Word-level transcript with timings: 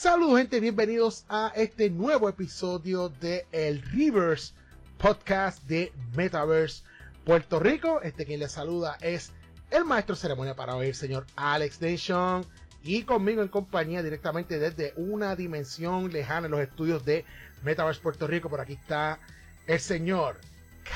Saludos 0.00 0.38
gente, 0.38 0.60
bienvenidos 0.60 1.26
a 1.28 1.52
este 1.54 1.90
nuevo 1.90 2.30
episodio 2.30 3.10
de 3.10 3.44
El 3.52 3.82
Rivers 3.82 4.54
Podcast 4.96 5.62
de 5.64 5.92
Metaverse 6.16 6.84
Puerto 7.26 7.60
Rico. 7.60 8.00
Este 8.00 8.24
quien 8.24 8.40
les 8.40 8.52
saluda 8.52 8.96
es 9.02 9.30
el 9.70 9.84
maestro 9.84 10.16
ceremonia 10.16 10.56
para 10.56 10.74
hoy, 10.74 10.86
el 10.86 10.94
señor 10.94 11.26
Alex 11.36 11.82
Nation. 11.82 12.46
Y 12.82 13.02
conmigo 13.02 13.42
en 13.42 13.48
compañía 13.48 14.02
directamente 14.02 14.58
desde 14.58 14.94
una 14.96 15.36
dimensión 15.36 16.10
lejana 16.10 16.46
en 16.46 16.52
los 16.52 16.60
estudios 16.62 17.04
de 17.04 17.26
Metaverse 17.62 18.00
Puerto 18.00 18.26
Rico. 18.26 18.48
Por 18.48 18.62
aquí 18.62 18.72
está 18.72 19.18
el 19.66 19.80
señor 19.80 20.40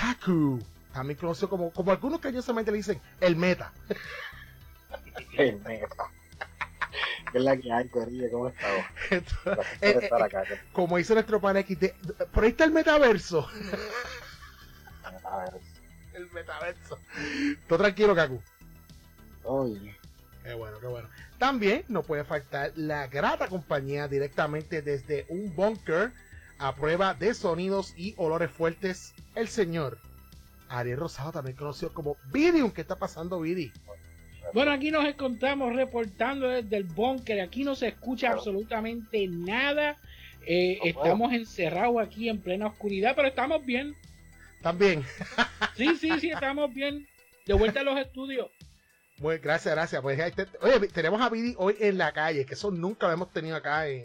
Kaku, 0.01 0.61
también 0.95 1.19
conocido 1.19 1.51
como, 1.51 1.71
como 1.73 1.91
algunos 1.91 2.21
cariñosamente 2.21 2.71
le 2.71 2.79
dicen, 2.79 3.03
el 3.21 3.37
Meta. 3.37 3.71
El 5.37 5.61
Meta. 5.61 6.11
¿Qué 7.33 7.39
es 7.39 7.45
la 7.45 7.57
que 7.57 7.73
hay, 7.73 7.89
Corilla? 7.89 8.31
¿Cómo 8.31 8.49
estamos? 8.49 8.85
Eh, 9.81 9.99
estar 10.01 10.21
eh, 10.21 10.25
acá. 10.25 10.45
Como 10.73 10.97
dice 10.97 11.15
nuestro 11.15 11.41
pan 11.41 11.57
XT, 11.57 11.85
por 12.33 12.45
ahí 12.45 12.51
está 12.51 12.65
el 12.65 12.73
metaverso. 12.73 13.49
El 16.15 16.31
metaverso. 16.31 16.99
Todo 17.69 17.79
tranquilo, 17.79 18.15
Kaku. 18.15 18.41
oye, 19.43 19.97
Qué 20.45 20.55
bueno, 20.55 20.79
qué 20.79 20.87
bueno. 20.87 21.09
También 21.39 21.85
no 21.89 22.03
puede 22.03 22.23
faltar 22.23 22.73
la 22.77 23.09
grata 23.09 23.49
compañía 23.49 24.07
directamente 24.09 24.83
desde 24.83 25.27
un 25.29 25.55
bunker 25.57 26.13
a 26.59 26.75
prueba 26.75 27.15
de 27.15 27.35
sonidos 27.35 27.95
y 27.97 28.15
olores 28.17 28.51
fuertes, 28.51 29.15
el 29.35 29.49
señor 29.49 29.99
Ariel 30.69 30.99
Rosado, 30.99 31.33
también 31.33 31.57
conocido 31.57 31.93
como 31.93 32.17
Vidium. 32.33 32.71
¿Qué 32.71 32.83
está 32.83 32.97
pasando, 32.97 33.41
Vidi? 33.41 33.73
Bueno, 33.87 34.03
aquí 34.63 34.91
nos 34.91 35.05
encontramos 35.05 35.75
reportando 35.75 36.49
desde 36.49 36.77
el 36.77 36.85
búnker. 36.85 37.41
Aquí 37.41 37.65
no 37.65 37.75
se 37.75 37.89
escucha 37.89 38.29
Claro. 38.29 38.39
absolutamente 38.39 39.27
nada. 39.29 39.97
Eh, 40.47 40.79
No 40.83 40.91
estamos 40.91 41.33
encerrados 41.33 41.97
aquí 42.01 42.29
en 42.29 42.41
plena 42.41 42.67
oscuridad, 42.67 43.15
pero 43.17 43.29
estamos 43.29 43.65
bien. 43.65 43.95
También. 44.63 45.05
Sí, 45.77 45.97
sí, 45.97 46.11
sí, 46.21 46.31
estamos 46.31 46.73
bien. 46.73 47.07
De 47.47 47.55
vuelta 47.55 47.81
a 47.81 47.83
los 47.85 47.99
estudios. 47.99 48.49
Muy, 49.19 49.39
gracias, 49.39 49.75
gracias. 49.75 50.01
Pues, 50.03 50.21
oye, 50.61 50.89
tenemos 50.89 51.21
a 51.21 51.29
Vidi 51.31 51.55
hoy 51.59 51.77
en 51.81 51.99
la 51.99 52.13
calle, 52.13 52.45
que 52.47 52.55
eso 52.55 52.71
nunca 52.71 53.07
lo 53.07 53.13
hemos 53.13 53.33
tenido 53.33 53.57
acá 53.57 53.87
en, 53.89 54.05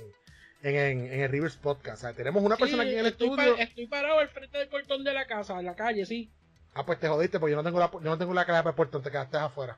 en, 0.61 0.75
en- 0.75 1.13
en 1.13 1.21
el 1.21 1.29
Rivers 1.29 1.55
Podcast. 1.57 1.97
O 2.03 2.07
sea, 2.07 2.13
tenemos 2.13 2.43
una 2.43 2.57
persona 2.57 2.83
aquí 2.83 2.93
en 2.93 2.99
el 2.99 3.05
estoy, 3.07 3.29
estudio. 3.29 3.55
pa- 3.55 3.61
estoy 3.63 3.87
parado 3.87 4.19
al 4.19 4.27
frente 4.29 4.57
del 4.57 4.67
portón 4.67 5.03
de 5.03 5.13
la 5.13 5.25
casa, 5.25 5.57
en 5.59 5.65
la 5.65 5.75
calle, 5.75 6.05
sí. 6.05 6.29
Ah, 6.73 6.85
pues 6.85 6.99
te 6.99 7.07
jodiste, 7.07 7.39
porque 7.39 7.51
yo 7.51 7.57
no 7.57 7.63
tengo 7.63 7.79
la, 7.79 7.89
yo 7.91 7.99
no 8.01 8.17
tengo 8.17 8.33
la 8.33 8.45
clave 8.45 8.61
para 8.63 8.69
el 8.71 8.75
puerto, 8.75 9.01
te 9.01 9.09
quedaste 9.09 9.37
afuera. 9.37 9.77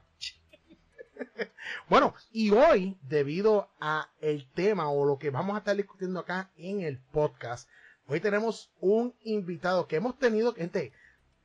bueno, 1.89 2.13
y 2.31 2.51
hoy, 2.51 2.97
debido 3.03 3.69
a 3.79 4.09
el 4.19 4.47
tema 4.53 4.89
o 4.89 5.05
lo 5.05 5.17
que 5.17 5.29
vamos 5.29 5.55
a 5.55 5.59
estar 5.59 5.75
discutiendo 5.75 6.19
acá 6.19 6.49
en 6.57 6.81
el 6.81 6.99
podcast, 6.99 7.69
hoy 8.07 8.19
tenemos 8.19 8.71
un 8.79 9.13
invitado 9.23 9.87
que 9.87 9.97
hemos 9.97 10.17
tenido, 10.17 10.53
gente, 10.53 10.91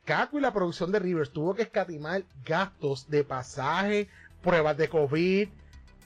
Caco 0.04 0.38
y 0.38 0.41
la 0.41 0.52
producción 0.52 0.92
de 0.92 1.00
Rivers 1.00 1.32
tuvo 1.32 1.54
que 1.54 1.62
escatimar 1.62 2.22
gastos 2.44 3.10
de 3.10 3.24
pasaje, 3.24 4.08
pruebas 4.41 4.77
de 4.77 4.88
COVID, 4.88 5.48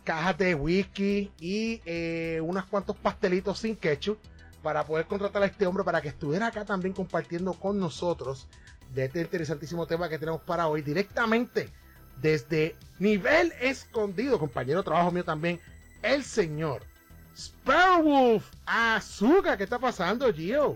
cajas 0.04 0.38
de 0.38 0.54
whisky 0.54 1.30
y 1.38 1.82
eh, 1.84 2.40
unos 2.42 2.64
cuantos 2.64 2.96
pastelitos 2.96 3.58
sin 3.58 3.76
ketchup 3.76 4.18
para 4.62 4.86
poder 4.86 5.06
contratar 5.06 5.42
a 5.42 5.46
este 5.46 5.66
hombre 5.66 5.84
para 5.84 6.00
que 6.00 6.08
estuviera 6.08 6.46
acá 6.46 6.64
también 6.64 6.94
compartiendo 6.94 7.52
con 7.52 7.78
nosotros 7.78 8.48
de 8.94 9.04
este 9.04 9.20
interesantísimo 9.20 9.86
tema 9.86 10.08
que 10.08 10.18
tenemos 10.18 10.40
para 10.40 10.66
hoy 10.68 10.80
directamente 10.80 11.70
desde 12.20 12.76
nivel 12.98 13.52
escondido, 13.60 14.38
compañero 14.38 14.82
trabajo 14.82 15.10
mío 15.10 15.24
también, 15.24 15.60
el 16.02 16.22
señor 16.24 16.82
Sparrowwolf 17.36 18.50
Azúcar. 18.66 19.56
¿Qué 19.56 19.64
está 19.64 19.78
pasando, 19.78 20.32
Gio? 20.32 20.74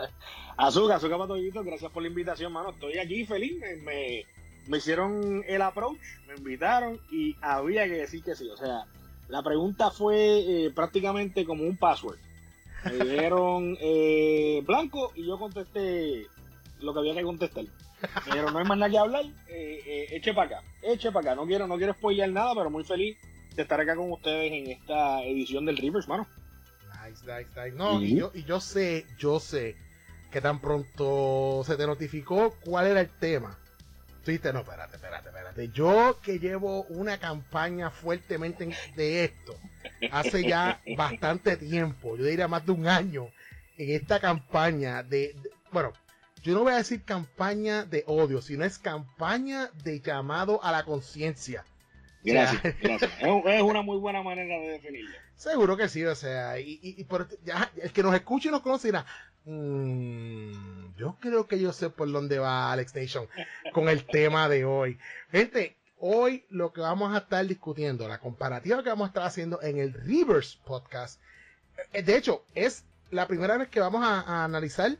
Azúcar 0.56 1.00
para 1.00 1.26
toditos, 1.26 1.64
gracias 1.64 1.90
por 1.90 2.02
la 2.02 2.08
invitación, 2.08 2.52
mano. 2.52 2.70
Estoy 2.70 2.98
aquí 2.98 3.24
feliz. 3.24 3.58
Me, 3.58 3.76
me, 3.76 4.26
me 4.66 4.78
hicieron 4.78 5.42
el 5.46 5.62
approach, 5.62 6.00
me 6.26 6.34
invitaron 6.34 7.00
y 7.10 7.36
había 7.40 7.84
que 7.84 7.94
decir 7.94 8.22
que 8.22 8.34
sí. 8.34 8.48
O 8.48 8.56
sea, 8.56 8.84
la 9.28 9.42
pregunta 9.42 9.90
fue 9.90 10.16
eh, 10.66 10.70
prácticamente 10.70 11.44
como 11.44 11.64
un 11.64 11.76
password. 11.76 12.18
Me 12.84 12.92
dijeron 13.04 13.76
eh, 13.80 14.62
blanco 14.66 15.12
y 15.14 15.26
yo 15.26 15.38
contesté 15.38 16.26
lo 16.80 16.92
que 16.92 16.98
había 16.98 17.14
que 17.14 17.22
contestar. 17.22 17.64
Dijeron, 18.26 18.52
no 18.52 18.58
hay 18.58 18.64
más 18.64 18.78
nada 18.78 18.90
que 18.90 18.98
hablar, 18.98 19.24
eh, 19.48 19.80
eh, 19.86 20.06
eche 20.12 20.32
para 20.34 20.58
acá, 20.58 20.66
eche 20.82 21.10
para 21.12 21.32
acá. 21.32 21.34
No 21.40 21.46
quiero, 21.46 21.66
no 21.66 21.76
quiero 21.76 21.92
spoilear 21.94 22.30
nada, 22.30 22.54
pero 22.54 22.70
muy 22.70 22.84
feliz 22.84 23.16
de 23.54 23.62
estar 23.62 23.80
acá 23.80 23.96
con 23.96 24.10
ustedes 24.12 24.52
en 24.52 24.68
esta 24.70 25.22
edición 25.22 25.64
del 25.66 25.76
Rivers, 25.76 26.08
mano. 26.08 26.26
Nice, 27.06 27.22
nice, 27.26 27.48
nice. 27.56 27.76
No, 27.76 28.00
y, 28.02 28.16
yo, 28.16 28.30
y 28.34 28.44
yo 28.44 28.60
sé, 28.60 29.06
yo 29.18 29.40
sé 29.40 29.76
que 30.30 30.40
tan 30.40 30.60
pronto 30.60 31.62
se 31.66 31.76
te 31.76 31.86
notificó 31.86 32.54
cuál 32.64 32.86
era 32.86 33.00
el 33.00 33.08
tema. 33.08 33.58
Tú 34.24 34.30
dijiste, 34.30 34.52
no, 34.52 34.60
espérate, 34.60 34.96
espérate, 34.96 35.28
espérate. 35.28 35.68
Yo 35.70 36.18
que 36.22 36.38
llevo 36.38 36.82
una 36.84 37.18
campaña 37.18 37.90
fuertemente 37.90 38.64
en- 38.64 38.74
de 38.94 39.24
esto 39.24 39.56
hace 40.12 40.44
ya 40.44 40.80
bastante 40.96 41.56
tiempo, 41.56 42.16
yo 42.16 42.24
diría 42.24 42.46
más 42.48 42.64
de 42.66 42.72
un 42.72 42.86
año, 42.86 43.28
en 43.78 43.90
esta 43.96 44.20
campaña 44.20 45.02
de, 45.02 45.34
de- 45.42 45.50
bueno, 45.72 45.92
yo 46.42 46.54
no 46.54 46.62
voy 46.62 46.72
a 46.72 46.76
decir 46.76 47.02
campaña 47.02 47.84
de 47.84 48.04
odio, 48.06 48.40
sino 48.42 48.64
es 48.64 48.78
campaña 48.78 49.70
de 49.84 50.00
llamado 50.00 50.62
a 50.64 50.72
la 50.72 50.84
conciencia. 50.84 51.64
Gracias, 52.22 52.62
gracias. 52.82 53.10
Es, 53.20 53.62
una 53.62 53.82
muy 53.82 53.96
buena 53.98 54.22
manera 54.22 54.54
de 54.58 54.70
definirlo. 54.72 55.10
Seguro 55.36 55.76
que 55.76 55.88
sí, 55.88 56.04
o 56.04 56.14
sea, 56.14 56.58
y, 56.60 56.78
y, 56.82 57.00
y 57.00 57.04
por- 57.04 57.28
ya, 57.44 57.70
el 57.82 57.92
que 57.92 58.02
nos 58.02 58.14
escuche 58.14 58.48
y 58.48 58.52
nos 58.52 58.60
conoce 58.60 58.88
dirá, 58.88 59.06
"Mm, 59.46 60.96
yo 60.96 61.16
creo 61.20 61.46
que 61.46 61.58
yo 61.58 61.72
sé 61.72 61.90
por 61.90 62.10
dónde 62.12 62.38
va 62.38 62.72
Alex 62.72 62.94
Nation 62.94 63.26
con 63.72 63.88
el 63.88 64.04
tema 64.04 64.48
de 64.48 64.64
hoy. 64.64 64.98
Gente, 65.30 65.76
hoy 65.98 66.44
lo 66.50 66.72
que 66.72 66.80
vamos 66.82 67.14
a 67.14 67.18
estar 67.18 67.46
discutiendo, 67.46 68.06
la 68.08 68.18
comparativa 68.18 68.82
que 68.82 68.88
vamos 68.90 69.06
a 69.06 69.08
estar 69.08 69.22
haciendo 69.24 69.62
en 69.62 69.78
el 69.78 69.92
Rivers 69.94 70.56
Podcast, 70.64 71.20
eh, 71.92 72.02
de 72.02 72.16
hecho, 72.16 72.44
es 72.54 72.84
la 73.10 73.26
primera 73.26 73.56
vez 73.56 73.68
que 73.68 73.80
vamos 73.80 74.04
a, 74.04 74.20
a 74.20 74.44
analizar 74.44 74.96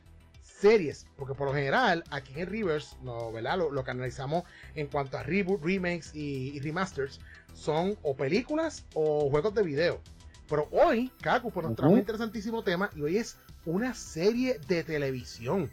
series, 0.61 1.07
porque 1.17 1.35
por 1.35 1.49
lo 1.49 1.55
general 1.55 2.05
aquí 2.11 2.33
en 2.35 2.41
el 2.41 2.47
Rivers, 2.47 2.97
no, 3.03 3.33
¿verdad? 3.33 3.59
Lo, 3.59 3.71
lo 3.71 3.83
que 3.85 3.91
analizamos 3.91 4.45
en 4.75 4.87
cuanto 4.87 5.19
a 5.19 5.23
reboot, 5.23 5.63
remakes 5.65 6.15
y, 6.15 6.57
y 6.57 6.61
remasters 6.61 7.21
son 7.55 7.97
o 8.03 8.17
películas 8.17 8.85
o 8.95 9.31
juegos 9.31 9.55
de 9.55 9.63
video. 9.63 10.01
Pero 10.49 10.69
hoy, 10.73 11.13
Kaku, 11.23 11.53
pues 11.53 11.67
nos 11.67 11.77
trae 11.77 11.91
un 11.91 11.99
interesantísimo 11.99 12.65
tema 12.65 12.91
y 12.97 13.03
hoy 13.03 13.17
es 13.19 13.39
una 13.65 13.95
serie 13.95 14.59
de 14.67 14.83
televisión. 14.83 15.71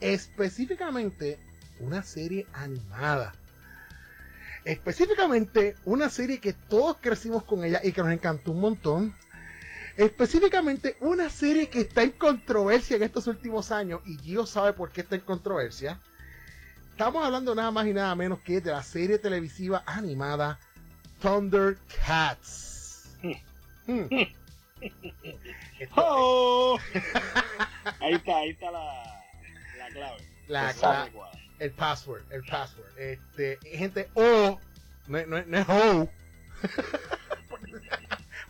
Específicamente 0.00 1.38
una 1.80 2.02
serie 2.02 2.46
animada. 2.52 3.34
Específicamente 4.64 5.76
una 5.84 6.08
serie 6.08 6.40
que 6.40 6.52
todos 6.52 6.98
crecimos 7.00 7.44
con 7.44 7.64
ella 7.64 7.80
y 7.82 7.92
que 7.92 8.02
nos 8.02 8.12
encantó 8.12 8.52
un 8.52 8.60
montón. 8.60 9.14
Específicamente 9.96 10.96
una 11.00 11.30
serie 11.30 11.68
que 11.70 11.80
está 11.80 12.02
en 12.02 12.12
controversia 12.12 12.96
en 12.96 13.02
estos 13.02 13.26
últimos 13.26 13.72
años 13.72 14.02
y 14.04 14.18
Gio 14.18 14.44
sabe 14.46 14.72
por 14.74 14.90
qué 14.90 15.00
está 15.00 15.14
en 15.14 15.22
controversia. 15.22 16.00
Estamos 16.90 17.24
hablando 17.24 17.54
nada 17.54 17.70
más 17.70 17.86
y 17.86 17.92
nada 17.94 18.14
menos 18.14 18.40
que 18.40 18.60
de 18.60 18.72
la 18.72 18.82
serie 18.82 19.18
televisiva 19.18 19.82
animada 19.86 20.58
Thundercats. 21.20 23.08
Hmm. 23.86 24.02
Esto- 25.78 25.94
¡Oh! 25.96 26.78
Ahí 28.00 28.14
está, 28.14 28.38
ahí 28.38 28.50
está 28.50 28.70
la, 28.70 29.22
la 29.78 29.88
clave. 29.90 30.28
la, 30.48 30.68
adecuada. 30.68 31.32
el 31.60 31.70
password, 31.72 32.22
el 32.30 32.42
password. 32.44 32.98
Este, 32.98 33.58
gente, 33.62 34.10
o 34.14 34.58
no, 35.06 35.26
no, 35.26 35.42
no 35.44 35.58
es 35.58 35.68
ho. 35.68 36.08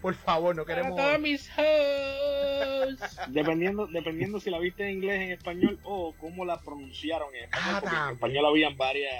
Por 0.06 0.14
favor, 0.14 0.54
no 0.54 0.64
Para 0.64 0.76
queremos. 0.76 0.96
todos 0.96 1.18
mis 1.20 1.50
hosts. 1.50 3.18
Dependiendo, 3.28 3.88
dependiendo 3.88 4.38
si 4.38 4.50
la 4.50 4.60
viste 4.60 4.84
en 4.84 4.98
inglés, 4.98 5.20
en 5.20 5.32
español 5.32 5.80
o 5.82 6.14
cómo 6.20 6.44
la 6.44 6.60
pronunciaron 6.60 7.34
en 7.34 7.42
español. 7.44 7.74
Ah, 7.74 7.80
porque 7.80 7.96
en 7.96 8.10
español 8.12 8.46
habían 8.46 8.76
varias, 8.76 9.12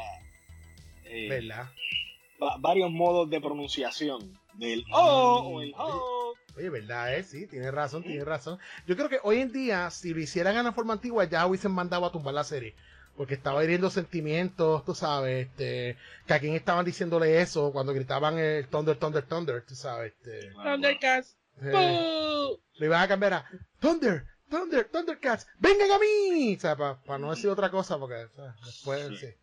eh, 1.07 1.27
¿Verdad? 1.29 1.67
va- 2.41 2.57
varios 2.61 2.89
modos 2.93 3.29
de 3.31 3.41
pronunciación 3.41 4.39
del 4.55 4.85
O 4.93 5.41
o 5.57 5.61
el 5.61 5.75
O. 5.77 6.35
Oye, 6.57 6.71
¿verdad? 6.71 7.17
Eh? 7.19 7.25
Sí, 7.25 7.49
tienes 7.49 7.75
razón, 7.75 8.05
tienes 8.05 8.25
razón. 8.25 8.57
Yo 8.87 8.95
creo 8.97 9.09
que 9.09 9.19
hoy 9.25 9.39
en 9.41 9.53
día, 9.53 9.91
si 9.91 10.15
lo 10.15 10.21
hicieran 10.21 10.57
en 10.57 10.63
la 10.67 10.73
forma 10.73 10.93
antigua, 10.93 11.25
ya 11.25 11.45
hubiesen 11.49 11.73
mandado 11.73 12.07
a 12.07 12.13
tumbar 12.13 12.33
la 12.33 12.45
serie. 12.45 12.77
Porque 13.17 13.35
estaba 13.35 13.65
hiriendo 13.65 13.89
sentimientos, 13.91 14.85
tú 14.85 14.95
sabes, 14.95 15.47
este, 15.49 15.97
que 16.27 16.35
a 16.35 16.39
quién 16.41 16.55
estaban 16.55 16.85
diciéndole 16.85 17.41
eso 17.41 17.73
cuando 17.73 17.95
gritaban 17.95 18.39
el 18.39 18.67
Thunder, 18.69 18.97
Thunder, 18.99 19.23
Thunder, 19.25 19.63
tú 19.67 19.75
sabes, 19.75 20.13
este, 20.13 20.51
Thundercats. 20.53 21.37
eh, 21.63 21.71
¡Boo! 21.73 22.61
lo 22.79 22.87
iban 22.87 23.03
a 23.03 23.09
cambiar 23.09 23.33
a 23.35 23.47
Thunder, 23.81 24.25
Thunder, 24.51 24.85
Thundercats, 24.91 25.47
vengan 25.59 25.91
a 25.93 25.99
mí, 25.99 26.55
o 26.57 26.61
sea, 26.61 26.77
para 26.77 27.19
no 27.19 27.31
decir 27.31 27.49
otra 27.49 27.71
cosa, 27.71 27.99
porque 27.99 28.25
o 28.25 28.29
sea, 28.37 28.55
después, 28.65 29.09
Sí. 29.09 29.17
sí. 29.29 29.35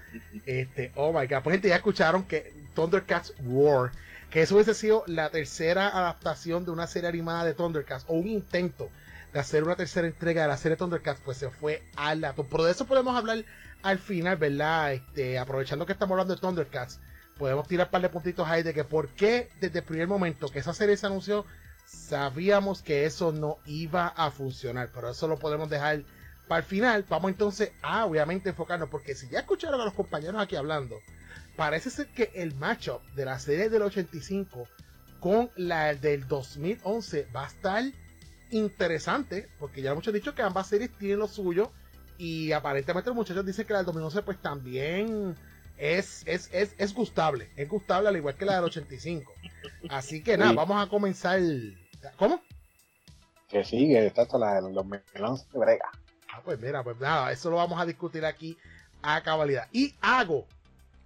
Este, 0.46 0.92
oh 0.96 1.12
my 1.12 1.26
god. 1.26 1.42
Pues 1.42 1.54
gente, 1.54 1.68
ya 1.68 1.76
escucharon 1.76 2.22
que 2.24 2.52
Thundercats 2.74 3.34
War, 3.44 3.92
que 4.30 4.42
eso 4.42 4.54
hubiese 4.54 4.74
sido 4.74 5.04
la 5.06 5.30
tercera 5.30 5.88
adaptación 5.88 6.64
de 6.64 6.70
una 6.70 6.86
serie 6.86 7.08
animada 7.08 7.44
de 7.44 7.54
Thundercats, 7.54 8.04
o 8.08 8.14
un 8.14 8.28
intento 8.28 8.88
de 9.32 9.40
hacer 9.40 9.62
una 9.62 9.76
tercera 9.76 10.06
entrega 10.06 10.42
de 10.42 10.48
la 10.48 10.56
serie 10.56 10.76
Thundercats, 10.76 11.20
pues 11.24 11.36
se 11.36 11.50
fue 11.50 11.82
al 11.96 12.20
lato. 12.20 12.44
Pero 12.44 12.64
de 12.64 12.72
eso 12.72 12.86
podemos 12.86 13.16
hablar 13.16 13.44
al 13.82 13.98
final, 13.98 14.36
¿verdad? 14.36 14.92
Este, 14.92 15.38
aprovechando 15.38 15.86
que 15.86 15.92
estamos 15.92 16.12
hablando 16.12 16.34
de 16.34 16.40
Thundercats, 16.40 17.00
podemos 17.38 17.66
tirar 17.66 17.86
un 17.86 17.90
par 17.90 18.02
de 18.02 18.08
puntitos 18.08 18.46
ahí 18.48 18.62
de 18.62 18.74
que 18.74 18.84
por 18.84 19.08
qué 19.08 19.50
desde 19.60 19.78
el 19.78 19.84
primer 19.84 20.08
momento 20.08 20.48
que 20.48 20.58
esa 20.58 20.74
serie 20.74 20.96
se 20.96 21.06
anunció, 21.06 21.46
sabíamos 21.86 22.82
que 22.82 23.06
eso 23.06 23.32
no 23.32 23.58
iba 23.66 24.08
a 24.08 24.30
funcionar. 24.30 24.90
Pero 24.94 25.10
eso 25.10 25.26
lo 25.26 25.38
podemos 25.38 25.70
dejar 25.70 26.02
para 26.48 26.60
el 26.60 26.64
final. 26.66 27.04
Vamos 27.08 27.30
entonces 27.30 27.72
a 27.82 28.04
obviamente 28.04 28.50
enfocarnos, 28.50 28.88
porque 28.90 29.14
si 29.14 29.28
ya 29.28 29.40
escucharon 29.40 29.80
a 29.80 29.84
los 29.84 29.94
compañeros 29.94 30.40
aquí 30.40 30.56
hablando, 30.56 30.96
parece 31.60 31.90
ser 31.90 32.06
que 32.06 32.30
el 32.36 32.54
matchup 32.54 33.02
de 33.14 33.26
la 33.26 33.38
serie 33.38 33.68
del 33.68 33.82
85 33.82 34.66
con 35.20 35.50
la 35.56 35.94
del 35.94 36.26
2011 36.26 37.28
va 37.36 37.44
a 37.44 37.48
estar 37.48 37.84
interesante, 38.50 39.46
porque 39.58 39.82
ya 39.82 39.94
muchos 39.94 40.08
han 40.14 40.20
dicho 40.20 40.34
que 40.34 40.40
ambas 40.40 40.68
series 40.68 40.90
tienen 40.96 41.18
lo 41.18 41.28
suyo 41.28 41.70
y 42.16 42.52
aparentemente 42.52 43.10
los 43.10 43.16
muchachos 43.16 43.44
dicen 43.44 43.66
que 43.66 43.74
la 43.74 43.80
del 43.80 43.86
2011 43.88 44.22
pues 44.22 44.40
también 44.40 45.36
es, 45.76 46.22
es, 46.26 46.48
es, 46.50 46.74
es 46.78 46.94
gustable, 46.94 47.50
es 47.56 47.68
gustable 47.68 48.08
al 48.08 48.16
igual 48.16 48.36
que 48.36 48.46
la 48.46 48.54
del 48.54 48.64
85. 48.64 49.30
Así 49.90 50.22
que 50.22 50.38
nada, 50.38 50.52
Sí. 50.52 50.56
vamos 50.56 50.82
a 50.82 50.88
comenzar. 50.88 51.40
¿Cómo? 52.16 52.40
Que 53.50 53.64
sigue, 53.64 54.06
está 54.06 54.26
la 54.38 54.62
del 54.62 54.72
2011 54.72 55.44
de 55.52 55.58
brega. 55.58 55.90
Ah, 56.32 56.40
pues 56.42 56.58
mira, 56.58 56.82
pues 56.82 56.98
nada, 56.98 57.30
eso 57.32 57.50
lo 57.50 57.56
vamos 57.56 57.78
a 57.78 57.84
discutir 57.84 58.24
aquí 58.24 58.56
a 59.02 59.20
cabalidad. 59.22 59.68
Y 59.72 59.94
hago, 60.00 60.46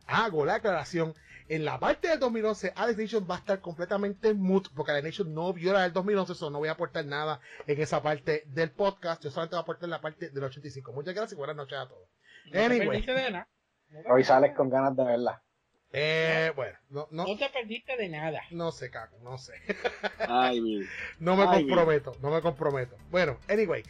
hago 0.06 0.44
la 0.44 0.56
aclaración. 0.56 1.14
En 1.46 1.66
la 1.66 1.78
parte 1.78 2.08
del 2.08 2.18
2011, 2.20 2.72
Alex 2.74 2.98
Nation 2.98 3.26
va 3.30 3.34
a 3.34 3.38
estar 3.38 3.60
completamente 3.60 4.32
mute 4.32 4.70
porque 4.74 4.92
Alex 4.92 5.04
Nation 5.04 5.34
no 5.34 5.52
vio 5.52 5.74
la 5.74 5.82
del 5.82 5.92
2011, 5.92 6.32
eso 6.32 6.48
no 6.48 6.58
voy 6.58 6.68
a 6.68 6.72
aportar 6.72 7.04
nada 7.04 7.38
en 7.66 7.80
esa 7.82 8.02
parte 8.02 8.44
del 8.46 8.70
podcast. 8.70 9.22
Yo 9.22 9.30
solamente 9.30 9.54
voy 9.56 9.60
a 9.60 9.62
aportar 9.62 9.88
la 9.90 10.00
parte 10.00 10.30
del 10.30 10.42
85. 10.44 10.92
Muchas 10.94 11.12
gracias 11.14 11.32
y 11.32 11.36
buenas 11.36 11.56
noches 11.56 11.76
a 11.78 11.86
todos. 11.86 12.08
No 12.46 12.52
te 12.52 12.58
Anyway. 12.64 12.86
perdiste 12.88 13.12
de 13.12 13.30
nada. 13.30 13.48
Hoy 14.10 14.24
sales 14.24 14.56
con 14.56 14.70
ganas 14.70 14.96
de 14.96 15.04
verla. 15.04 15.42
Eh, 15.92 16.50
bueno, 16.56 16.76
no, 16.88 17.06
no, 17.12 17.24
No 17.26 17.36
te 17.36 17.48
perdiste 17.50 17.96
de 17.96 18.08
nada. 18.08 18.40
no 18.50 18.72
sé, 18.72 18.90
Caco, 18.90 19.16
no 19.22 19.36
sé. 19.38 19.52
Ay, 20.26 20.60
mi- 20.62 20.80
No 21.20 21.36
me 21.36 21.44
Ay, 21.46 21.66
comprometo, 21.66 22.12
no 22.20 22.30
me 22.30 22.40
comprometo. 22.40 22.96
Bueno, 23.10 23.38
anyway, 23.48 23.82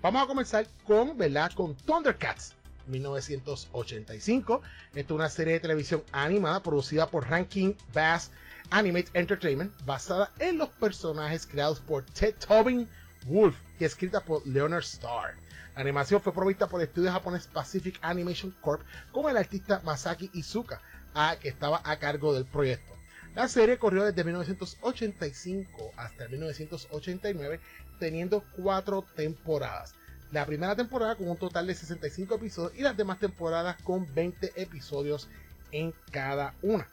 vamos 0.00 0.22
a 0.22 0.26
comenzar 0.26 0.64
con, 0.86 1.18
¿verdad? 1.18 1.50
Con 1.54 1.74
Thundercats 1.76 2.56
1985. 2.90 4.62
Esta 4.94 5.00
es 5.00 5.10
una 5.10 5.28
serie 5.28 5.54
de 5.54 5.60
televisión 5.60 6.02
animada 6.12 6.62
producida 6.62 7.06
por 7.08 7.28
Rankin 7.28 7.76
Bass 7.92 8.30
Animate 8.70 9.10
Entertainment, 9.14 9.72
basada 9.84 10.30
en 10.38 10.58
los 10.58 10.68
personajes 10.68 11.46
creados 11.46 11.80
por 11.80 12.04
Ted 12.04 12.34
Tobin 12.46 12.88
Wolf 13.26 13.56
y 13.78 13.84
escrita 13.84 14.20
por 14.20 14.46
Leonard 14.46 14.82
Starr. 14.84 15.34
La 15.74 15.82
animación 15.82 16.20
fue 16.20 16.32
provista 16.34 16.66
por 16.68 16.80
el 16.80 16.88
estudio 16.88 17.10
japonés 17.12 17.46
Pacific 17.46 17.98
Animation 18.02 18.54
Corp 18.60 18.82
con 19.12 19.30
el 19.30 19.36
artista 19.36 19.80
Masaki 19.84 20.30
Izuka, 20.34 20.80
a- 21.14 21.36
que 21.40 21.48
estaba 21.48 21.80
a 21.84 21.98
cargo 21.98 22.32
del 22.34 22.44
proyecto. 22.44 22.92
La 23.34 23.48
serie 23.48 23.78
corrió 23.78 24.04
desde 24.04 24.24
1985 24.24 25.92
hasta 25.96 26.28
1989, 26.28 27.60
teniendo 27.98 28.44
cuatro 28.56 29.04
temporadas. 29.14 29.94
La 30.32 30.46
primera 30.46 30.76
temporada 30.76 31.16
con 31.16 31.28
un 31.28 31.36
total 31.36 31.66
de 31.66 31.74
65 31.74 32.36
episodios 32.36 32.78
y 32.78 32.82
las 32.82 32.96
demás 32.96 33.18
temporadas 33.18 33.76
con 33.82 34.12
20 34.14 34.52
episodios 34.56 35.28
en 35.72 35.92
cada 36.10 36.54
una. 36.62 36.86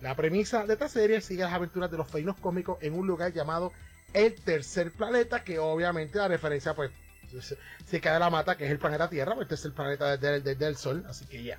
La 0.00 0.14
premisa 0.14 0.64
de 0.64 0.74
esta 0.74 0.88
serie 0.88 1.20
sigue 1.20 1.42
las 1.42 1.52
aventuras 1.52 1.90
de 1.90 1.98
los 1.98 2.08
feinos 2.08 2.36
cómicos 2.36 2.78
en 2.80 2.94
un 2.94 3.06
lugar 3.06 3.32
llamado 3.32 3.72
el 4.14 4.34
tercer 4.34 4.90
planeta, 4.92 5.44
que 5.44 5.58
obviamente 5.58 6.18
la 6.18 6.28
referencia 6.28 6.74
pues 6.74 6.90
se, 7.86 8.00
cae 8.00 8.14
de 8.14 8.20
la 8.20 8.30
mata, 8.30 8.56
que 8.56 8.64
es 8.64 8.70
el 8.70 8.78
planeta 8.78 9.10
Tierra, 9.10 9.34
pues, 9.34 9.50
es 9.50 9.64
el 9.64 9.72
planeta 9.72 10.16
desde, 10.16 10.40
desde 10.40 10.66
el 10.66 10.76
Sol, 10.76 11.04
así 11.08 11.26
que 11.26 11.42
ya. 11.42 11.58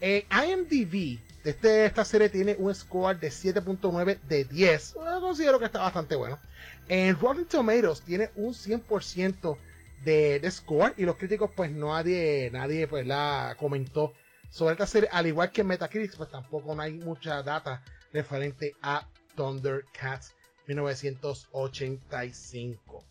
Eh, 0.00 0.26
IMDb, 0.30 1.20
este, 1.44 1.86
esta 1.86 2.04
serie 2.04 2.28
tiene 2.28 2.56
un 2.58 2.74
score 2.74 3.18
de 3.18 3.28
7.9 3.28 4.18
de 4.28 4.44
10. 4.44 4.94
Yo 4.94 5.20
considero 5.20 5.58
que 5.58 5.66
está 5.66 5.78
bastante 5.78 6.16
bueno. 6.16 6.38
En 6.88 7.18
Rotten 7.18 7.46
Tomatoes 7.46 8.02
tiene 8.02 8.30
un 8.34 8.52
100% 8.52 9.56
de, 10.06 10.40
de 10.40 10.50
score 10.52 10.94
y 10.96 11.04
los 11.04 11.16
críticos 11.16 11.50
pues 11.54 11.70
nadie, 11.72 12.48
nadie 12.52 12.86
pues 12.86 13.06
la 13.06 13.56
comentó 13.58 14.14
sobre 14.48 14.72
esta 14.74 14.86
serie. 14.86 15.08
Al 15.12 15.26
igual 15.26 15.50
que 15.50 15.62
en 15.62 15.66
Metacritic 15.66 16.16
pues 16.16 16.30
tampoco 16.30 16.72
no 16.74 16.80
hay 16.80 16.94
mucha 16.94 17.42
data 17.42 17.82
referente 18.12 18.74
a 18.80 19.06
Thundercats 19.34 20.34
1985. 20.68 23.04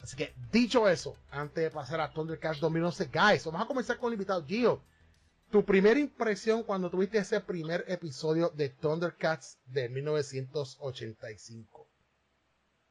Así 0.00 0.16
que 0.16 0.32
dicho 0.50 0.88
eso, 0.88 1.18
antes 1.30 1.64
de 1.64 1.70
pasar 1.70 2.00
a 2.00 2.10
Thundercats 2.12 2.60
2011, 2.60 3.10
guys, 3.12 3.44
vamos 3.44 3.62
a 3.62 3.66
comenzar 3.66 3.98
con 3.98 4.08
el 4.08 4.14
invitado 4.14 4.42
Gio. 4.44 4.82
Tu 5.50 5.62
primera 5.64 6.00
impresión 6.00 6.62
cuando 6.62 6.90
tuviste 6.90 7.18
ese 7.18 7.40
primer 7.40 7.84
episodio 7.88 8.48
de 8.50 8.70
Thundercats 8.70 9.58
de 9.66 9.90
1985. 9.90 11.88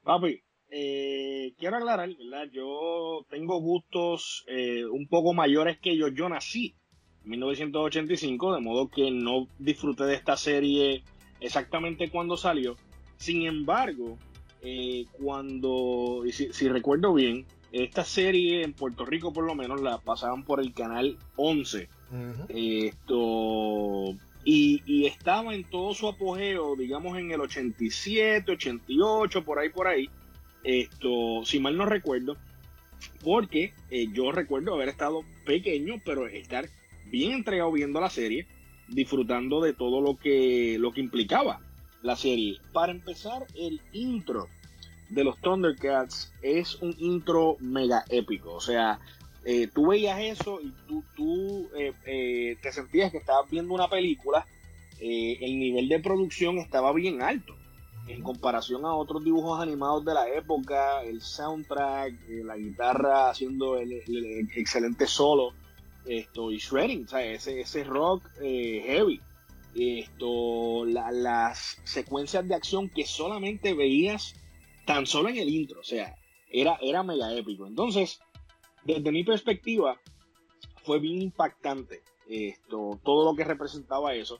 Papi, 0.04 0.44
eh, 0.70 1.54
quiero 1.58 1.78
aclarar, 1.78 2.10
¿verdad? 2.18 2.50
Yo 2.52 3.26
tengo 3.30 3.60
gustos 3.60 4.44
eh, 4.48 4.86
un 4.86 5.08
poco 5.08 5.34
mayores 5.34 5.80
que 5.80 5.96
yo. 5.96 6.08
Yo 6.10 6.30
nací 6.30 6.76
1985, 7.24 8.56
de 8.56 8.62
modo 8.62 8.90
que 8.90 9.12
no 9.12 9.48
disfruté 9.60 10.06
de 10.06 10.16
esta 10.16 10.38
serie 10.38 11.04
exactamente 11.40 12.10
cuando 12.10 12.38
salió. 12.38 12.76
Sin 13.18 13.46
embargo, 13.46 14.18
eh, 14.62 15.06
cuando, 15.12 16.24
si, 16.32 16.52
si, 16.54 16.68
recuerdo 16.70 17.14
bien, 17.14 17.46
esta 17.72 18.04
serie 18.04 18.64
en 18.64 18.74
Puerto 18.74 19.06
Rico 19.06 19.34
por 19.34 19.46
lo 19.46 19.56
menos 19.56 19.82
la 19.82 19.98
pasaban 20.00 20.44
por 20.44 20.60
el 20.60 20.74
canal 20.74 21.18
11. 21.36 21.90
Esto 22.50 24.16
y, 24.46 24.82
y, 24.86 25.06
estaba 25.06 25.54
en 25.54 25.66
todo 25.66 25.94
su 25.94 26.08
apogeo, 26.08 26.78
digamos 26.78 27.18
en 27.18 27.32
el 27.32 27.42
87, 27.42 28.54
88, 28.54 29.44
por 29.44 29.60
ahí, 29.60 29.70
por 29.70 29.88
ahí. 29.88 30.10
Esto, 30.68 31.46
si 31.46 31.62
mal 31.62 31.78
no 31.78 31.86
recuerdo, 31.86 32.36
porque 33.24 33.74
eh, 33.90 34.08
yo 34.12 34.34
recuerdo 34.34 34.74
haber 34.74 34.90
estado 34.90 35.24
pequeño, 35.46 35.96
pero 36.04 36.28
estar 36.28 36.68
bien 37.06 37.32
entregado 37.32 37.72
viendo 37.72 38.02
la 38.02 38.10
serie, 38.10 38.46
disfrutando 38.90 39.62
de 39.62 39.72
todo 39.72 40.02
lo 40.02 40.18
que, 40.18 40.76
lo 40.78 40.92
que 40.92 41.00
implicaba 41.00 41.62
la 42.02 42.18
serie. 42.18 42.58
Para 42.74 42.92
empezar, 42.92 43.48
el 43.56 43.80
intro 43.94 44.50
de 45.08 45.24
los 45.24 45.40
Thundercats 45.40 46.34
es 46.42 46.76
un 46.82 46.94
intro 47.00 47.56
mega 47.62 48.04
épico. 48.10 48.54
O 48.54 48.60
sea, 48.60 49.00
eh, 49.46 49.70
tú 49.74 49.88
veías 49.88 50.20
eso 50.20 50.60
y 50.62 50.74
tú, 50.86 51.02
tú 51.16 51.70
eh, 51.78 52.58
te 52.62 52.74
sentías 52.74 53.10
que 53.14 53.20
estabas 53.20 53.50
viendo 53.50 53.74
una 53.74 53.88
película. 53.88 54.46
el 55.00 55.60
nivel 55.60 55.88
de 55.88 56.00
producción 56.00 56.58
estaba 56.58 56.92
bien 56.92 57.22
alto 57.22 57.56
en 58.08 58.24
comparación 58.24 58.86
a 58.86 58.94
otros 58.94 59.24
dibujos 59.24 59.60
animados 59.62 60.06
de 60.06 60.14
la 60.14 60.30
época, 60.30 61.04
el 61.04 61.22
soundtrack, 61.22 62.14
eh, 62.30 62.44
la 62.44 62.56
guitarra 62.56 63.30
haciendo 63.30 63.78
el, 63.78 63.92
excelente 64.56 65.08
solo, 65.08 65.54
esto, 66.06 66.52
y 66.52 66.58
shredding, 66.58 67.06
ese, 67.20 67.62
ese 67.62 67.84
rock 67.84 68.24
eh, 68.42 68.84
heavy, 68.86 69.22
esto, 69.76 70.86
las 70.86 71.80
secuencias 71.84 72.48
de 72.48 72.56
acción 72.56 72.90
que 72.90 73.06
solamente 73.06 73.74
veías 73.74 74.36
tan 74.86 75.06
solo 75.06 75.30
en 75.30 75.38
el 75.38 75.50
intro, 75.50 75.82
o 75.82 75.84
sea, 75.84 76.16
era, 76.50 76.78
era 76.82 77.04
mega 77.04 77.34
épico. 77.34 77.68
Entonces, 77.68 78.22
desde 78.86 79.12
mi 79.12 79.26
perspectiva, 79.26 80.00
fue 80.84 81.00
bien 81.00 81.22
impactante 81.22 82.02
esto, 82.30 83.00
todo 83.04 83.30
lo 83.30 83.36
que 83.36 83.44
representaba 83.44 84.14
eso 84.14 84.40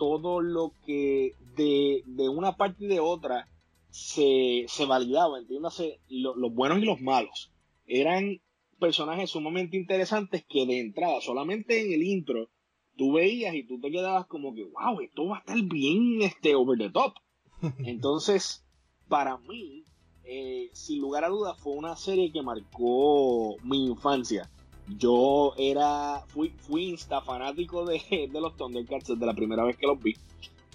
todo 0.00 0.40
lo 0.40 0.72
que 0.86 1.34
de, 1.62 2.28
una 2.28 2.56
parte 2.56 2.84
y 2.84 2.88
de 2.88 3.00
otra 3.00 3.48
se, 3.90 4.66
validaba, 4.86 5.38
entiéndase, 5.38 6.00
los 6.08 6.54
buenos 6.54 6.78
y 6.78 6.84
los 6.84 7.00
malos. 7.00 7.52
Eran 7.86 8.40
personajes 8.78 9.30
sumamente 9.30 9.76
interesantes 9.76 10.44
que 10.48 10.66
de 10.66 10.80
entrada, 10.80 11.20
solamente 11.20 11.84
en 11.84 11.92
el 11.92 12.02
intro, 12.02 12.48
tú 12.96 13.12
veías 13.12 13.54
y 13.54 13.64
tú 13.64 13.80
te 13.80 13.90
quedabas 13.90 14.26
como 14.26 14.54
que, 14.54 14.64
wow, 14.64 15.00
esto 15.00 15.26
va 15.26 15.36
a 15.36 15.40
estar 15.40 15.60
bien 15.62 16.22
este, 16.22 16.54
over 16.54 16.78
the 16.78 16.90
top. 16.90 17.14
Entonces, 17.84 18.64
para 19.08 19.38
mí, 19.38 19.84
eh, 20.24 20.70
sin 20.72 21.00
lugar 21.00 21.24
a 21.24 21.28
dudas, 21.28 21.58
fue 21.58 21.74
una 21.74 21.96
serie 21.96 22.32
que 22.32 22.42
marcó 22.42 23.56
mi 23.62 23.86
infancia 23.86 24.50
yo 24.98 25.54
era, 25.56 26.24
fui, 26.28 26.50
fui 26.58 26.88
insta 26.88 27.20
fanático 27.20 27.84
de, 27.84 28.28
de, 28.32 28.40
los 28.40 28.56
Thundercats 28.56 29.08
desde 29.08 29.26
la 29.26 29.34
primera 29.34 29.64
vez 29.64 29.76
que 29.76 29.86
los 29.86 30.00
vi. 30.00 30.16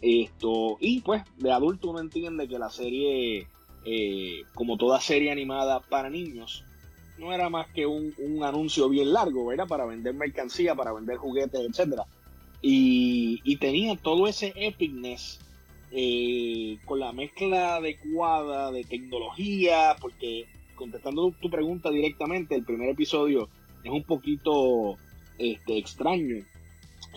Esto, 0.02 0.78
y 0.80 1.02
pues 1.02 1.24
de 1.38 1.52
adulto 1.52 1.90
uno 1.90 2.00
entiende 2.00 2.48
que 2.48 2.60
la 2.60 2.70
serie, 2.70 3.48
eh, 3.86 4.44
como 4.54 4.78
toda 4.78 5.00
serie 5.00 5.32
animada 5.32 5.80
para 5.80 6.10
niños, 6.10 6.64
no 7.18 7.34
era 7.34 7.50
más 7.50 7.68
que 7.68 7.86
un, 7.86 8.14
anuncio 8.44 8.90
bien 8.90 9.14
largo, 9.14 9.46
¿verdad? 9.46 9.68
Para 9.68 9.86
vender 9.86 10.14
mercancía, 10.14 10.76
para 10.76 10.94
vender 10.94 11.18
juguetes, 11.18 11.62
etc. 11.62 12.02
Y, 12.62 13.58
tenía 13.58 13.96
todo 13.96 14.28
ese 14.28 14.54
epicness 14.56 15.40
eh, 15.92 16.78
con 16.86 17.00
la 17.00 17.14
mezcla 17.14 17.78
adecuada 17.78 18.72
de 18.72 18.84
tecnología, 18.84 19.96
porque 20.02 20.46
contestando 20.76 21.34
tu 21.42 21.50
pregunta 21.50 21.90
directamente, 21.90 22.54
el 22.54 22.66
primer 22.66 22.90
episodio 22.90 23.48
es 23.84 23.92
un 23.92 24.04
poquito 24.04 24.98
este, 25.38 25.78
extraño 25.78 26.38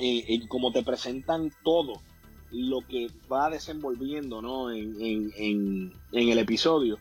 eh, 0.00 0.24
en 0.28 0.46
cómo 0.46 0.70
te 0.70 0.84
presentan 0.84 1.52
todo 1.64 2.00
lo 2.50 2.80
que 2.86 3.08
va 3.30 3.50
desenvolviendo 3.50 4.40
¿no? 4.42 4.70
en, 4.70 5.92
el 6.12 6.38
episodio. 6.38 6.98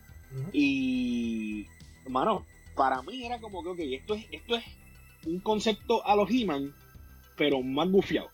Y, 0.52 1.66
mano, 2.08 2.44
para 2.74 3.02
mí 3.02 3.24
era 3.24 3.40
como 3.40 3.62
que, 3.62 3.68
ok, 3.70 3.78
esto 3.80 4.14
es, 4.14 4.26
esto 4.30 4.56
es 4.56 4.64
un 5.26 5.40
concepto 5.40 6.06
a 6.06 6.14
los 6.16 6.30
He-Man, 6.30 6.74
pero 7.36 7.62
más 7.62 7.90
bufiado. 7.90 8.30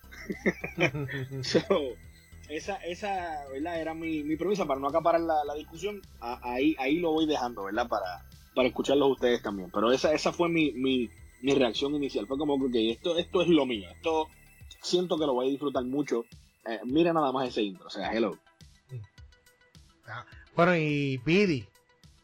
esa, 2.48 2.76
esa 2.76 3.44
¿verdad? 3.52 3.80
era 3.80 3.94
mi, 3.94 4.22
mi 4.22 4.36
premisa 4.36 4.66
para 4.66 4.80
no 4.80 4.88
acaparar 4.88 5.20
la, 5.20 5.44
la 5.44 5.54
discusión. 5.54 6.02
ahí, 6.20 6.74
ahí 6.78 6.98
lo 6.98 7.12
voy 7.12 7.26
dejando, 7.26 7.64
¿verdad? 7.64 7.88
Para, 7.88 8.24
para 8.54 8.68
escucharlos 8.68 9.12
ustedes 9.12 9.42
también. 9.42 9.70
Pero 9.72 9.92
esa, 9.92 10.12
esa 10.12 10.32
fue 10.32 10.48
mi, 10.48 10.72
mi, 10.72 11.10
mi 11.42 11.54
reacción 11.54 11.94
inicial. 11.94 12.26
Fue 12.26 12.38
como 12.38 12.58
que 12.70 12.90
esto, 12.90 13.16
esto 13.18 13.42
es 13.42 13.48
lo 13.48 13.66
mío. 13.66 13.88
Esto 13.90 14.28
siento 14.80 15.18
que 15.18 15.26
lo 15.26 15.34
voy 15.34 15.46
a 15.46 15.50
disfrutar 15.50 15.84
mucho. 15.84 16.24
Eh, 16.66 16.80
mira 16.84 17.12
nada 17.12 17.32
más 17.32 17.48
ese 17.48 17.62
intro. 17.62 17.86
O 17.86 17.90
sea, 17.90 18.12
hello. 18.12 18.38
Ah, 20.06 20.24
bueno, 20.54 20.76
y 20.76 21.18
Bidi, 21.18 21.66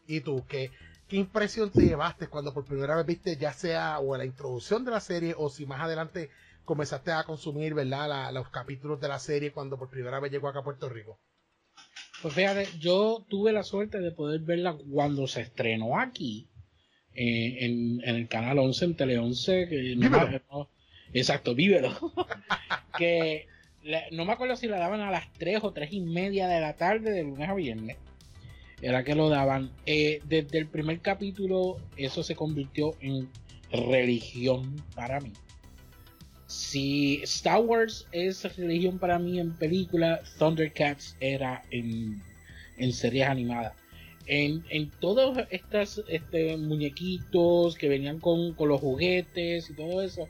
¿y 0.07 0.21
tú 0.21 0.45
qué, 0.47 0.71
qué 1.07 1.17
impresión 1.17 1.71
te 1.71 1.81
llevaste 1.81 2.27
cuando 2.27 2.53
por 2.53 2.65
primera 2.65 2.95
vez 2.95 3.05
viste 3.05 3.37
ya 3.37 3.53
sea 3.53 3.99
o 3.99 4.15
la 4.15 4.25
introducción 4.25 4.85
de 4.85 4.91
la 4.91 4.99
serie 4.99 5.33
o 5.37 5.49
si 5.49 5.65
más 5.65 5.81
adelante 5.81 6.29
comenzaste 6.63 7.11
a 7.11 7.23
consumir, 7.23 7.73
¿verdad? 7.73 8.31
los 8.33 8.49
capítulos 8.49 9.01
de 9.01 9.07
la 9.07 9.19
serie 9.19 9.51
cuando 9.51 9.77
por 9.77 9.89
primera 9.89 10.19
vez 10.19 10.31
llegó 10.31 10.47
acá 10.47 10.59
a 10.59 10.63
Puerto 10.63 10.87
Rico. 10.89 11.19
Pues 12.21 12.33
fíjate, 12.33 12.67
yo 12.79 13.25
tuve 13.27 13.51
la 13.51 13.63
suerte 13.63 13.99
de 13.99 14.11
poder 14.11 14.41
verla 14.41 14.77
cuando 14.91 15.27
se 15.27 15.41
estrenó 15.41 15.99
aquí 15.99 16.47
eh, 17.13 17.65
en, 17.65 18.01
el 18.03 18.27
canal 18.27 18.59
11, 18.59 18.85
en 18.85 18.95
Tele 18.95 19.17
11. 19.17 19.67
Que 19.67 19.95
no, 19.97 20.69
exacto, 21.13 21.55
vívelo. 21.55 21.91
que 22.97 23.47
no 24.11 24.25
me 24.25 24.33
acuerdo 24.33 24.55
si 24.55 24.67
la 24.67 24.77
daban 24.77 25.01
a 25.01 25.11
las 25.11 25.31
3 25.33 25.59
o 25.63 25.71
3 25.71 25.91
y 25.93 26.01
media 26.01 26.47
de 26.47 26.59
la 26.59 26.73
tarde 26.73 27.11
de 27.11 27.23
lunes 27.23 27.49
a 27.49 27.53
viernes. 27.53 27.97
Era 28.81 29.03
que 29.03 29.15
lo 29.15 29.29
daban. 29.29 29.71
Eh, 29.85 30.21
desde 30.25 30.57
el 30.57 30.67
primer 30.67 30.99
capítulo, 31.01 31.77
eso 31.97 32.23
se 32.23 32.35
convirtió 32.35 32.95
en 32.99 33.29
religión 33.71 34.81
para 34.95 35.19
mí. 35.19 35.33
Si 36.47 37.21
Star 37.23 37.61
Wars 37.61 38.07
es 38.11 38.43
religión 38.57 38.99
para 38.99 39.19
mí 39.19 39.39
en 39.39 39.55
película, 39.55 40.21
Thundercats 40.37 41.15
era 41.19 41.63
en, 41.71 42.21
en 42.77 42.91
series 42.91 43.27
animadas 43.27 43.73
en, 44.27 44.63
en 44.69 44.89
todos 44.89 45.37
estos 45.49 46.03
este, 46.07 46.57
muñequitos 46.57 47.75
que 47.75 47.89
venían 47.89 48.19
con, 48.19 48.55
los 48.57 48.79
juguetes 48.79 49.69
y 49.69 49.73
todo 49.73 50.01
eso, 50.01 50.27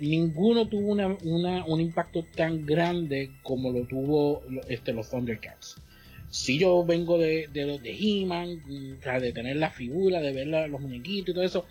ninguno 0.00 0.68
tuvo 0.68 0.92
una, 0.92 1.64
un 1.64 1.80
impacto 1.80 2.24
tan 2.34 2.64
grande 2.64 3.30
como 3.42 3.70
lo 3.70 3.84
tuvo 3.86 4.42
este, 4.68 4.92
los 4.92 5.10
Thundercats. 5.10 5.76
Si 6.30 6.58
yo 6.58 6.84
vengo 6.84 7.18
de, 7.18 7.48
de 7.52 7.78
de 7.78 7.90
He-Man, 7.90 8.62
de 9.00 9.32
tener 9.32 9.56
la 9.56 9.70
figura, 9.70 10.20
de 10.20 10.32
ver 10.32 10.46
los 10.46 10.80
muñequitos 10.80 11.30
y 11.30 11.34
todo 11.34 11.44
eso, 11.44 11.66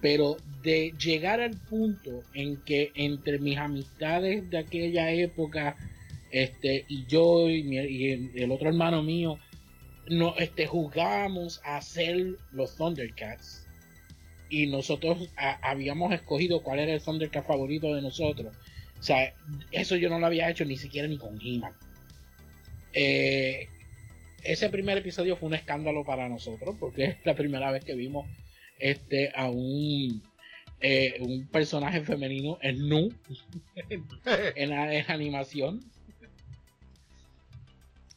pero 0.00 0.36
de 0.62 0.94
llegar 0.98 1.40
al 1.40 1.56
punto 1.56 2.22
en 2.34 2.56
que 2.58 2.92
entre 2.94 3.38
mis 3.38 3.58
amistades 3.58 4.48
de 4.50 4.58
aquella 4.58 5.10
época, 5.10 5.76
este, 6.30 6.84
y 6.88 7.06
yo 7.06 7.50
y, 7.50 7.76
y 7.76 8.40
el 8.40 8.52
otro 8.52 8.68
hermano 8.68 9.02
mío, 9.02 9.38
no, 10.08 10.36
este, 10.36 10.66
jugamos 10.66 11.60
a 11.64 11.78
hacer 11.78 12.36
los 12.52 12.76
Thundercats 12.76 13.65
y 14.48 14.66
nosotros 14.66 15.28
habíamos 15.62 16.12
escogido 16.12 16.62
cuál 16.62 16.80
era 16.80 16.92
el 16.92 17.02
Thundercat 17.02 17.46
favorito 17.46 17.94
de 17.94 18.02
nosotros. 18.02 18.54
O 18.98 19.02
sea, 19.02 19.34
eso 19.72 19.96
yo 19.96 20.08
no 20.08 20.18
lo 20.18 20.26
había 20.26 20.50
hecho 20.50 20.64
ni 20.64 20.76
siquiera 20.76 21.08
ni 21.08 21.18
con 21.18 21.38
He-Man. 21.40 21.72
Eh, 22.92 23.68
ese 24.42 24.68
primer 24.70 24.98
episodio 24.98 25.36
fue 25.36 25.48
un 25.48 25.54
escándalo 25.54 26.04
para 26.04 26.28
nosotros 26.28 26.76
porque 26.78 27.04
es 27.04 27.16
la 27.24 27.34
primera 27.34 27.70
vez 27.70 27.84
que 27.84 27.94
vimos 27.94 28.26
este 28.78 29.32
a 29.34 29.50
un 29.50 30.22
eh, 30.80 31.16
un 31.20 31.46
personaje 31.48 32.02
femenino 32.02 32.58
en 32.62 32.88
nu 32.88 33.10
en, 33.90 34.72
en 34.72 35.10
animación 35.10 35.80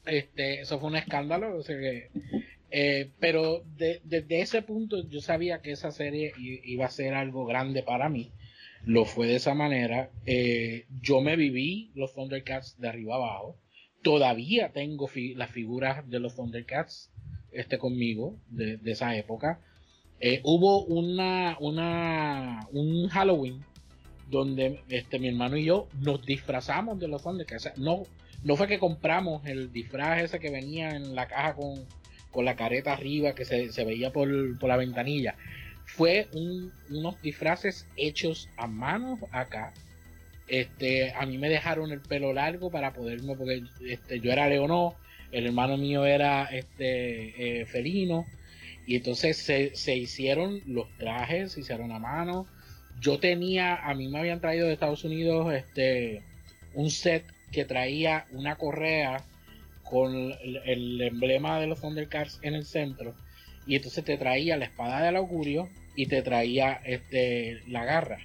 este, 0.09 0.61
eso 0.61 0.79
fue 0.79 0.89
un 0.89 0.95
escándalo. 0.95 1.61
Eh, 2.71 3.11
pero 3.19 3.63
desde 3.75 4.41
ese 4.41 4.61
punto 4.61 5.07
yo 5.07 5.21
sabía 5.21 5.61
que 5.61 5.71
esa 5.71 5.91
serie 5.91 6.33
iba 6.37 6.85
a 6.85 6.91
ser 6.91 7.13
algo 7.13 7.45
grande 7.45 7.83
para 7.83 8.09
mí. 8.09 8.31
Lo 8.85 9.05
fue 9.05 9.27
de 9.27 9.35
esa 9.35 9.53
manera. 9.53 10.11
Eh, 10.25 10.85
yo 11.01 11.21
me 11.21 11.35
viví 11.35 11.91
los 11.95 12.13
Thundercats 12.13 12.79
de 12.79 12.89
arriba 12.89 13.15
abajo. 13.15 13.57
Todavía 14.01 14.71
tengo 14.71 15.09
las 15.35 15.51
figuras 15.51 16.09
de 16.09 16.19
los 16.19 16.35
Thundercats 16.35 17.11
este, 17.51 17.77
conmigo 17.77 18.37
de, 18.49 18.79
esa 18.85 19.15
época. 19.15 19.59
Eh, 20.21 20.41
hubo 20.43 20.85
una, 20.85 21.57
una, 21.59 22.67
un 22.71 23.07
Halloween 23.09 23.63
donde 24.29 24.81
este 24.89 25.17
mi 25.17 25.27
hermano 25.27 25.57
y 25.57 25.65
yo 25.65 25.87
nos 26.01 26.23
disfrazamos 26.25 26.99
de 26.99 27.07
los 27.07 27.23
Thundercats. 27.23 27.77
no, 27.77 28.03
no 28.43 28.55
fue 28.55 28.67
que 28.67 28.79
compramos 28.79 29.45
el 29.45 29.71
disfraz 29.73 30.21
ese 30.21 30.39
que 30.39 30.51
venía 30.51 30.91
en 30.91 31.15
la 31.15 31.27
caja 31.27 31.55
con, 31.55 31.85
la 32.35 32.55
careta 32.55 32.93
arriba 32.93 33.33
que 33.33 33.45
se, 33.45 33.85
veía 33.85 34.11
por, 34.11 34.27
la 34.29 34.77
ventanilla. 34.77 35.35
Fue 35.85 36.27
unos 36.89 37.21
disfraces 37.21 37.87
hechos 37.97 38.49
a 38.57 38.67
mano 38.67 39.19
acá. 39.31 39.73
Este, 40.47 41.13
a 41.13 41.25
mí 41.25 41.37
me 41.37 41.49
dejaron 41.49 41.91
el 41.91 42.01
pelo 42.01 42.33
largo 42.33 42.71
para 42.71 42.93
poderme, 42.93 43.35
porque 43.35 43.63
este, 43.87 44.19
yo 44.19 44.31
era 44.31 44.47
leonó, 44.47 44.95
el 45.31 45.45
hermano 45.45 45.77
mío 45.77 46.05
era 46.05 46.45
este 46.45 47.61
eh, 47.61 47.65
felino, 47.65 48.25
y 48.87 48.95
entonces 48.95 49.37
se, 49.37 49.75
se 49.75 49.95
hicieron 49.95 50.61
los 50.65 50.87
trajes, 50.97 51.51
se 51.51 51.59
hicieron 51.59 51.91
a 51.91 51.99
mano 51.99 52.47
yo 52.99 53.19
tenía, 53.19 53.75
a 53.75 53.93
mí 53.93 54.07
me 54.07 54.19
habían 54.19 54.41
traído 54.41 54.67
de 54.67 54.73
Estados 54.73 55.03
Unidos 55.03 55.53
este 55.53 56.21
un 56.73 56.89
set 56.89 57.23
que 57.51 57.65
traía 57.65 58.25
una 58.31 58.55
correa 58.55 59.23
con 59.89 60.33
el, 60.43 61.01
emblema 61.01 61.59
de 61.59 61.67
los 61.67 61.81
Thundercats 61.81 62.39
en 62.41 62.55
el 62.55 62.65
centro 62.65 63.15
y 63.65 63.75
entonces 63.75 64.03
te 64.03 64.17
traía 64.17 64.57
la 64.57 64.65
espada 64.65 65.03
del 65.03 65.15
augurio 65.15 65.69
y 65.95 66.07
te 66.07 66.21
traía 66.21 66.81
este 66.85 67.61
la 67.67 67.85
garra. 67.85 68.19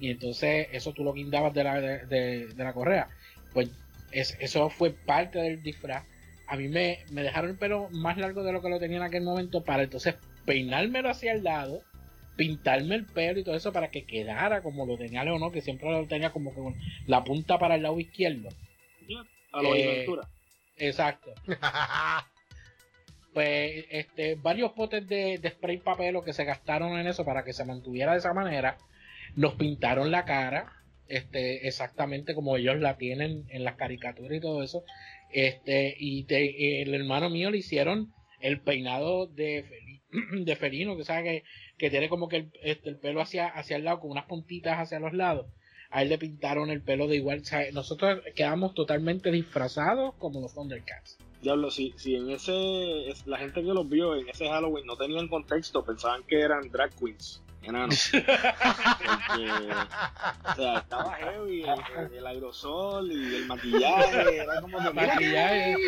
Y 0.00 0.10
entonces 0.10 0.68
eso 0.72 0.92
tú 0.92 1.04
lo 1.04 1.12
guindabas 1.12 1.54
de 1.54 1.64
la, 1.64 1.80
de, 1.80 2.48
la 2.56 2.72
correa. 2.72 3.08
Pues 3.52 3.70
eso 4.10 4.68
fue 4.70 4.90
parte 4.90 5.38
del 5.38 5.62
disfraz. 5.62 6.04
A 6.46 6.56
mí 6.56 6.68
me, 6.68 6.98
me 7.10 7.22
dejaron 7.22 7.50
el 7.50 7.56
pelo 7.56 7.88
más 7.90 8.18
largo 8.18 8.42
de 8.42 8.52
lo 8.52 8.60
que 8.60 8.68
lo 8.68 8.78
tenía 8.78 8.98
en 8.98 9.04
aquel 9.04 9.22
momento 9.22 9.64
para 9.64 9.84
entonces 9.84 10.16
peinármelo 10.44 11.08
hacia 11.08 11.32
el 11.32 11.42
lado 11.42 11.82
pintarme 12.36 12.96
el 12.96 13.06
pelo 13.06 13.40
y 13.40 13.44
todo 13.44 13.54
eso 13.54 13.72
para 13.72 13.90
que 13.90 14.04
quedara 14.04 14.62
como 14.62 14.86
lo 14.86 14.96
tenía 14.96 15.24
no 15.24 15.52
que 15.52 15.60
siempre 15.60 15.90
lo 15.90 16.06
tenía 16.06 16.32
como 16.32 16.52
con 16.52 16.74
la 17.06 17.22
punta 17.24 17.58
para 17.58 17.76
el 17.76 17.82
lado 17.82 17.98
izquierdo. 18.00 18.48
A 19.52 19.62
lo 19.62 19.74
eh, 19.74 20.06
Exacto. 20.76 21.32
pues 23.34 23.84
este, 23.90 24.36
varios 24.36 24.72
potes 24.72 25.06
de, 25.06 25.40
spray 25.46 25.78
papel 25.78 26.16
que 26.24 26.32
se 26.32 26.44
gastaron 26.44 26.98
en 26.98 27.06
eso 27.06 27.24
para 27.24 27.44
que 27.44 27.52
se 27.52 27.64
mantuviera 27.64 28.12
de 28.12 28.18
esa 28.18 28.32
manera. 28.32 28.76
Nos 29.36 29.54
pintaron 29.54 30.10
la 30.10 30.24
cara, 30.24 30.72
este, 31.08 31.66
exactamente 31.66 32.34
como 32.34 32.56
ellos 32.56 32.78
la 32.78 32.96
tienen 32.96 33.44
en 33.50 33.64
las 33.64 33.76
caricaturas 33.76 34.36
y 34.36 34.40
todo 34.40 34.62
eso. 34.62 34.84
Este, 35.32 35.96
y 35.98 36.26
el 36.28 36.94
hermano 36.94 37.30
mío 37.30 37.50
le 37.50 37.58
hicieron 37.58 38.12
el 38.40 38.60
peinado 38.60 39.26
de, 39.26 39.64
de 40.44 40.56
felino, 40.56 40.96
que 40.96 41.04
sabe 41.04 41.24
que 41.24 41.44
que 41.78 41.90
tiene 41.90 42.08
como 42.08 42.28
que 42.28 42.36
el, 42.36 42.52
este, 42.62 42.90
el 42.90 42.98
pelo 42.98 43.20
hacia, 43.20 43.48
hacia 43.48 43.76
el 43.76 43.84
lado, 43.84 44.00
con 44.00 44.10
unas 44.10 44.26
puntitas 44.26 44.78
hacia 44.78 45.00
los 45.00 45.12
lados. 45.12 45.46
A 45.94 46.02
él 46.02 46.08
le 46.08 46.18
pintaron 46.18 46.70
el 46.70 46.82
pelo 46.82 47.06
de 47.06 47.14
igual. 47.14 47.40
nosotros 47.72 48.20
quedamos 48.34 48.74
totalmente 48.74 49.30
disfrazados 49.30 50.16
como 50.16 50.40
los 50.40 50.52
Thundercats. 50.52 51.18
Diablo, 51.40 51.70
si, 51.70 51.94
si 51.96 52.16
en 52.16 52.30
ese. 52.30 53.14
La 53.26 53.38
gente 53.38 53.62
que 53.62 53.68
los 53.68 53.88
vio 53.88 54.16
en 54.16 54.28
ese 54.28 54.48
Halloween 54.48 54.86
no 54.86 54.96
tenían 54.96 55.28
contexto, 55.28 55.84
pensaban 55.84 56.24
que 56.24 56.40
eran 56.40 56.68
drag 56.68 56.90
queens. 56.96 57.40
Enanos. 57.62 58.10
o 58.12 58.18
sea, 60.56 60.78
estaba 60.78 61.12
heavy 61.12 61.64
el, 62.12 62.26
aerosol 62.26 63.12
y 63.12 63.36
el 63.36 63.46
maquillaje. 63.46 64.38
Era 64.38 64.60
como 64.60 64.80
de 64.80 64.92
maquillaje. 64.92 65.76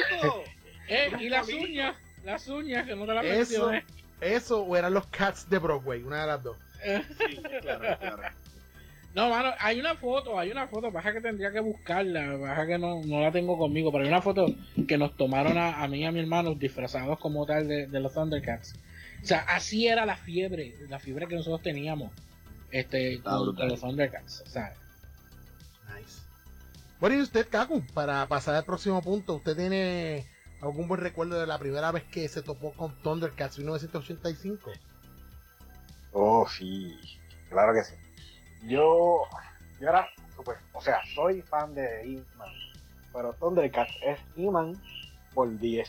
Eh, 0.88 1.10
y 1.18 1.28
las 1.28 1.48
uñas, 1.48 1.96
las 2.22 2.46
uñas, 2.46 2.86
que 2.86 2.94
no 2.94 3.06
te 3.06 3.14
la 3.14 3.22
Eso, 3.22 3.72
eso 4.20 4.62
o 4.62 4.76
eran 4.76 4.94
los 4.94 5.04
Cats 5.08 5.50
de 5.50 5.58
Broadway, 5.58 6.04
una 6.04 6.20
de 6.20 6.26
las 6.28 6.44
dos. 6.44 6.56
Sí, 7.18 7.42
claro, 7.60 7.98
claro. 7.98 8.22
No, 9.16 9.30
mano, 9.30 9.54
hay 9.60 9.80
una 9.80 9.96
foto, 9.96 10.38
hay 10.38 10.50
una 10.50 10.68
foto, 10.68 10.92
baja 10.92 11.10
que 11.10 11.22
tendría 11.22 11.50
que 11.50 11.60
buscarla, 11.60 12.36
baja 12.36 12.66
que 12.66 12.76
no, 12.76 13.00
no 13.02 13.22
la 13.22 13.32
tengo 13.32 13.56
conmigo, 13.56 13.90
pero 13.90 14.04
hay 14.04 14.10
una 14.10 14.20
foto 14.20 14.44
que 14.86 14.98
nos 14.98 15.16
tomaron 15.16 15.56
a, 15.56 15.88
mí 15.88 16.00
y 16.00 16.04
a 16.04 16.12
mi 16.12 16.20
hermano 16.20 16.54
disfrazados 16.54 17.18
como 17.18 17.46
tal 17.46 17.66
de, 17.66 17.88
los 17.98 18.12
Thundercats. 18.12 18.74
O 19.22 19.26
sea, 19.26 19.38
así 19.48 19.88
era 19.88 20.04
la 20.04 20.18
fiebre, 20.18 20.74
la 20.90 20.98
fiebre 20.98 21.26
que 21.26 21.34
nosotros 21.34 21.62
teníamos 21.62 22.12
este, 22.70 23.22
con, 23.22 23.56
los 23.56 23.80
Thundercats. 23.80 24.42
O 24.42 24.50
sea. 24.50 24.74
Nice. 25.96 26.20
Bueno, 27.00 27.16
y 27.16 27.22
usted, 27.22 27.48
Kaku, 27.48 27.86
para 27.94 28.26
pasar 28.26 28.54
al 28.54 28.64
próximo 28.64 29.00
punto, 29.00 29.36
usted 29.36 29.56
tiene 29.56 30.26
¿Algún 30.60 30.88
buen 30.88 31.00
recuerdo 31.00 31.40
de 31.40 31.46
la 31.46 31.58
primera 31.58 31.90
vez 31.90 32.04
que 32.04 32.28
se 32.28 32.42
topó 32.42 32.72
con 32.72 32.94
Thundercats 33.00 33.56
1985? 33.56 34.72
Oh, 36.12 36.46
sí, 36.46 36.94
claro 37.48 37.72
que 37.72 37.82
sí. 37.82 37.94
Yo, 38.62 39.22
yo 39.80 39.88
era 39.88 40.08
super, 40.34 40.56
o 40.72 40.80
sea, 40.80 41.00
soy 41.14 41.42
fan 41.42 41.74
de 41.74 42.02
E-Man, 42.02 42.48
pero 43.12 43.32
Thundercats 43.34 43.92
es 44.02 44.18
E-Man 44.36 44.72
por 45.34 45.56
10. 45.58 45.88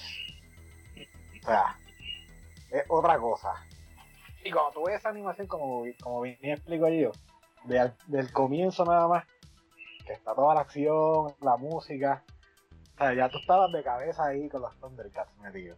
O 1.42 1.46
sea, 1.46 1.76
es 2.72 2.84
otra 2.90 3.18
cosa. 3.18 3.54
Y 4.44 4.52
cuando 4.52 4.72
tú 4.72 4.84
ves 4.86 4.98
esa 4.98 5.10
animación, 5.10 5.48
como, 5.48 5.84
como 6.02 6.22
bien 6.22 6.38
explico 6.42 6.88
yo, 6.90 7.12
del 7.64 8.32
comienzo 8.32 8.86
nada 8.86 9.08
más, 9.08 9.26
que 10.06 10.14
está 10.14 10.34
toda 10.34 10.56
la 10.56 10.62
acción, 10.62 11.34
la 11.42 11.58
música, 11.58 12.24
o 12.96 12.98
sea, 12.98 13.14
ya 13.14 13.30
tú 13.30 13.38
estabas 13.40 13.72
de 13.72 13.84
cabeza 13.84 14.26
ahí 14.26 14.50
con 14.50 14.62
los 14.62 14.76
Thundercats 14.80 15.36
metidos. 15.38 15.78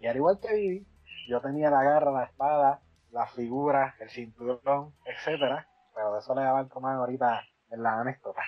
Y 0.00 0.06
al 0.06 0.16
igual 0.16 0.38
que 0.40 0.52
Vivi, 0.52 0.86
yo 1.28 1.40
tenía 1.40 1.70
la 1.70 1.82
garra, 1.82 2.10
la 2.10 2.24
espada, 2.24 2.80
las 3.10 3.30
figuras, 3.32 3.94
el 4.00 4.10
cinturón, 4.10 4.92
etcétera. 5.04 5.66
Pero 5.94 6.12
de 6.12 6.18
eso 6.20 6.34
le 6.34 6.42
daban 6.42 6.68
más 6.80 6.96
ahorita 6.96 7.42
en 7.70 7.82
la 7.82 8.00
anécdota. 8.00 8.42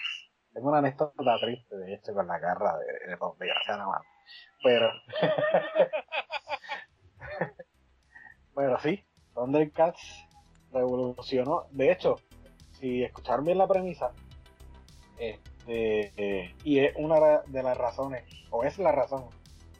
Tengo 0.53 0.69
una 0.69 0.79
anécdota 0.79 1.37
triste, 1.41 1.77
de 1.77 1.95
hecho, 1.95 2.15
con 2.15 2.27
la 2.27 2.39
garra 2.39 2.77
de, 2.79 2.87
de, 2.87 3.17
de 3.17 3.47
gracias 3.47 3.79
a 3.79 4.03
Pero. 4.63 4.91
Pero 8.55 8.79
sí, 8.79 9.05
Thundercats 9.35 10.27
revolucionó. 10.73 11.67
De 11.71 11.91
hecho, 11.91 12.17
si 12.73 13.03
escuchar 13.03 13.43
bien 13.43 13.59
la 13.59 13.67
premisa, 13.67 14.13
eh, 15.19 15.41
y 16.65 16.79
es 16.79 16.95
una 16.97 17.43
de 17.47 17.63
las 17.63 17.77
razones, 17.77 18.25
o 18.51 18.65
es 18.65 18.79
la 18.79 18.93
razón 18.93 19.25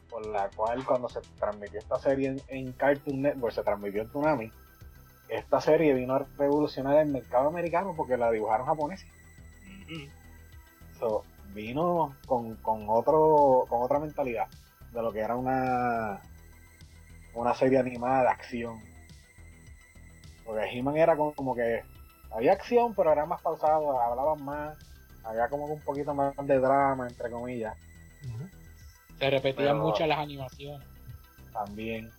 por 0.09 0.25
la 0.25 0.49
cual 0.55 0.85
cuando 0.85 1.09
se 1.09 1.21
transmitió 1.39 1.79
esta 1.79 1.99
serie 1.99 2.35
en, 2.47 2.71
Cartoon 2.73 3.21
Network, 3.21 3.53
se 3.53 3.63
transmitió 3.63 4.01
en 4.01 4.07
Tsunami, 4.07 4.51
esta 5.29 5.61
serie 5.61 5.93
vino 5.93 6.15
a 6.15 6.25
revolucionar 6.37 6.97
el 6.97 7.09
mercado 7.09 7.47
americano 7.47 7.93
porque 7.95 8.17
la 8.17 8.31
dibujaron 8.31 8.67
japoneses. 8.67 9.07
vino 11.53 12.15
con, 12.25 12.57
otro 12.89 13.65
con 13.69 13.81
otra 13.81 13.99
mentalidad 13.99 14.47
de 14.91 15.01
lo 15.01 15.11
que 15.11 15.19
era 15.19 15.35
una 15.35 16.21
una 17.33 17.53
serie 17.53 17.79
animada 17.79 18.23
de 18.23 18.29
acción. 18.29 18.79
Porque 20.45 20.69
He-Man 20.69 20.97
era 20.97 21.15
como 21.17 21.55
que 21.55 21.83
había 22.31 22.53
acción, 22.53 22.93
pero 22.93 23.11
era 23.11 23.25
más 23.25 23.41
pausado, 23.41 23.99
hablaban 23.99 24.43
más 24.43 24.77
había 25.25 25.47
como 25.49 25.65
un 25.65 25.81
poquito 25.81 26.13
más 26.13 26.33
de 26.43 26.59
drama, 26.59 27.07
entre 27.07 27.29
comillas. 27.29 27.75
Se 29.17 29.29
repetían 29.29 29.79
muchas 29.79 30.07
las 30.07 30.19
animaciones. 30.19 30.87
También. 31.51 32.11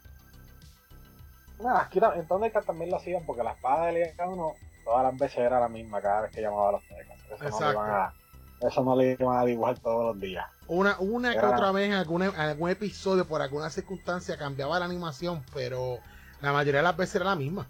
Nada, 1.61 1.83
aquí 1.83 1.99
en 1.99 2.27
Thundercat 2.27 2.65
también 2.65 2.91
lo 2.91 2.97
hacían 2.97 3.25
porque 3.25 3.43
la 3.43 3.53
espada 3.53 3.87
de 3.87 4.13
cada 4.17 4.29
uno 4.29 4.55
todas 4.85 5.05
las 5.05 5.19
veces 5.19 5.39
era 5.39 5.59
la 5.59 5.69
misma 5.69 6.01
cada 6.01 6.23
vez 6.23 6.31
que 6.31 6.43
llamaba 6.43 6.69
a 6.69 6.73
los 6.73 6.83
Thundercats. 6.85 7.23
Eso, 7.43 7.61
no 7.61 7.67
le 7.67 7.73
iban 7.73 7.91
a, 7.91 8.15
eso 8.61 8.85
no 8.85 8.97
le 8.97 9.13
iban 9.13 9.39
a 9.39 9.45
dibujar 9.45 9.79
todos 9.79 10.15
los 10.15 10.21
días. 10.21 10.47
Una, 10.69 10.99
una 10.99 11.33
que 11.33 11.39
otra 11.39 11.73
vez 11.73 11.87
en 11.87 11.93
algún, 11.93 12.23
algún 12.23 12.71
episodio, 12.71 13.27
por 13.27 13.41
alguna 13.41 13.71
circunstancia, 13.71 14.37
cambiaba 14.37 14.79
la 14.79 14.85
animación, 14.85 15.45
pero 15.55 15.99
la 16.41 16.53
mayoría 16.53 16.81
de 16.81 16.85
las 16.85 16.97
veces 16.97 17.17
era 17.17 17.27
la 17.27 17.37
misma. 17.37 17.67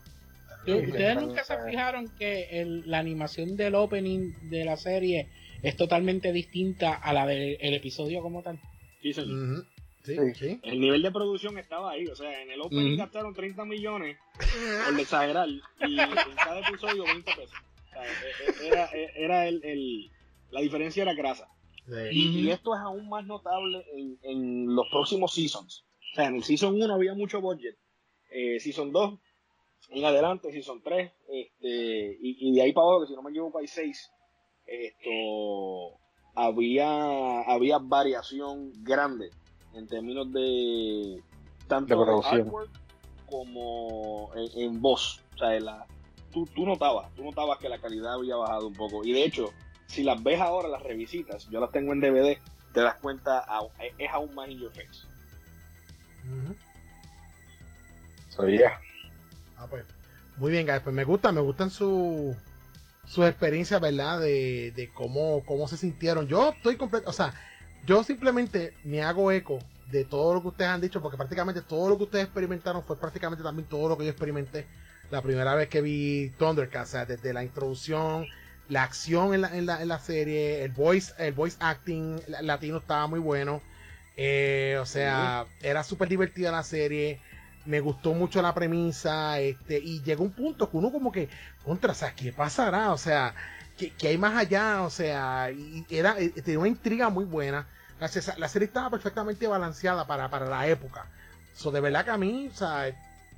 ¿Ustedes 0.66 1.20
nunca 1.20 1.44
se 1.44 1.56
fijaron 1.62 2.08
que 2.18 2.82
la 2.86 2.98
animación 2.98 3.56
del 3.56 3.76
opening 3.76 4.32
de 4.50 4.64
la 4.64 4.76
serie 4.76 5.28
es 5.62 5.76
totalmente 5.76 6.32
distinta 6.32 6.94
a 6.94 7.12
la 7.12 7.26
del 7.26 7.74
episodio 7.74 8.20
como 8.20 8.42
tal? 8.42 8.58
Sí, 9.00 9.12
sí, 10.06 10.60
El 10.62 10.80
nivel 10.80 11.02
de 11.02 11.10
producción 11.10 11.58
estaba 11.58 11.92
ahí, 11.92 12.06
o 12.06 12.16
sea, 12.16 12.42
en 12.42 12.50
el 12.50 12.60
opening 12.60 12.96
gastaron 12.96 13.34
30 13.34 13.64
millones, 13.64 14.18
por 14.86 15.00
exagerar, 15.00 15.48
y 15.48 16.00
en 16.00 16.10
cada 16.36 16.60
episodio 16.60 17.04
20 17.04 17.34
pesos. 17.34 17.58
O 17.88 17.90
sea, 17.90 18.04
e, 18.04 18.64
e, 18.64 18.68
era, 18.68 18.90
e, 18.92 19.12
era 19.16 19.48
el, 19.48 20.10
la 20.50 20.60
diferencia 20.60 21.02
era 21.02 21.14
grasa. 21.14 21.48
Y, 22.10 22.50
esto 22.50 22.74
es 22.74 22.80
aún 22.80 23.08
más 23.08 23.24
notable 23.26 23.84
en, 23.94 24.18
en, 24.22 24.74
los 24.74 24.88
próximos 24.90 25.34
seasons. 25.34 25.84
O 26.12 26.14
sea, 26.16 26.26
en 26.26 26.36
el 26.36 26.44
season 26.44 26.74
1 26.74 26.92
había 26.92 27.14
mucho 27.14 27.40
budget. 27.40 27.76
Eh, 28.30 28.58
season 28.58 28.90
2 28.92 29.20
en 29.90 30.04
adelante, 30.04 30.52
si 30.52 30.62
son 30.62 30.82
tres, 30.82 31.12
este, 31.28 32.18
y, 32.20 32.52
de 32.52 32.62
ahí 32.62 32.72
para 32.72 32.86
abajo, 32.86 33.02
que 33.02 33.08
si 33.08 33.14
no 33.14 33.22
me 33.22 33.30
equivoco 33.30 33.58
hay 33.58 33.68
seis, 33.68 34.10
esto, 34.66 36.00
había, 36.34 37.42
había 37.42 37.78
variación 37.78 38.72
grande 38.82 39.30
en 39.76 39.86
términos 39.86 40.32
de 40.32 41.22
tanto 41.68 42.04
de 42.04 42.38
artwork 42.38 42.70
como 43.28 44.30
en, 44.34 44.80
voz, 44.80 45.20
o 45.34 45.38
sea, 45.38 45.58
la, 45.60 45.86
tú, 46.32 46.46
tú 46.54 46.64
notabas, 46.64 47.12
tú 47.14 47.24
notabas 47.24 47.58
que 47.58 47.68
la 47.68 47.78
calidad 47.78 48.14
había 48.14 48.36
bajado 48.36 48.68
un 48.68 48.74
poco. 48.74 49.04
Y 49.04 49.12
de 49.12 49.24
hecho, 49.24 49.52
si 49.86 50.04
las 50.04 50.22
ves 50.22 50.40
ahora, 50.40 50.68
las 50.68 50.82
revisitas, 50.82 51.48
yo 51.50 51.60
las 51.60 51.72
tengo 51.72 51.92
en 51.92 52.00
DVD, 52.00 52.38
te 52.72 52.80
das 52.80 52.96
cuenta, 52.96 53.44
es 53.98 54.10
aún 54.12 54.34
más 54.34 54.48
in 54.48 54.60
your 54.60 54.72
face. 54.72 55.06
Ah, 59.56 59.66
pues. 59.68 59.84
Muy 60.36 60.52
bien, 60.52 60.66
guys. 60.66 60.80
Pues 60.80 60.94
me 60.94 61.04
gusta, 61.04 61.32
me 61.32 61.40
gustan 61.40 61.70
sus 61.70 62.36
su 63.06 63.24
experiencias, 63.24 63.80
¿verdad? 63.80 64.20
De, 64.20 64.72
de 64.72 64.90
cómo, 64.92 65.42
cómo 65.46 65.68
se 65.68 65.76
sintieron. 65.76 66.26
Yo 66.26 66.50
estoy 66.50 66.76
completo, 66.76 67.08
o 67.08 67.12
sea, 67.12 67.32
yo 67.86 68.02
simplemente 68.04 68.74
me 68.84 69.02
hago 69.02 69.30
eco 69.32 69.58
de 69.90 70.04
todo 70.04 70.34
lo 70.34 70.42
que 70.42 70.48
ustedes 70.48 70.70
han 70.70 70.80
dicho, 70.80 71.00
porque 71.00 71.16
prácticamente 71.16 71.62
todo 71.62 71.88
lo 71.88 71.96
que 71.96 72.04
ustedes 72.04 72.24
experimentaron 72.24 72.82
fue 72.82 72.98
prácticamente 72.98 73.42
también 73.42 73.68
todo 73.68 73.88
lo 73.88 73.96
que 73.96 74.04
yo 74.04 74.10
experimenté 74.10 74.66
la 75.10 75.22
primera 75.22 75.54
vez 75.54 75.68
que 75.68 75.80
vi 75.80 76.30
Thundercats, 76.38 76.88
o 76.88 76.92
sea, 76.92 77.06
desde 77.06 77.32
la 77.32 77.44
introducción, 77.44 78.26
la 78.68 78.82
acción 78.82 79.34
en 79.34 79.42
la, 79.42 79.56
en 79.56 79.66
la, 79.66 79.80
en 79.82 79.88
la 79.88 79.98
serie, 79.98 80.64
el 80.64 80.72
voice, 80.72 81.12
el 81.18 81.32
voice 81.32 81.56
acting 81.60 82.20
latino 82.40 82.78
estaba 82.78 83.06
muy 83.06 83.20
bueno. 83.20 83.62
Eh, 84.16 84.78
o 84.80 84.86
sea, 84.86 85.46
era 85.62 85.84
súper 85.84 86.08
divertida 86.08 86.50
la 86.50 86.62
serie. 86.62 87.20
Me 87.66 87.80
gustó 87.80 88.14
mucho 88.14 88.42
la 88.42 88.54
premisa. 88.54 89.38
Este, 89.40 89.78
y 89.78 90.02
llegó 90.02 90.24
un 90.24 90.32
punto 90.32 90.70
que 90.70 90.76
uno 90.76 90.90
como 90.90 91.12
que, 91.12 91.28
contra, 91.64 91.92
o 91.92 91.94
sea, 91.94 92.14
¿qué 92.14 92.32
pasará? 92.32 92.92
O 92.92 92.98
sea, 92.98 93.34
¿qué, 93.76 93.92
hay 94.08 94.18
más 94.18 94.36
allá? 94.36 94.82
O 94.82 94.90
sea, 94.90 95.50
y 95.52 95.84
era, 95.90 96.18
eh, 96.18 96.30
tenía 96.30 96.58
una 96.58 96.68
intriga 96.68 97.10
muy 97.10 97.24
buena. 97.24 97.68
La, 97.98 98.08
serie 98.08 98.66
estaba 98.66 98.90
perfectamente 98.90 99.46
balanceada 99.46 100.06
para, 100.06 100.28
para 100.28 100.46
la 100.46 100.66
época. 100.66 101.06
So, 101.54 101.70
de 101.70 101.80
verdad 101.80 102.04
que 102.04 102.10
a 102.10 102.18
mí, 102.18 102.48
o 102.52 102.54
sea, 102.54 102.94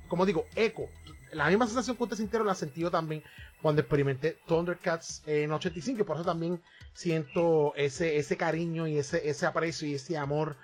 como 0.07 0.25
digo, 0.25 0.45
eco. 0.55 0.89
La 1.31 1.47
misma 1.47 1.67
sensación 1.67 1.95
que 1.95 2.03
ustedes 2.03 2.19
sintieron 2.19 2.47
la 2.47 2.55
sentí 2.55 2.81
yo 2.81 2.91
también 2.91 3.23
cuando 3.61 3.81
experimenté 3.81 4.37
Thundercats 4.47 5.21
en 5.27 5.51
85 5.51 6.01
y 6.01 6.03
por 6.03 6.15
eso 6.15 6.25
también 6.25 6.61
siento 6.93 7.73
ese, 7.75 8.17
ese 8.17 8.35
cariño 8.35 8.87
y 8.87 8.97
ese, 8.97 9.29
ese 9.29 9.45
aprecio 9.45 9.87
y 9.87 9.95
ese 9.95 10.17
amor 10.17 10.55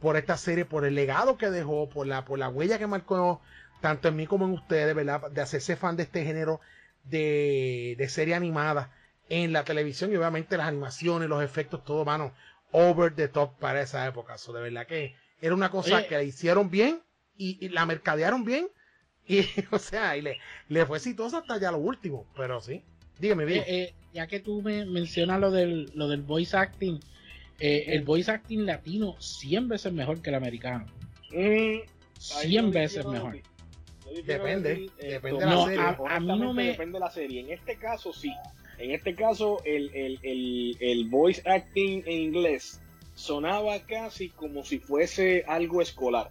por 0.00 0.16
esta 0.16 0.36
serie, 0.36 0.64
por 0.64 0.84
el 0.84 0.94
legado 0.94 1.36
que 1.36 1.50
dejó, 1.50 1.88
por 1.88 2.06
la, 2.06 2.24
por 2.24 2.38
la 2.38 2.48
huella 2.48 2.78
que 2.78 2.86
marcó 2.86 3.40
tanto 3.80 4.08
en 4.08 4.16
mí 4.16 4.26
como 4.26 4.46
en 4.46 4.52
ustedes, 4.52 4.94
¿verdad? 4.94 5.30
De 5.30 5.40
hacerse 5.40 5.76
fan 5.76 5.96
de 5.96 6.04
este 6.04 6.24
género 6.24 6.60
de, 7.04 7.94
de 7.98 8.08
serie 8.08 8.34
animada 8.34 8.90
en 9.28 9.52
la 9.52 9.64
televisión 9.64 10.12
y 10.12 10.16
obviamente 10.16 10.56
las 10.56 10.68
animaciones, 10.68 11.28
los 11.28 11.42
efectos, 11.42 11.84
todo, 11.84 12.04
mano, 12.04 12.32
over 12.74 13.14
the 13.14 13.28
top 13.28 13.56
para 13.58 13.80
esa 13.80 14.06
época. 14.06 14.36
So, 14.36 14.52
de 14.52 14.60
verdad 14.60 14.86
que 14.86 15.14
era 15.40 15.54
una 15.54 15.70
cosa 15.70 16.06
que 16.06 16.16
la 16.16 16.22
hicieron 16.24 16.70
bien 16.70 17.00
y, 17.36 17.64
y 17.64 17.68
la 17.68 17.86
mercadearon 17.86 18.44
bien 18.44 18.68
y, 19.28 19.44
o 19.70 19.78
sea, 19.78 20.16
y 20.16 20.22
le, 20.22 20.38
le 20.68 20.84
fue 20.84 20.98
exitosa 20.98 21.38
hasta 21.38 21.58
ya 21.58 21.70
lo 21.70 21.78
último, 21.78 22.26
pero 22.36 22.60
sí. 22.60 22.82
Dígame 23.20 23.44
bien. 23.44 23.60
Eh, 23.60 23.82
eh, 23.82 23.94
ya 24.12 24.26
que 24.26 24.40
tú 24.40 24.60
me 24.60 24.84
mencionas 24.84 25.38
lo 25.40 25.52
del, 25.52 25.90
lo 25.94 26.08
del 26.08 26.22
voice 26.22 26.56
acting, 26.56 26.98
eh, 27.60 27.84
el 27.88 28.02
voice 28.02 28.30
acting 28.30 28.66
latino 28.66 29.14
100 29.20 29.68
veces 29.68 29.92
mejor 29.92 30.20
que 30.20 30.30
el 30.30 30.36
americano. 30.36 30.86
100 31.30 32.70
veces 32.72 33.06
mejor. 33.06 33.40
Depende, 34.26 34.90
depende 35.00 35.40
de 35.40 35.46
la 35.46 35.64
serie. 35.64 35.80
A, 36.08 36.20
mí 36.20 36.26
no 36.26 36.52
me... 36.52 36.64
Depende 36.64 36.94
de 36.94 37.00
la 37.00 37.10
serie. 37.10 37.40
En 37.40 37.50
este 37.50 37.76
caso, 37.76 38.12
sí. 38.12 38.32
En 38.78 38.90
este 38.90 39.14
caso, 39.14 39.62
el, 39.64 39.90
el, 39.94 40.18
el, 40.22 40.76
el 40.80 41.04
voice 41.08 41.42
acting 41.44 42.02
en 42.06 42.20
inglés 42.20 42.80
sonaba 43.14 43.78
casi 43.80 44.30
como 44.30 44.64
si 44.64 44.78
fuese 44.78 45.44
algo 45.46 45.80
escolar. 45.80 46.28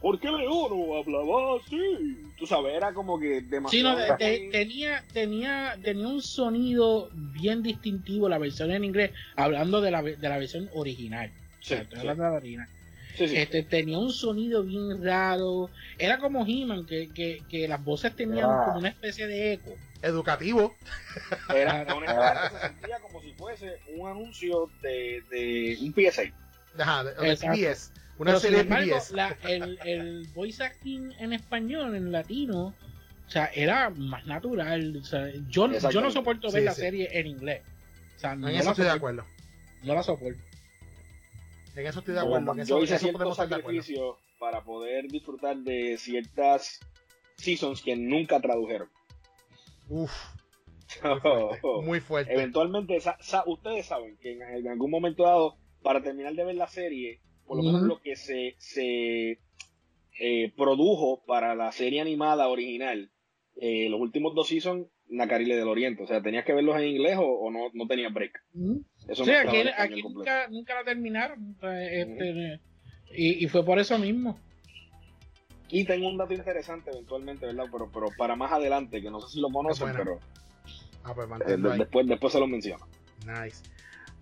¿por 0.00 0.18
qué 0.20 0.30
Leono 0.30 0.96
hablaba 0.96 1.56
así? 1.56 2.18
Tú 2.38 2.46
sabes, 2.46 2.74
era 2.74 2.92
como 2.92 3.18
que 3.18 3.42
demasiado. 3.42 3.98
Sí, 3.98 4.04
no, 4.08 4.16
tenía, 4.16 5.04
tenía, 5.12 5.76
tenía 5.82 6.08
un 6.08 6.22
sonido 6.22 7.10
bien 7.12 7.62
distintivo 7.62 8.28
la 8.28 8.38
versión 8.38 8.70
en 8.70 8.84
inglés, 8.84 9.12
hablando 9.36 9.80
de 9.80 9.90
la, 9.90 10.02
de 10.02 10.28
la 10.28 10.38
versión 10.38 10.70
original. 10.74 11.32
Sí, 11.60 11.74
hablando 11.74 12.24
de 12.24 12.30
la 12.30 12.36
original. 12.36 12.68
Este, 13.24 13.62
tenía 13.62 13.98
un 13.98 14.12
sonido 14.12 14.62
bien 14.62 15.02
raro. 15.02 15.70
Era 15.98 16.18
como 16.18 16.46
He-Man, 16.46 16.86
que, 16.86 17.08
que, 17.08 17.42
que, 17.48 17.68
las 17.68 17.82
voces 17.84 18.14
tenían 18.14 18.50
ah. 18.50 18.62
como 18.66 18.78
una 18.78 18.88
especie 18.88 19.26
de 19.26 19.54
eco. 19.54 19.74
Educativo. 20.02 20.74
Era, 21.54 21.84
se 22.50 22.60
sentía 22.60 23.00
como 23.00 23.20
si 23.20 23.32
fuese 23.32 23.78
un 23.96 24.08
anuncio 24.08 24.70
de, 24.82 25.22
de 25.30 25.78
un 25.80 25.92
PSA. 25.92 26.22
Ajá, 26.78 27.04
de, 27.04 27.14
de 27.14 27.76
una 28.18 28.38
serie 28.40 28.66
el, 29.44 29.78
el 29.84 30.26
voice 30.34 30.62
acting 30.62 31.12
en 31.20 31.32
español, 31.32 31.94
en 31.94 32.10
latino, 32.10 32.74
o 33.28 33.30
sea, 33.30 33.50
era 33.54 33.90
más 33.90 34.26
natural. 34.26 34.96
O 34.96 35.04
sea, 35.04 35.30
yo, 35.48 35.70
yo 35.90 36.00
no 36.00 36.10
soporto 36.10 36.50
ver 36.50 36.64
la 36.64 36.74
serie 36.74 37.08
en 37.12 37.26
inglés. 37.26 37.62
O 38.16 38.20
sea, 38.20 38.32
en 38.32 38.48
eso 38.48 38.70
estoy 38.70 38.86
de 38.86 38.90
acuerdo. 38.90 39.24
No 39.84 39.94
la 39.94 40.02
soporto. 40.02 40.42
En 41.78 41.86
eso 41.86 42.00
estoy 42.00 42.14
de 42.14 42.20
acuerdo. 42.20 42.52
En 42.58 42.66
yo 42.66 42.82
hice 42.82 42.98
ciertos 42.98 43.36
sacrificios 43.36 44.16
para 44.40 44.64
poder 44.64 45.06
disfrutar 45.06 45.56
de 45.58 45.96
ciertas 45.96 46.80
seasons 47.36 47.82
que 47.82 47.94
nunca 47.94 48.40
tradujeron. 48.40 48.88
Uf. 49.88 50.10
Muy 51.84 52.00
fuerte. 52.00 52.32
Eventualmente, 52.32 52.98
ustedes 53.46 53.86
saben 53.86 54.16
que 54.16 54.32
en, 54.32 54.66
algún 54.66 54.90
momento 54.90 55.22
dado, 55.22 55.56
para 55.80 56.02
terminar 56.02 56.34
de 56.34 56.44
ver 56.44 56.56
la 56.56 56.66
serie, 56.66 57.20
por 57.46 57.58
lo 57.58 57.62
menos 57.62 57.82
lo 57.82 58.00
que 58.00 58.16
se, 58.16 58.56
se 58.58 59.38
eh, 60.18 60.52
produjo 60.56 61.22
para 61.26 61.54
la 61.54 61.70
serie 61.70 62.00
animada 62.00 62.48
original, 62.48 63.12
eh, 63.54 63.88
los 63.88 64.00
últimos 64.00 64.34
dos 64.34 64.48
seasons, 64.48 64.88
Nacarile 65.08 65.56
del 65.56 65.68
Oriente. 65.68 66.02
O 66.02 66.06
sea, 66.06 66.22
tenías 66.22 66.44
que 66.44 66.52
verlos 66.52 66.76
en 66.76 66.88
inglés 66.88 67.16
o, 67.20 67.50
no, 67.50 67.70
no 67.72 67.86
tenías 67.86 68.12
break. 68.12 68.42
Eso 69.08 69.24
sí, 69.24 69.30
aquí, 69.32 70.02
nunca, 70.02 70.48
nunca, 70.48 70.74
la 70.74 70.84
terminaron. 70.84 71.56
Este, 71.62 72.60
y, 73.10 73.46
fue 73.48 73.64
por 73.64 73.78
eso 73.78 73.98
mismo. 73.98 74.38
Y 75.70 75.84
tengo 75.84 76.08
un 76.08 76.16
dato 76.16 76.34
interesante 76.34 76.90
eventualmente, 76.90 77.46
¿verdad? 77.46 77.66
Pero, 77.70 77.90
pero 77.92 78.06
para 78.16 78.36
más 78.36 78.52
adelante, 78.52 79.02
que 79.02 79.10
no 79.10 79.20
sé 79.20 79.34
si 79.34 79.40
lo 79.40 79.50
conocen, 79.50 79.92
pero 79.94 80.18
ah, 81.04 81.14
pues 81.14 81.28
eh, 81.46 81.56
después, 81.78 82.06
después 82.06 82.32
se 82.32 82.40
lo 82.40 82.46
menciono. 82.46 82.86
Nice. 83.26 83.62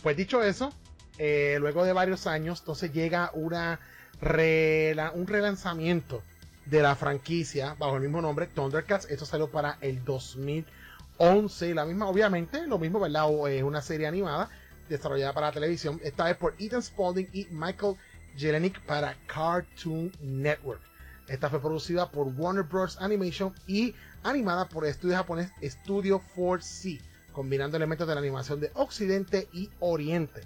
Pues 0.02 0.16
dicho 0.16 0.42
eso, 0.42 0.72
eh, 1.18 1.56
luego 1.60 1.84
de 1.84 1.92
varios 1.92 2.26
años, 2.26 2.60
entonces 2.60 2.92
llega 2.92 3.30
una 3.34 3.80
un 4.20 5.26
relanzamiento 5.26 6.22
de 6.66 6.82
la 6.82 6.94
franquicia 6.94 7.74
bajo 7.78 7.96
el 7.96 8.02
mismo 8.02 8.20
nombre, 8.20 8.46
Thundercats. 8.46 9.06
Esto 9.10 9.24
salió 9.24 9.50
para 9.50 9.78
el 9.80 10.04
2011. 10.04 11.74
La 11.74 11.84
misma, 11.84 12.08
obviamente, 12.08 12.66
lo 12.66 12.78
mismo, 12.78 13.00
¿verdad? 13.00 13.26
Es 13.48 13.62
una 13.62 13.82
serie 13.82 14.06
animada 14.06 14.50
desarrollada 14.88 15.32
para 15.32 15.48
la 15.48 15.52
televisión. 15.52 16.00
Esta 16.02 16.24
vez 16.24 16.36
por 16.36 16.54
Ethan 16.58 16.82
Spalding 16.82 17.28
y 17.32 17.46
Michael 17.50 17.96
Jelenic 18.36 18.80
para 18.82 19.16
Cartoon 19.26 20.12
Network. 20.20 20.80
Esta 21.28 21.50
fue 21.50 21.60
producida 21.60 22.10
por 22.10 22.28
Warner 22.28 22.64
Bros. 22.64 22.98
Animation 23.00 23.52
y 23.66 23.94
animada 24.22 24.68
por 24.68 24.84
el 24.84 24.90
estudio 24.90 25.16
japonés 25.16 25.50
Studio 25.62 26.22
4C, 26.36 27.00
combinando 27.32 27.76
elementos 27.76 28.06
de 28.06 28.14
la 28.14 28.20
animación 28.20 28.60
de 28.60 28.70
Occidente 28.74 29.48
y 29.52 29.70
Oriente 29.80 30.42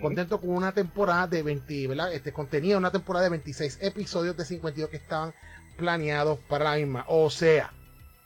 contento 0.00 0.40
con 0.40 0.50
una 0.50 0.72
temporada 0.72 1.26
de 1.26 1.42
20, 1.42 1.88
¿verdad? 1.88 2.12
Este 2.12 2.32
contenía 2.32 2.78
una 2.78 2.90
temporada 2.90 3.24
de 3.24 3.30
26 3.30 3.78
episodios 3.82 4.36
de 4.36 4.44
52 4.44 4.90
que 4.90 4.96
estaban 4.96 5.34
planeados 5.76 6.38
para 6.48 6.64
la 6.64 6.76
misma. 6.76 7.04
O 7.08 7.30
sea, 7.30 7.72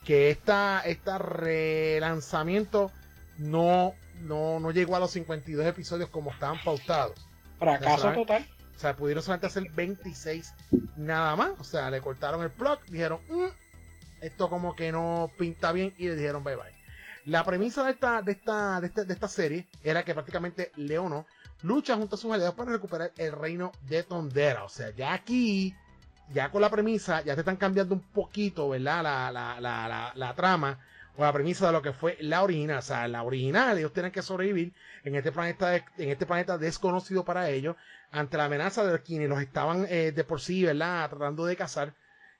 que 0.04 0.30
esta, 0.30 0.80
esta 0.80 1.18
relanzamiento 1.18 2.90
no, 3.38 3.94
no, 4.22 4.60
no 4.60 4.70
llegó 4.70 4.96
a 4.96 5.00
los 5.00 5.10
52 5.12 5.66
episodios 5.66 6.08
como 6.08 6.30
estaban 6.30 6.62
pautados. 6.62 7.26
Fracaso 7.58 8.12
total. 8.12 8.46
O 8.76 8.78
sea, 8.80 8.96
pudieron 8.96 9.22
solamente 9.22 9.46
hacer 9.46 9.70
26 9.72 10.54
nada 10.96 11.36
más. 11.36 11.52
O 11.58 11.64
sea, 11.64 11.90
le 11.90 12.00
cortaron 12.00 12.42
el 12.42 12.50
plug, 12.50 12.80
dijeron, 12.86 13.20
mm, 13.28 13.48
esto 14.22 14.48
como 14.48 14.74
que 14.74 14.90
no 14.90 15.30
pinta 15.38 15.72
bien 15.72 15.94
y 15.98 16.06
le 16.06 16.16
dijeron 16.16 16.42
bye 16.44 16.56
bye. 16.56 16.80
La 17.26 17.44
premisa 17.44 17.84
de 17.84 17.90
esta, 17.92 18.22
de 18.22 18.32
esta, 18.32 18.80
de 18.80 18.86
esta, 18.86 19.04
de 19.04 19.12
esta 19.12 19.28
serie 19.28 19.68
era 19.84 20.02
que 20.02 20.14
prácticamente 20.14 20.72
Leono 20.76 21.26
lucha 21.62 21.96
junto 21.96 22.14
a 22.14 22.18
sus 22.18 22.32
aliados 22.32 22.54
para 22.54 22.72
recuperar 22.72 23.12
el 23.16 23.32
reino 23.32 23.72
de 23.88 24.02
Tondera. 24.02 24.64
O 24.64 24.68
sea, 24.68 24.90
ya 24.90 25.12
aquí, 25.12 25.74
ya 26.32 26.50
con 26.50 26.62
la 26.62 26.70
premisa, 26.70 27.22
ya 27.22 27.34
te 27.34 27.40
están 27.40 27.56
cambiando 27.56 27.94
un 27.94 28.00
poquito, 28.00 28.68
¿verdad? 28.68 29.02
La, 29.02 29.32
la, 29.32 29.60
la, 29.60 30.12
la, 30.14 30.34
trama 30.34 30.78
o 31.16 31.24
la 31.24 31.32
premisa 31.32 31.66
de 31.66 31.72
lo 31.72 31.82
que 31.82 31.92
fue 31.92 32.16
la 32.20 32.42
original. 32.42 32.78
O 32.78 32.82
sea, 32.82 33.08
la 33.08 33.22
original, 33.22 33.78
ellos 33.78 33.92
tienen 33.92 34.12
que 34.12 34.22
sobrevivir 34.22 34.72
en 35.04 35.14
este 35.14 35.32
planeta, 35.32 35.76
en 35.76 35.84
este 36.10 36.26
planeta 36.26 36.58
desconocido 36.58 37.24
para 37.24 37.50
ellos, 37.50 37.76
ante 38.10 38.36
la 38.36 38.46
amenaza 38.46 38.84
de 38.84 39.00
quienes 39.02 39.28
los 39.28 39.40
estaban 39.40 39.86
eh, 39.88 40.12
de 40.12 40.24
por 40.24 40.40
sí, 40.40 40.64
¿verdad? 40.64 41.08
Tratando 41.10 41.44
de 41.46 41.56
cazar. 41.56 41.94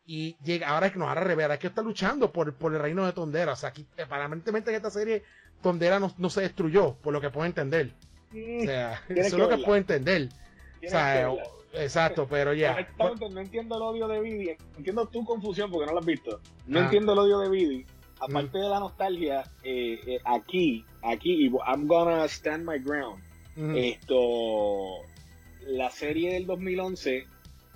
Y 0.07 0.37
llega, 0.43 0.69
ahora 0.69 0.87
es 0.87 0.93
que 0.93 0.99
nos 0.99 1.09
hará 1.09 1.21
rever, 1.21 1.51
hay 1.51 1.59
que 1.59 1.69
estar 1.69 1.85
luchando 1.85 2.33
por, 2.33 2.55
por 2.55 2.75
el 2.75 2.81
reino 2.81 3.07
de 3.07 3.13
Tondera. 3.13 3.53
O 3.53 3.57
sea, 3.57 3.69
aquí, 3.69 3.87
aparentemente 4.03 4.71
en 4.71 4.77
esta 4.77 4.91
serie, 4.91 5.23
Tondera 5.63 6.01
no, 6.01 6.13
no 6.19 6.31
se 6.31 6.41
destruyó, 6.41 6.95
por 6.95 7.13
lo 7.13 7.21
que 7.21 7.31
puedo 7.31 7.47
entender. 7.47 7.93
O 8.31 8.65
sea, 8.65 9.03
eso 9.09 9.21
es 9.27 9.33
lo 9.33 9.49
que 9.49 9.59
puedo 9.59 9.77
entender. 9.77 10.29
O 10.85 10.89
sea, 10.89 11.33
exacto, 11.75 12.27
pero 12.29 12.55
ya. 12.55 12.89
No 12.99 13.41
entiendo 13.41 13.77
el 13.77 13.83
odio 13.83 14.09
de 14.09 14.21
Vidi. 14.21 14.57
Entiendo 14.77 15.07
tu 15.07 15.25
confusión 15.25 15.71
porque 15.71 15.87
no 15.87 15.93
lo 15.93 15.99
has 16.01 16.07
visto. 16.07 16.41
No 16.67 16.81
entiendo 16.81 17.13
el 17.13 17.19
odio 17.19 17.39
de 17.41 17.51
Vidi 17.51 17.87
aparte 18.21 18.59
de 18.59 18.69
la 18.69 18.81
nostalgia, 18.81 19.45
eh, 19.63 19.99
eh, 20.07 20.21
aquí, 20.25 20.85
aquí, 21.03 21.51
I'm 21.67 21.87
gonna 21.87 22.29
stand 22.29 22.65
my 22.65 22.79
ground. 22.79 23.23
Esto, 23.77 25.03
la 25.67 25.91
serie 25.91 26.33
del 26.33 26.47
2011 26.47 27.27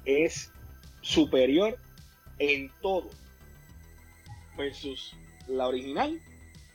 es 0.06 0.50
superior 1.02 1.76
en 2.38 2.70
todo 2.80 3.10
versus 4.56 5.14
la 5.46 5.66
original, 5.66 6.18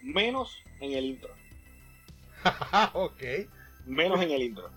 menos 0.04 0.56
en 0.80 0.94
el 0.94 1.06
intro. 1.06 1.34
ok. 2.94 3.24
Menos 3.89 4.21
en 4.21 4.32
el 4.32 4.43
intro. 4.43 4.69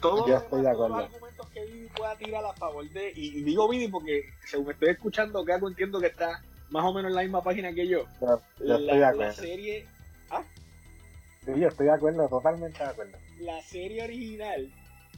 Todos, 0.00 0.28
los 0.28 0.66
argumentos 0.66 1.48
que 1.54 1.64
Vidi 1.64 1.88
pueda 1.88 2.16
tirar 2.16 2.44
a 2.44 2.52
favor 2.52 2.88
de. 2.90 3.12
Y, 3.14 3.42
digo 3.42 3.68
Vidi 3.68 3.88
porque, 3.88 4.24
según 4.44 4.72
estoy 4.72 4.90
escuchando, 4.90 5.44
que 5.44 5.52
entiendo 5.52 6.00
que 6.00 6.08
está 6.08 6.42
más 6.70 6.84
o 6.84 6.92
menos 6.92 7.10
en 7.10 7.16
la 7.16 7.22
misma 7.22 7.42
página 7.42 7.72
que 7.72 7.88
yo. 7.88 8.04
la, 8.58 9.32
serie. 9.32 9.86
¿Ah? 10.30 10.42
Sí, 11.44 11.52
yo 11.56 11.68
estoy 11.68 11.86
de 11.86 11.92
acuerdo, 11.92 12.28
totalmente 12.28 12.78
de 12.78 12.90
acuerdo. 12.90 13.16
La 13.40 13.62
serie 13.62 14.02
original, 14.02 14.70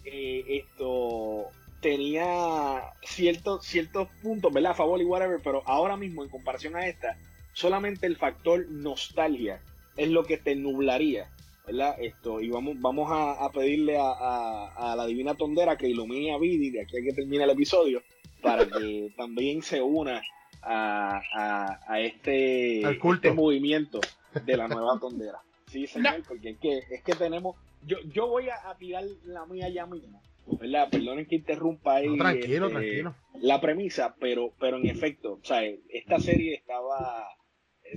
eh, 0.04 0.44
esto 0.48 1.50
tenía 1.80 2.92
ciertos, 3.02 3.64
ciertos 3.64 4.08
puntos, 4.22 4.52
¿verdad? 4.52 4.72
A 4.72 4.74
favor 4.74 5.00
y 5.00 5.04
whatever, 5.04 5.40
pero 5.42 5.62
ahora 5.66 5.96
mismo, 5.96 6.22
en 6.22 6.28
comparación 6.28 6.76
a 6.76 6.86
esta, 6.86 7.16
solamente 7.52 8.06
el 8.06 8.16
factor 8.16 8.66
nostalgia 8.68 9.60
es 9.96 10.08
lo 10.08 10.24
que 10.24 10.38
te 10.38 10.54
nublaría, 10.54 11.30
¿verdad? 11.68 11.96
Esto, 12.00 12.40
y 12.40 12.48
vamos, 12.48 12.80
vamos 12.80 13.08
a, 13.10 13.50
pedirle 13.52 13.98
a, 14.00 14.94
la 14.96 15.06
divina 15.06 15.34
tondera 15.34 15.76
que 15.76 15.88
ilumine 15.88 16.32
a 16.32 16.38
Vidi 16.38 16.70
de 16.70 16.82
aquí 16.82 16.96
a 16.96 17.02
que 17.02 17.12
termine 17.12 17.44
el 17.44 17.50
episodio, 17.50 18.02
para 18.40 18.66
que 18.66 19.12
también 19.16 19.62
se 19.62 19.82
una 19.82 20.22
a, 20.62 22.00
este, 22.00 22.80
este, 22.80 23.32
movimiento 23.32 24.00
de 24.46 24.56
la 24.56 24.66
nueva 24.66 24.98
tondera. 25.00 25.40
Sí, 25.66 25.86
señor, 25.86 26.22
porque 26.26 26.50
es 26.50 26.58
que, 26.58 26.78
es 26.78 27.02
que 27.02 27.14
tenemos, 27.14 27.56
yo, 27.84 27.98
yo 28.12 28.26
voy 28.28 28.48
a, 28.48 28.74
tirar 28.78 29.04
la 29.24 29.44
mía 29.44 29.68
ya 29.68 29.86
mismo. 29.86 30.22
¿verdad? 30.58 30.88
Perdonen 30.90 31.26
que 31.26 31.36
interrumpa 31.36 31.96
ahí 31.96 32.16
tranquilo, 32.16 32.68
este, 32.68 32.78
tranquilo. 32.78 33.14
la 33.42 33.60
premisa, 33.60 34.16
pero, 34.18 34.54
pero 34.58 34.78
en 34.78 34.86
efecto, 34.86 35.34
o 35.34 35.44
sea, 35.44 35.62
esta 35.90 36.18
serie 36.20 36.54
estaba, 36.54 37.28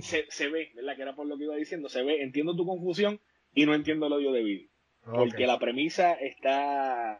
se, 0.00 0.26
se, 0.28 0.50
ve, 0.50 0.70
¿verdad? 0.74 0.94
Que 0.96 1.02
era 1.02 1.16
por 1.16 1.26
lo 1.26 1.38
que 1.38 1.44
iba 1.44 1.56
diciendo, 1.56 1.88
se 1.88 2.02
ve, 2.02 2.22
entiendo 2.22 2.54
tu 2.54 2.66
confusión 2.66 3.18
y 3.54 3.66
no 3.66 3.74
entiendo 3.74 4.06
el 4.06 4.12
odio 4.12 4.32
de 4.32 4.42
vídeo. 4.42 4.68
Porque 5.04 5.46
la 5.46 5.58
premisa 5.58 6.12
está, 6.12 7.14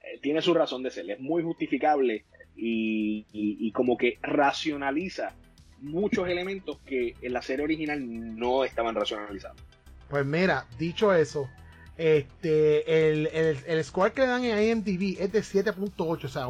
eh, 0.00 0.18
tiene 0.22 0.40
su 0.40 0.54
razón 0.54 0.82
de 0.82 0.90
ser, 0.90 1.10
es 1.10 1.20
muy 1.20 1.42
justificable 1.42 2.24
y, 2.56 3.72
como 3.72 3.96
que 3.96 4.18
racionaliza 4.22 5.34
muchos 5.80 6.28
elementos 6.28 6.78
que 6.86 7.14
en 7.20 7.32
la 7.32 7.42
serie 7.42 7.64
original 7.64 8.00
no 8.36 8.64
estaban 8.64 8.94
racionalizados. 8.94 9.60
Pues 10.08 10.24
mira, 10.24 10.66
dicho 10.78 11.12
eso, 11.12 11.48
este 11.96 13.10
el, 13.10 13.28
el, 13.66 13.84
score 13.84 14.12
que 14.12 14.22
le 14.22 14.26
dan 14.28 14.44
en 14.44 14.78
IMDb 14.78 15.20
es 15.20 15.32
de 15.32 15.40
7.8, 15.40 16.24
o 16.24 16.28
sea, 16.28 16.46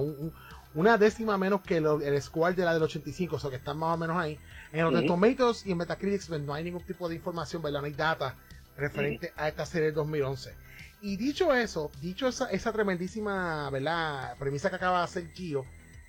una 0.74 0.98
décima 0.98 1.38
menos 1.38 1.62
que 1.62 1.78
el 1.78 2.22
score 2.22 2.54
de 2.54 2.64
la 2.64 2.74
del 2.74 2.82
85, 2.82 3.36
o 3.36 3.38
sea 3.38 3.48
que 3.48 3.56
están 3.56 3.78
más 3.78 3.94
o 3.94 3.98
menos 3.98 4.18
ahí. 4.18 4.38
En 4.72 4.92
los 4.92 5.06
Tomatoes 5.06 5.64
y 5.64 5.72
en 5.72 5.78
Metacritic 5.78 6.26
pues, 6.26 6.40
no 6.42 6.52
hay 6.52 6.64
ningún 6.64 6.82
tipo 6.82 7.08
de 7.08 7.14
información, 7.14 7.62
¿verdad? 7.62 7.80
No 7.80 7.86
hay 7.86 7.92
data 7.92 8.36
referente 8.76 9.32
a 9.36 9.48
esta 9.48 9.66
serie 9.66 9.86
del 9.86 9.94
2011. 9.94 10.54
Y 11.00 11.16
dicho 11.16 11.54
eso, 11.54 11.90
dicho 12.00 12.28
esa, 12.28 12.50
esa 12.50 12.72
tremendísima, 12.72 13.68
¿verdad? 13.70 14.36
Premisa 14.38 14.70
que 14.70 14.76
acaba 14.76 14.98
de 14.98 15.04
hacer 15.04 15.32
Gio, 15.34 15.66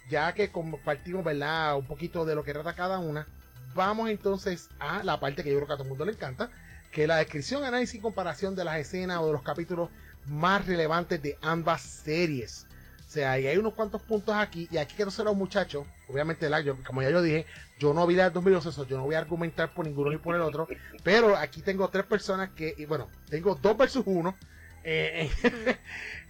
ya 0.09 0.33
que 0.33 0.51
compartimos, 0.51 1.23
¿verdad? 1.23 1.77
Un 1.77 1.85
poquito 1.85 2.25
de 2.25 2.35
lo 2.35 2.43
que 2.43 2.53
trata 2.53 2.75
cada 2.75 2.99
una, 2.99 3.27
vamos 3.73 4.09
entonces 4.09 4.69
a 4.79 5.03
la 5.03 5.19
parte 5.19 5.43
que 5.43 5.49
yo 5.51 5.57
creo 5.57 5.67
que 5.67 5.73
a 5.73 5.75
todo 5.75 5.83
el 5.83 5.89
mundo 5.89 6.05
le 6.05 6.13
encanta, 6.13 6.49
que 6.91 7.03
es 7.03 7.07
la 7.07 7.17
descripción, 7.17 7.63
análisis 7.63 7.95
y 7.95 7.99
comparación 7.99 8.55
de 8.55 8.63
las 8.63 8.77
escenas 8.79 9.19
o 9.19 9.27
de 9.27 9.33
los 9.33 9.41
capítulos 9.41 9.89
más 10.27 10.65
relevantes 10.65 11.21
de 11.21 11.37
ambas 11.41 11.81
series. 11.81 12.65
O 13.05 13.09
sea, 13.15 13.39
y 13.39 13.47
hay 13.47 13.57
unos 13.57 13.73
cuantos 13.73 14.01
puntos 14.01 14.35
aquí, 14.35 14.67
y 14.71 14.77
aquí 14.77 14.95
quiero 14.95 15.11
ser 15.11 15.25
los 15.25 15.35
muchachos, 15.35 15.85
obviamente, 16.09 16.49
yo, 16.63 16.75
como 16.83 17.01
ya 17.01 17.11
yo 17.11 17.21
dije, 17.21 17.45
yo 17.79 17.93
no 17.93 18.05
vi 18.07 18.15
la 18.15 18.29
2012, 18.29 18.85
yo 18.89 18.97
no 18.97 19.03
voy 19.03 19.15
a 19.15 19.19
argumentar 19.19 19.73
por 19.73 19.85
ninguno 19.85 20.09
ni 20.09 20.17
por 20.17 20.35
el 20.35 20.41
otro, 20.41 20.67
pero 21.03 21.37
aquí 21.37 21.61
tengo 21.61 21.87
tres 21.89 22.05
personas 22.05 22.49
que, 22.49 22.73
y 22.77 22.85
bueno, 22.85 23.07
tengo 23.29 23.55
dos 23.55 23.77
versus 23.77 24.03
uno, 24.05 24.35
eh, 24.87 25.31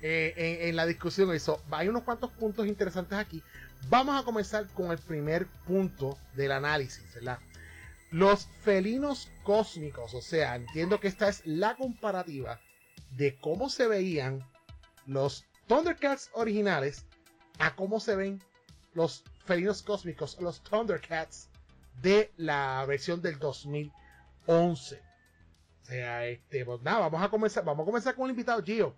eh, 0.02 0.60
en, 0.62 0.76
la 0.78 0.86
discusión. 0.86 1.34
Eso. 1.34 1.62
Hay 1.72 1.90
unos 1.90 2.04
cuantos 2.04 2.32
puntos 2.32 2.66
interesantes 2.66 3.18
aquí. 3.18 3.44
Vamos 3.90 4.20
a 4.20 4.24
comenzar 4.24 4.66
con 4.70 4.92
el 4.92 4.98
primer 4.98 5.46
punto 5.68 6.18
del 6.36 6.54
análisis, 6.54 7.06
Los 8.12 8.48
felinos 8.64 9.30
cósmicos, 9.44 10.14
o 10.14 10.22
sea, 10.22 10.56
entiendo 10.56 11.00
que 11.00 11.08
esta 11.08 11.28
es 11.28 11.46
la 11.46 11.76
comparativa 11.76 12.60
de 13.12 13.36
cómo 13.36 13.70
se 13.70 13.88
veían 13.88 14.44
los 15.06 15.46
Thundercats 15.68 16.30
originales 16.34 17.06
a 17.60 17.76
cómo 17.76 18.00
se 18.00 18.16
ven 18.16 18.42
los 18.94 19.24
felinos 19.46 19.82
cósmicos, 19.82 20.40
los 20.40 20.62
Thundercats 20.62 21.50
de 22.02 22.32
la 22.38 22.86
versión 22.88 23.22
del 23.22 23.40
2011. 23.40 23.92
O 24.48 25.86
sea, 25.86 26.26
este, 26.28 26.66
pues 26.66 26.82
nada, 26.82 27.02
vamos 27.02 27.22
a 27.22 27.30
comenzar, 27.30 27.64
vamos 27.64 27.84
a 27.84 27.86
comenzar 27.86 28.16
con 28.16 28.26
el 28.26 28.32
invitado 28.32 28.64
Gio. 28.64 28.96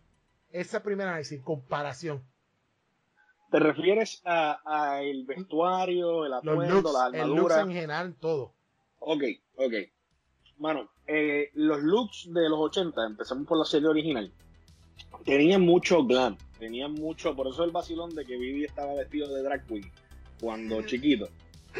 Esa 0.51 0.81
primera 0.81 1.09
análisis, 1.09 1.41
comparación. 1.41 2.23
¿Te 3.51 3.59
refieres 3.59 4.21
a, 4.25 4.99
el 5.01 5.25
vestuario, 5.25 6.25
el 6.25 6.33
atuendo, 6.33 6.91
la 6.91 7.05
armadura? 7.05 7.61
en 7.61 7.71
general, 7.71 8.15
todo. 8.15 8.53
Ok, 8.99 9.23
ok. 9.55 9.73
Mano, 10.57 10.89
eh, 11.05 11.51
los 11.53 11.81
looks 11.81 12.33
de 12.33 12.49
los 12.49 12.59
80, 12.59 13.05
empezamos 13.05 13.47
por 13.47 13.57
la 13.57 13.65
serie 13.65 13.87
original, 13.87 14.31
tenían 15.23 15.61
mucho 15.61 16.03
glam, 16.03 16.37
tenían 16.57 16.93
mucho, 16.93 17.35
por 17.35 17.47
eso 17.47 17.63
el 17.63 17.71
vacilón 17.71 18.13
de 18.15 18.25
que 18.25 18.37
Vivi 18.37 18.65
estaba 18.65 18.93
vestido 18.93 19.33
de 19.33 19.43
drag 19.43 19.65
queen 19.65 19.91
cuando 20.39 20.81
chiquito, 20.83 21.29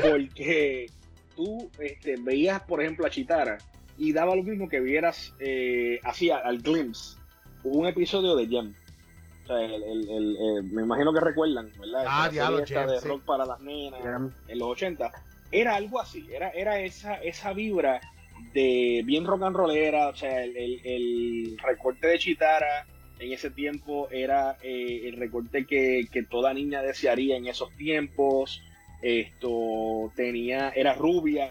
porque 0.02 0.88
tú 1.36 1.70
este, 1.80 2.16
veías, 2.18 2.62
por 2.64 2.82
ejemplo, 2.82 3.06
a 3.06 3.10
Chitara 3.10 3.58
y 3.98 4.14
daba 4.14 4.36
lo 4.36 4.44
mismo 4.44 4.68
que 4.68 4.80
vieras 4.80 5.34
eh, 5.40 6.00
así 6.04 6.30
al 6.30 6.60
glimpse 6.60 7.18
un 7.64 7.88
episodio 7.88 8.36
de 8.36 8.48
Jam. 8.48 8.74
O 9.44 9.48
sea, 9.48 9.62
el, 9.62 10.64
me 10.72 10.82
imagino 10.82 11.14
que 11.14 11.20
recuerdan, 11.20 11.72
¿verdad? 11.80 12.06
Ah, 12.08 12.30
diablo, 12.30 12.60
de 12.60 13.00
rock 13.02 13.24
para 13.24 13.46
las 13.46 13.60
nenas 13.62 14.02
en 14.48 14.60
los 14.60 14.70
80. 14.70 15.12
Era 15.52 15.76
algo 15.76 16.02
así, 16.02 16.28
era, 16.32 16.50
era 16.50 16.80
esa, 16.82 17.16
esa 17.16 17.54
vibra 17.54 18.02
de 18.54 19.02
bien 19.06 19.26
rock 19.26 19.44
and 19.44 19.56
rollera, 19.56 20.10
o 20.10 20.16
sea, 20.16 20.44
el, 20.44 21.58
recorte 21.64 22.08
de 22.08 22.20
Chitara 22.20 22.86
en 23.20 23.34
ese 23.34 23.50
tiempo 23.50 24.10
era 24.12 24.58
eh, 24.62 25.02
el 25.06 25.18
recorte 25.18 25.66
que, 25.66 26.08
que, 26.12 26.24
toda 26.24 26.54
niña 26.54 26.82
desearía 26.82 27.38
en 27.38 27.48
esos 27.48 27.76
tiempos. 27.78 28.62
Esto 29.02 30.12
tenía, 30.16 30.70
era 30.70 30.94
rubia, 30.94 31.50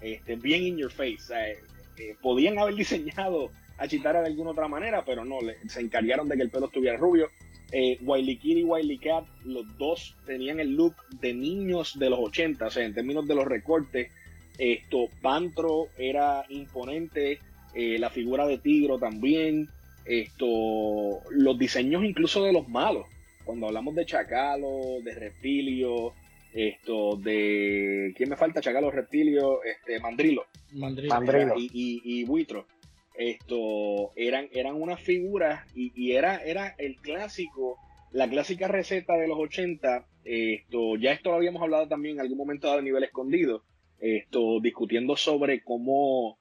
este, 0.00 0.36
bien 0.36 0.62
in 0.62 0.78
your 0.78 0.90
face. 0.90 1.18
Sea, 1.18 1.48
eh, 1.48 2.16
podían 2.20 2.58
haber 2.58 2.74
diseñado 2.76 3.50
a 3.78 3.88
Chitara 3.88 4.20
de 4.20 4.28
alguna 4.28 4.50
otra 4.50 4.68
manera, 4.68 5.04
pero 5.04 5.24
no, 5.24 5.38
se 5.66 5.80
encargaron 5.80 6.28
de 6.28 6.36
que 6.36 6.42
el 6.42 6.50
pelo 6.50 6.66
estuviera 6.66 6.96
rubio. 6.96 7.28
Eh, 7.72 7.98
Wiley 8.02 8.36
Kid 8.36 8.58
y 8.58 8.64
Wiley 8.64 8.98
Cat, 8.98 9.24
los 9.44 9.66
dos 9.78 10.14
tenían 10.26 10.60
el 10.60 10.76
look 10.76 10.94
de 11.20 11.32
niños 11.32 11.98
de 11.98 12.10
los 12.10 12.18
80, 12.18 12.66
o 12.66 12.70
sea, 12.70 12.84
en 12.84 12.94
términos 12.94 13.26
de 13.26 13.34
los 13.34 13.46
recortes. 13.46 14.10
Esto, 14.58 15.08
Pantro 15.22 15.88
era 15.96 16.44
imponente, 16.50 17.40
eh, 17.74 17.98
la 17.98 18.10
figura 18.10 18.46
de 18.46 18.58
Tigro 18.58 18.98
también, 18.98 19.70
esto, 20.04 21.20
los 21.30 21.58
diseños 21.58 22.04
incluso 22.04 22.44
de 22.44 22.52
los 22.52 22.68
malos, 22.68 23.06
cuando 23.44 23.66
hablamos 23.66 23.94
de 23.94 24.06
Chacalo, 24.06 25.00
de 25.02 25.14
Reptilio, 25.14 26.12
esto, 26.52 27.16
de, 27.16 28.12
¿quién 28.16 28.28
me 28.28 28.36
falta? 28.36 28.60
Chacalo, 28.60 28.90
Reptilio, 28.90 29.62
este, 29.64 29.98
Mandrilo. 30.00 30.44
Mandrilo. 30.72 31.54
Y, 31.56 31.70
y, 32.04 32.24
Buitro. 32.24 32.66
Esto 33.14 34.12
eran, 34.16 34.48
eran 34.52 34.80
unas 34.80 35.00
figuras 35.00 35.66
y, 35.74 36.12
era, 36.12 36.38
era 36.38 36.74
el 36.78 36.96
clásico, 36.96 37.78
la 38.10 38.28
clásica 38.28 38.68
receta 38.68 39.14
de 39.14 39.28
los 39.28 39.38
80. 39.38 40.06
Esto, 40.24 40.96
ya 40.96 41.12
esto 41.12 41.30
lo 41.30 41.36
habíamos 41.36 41.62
hablado 41.62 41.88
también 41.88 42.16
en 42.16 42.20
algún 42.20 42.38
momento 42.38 42.66
dado 42.66 42.80
a 42.80 42.82
nivel 42.82 43.04
escondido. 43.04 43.64
Esto, 43.98 44.60
discutiendo 44.60 45.16
sobre 45.16 45.62
cómo 45.62 46.38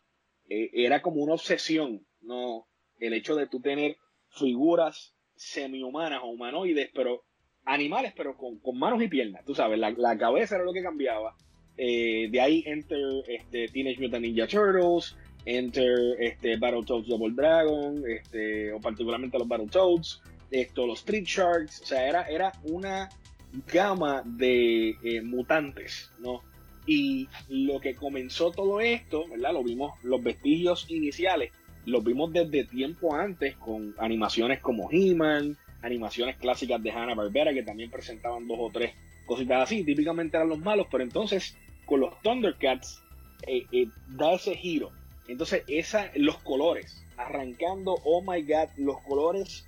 eh, 0.50 0.70
era 0.74 1.02
como 1.02 1.22
una 1.22 1.34
obsesión, 1.34 2.06
¿no? 2.22 2.68
El 3.02 3.12
hecho 3.14 3.36
de 3.36 3.48
tú 3.48 3.60
tener 3.60 3.98
figuras 4.30 5.14
semi-humanas 5.36 6.22
o 6.24 6.28
humanoides, 6.28 6.90
pero 6.96 7.26
animales, 7.66 8.14
pero 8.16 8.38
con, 8.38 8.62
manos 8.80 9.04
y 9.04 9.10
piernas, 9.10 9.44
tú 9.44 9.54
sabes, 9.54 9.78
la, 9.78 9.90
la 9.92 10.18
cabeza 10.18 10.56
era 10.56 10.64
lo 10.64 10.72
que 10.72 10.82
cambiaba 10.82 11.36
eh, 11.78 12.28
de 12.30 12.42
ahí 12.42 12.64
enter 12.68 13.00
este, 13.28 13.68
Teenage 13.70 14.00
Mutant 14.00 14.24
Ninja 14.24 14.48
Turtles, 14.48 15.16
enter 15.46 16.16
este, 16.20 16.58
Battletoads 16.58 17.08
Double 17.08 17.34
Dragon, 17.34 18.04
este, 18.08 18.72
o 18.74 18.80
particularmente 18.80 19.40
los 19.40 19.48
Battletoads, 19.48 20.22
esto, 20.52 20.86
los 20.86 21.00
Street 21.00 21.26
Sharks, 21.26 21.82
o 21.82 21.86
sea, 21.86 22.08
era, 22.08 22.24
era 22.24 22.52
una 22.64 23.10
gama 23.72 24.22
de 24.26 24.90
eh, 25.04 25.22
mutantes, 25.24 26.12
¿no? 26.20 26.42
Y 26.86 27.28
lo 27.48 27.80
que 27.80 27.96
comenzó 27.96 28.52
todo 28.52 28.82
esto, 28.82 29.28
¿verdad? 29.30 29.54
Lo 29.54 29.64
vimos, 29.64 29.94
los 30.04 30.22
vestigios 30.22 30.86
iniciales, 30.90 31.52
los 31.86 32.04
vimos 32.04 32.32
desde 32.32 32.66
tiempo 32.66 33.16
antes 33.16 33.56
con 33.56 33.96
animaciones 33.98 34.60
como 34.60 34.90
He-Man, 34.92 35.58
animaciones 35.82 36.38
clásicas 36.38 36.82
de 36.82 36.92
Hanna-Barbera 36.92 37.54
que 37.54 37.64
también 37.64 37.90
presentaban 37.90 38.48
dos 38.48 38.58
o 38.60 38.70
tres 38.72 38.94
cositas 39.26 39.64
así, 39.64 39.84
típicamente 39.84 40.38
eran 40.38 40.50
los 40.50 40.60
malos, 40.60 40.88
pero 40.92 41.04
entonces 41.04 41.56
con 41.86 42.00
los 42.00 42.22
Thundercats 42.22 43.02
eh, 43.48 43.66
eh, 43.72 43.88
da 44.08 44.34
ese 44.34 44.56
giro. 44.56 44.92
Entonces, 45.28 45.64
esa, 45.68 46.12
los 46.16 46.38
colores, 46.40 47.04
arrancando, 47.18 47.96
oh 48.04 48.22
my 48.22 48.42
god, 48.44 48.70
los 48.78 49.00
colores 49.02 49.66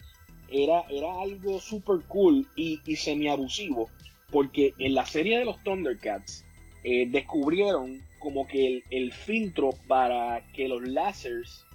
era, 0.49 0.81
era 0.89 1.21
algo 1.21 1.59
super 1.59 2.01
cool 2.07 2.47
y, 2.55 2.79
y 2.85 2.95
semi-abusivo, 2.95 3.89
porque 4.31 4.73
en 4.77 4.93
la 4.95 5.05
serie 5.05 5.39
de 5.39 5.45
los 5.45 5.61
Thundercats 5.63 6.45
eh, 6.83 7.07
descubrieron 7.09 8.01
como 8.19 8.47
que 8.47 8.67
el, 8.67 8.83
el, 8.89 9.13
filtro 9.13 9.71
para 9.87 10.43
que 10.53 10.67
los 10.67 10.81
láseres, 10.87 11.65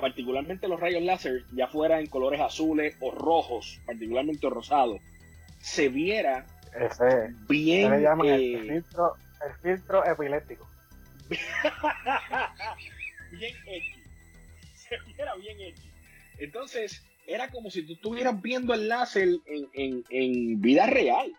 particularmente 0.00 0.68
los 0.68 0.80
rayos 0.80 1.02
láser, 1.02 1.44
ya 1.52 1.68
fuera 1.68 2.00
en 2.00 2.06
colores 2.06 2.40
azules 2.40 2.96
o 3.00 3.10
rojos, 3.10 3.80
particularmente 3.86 4.48
rosados, 4.48 5.00
se 5.60 5.88
viera 5.88 6.46
ese, 6.74 7.34
bien. 7.48 7.90
Se 7.90 8.00
llama 8.00 8.26
el, 8.26 8.54
eh, 8.54 8.72
filtro, 8.74 9.14
el 9.46 9.54
filtro 9.62 10.04
epiléptico. 10.04 10.68
bien 13.32 13.54
edgy. 13.66 14.02
Se 14.74 14.96
viera 15.06 15.34
bien 15.36 15.60
edgy. 15.60 15.90
Entonces, 16.38 17.04
era 17.26 17.50
como 17.50 17.70
si 17.70 17.82
tú 17.82 17.92
estuvieras 17.94 18.40
viendo 18.40 18.74
el 18.74 18.88
láser 18.88 19.28
en, 19.46 19.68
en, 19.74 20.04
en 20.10 20.60
vida 20.60 20.86
real, 20.86 21.32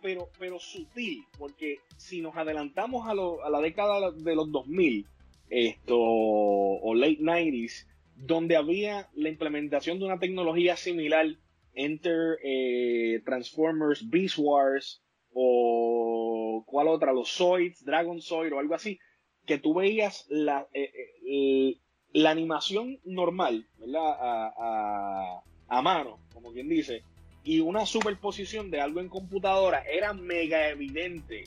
pero, 0.00 0.30
pero 0.38 0.58
sutil, 0.58 1.24
porque 1.38 1.80
si 1.96 2.20
nos 2.20 2.36
adelantamos 2.36 3.08
a, 3.08 3.14
lo, 3.14 3.44
a 3.44 3.50
la 3.50 3.60
década 3.60 4.10
de 4.10 4.34
los 4.34 4.52
2000, 4.52 5.06
esto, 5.50 5.96
o 5.98 6.94
late 6.94 7.20
90s, 7.20 7.86
donde 8.16 8.56
había 8.56 9.08
la 9.14 9.28
implementación 9.28 9.98
de 9.98 10.04
una 10.06 10.18
tecnología 10.18 10.76
similar, 10.76 11.26
Enter 11.74 12.38
eh, 12.44 13.20
Transformers, 13.24 14.08
Beast 14.08 14.36
Wars, 14.38 15.02
o 15.32 16.64
cuál 16.66 16.88
otra, 16.88 17.12
los 17.12 17.36
Zoids, 17.36 17.84
Dragon 17.84 18.20
Zoid 18.20 18.52
o 18.52 18.58
algo 18.58 18.74
así, 18.74 18.98
que 19.46 19.58
tú 19.58 19.74
veías 19.74 20.26
la, 20.28 20.68
eh, 20.72 20.90
eh, 21.28 21.78
la 22.12 22.30
animación 22.30 23.00
normal, 23.04 23.66
¿verdad? 23.78 24.16
A, 24.20 25.42
a, 25.68 25.82
mano, 25.82 26.18
como 26.32 26.52
quien 26.52 26.68
dice, 26.68 27.02
y 27.42 27.60
una 27.60 27.84
superposición 27.84 28.70
de 28.70 28.80
algo 28.80 29.00
en 29.00 29.08
computadora, 29.08 29.82
era 29.82 30.14
mega 30.14 30.68
evidente 30.68 31.44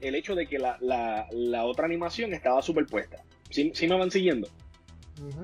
el 0.00 0.14
hecho 0.14 0.34
de 0.34 0.46
que 0.46 0.58
la, 0.58 0.78
la, 0.80 1.26
la 1.32 1.64
otra 1.64 1.86
animación 1.86 2.32
estaba 2.32 2.62
superpuesta. 2.62 3.22
¿Sí, 3.50 3.72
¿Sí, 3.74 3.88
me 3.88 3.98
van 3.98 4.10
siguiendo? 4.10 4.48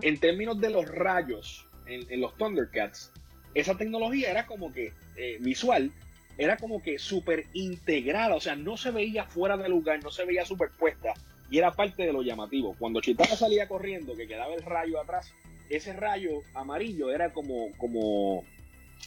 En 0.03 0.19
términos 0.19 0.61
de 0.61 0.71
los 0.71 0.87
rayos 0.89 1.67
en, 1.87 2.21
los 2.21 2.37
Thundercats, 2.37 3.13
esa 3.55 3.77
tecnología 3.77 4.31
era 4.31 4.47
como 4.47 4.73
que 4.73 4.93
eh, 5.17 5.39
visual, 5.41 5.93
era 6.39 6.57
como 6.57 6.83
que 6.83 6.99
súper 6.99 7.47
integrada, 7.53 8.35
o 8.35 8.41
sea, 8.41 8.57
no 8.57 8.77
se 8.77 8.91
veía 8.91 9.25
fuera 9.25 9.57
de 9.57 9.69
lugar, 9.69 10.03
no 10.03 10.11
se 10.11 10.25
veía 10.25 10.45
superpuesta, 10.45 11.15
y 11.51 11.59
era 11.59 11.73
parte 11.73 12.05
de 12.05 12.13
lo 12.13 12.23
llamativo. 12.23 12.75
Cuando 12.79 13.01
Chitara 13.01 13.37
salía 13.37 13.69
corriendo, 13.69 14.17
que 14.17 14.29
quedaba 14.29 14.55
el 14.55 14.63
rayo 14.63 15.01
atrás, 15.01 15.33
ese 15.69 15.93
rayo 15.93 16.43
amarillo 16.55 17.11
era 17.11 17.33
como, 17.33 17.71
como 17.77 18.45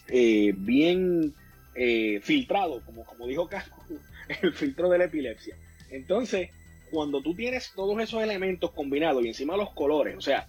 eh, 0.07 0.53
bien 0.55 1.33
eh, 1.75 2.19
filtrado, 2.21 2.81
como, 2.85 3.05
como 3.05 3.27
dijo 3.27 3.47
Casco, 3.47 3.83
el 4.41 4.53
filtro 4.53 4.89
de 4.89 4.97
la 4.97 5.05
epilepsia. 5.05 5.57
Entonces, 5.89 6.49
cuando 6.93 7.21
tú 7.21 7.33
tienes 7.33 7.73
todos 7.75 7.99
esos 7.99 8.21
elementos 8.21 8.71
combinados 8.71 9.25
y 9.25 9.29
encima 9.29 9.57
los 9.57 9.71
colores, 9.71 10.15
o 10.15 10.21
sea, 10.21 10.47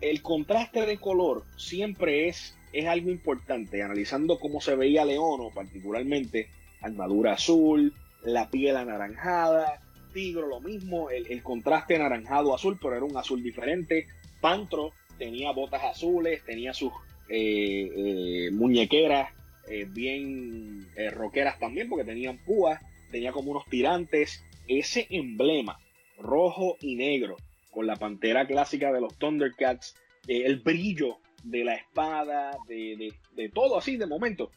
el 0.00 0.22
contraste 0.22 0.86
de 0.86 0.98
color 0.98 1.44
siempre 1.56 2.28
es, 2.28 2.58
es 2.72 2.86
algo 2.86 3.10
importante, 3.10 3.80
analizando 3.80 4.40
cómo 4.40 4.60
se 4.60 4.74
veía 4.74 5.04
Leono, 5.04 5.50
particularmente 5.54 6.48
armadura 6.80 7.34
azul, 7.34 7.94
la 8.24 8.50
piel 8.50 8.76
anaranjada, 8.76 9.80
Tigro 10.12 10.48
lo 10.48 10.60
mismo, 10.60 11.10
el, 11.10 11.42
contraste 11.42 11.96
anaranjado-azul, 11.96 12.78
pero 12.80 12.94
era 12.94 13.04
un 13.04 13.16
azul 13.16 13.42
diferente. 13.42 14.06
Pantro 14.40 14.92
tenía 15.18 15.50
botas 15.50 15.82
azules, 15.82 16.44
tenía 16.44 16.72
sus 16.72 16.92
eh, 17.28 17.90
eh, 17.96 18.50
muñequeras 18.52 19.30
eh, 19.66 19.86
bien 19.88 20.86
roqueras 21.12 21.58
también, 21.58 21.88
porque 21.88 22.04
tenían 22.04 22.38
púas, 22.38 22.80
tenía 23.10 23.32
como 23.32 23.50
unos 23.50 23.66
tirantes. 23.66 24.44
Ese 24.68 25.08
emblema 25.10 25.80
rojo 26.18 26.76
y 26.80 26.96
negro, 26.96 27.36
con 27.70 27.86
la 27.86 27.96
pantera 27.96 28.46
clásica 28.46 28.92
de 28.92 29.00
los 29.00 29.16
Thundercats, 29.18 29.96
eh, 30.28 30.42
el 30.44 30.60
brillo 30.60 31.18
de 31.42 31.64
la 31.64 31.74
espada, 31.74 32.56
de, 32.68 32.96
de, 32.96 33.12
de, 33.32 33.48
todo 33.50 33.76
así 33.76 33.96
de 33.96 34.06
momento, 34.06 34.50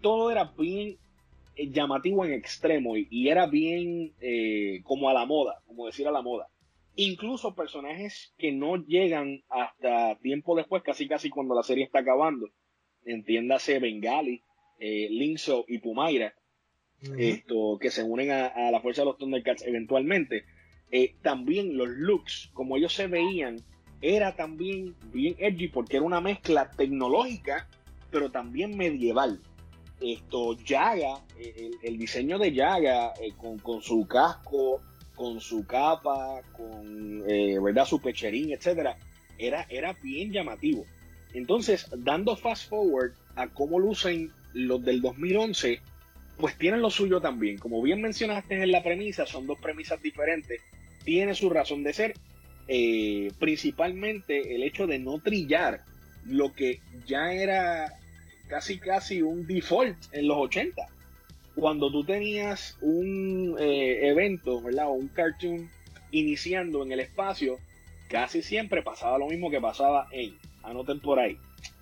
todo 0.00 0.30
era 0.30 0.52
bien 0.56 0.96
eh, 1.56 1.70
llamativo 1.70 2.24
en 2.24 2.32
extremo 2.32 2.96
y, 2.96 3.08
y 3.10 3.28
era 3.28 3.46
bien 3.46 4.12
eh, 4.20 4.80
como 4.84 5.08
a 5.08 5.14
la 5.14 5.26
moda, 5.26 5.60
como 5.66 5.86
decir 5.86 6.06
a 6.06 6.12
la 6.12 6.22
moda. 6.22 6.48
Incluso 6.94 7.54
personajes 7.54 8.34
que 8.38 8.52
no 8.52 8.76
llegan 8.76 9.42
hasta 9.48 10.18
tiempo 10.18 10.56
después, 10.56 10.82
casi 10.82 11.06
casi 11.06 11.30
cuando 11.30 11.54
la 11.54 11.62
serie 11.62 11.84
está 11.84 12.00
acabando, 12.00 12.48
entiéndase 13.04 13.78
Bengali, 13.78 14.42
eh, 14.78 15.08
Linzo 15.10 15.64
y 15.68 15.78
Pumaira, 15.78 16.34
uh 17.02 17.06
-huh. 17.06 17.20
esto, 17.20 17.78
que 17.80 17.90
se 17.90 18.02
unen 18.02 18.30
a, 18.30 18.46
a, 18.46 18.70
la 18.70 18.80
fuerza 18.80 19.02
de 19.02 19.06
los 19.06 19.18
Thundercats 19.18 19.66
eventualmente. 19.66 20.44
Eh, 20.90 21.14
también 21.22 21.76
los 21.76 21.88
looks, 21.88 22.50
como 22.54 22.76
ellos 22.76 22.94
se 22.94 23.06
veían, 23.06 23.56
era 24.00 24.34
también 24.36 24.94
bien 25.12 25.34
edgy 25.38 25.68
porque 25.68 25.96
era 25.96 26.06
una 26.06 26.20
mezcla 26.20 26.70
tecnológica, 26.70 27.68
pero 28.10 28.30
también 28.30 28.76
medieval 28.76 29.40
esto 30.00 30.56
Yaga, 30.64 31.20
el, 31.38 31.72
el 31.82 31.98
diseño 31.98 32.38
de 32.38 32.52
Yaga 32.52 33.12
eh, 33.20 33.32
con, 33.36 33.58
con, 33.58 33.82
su 33.82 34.06
casco, 34.06 34.80
con 35.14 35.40
su 35.40 35.66
capa, 35.66 36.40
con 36.56 37.24
eh, 37.28 37.58
verdad 37.60 37.84
su 37.84 38.00
pecherín, 38.00 38.52
etcétera, 38.52 38.96
era, 39.38 39.66
era 39.68 39.92
bien 39.94 40.32
llamativo. 40.32 40.84
Entonces, 41.34 41.86
dando 41.96 42.36
fast 42.36 42.68
forward 42.68 43.12
a 43.36 43.48
cómo 43.48 43.78
lucen 43.78 44.32
los 44.52 44.82
del 44.84 45.00
2011, 45.00 45.80
pues 46.38 46.56
tienen 46.56 46.80
lo 46.80 46.90
suyo 46.90 47.20
también. 47.20 47.58
Como 47.58 47.82
bien 47.82 48.00
mencionaste 48.00 48.62
en 48.62 48.72
la 48.72 48.82
premisa, 48.82 49.26
son 49.26 49.46
dos 49.46 49.58
premisas 49.58 50.00
diferentes. 50.00 50.60
Tiene 51.04 51.34
su 51.34 51.50
razón 51.50 51.82
de 51.82 51.92
ser. 51.92 52.14
Eh, 52.68 53.32
principalmente 53.38 54.54
el 54.54 54.62
hecho 54.62 54.86
de 54.86 54.98
no 54.98 55.20
trillar 55.20 55.80
lo 56.26 56.52
que 56.52 56.80
ya 57.06 57.32
era 57.32 57.94
casi 58.46 58.78
casi 58.78 59.22
un 59.22 59.46
default 59.46 59.96
en 60.12 60.28
los 60.28 60.36
80. 60.38 60.86
Cuando 61.54 61.90
tú 61.90 62.04
tenías 62.04 62.76
un 62.80 63.56
eh, 63.58 64.08
evento, 64.08 64.60
¿verdad? 64.60 64.88
O 64.88 64.92
un 64.92 65.08
cartoon 65.08 65.68
iniciando 66.10 66.84
en 66.84 66.92
el 66.92 67.00
espacio, 67.00 67.58
casi 68.08 68.42
siempre 68.42 68.82
pasaba 68.82 69.18
lo 69.18 69.26
mismo 69.26 69.50
que 69.50 69.60
pasaba 69.60 70.08
en, 70.12 70.36
anoten 70.62 71.00
por 71.00 71.18
ahí, 71.18 71.36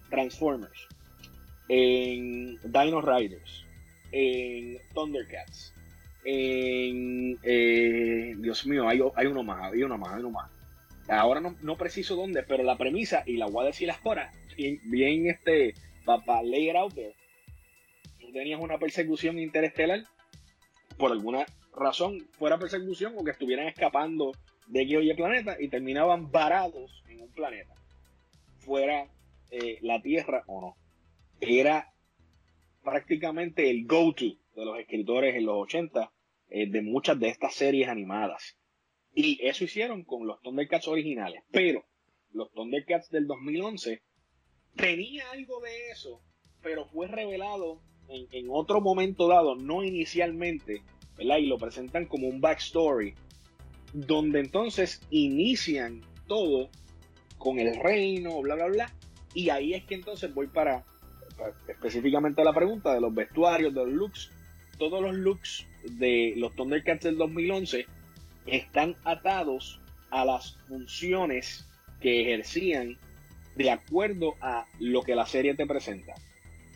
Transformers, 0.09 0.88
en 1.69 2.59
Dino 2.62 3.01
Riders, 3.01 3.65
en 4.12 4.79
Thundercats, 4.95 5.75
en, 6.25 7.38
eh, 7.42 8.35
Dios 8.38 8.66
mío, 8.66 8.88
hay, 8.88 9.01
hay, 9.14 9.27
uno 9.27 9.42
más, 9.42 9.73
hay 9.73 9.83
uno 9.83 9.97
más, 9.97 10.12
hay 10.12 10.21
uno 10.21 10.31
más. 10.31 10.51
Ahora 11.09 11.40
no, 11.40 11.55
no 11.62 11.77
preciso 11.77 12.16
dónde, 12.16 12.42
pero 12.42 12.64
la 12.64 12.77
premisa, 12.77 13.23
y 13.27 13.37
la 13.37 13.47
voy 13.47 13.64
a 13.64 13.66
decir 13.69 13.90
ahora, 13.90 14.33
bien, 14.57 14.81
bien 14.85 15.29
este, 15.29 15.75
para 16.05 16.42
lay 16.42 16.71
it 16.71 16.77
out 16.77 16.95
there. 16.95 17.14
Tú 18.21 18.33
tenías 18.33 18.61
una 18.61 18.79
persecución 18.79 19.38
interestelar, 19.38 20.05
por 20.99 21.12
alguna 21.12 21.47
razón, 21.73 22.27
fuera 22.33 22.59
persecución 22.59 23.15
o 23.17 23.23
que 23.23 23.31
estuvieran 23.31 23.69
escapando 23.69 24.33
de 24.67 24.83
X 24.83 24.96
o 24.96 25.00
Y 25.02 25.15
planeta 25.15 25.57
y 25.61 25.69
terminaban 25.69 26.33
varados 26.33 27.04
en 27.09 27.21
un 27.21 27.31
planeta, 27.31 27.75
fuera 28.59 29.07
eh, 29.50 29.79
la 29.83 30.00
Tierra 30.02 30.42
o 30.46 30.61
no. 30.61 30.77
Era 31.40 31.92
prácticamente 32.87 33.69
el 33.69 33.85
go-to 33.85 34.39
de 34.55 34.65
los 34.65 34.79
escritores 34.79 35.35
en 35.35 35.45
los 35.45 35.57
80 35.57 36.13
eh, 36.49 36.71
de 36.71 36.83
muchas 36.83 37.19
de 37.19 37.29
estas 37.29 37.53
series 37.53 37.89
animadas. 37.89 38.57
Y 39.13 39.45
eso 39.45 39.65
hicieron 39.65 40.05
con 40.05 40.25
los 40.25 40.41
Thundercats 40.41 40.87
originales. 40.87 41.43
Pero 41.51 41.85
los 42.33 42.53
Thundercats 42.53 43.11
del 43.11 43.27
2011 43.27 44.03
tenía 44.77 45.29
algo 45.33 45.61
de 45.61 45.91
eso, 45.91 46.23
pero 46.63 46.87
fue 46.87 47.09
revelado 47.09 47.83
en, 48.09 48.47
otro 48.51 48.81
momento 48.81 49.27
dado, 49.27 49.57
no 49.57 49.83
inicialmente, 49.83 50.85
¿verdad? 51.19 51.39
Y 51.39 51.47
lo 51.47 51.59
presentan 51.59 52.07
como 52.07 52.29
un 52.29 52.41
backstory, 52.41 53.15
donde 53.95 54.39
entonces 54.39 55.03
inician 55.11 56.03
todo 56.29 56.71
con 57.37 57.59
el 57.59 57.75
reino, 57.75 58.41
bla, 58.43 58.55
bla, 58.55 58.67
bla. 58.67 58.95
Y 59.35 59.51
ahí 59.51 59.75
es 59.75 59.85
que 59.87 59.97
entonces 59.97 60.33
voy 60.33 60.47
para 60.47 60.85
específicamente 61.69 62.41
a 62.41 62.45
la 62.45 62.53
pregunta 62.53 62.93
de 62.95 63.01
los 63.01 63.15
vestuarios, 63.15 63.75
de 63.75 63.85
los 63.85 63.93
looks. 63.93 64.31
Todos 64.79 65.03
los 65.03 65.15
looks 65.15 65.67
de 65.85 66.35
los 66.37 66.55
Thundercats 66.55 67.05
del 67.05 67.17
2011 67.17 67.87
están 68.47 68.97
atados 69.05 69.81
a 70.11 70.25
las 70.25 70.57
funciones 70.69 71.67
que 72.01 72.23
ejercían 72.23 72.97
de 73.57 73.71
acuerdo 73.71 74.35
a 74.41 74.67
lo 74.79 75.03
que 75.03 75.15
la 75.15 75.27
serie 75.27 75.55
te 75.55 75.67
presenta. 75.67 76.15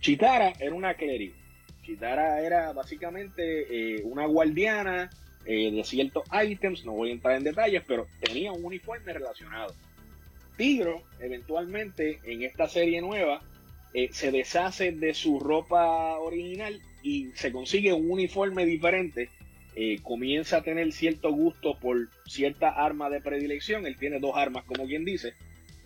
Chitara 0.01 0.55
era 0.59 0.75
una 0.75 0.95
clérigo. 0.95 1.35
Chitara 1.83 2.41
era 2.41 2.73
básicamente 2.73 3.97
eh, 3.99 4.03
una 4.05 4.27
guardiana 4.27 5.11
eh, 5.45 5.71
de 5.71 5.85
ciertos 5.85 6.25
ítems, 6.33 6.85
no 6.85 6.93
voy 6.93 7.11
a 7.11 7.13
entrar 7.13 7.37
en 7.37 7.45
detalles, 7.45 7.83
pero 7.87 8.07
tenía 8.21 8.53
un 8.53 8.65
uniforme 8.65 9.13
relacionado. 9.13 9.75
Tigro, 10.57 11.03
eventualmente, 11.21 12.21
en 12.25 12.43
esta 12.43 12.69
serie 12.69 13.01
nueva, 13.01 13.43
eh, 13.93 14.09
se 14.12 14.30
deshace 14.30 14.93
de 14.93 15.14
su 15.14 15.41
ropa 15.41 16.18
original 16.18 16.80
y 17.03 17.28
se 17.34 17.53
consigue 17.53 17.93
un 17.93 18.11
uniforme 18.11 18.64
diferente. 18.64 19.30
Eh, 19.76 19.99
comienza 20.03 20.59
a 20.59 20.62
tener 20.62 20.93
cierto 20.93 21.32
gusto 21.32 21.78
por 21.78 22.09
cierta 22.26 22.70
arma 22.70 23.09
de 23.11 23.20
predilección. 23.20 23.86
Él 23.86 23.97
tiene 23.97 24.20
dos 24.20 24.36
armas, 24.36 24.64
como 24.64 24.86
quien 24.86 25.05
dice. 25.05 25.34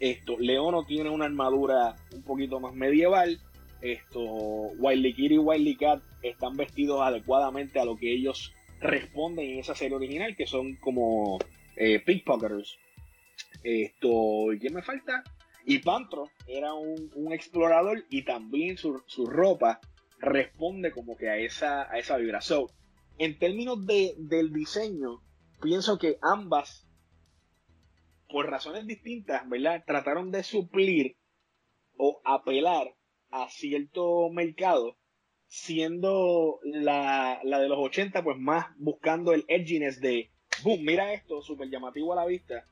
Esto, 0.00 0.38
Leono 0.38 0.84
tiene 0.84 1.10
una 1.10 1.26
armadura 1.26 1.96
un 2.12 2.22
poquito 2.22 2.60
más 2.60 2.74
medieval. 2.74 3.38
Esto, 3.80 4.20
Wiley 4.22 5.14
Kid 5.14 5.32
y 5.32 5.38
Wiley 5.38 5.76
Cat 5.76 6.02
están 6.22 6.56
vestidos 6.56 7.00
adecuadamente 7.02 7.78
a 7.78 7.84
lo 7.84 7.96
que 7.96 8.12
ellos 8.12 8.52
responden 8.80 9.50
en 9.50 9.58
esa 9.60 9.74
serie 9.74 9.96
original, 9.96 10.34
que 10.36 10.46
son 10.46 10.76
como 10.76 11.38
eh, 11.76 12.00
pickpocketers. 12.00 12.78
Esto, 13.62 14.52
¿y 14.52 14.58
quién 14.58 14.74
me 14.74 14.82
falta? 14.82 15.22
Y 15.66 15.78
Pantro 15.78 16.30
era 16.46 16.74
un, 16.74 17.32
explorador 17.32 18.04
y 18.10 18.24
también 18.24 18.76
su, 18.76 19.02
ropa 19.26 19.80
responde 20.18 20.92
como 20.92 21.16
que 21.16 21.30
a 21.30 21.38
esa, 21.38 21.90
a 21.90 21.98
esa 21.98 22.18
vibración. 22.18 22.66
En 23.18 23.38
términos 23.38 23.86
de, 23.86 24.14
del 24.18 24.52
diseño, 24.52 25.22
pienso 25.62 25.98
que 25.98 26.18
ambas, 26.20 26.86
por 28.28 28.50
razones 28.50 28.86
distintas, 28.86 29.48
¿verdad? 29.48 29.84
Trataron 29.86 30.30
de 30.30 30.42
suplir 30.42 31.16
o 31.96 32.20
apelar 32.24 32.94
a 33.30 33.48
cierto 33.48 34.28
mercado, 34.30 34.98
siendo 35.46 36.58
la, 36.64 37.40
la 37.42 37.60
de 37.60 37.68
los 37.68 37.78
80, 37.78 38.22
pues 38.22 38.38
más 38.38 38.66
buscando 38.76 39.32
el 39.32 39.44
edginess 39.48 40.00
de, 40.00 40.30
boom, 40.62 40.84
mira 40.84 41.14
esto, 41.14 41.42
súper 41.42 41.70
llamativo 41.70 42.12
a 42.12 42.16
la 42.16 42.26
vista, 42.26 42.66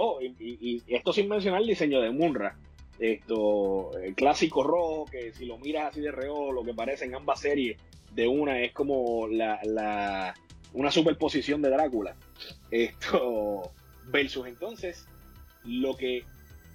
Oh, 0.00 0.20
y, 0.22 0.80
esto 0.86 1.12
sin 1.12 1.28
mencionar 1.28 1.60
el 1.60 1.66
diseño 1.66 2.00
de 2.00 2.12
Munra. 2.12 2.56
Esto, 3.00 3.90
el 3.98 4.14
clásico 4.14 4.62
rojo, 4.62 5.06
que 5.10 5.32
si 5.32 5.44
lo 5.44 5.58
miras 5.58 5.90
así 5.90 6.00
de 6.00 6.12
reo, 6.12 6.52
lo 6.52 6.62
que 6.62 6.72
parece 6.72 7.06
en 7.06 7.16
ambas 7.16 7.40
series 7.40 7.80
de 8.14 8.28
una 8.28 8.60
es 8.60 8.72
como 8.72 9.26
la, 9.26 10.34
una 10.72 10.90
superposición 10.92 11.62
de 11.62 11.70
Drácula. 11.70 12.14
Esto, 12.70 13.72
versus 14.04 14.46
entonces 14.46 15.04
lo 15.64 15.96
que 15.96 16.22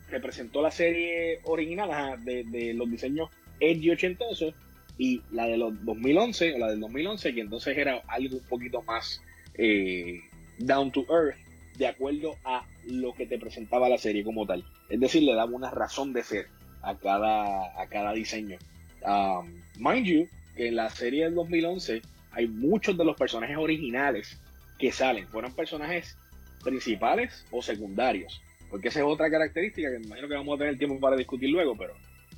representó 0.09 0.61
la 0.61 0.71
serie 0.71 1.39
original 1.45 2.21
de, 2.25 2.73
los 2.73 2.91
diseños 2.91 3.29
edgy 3.61 3.91
ochentosos 3.91 4.53
y 4.97 5.21
la 5.31 5.47
de 5.47 5.55
los 5.55 5.73
2011 5.85 6.55
o 6.55 6.57
la 6.57 6.71
del 6.71 6.81
2011 6.81 7.33
que 7.33 7.41
entonces 7.41 7.77
era 7.77 8.03
algo 8.07 8.35
un 8.35 8.43
poquito 8.43 8.81
más 8.83 9.21
eh, 9.55 10.19
down 10.59 10.91
to 10.91 11.05
earth 11.09 11.42
de 11.77 11.87
acuerdo 11.87 12.35
a 12.43 12.65
lo 12.85 13.13
que 13.13 13.25
te 13.25 13.39
presentaba 13.39 13.89
la 13.89 13.97
serie 13.97 14.23
como 14.23 14.45
tal. 14.45 14.63
Es 14.89 14.99
decir, 14.99 15.23
le 15.23 15.33
daba 15.33 15.51
una 15.51 15.71
razón 15.71 16.13
de 16.13 16.23
ser 16.23 16.47
a 16.81 16.95
cada, 16.95 17.81
a 17.81 17.87
cada 17.87 18.13
diseño. 18.13 18.57
Um, 19.05 19.61
mind 19.77 20.05
you, 20.05 20.27
que 20.55 20.67
en 20.67 20.75
la 20.75 20.89
serie 20.89 21.25
del 21.25 21.35
2011 21.35 22.01
hay 22.31 22.47
muchos 22.47 22.97
de 22.97 23.05
los 23.05 23.17
personajes 23.17 23.57
originales 23.57 24.39
que 24.77 24.91
salen, 24.91 25.27
fueron 25.27 25.53
personajes 25.53 26.17
principales 26.63 27.45
o 27.51 27.61
secundarios. 27.61 28.41
Porque 28.69 28.87
esa 28.87 28.99
es 28.99 29.05
otra 29.05 29.29
característica 29.29 29.91
que 29.91 29.99
me 29.99 30.05
imagino 30.07 30.27
que 30.27 30.33
vamos 30.33 30.55
a 30.55 30.59
tener 30.59 30.77
tiempo 30.77 30.99
para 30.99 31.15
discutir 31.15 31.49
luego, 31.49 31.77
pero, 31.77 31.93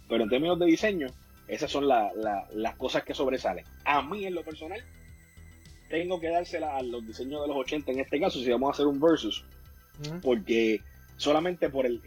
pero 0.10 0.24
en 0.24 0.30
términos 0.30 0.60
de 0.60 0.66
diseño, 0.66 1.08
esas 1.48 1.72
son 1.72 1.88
las 1.88 2.76
cosas 2.78 3.04
que 3.04 3.14
sobresalen. 3.14 3.64
A 3.86 4.02
mí, 4.02 4.26
en 4.26 4.36
lo 4.36 4.44
personal, 4.44 4.84
tengo 5.96 6.20
que 6.20 6.30
dársela 6.30 6.76
a 6.76 6.84
los 6.84 7.08
diseños 7.08 7.42
de 7.42 7.48
los 7.48 7.56
80 7.56 7.94
en 7.94 8.00
este 8.02 8.20
caso, 8.20 8.40
si 8.40 8.50
vamos 8.50 8.68
a 8.68 8.74
hacer 8.74 8.86
un 8.86 9.00
versus, 9.00 9.46
porque 10.22 10.82
solamente 11.16 11.70
por 11.70 11.86
el, 11.86 12.02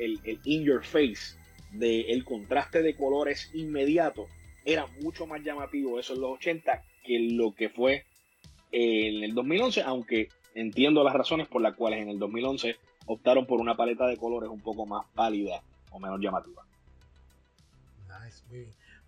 in 0.45 0.63
your 0.63 0.85
face 0.85 1.39
del 1.73 2.05
el 2.11 2.25
contraste 2.25 2.83
de 2.83 2.95
colores 2.95 3.51
inmediato 3.55 4.27
era 4.67 4.87
mucho 5.01 5.27
más 5.27 5.43
llamativo 5.43 5.99
eso 5.99 6.13
en 6.13 6.21
los 6.21 6.33
80 6.33 6.83
que 7.03 7.19
lo 7.33 7.55
que 7.55 7.71
fue 7.71 8.05
en 8.73 9.25
el 9.25 9.35
2011, 9.35 9.81
aunque 9.81 10.29
entiendo 10.55 11.03
las 11.03 11.15
razones 11.15 11.49
por 11.49 11.63
las 11.63 11.75
cuales 11.75 12.03
en 12.03 12.11
el 12.11 12.19
2011 12.19 12.77
optaron 13.07 13.47
por 13.47 13.59
una 13.59 13.75
paleta 13.75 14.07
de 14.07 14.19
colores 14.19 14.51
un 14.51 14.61
poco 14.61 14.85
más 14.85 15.07
pálida 15.15 15.63
o 15.93 15.99
menos 15.99 16.21
llamativa. 16.21 16.63
Nice, 18.07 18.43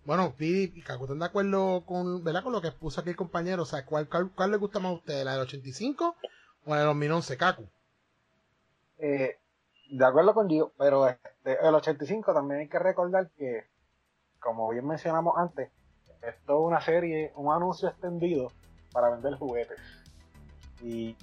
bueno, 0.05 0.33
Pidi 0.35 0.73
y 0.75 0.81
Kaku, 0.81 1.03
¿están 1.03 1.19
de 1.19 1.25
acuerdo 1.25 1.85
con, 1.85 2.23
¿verdad? 2.23 2.43
con 2.43 2.53
lo 2.53 2.61
que 2.61 2.71
puso 2.71 3.01
aquí 3.01 3.11
el 3.11 3.15
compañero? 3.15 3.63
O 3.63 3.65
sea, 3.65 3.85
¿cuál, 3.85 4.07
cuál, 4.07 4.51
le 4.51 4.57
gusta 4.57 4.79
más 4.79 4.91
a 4.91 4.95
usted? 4.95 5.23
¿La 5.23 5.33
del 5.33 5.41
85 5.41 6.15
o 6.65 6.69
la 6.71 6.77
del 6.77 6.87
2011, 6.87 7.37
Kaku? 7.37 7.67
Eh, 8.97 9.37
de 9.91 10.05
acuerdo 10.05 10.33
con 10.33 10.49
yo, 10.49 10.71
pero 10.77 11.07
este, 11.07 11.57
el 11.61 11.75
85 11.75 12.33
también 12.33 12.61
hay 12.61 12.67
que 12.67 12.79
recordar 12.79 13.29
que, 13.31 13.67
como 14.39 14.69
bien 14.69 14.87
mencionamos 14.87 15.35
antes, 15.37 15.69
esto 16.21 16.53
es 16.53 16.67
una 16.67 16.81
serie, 16.81 17.31
un 17.35 17.53
anuncio 17.53 17.89
extendido 17.89 18.51
para 18.91 19.09
vender 19.09 19.35
juguetes. 19.35 19.79
Y, 20.81 21.15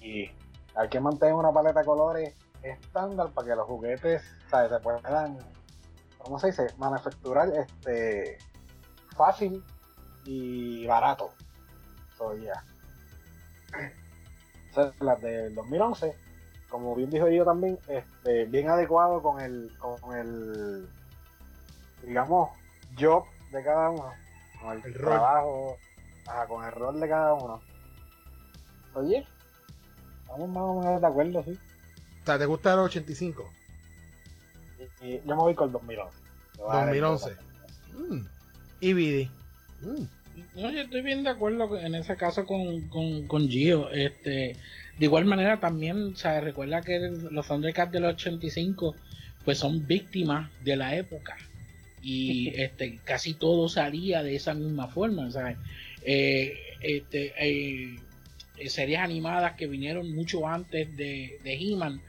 hay 0.74 0.88
que 0.88 1.00
mantener 1.00 1.34
una 1.34 1.50
paleta 1.50 1.80
de 1.80 1.86
colores 1.86 2.34
estándar 2.62 3.30
para 3.32 3.48
que 3.48 3.56
los 3.56 3.66
juguetes 3.66 4.22
¿sabes? 4.48 4.70
se 4.70 4.78
puedan, 4.78 5.38
¿cómo 6.18 6.38
se 6.38 6.48
dice? 6.48 6.68
Manufacturar 6.76 7.48
este 7.48 8.38
fácil 9.18 9.62
y 10.24 10.86
barato. 10.86 11.30
So, 12.16 12.34
yeah. 12.36 12.64
las 14.98 15.22
del 15.22 15.54
2011, 15.54 16.16
como 16.68 16.96
bien 16.96 17.10
dijo 17.10 17.28
yo 17.28 17.44
también, 17.44 17.78
este, 17.86 18.46
bien 18.46 18.68
adecuado 18.68 19.22
con 19.22 19.40
el, 19.40 19.70
con 19.78 20.16
el, 20.16 20.88
digamos, 22.02 22.50
job 22.98 23.24
de 23.52 23.62
cada 23.62 23.90
uno, 23.90 24.10
con 24.60 24.82
el, 24.84 24.92
trabajo, 24.94 25.76
con 26.48 26.64
el 26.64 26.72
rol 26.72 26.98
de 26.98 27.08
cada 27.08 27.34
uno. 27.34 27.60
Oye, 28.94 29.24
estamos 30.22 30.48
más 30.48 30.64
o 30.64 30.80
menos 30.80 31.00
de 31.00 31.06
acuerdo, 31.06 31.42
sí. 31.44 31.56
O 32.22 32.26
sea, 32.26 32.36
¿te 32.36 32.46
gusta 32.46 32.72
el 32.72 32.80
85? 32.80 33.48
Y, 35.02 35.20
yo 35.20 35.36
me 35.36 35.42
voy 35.42 35.54
con 35.54 35.68
el 35.68 35.72
2011. 35.72 36.18
2011. 36.56 37.36
Y 38.80 38.92
Vidi. 38.92 39.30
Mm. 39.82 40.60
No, 40.60 40.70
yo 40.70 40.80
estoy 40.80 41.02
bien 41.02 41.24
de 41.24 41.30
acuerdo 41.30 41.78
en 41.78 41.94
ese 41.94 42.16
caso 42.16 42.46
con, 42.46 42.88
con, 43.26 43.48
Gio. 43.48 43.90
Este, 43.90 44.56
de 44.98 45.04
igual 45.04 45.24
manera 45.24 45.58
también, 45.58 46.16
se 46.16 46.40
recuerda 46.40 46.82
que 46.82 46.98
los 47.30 47.46
Thundercats 47.46 47.92
del 47.92 48.04
85 48.04 48.94
pues 49.44 49.58
son 49.58 49.86
víctimas 49.86 50.50
de 50.62 50.76
la 50.76 50.96
época 50.96 51.36
y 52.02 52.48
este 52.56 52.98
casi 53.04 53.34
todo 53.34 53.68
salía 53.68 54.22
de 54.22 54.36
esa 54.36 54.54
misma 54.54 54.88
forma, 54.88 55.28
eh, 56.04 56.54
este, 56.80 57.32
eh, 57.38 57.98
series 58.66 58.98
animadas 58.98 59.54
que 59.54 59.66
vinieron 59.66 60.14
mucho 60.14 60.46
antes 60.46 60.96
de, 60.96 61.38
de 61.42 61.54
He-Man 61.54 62.00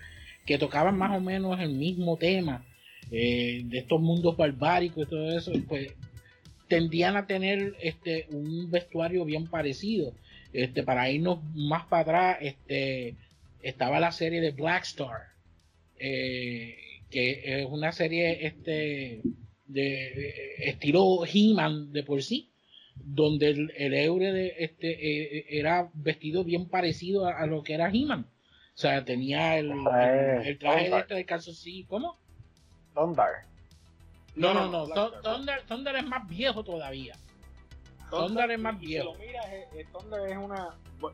que 0.45 0.57
tocaban 0.57 0.97
más 0.97 1.15
o 1.15 1.19
menos 1.19 1.59
el 1.59 1.69
mismo 1.69 2.17
tema 2.17 2.65
eh, 3.11 3.61
de 3.65 3.77
estos 3.79 4.01
mundos 4.01 4.35
barbáricos 4.35 5.05
y 5.05 5.09
todo 5.09 5.37
eso, 5.37 5.51
pues 5.67 5.93
tendían 6.69 7.17
a 7.17 7.27
tener 7.27 7.75
este 7.81 8.27
un 8.31 8.71
vestuario 8.71 9.25
bien 9.25 9.47
parecido. 9.47 10.13
Este, 10.53 10.83
para 10.83 11.09
irnos 11.09 11.43
más 11.53 11.85
para 11.87 12.01
atrás, 12.01 12.37
este, 12.41 13.15
estaba 13.61 13.99
la 13.99 14.11
serie 14.11 14.39
de 14.39 14.51
Black 14.51 14.83
Star, 14.83 15.27
eh, 15.99 16.77
que 17.11 17.61
es 17.61 17.65
una 17.65 17.91
serie 17.91 18.47
este, 18.47 19.21
de 19.67 20.55
estilo 20.59 21.25
He-Man 21.25 21.91
de 21.91 22.03
por 22.03 22.23
sí, 22.23 22.49
donde 22.95 23.49
el, 23.49 23.73
el 23.77 23.93
Eure 23.93 24.31
de, 24.31 24.55
este, 24.59 24.89
eh, 24.89 25.45
era 25.49 25.89
vestido 25.93 26.43
bien 26.43 26.67
parecido 26.67 27.27
a, 27.27 27.45
lo 27.45 27.63
que 27.63 27.73
era 27.73 27.91
He-Man. 27.91 28.21
O 28.21 28.81
sea, 28.81 29.03
tenía 29.03 29.57
el, 29.57 29.71
el, 30.45 30.57
traje 30.57 30.89
de 30.89 30.99
este 30.99 31.13
de 31.13 31.25
calzoncillo. 31.25 31.87
¿Cómo? 31.87 32.17
No, 34.39 34.53
no, 34.53 34.87
no. 34.87 35.11
Thunder, 35.21 35.63
Thunder, 35.67 35.95
es 35.97 36.07
más 36.07 36.27
viejo 36.27 36.63
todavía. 36.63 37.13
Thunder, 38.09 38.49
es 38.51 38.59
más 38.59 38.79
viejo. 38.79 39.13
Si 39.13 39.19
lo 39.19 39.25
miras, 39.25 39.45
eh, 39.47 39.67
eh, 39.75 39.85
Thunder 39.91 40.29
es 40.29 40.37
una. 40.37 40.69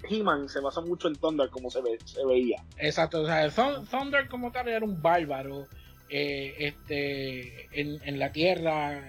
He-Man 0.10 0.48
se 0.48 0.60
basa 0.62 0.82
mucho 0.82 1.08
en 1.08 1.16
Thunder 1.16 1.50
como 1.50 1.70
se, 1.70 1.82
ve, 1.82 1.98
se 2.06 2.24
veía. 2.24 2.64
Exacto, 2.78 3.22
o 3.22 3.26
sea, 3.26 3.50
Thunder 3.50 4.28
como 4.30 4.52
tal 4.52 4.68
era 4.68 4.86
un 4.86 5.02
bárbaro 5.02 5.68
eh, 6.10 6.54
este, 6.60 7.68
en, 7.80 8.00
en, 8.04 8.20
la 8.20 8.32
Tierra 8.32 9.02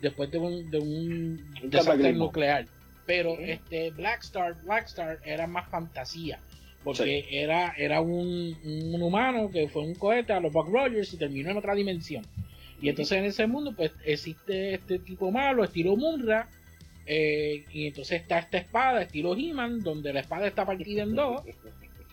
después 0.00 0.30
de 0.30 0.38
un, 0.38 0.70
de 0.70 0.78
un, 0.78 1.54
desastre 1.64 2.12
nuclear. 2.12 2.66
Pero 3.06 3.38
este 3.38 3.90
Black 3.90 4.22
Star, 4.22 4.54
Black 4.62 4.86
Star 4.86 5.18
era 5.24 5.46
más 5.46 5.68
fantasía. 5.68 6.40
Porque 6.82 7.26
era, 7.30 7.74
era 7.76 8.00
un, 8.00 8.56
un, 8.64 9.02
humano 9.02 9.50
que 9.50 9.68
fue 9.68 9.82
un 9.82 9.94
cohete 9.94 10.32
a 10.32 10.40
los 10.40 10.50
Buck 10.50 10.68
Rogers 10.68 11.12
y 11.12 11.18
terminó 11.18 11.50
en 11.50 11.58
otra 11.58 11.74
dimensión. 11.74 12.24
Y 12.80 12.88
entonces 12.88 13.18
en 13.18 13.24
ese 13.24 13.46
mundo 13.46 13.74
pues 13.76 13.92
existe 14.04 14.74
este 14.74 14.98
tipo 14.98 15.30
malo, 15.30 15.64
estilo 15.64 15.96
Munra, 15.96 16.48
eh, 17.12 17.64
y 17.72 17.88
entonces 17.88 18.20
está 18.22 18.38
esta 18.38 18.58
espada, 18.58 19.02
estilo 19.02 19.36
He-Man, 19.36 19.82
donde 19.82 20.12
la 20.12 20.20
espada 20.20 20.46
está 20.46 20.64
partida 20.64 21.02
en 21.02 21.14
dos. 21.14 21.42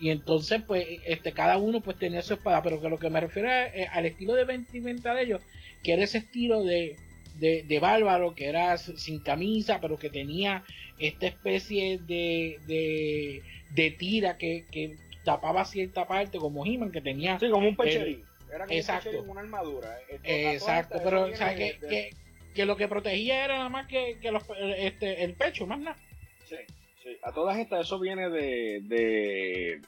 Y 0.00 0.10
entonces, 0.10 0.62
pues, 0.66 0.86
este, 1.06 1.32
cada 1.32 1.56
uno 1.58 1.80
pues 1.80 1.98
tenía 1.98 2.22
su 2.22 2.34
espada. 2.34 2.62
Pero 2.62 2.80
que 2.80 2.88
lo 2.88 2.98
que 2.98 3.10
me 3.10 3.20
refiero 3.20 3.48
es, 3.48 3.88
al 3.92 4.06
estilo 4.06 4.34
de 4.34 4.44
vestimenta 4.44 5.14
de 5.14 5.22
ellos, 5.22 5.40
que 5.82 5.92
era 5.92 6.02
ese 6.04 6.18
estilo 6.18 6.64
de, 6.64 6.96
de, 7.38 7.78
bárbaro, 7.80 8.34
que 8.34 8.46
era 8.46 8.76
sin 8.76 9.20
camisa, 9.20 9.78
pero 9.80 9.98
que 9.98 10.10
tenía 10.10 10.64
esta 10.98 11.26
especie 11.26 11.98
de, 11.98 12.58
de, 12.66 13.42
de 13.70 13.90
tira 13.92 14.36
que, 14.36 14.64
que 14.70 14.96
tapaba 15.24 15.64
cierta 15.64 16.06
parte, 16.06 16.38
como 16.38 16.66
He-Man, 16.66 16.90
que 16.90 17.00
tenía. 17.00 17.38
Sí, 17.38 17.48
como 17.50 17.68
un 17.68 17.76
pecherín. 17.76 18.24
Era 18.52 18.66
como 18.66 18.78
exacto. 18.78 19.22
una 19.22 19.40
armadura. 19.40 19.98
exacto, 20.22 21.00
pero 21.02 21.24
o 21.24 21.36
sea, 21.36 21.54
que, 21.54 21.78
que, 21.80 22.10
que, 22.54 22.66
lo 22.66 22.76
que 22.76 22.88
protegía 22.88 23.44
era 23.44 23.56
nada 23.56 23.68
más 23.68 23.86
que, 23.86 24.18
que 24.20 24.30
los, 24.30 24.42
este, 24.76 25.24
el 25.24 25.34
pecho, 25.34 25.66
más 25.66 25.80
nada. 25.80 25.96
Sí, 26.44 26.56
sí. 27.02 27.16
A 27.22 27.32
todas 27.32 27.58
estas, 27.58 27.86
eso 27.86 27.98
viene 27.98 28.28
de. 28.30 28.80
de 28.82 29.82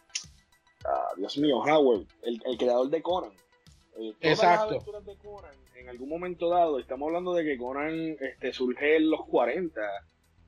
ah, 0.85 1.09
Dios 1.17 1.39
mío, 1.39 1.59
Howard, 1.59 2.07
el, 2.23 2.41
el 2.45 2.57
creador 2.59 2.91
de 2.91 3.03
Conan. 3.03 3.33
Eh, 3.99 4.15
exacto. 4.21 5.01
de 5.03 5.17
Conan 5.17 5.55
en 5.81 5.89
algún 5.89 6.09
momento 6.09 6.49
dado, 6.49 6.79
estamos 6.79 7.07
hablando 7.07 7.35
de 7.35 7.45
que 7.45 7.57
Conan 7.57 8.17
este, 8.21 8.53
surge 8.53 8.97
en 8.97 9.11
los 9.11 9.25
40, 9.27 9.81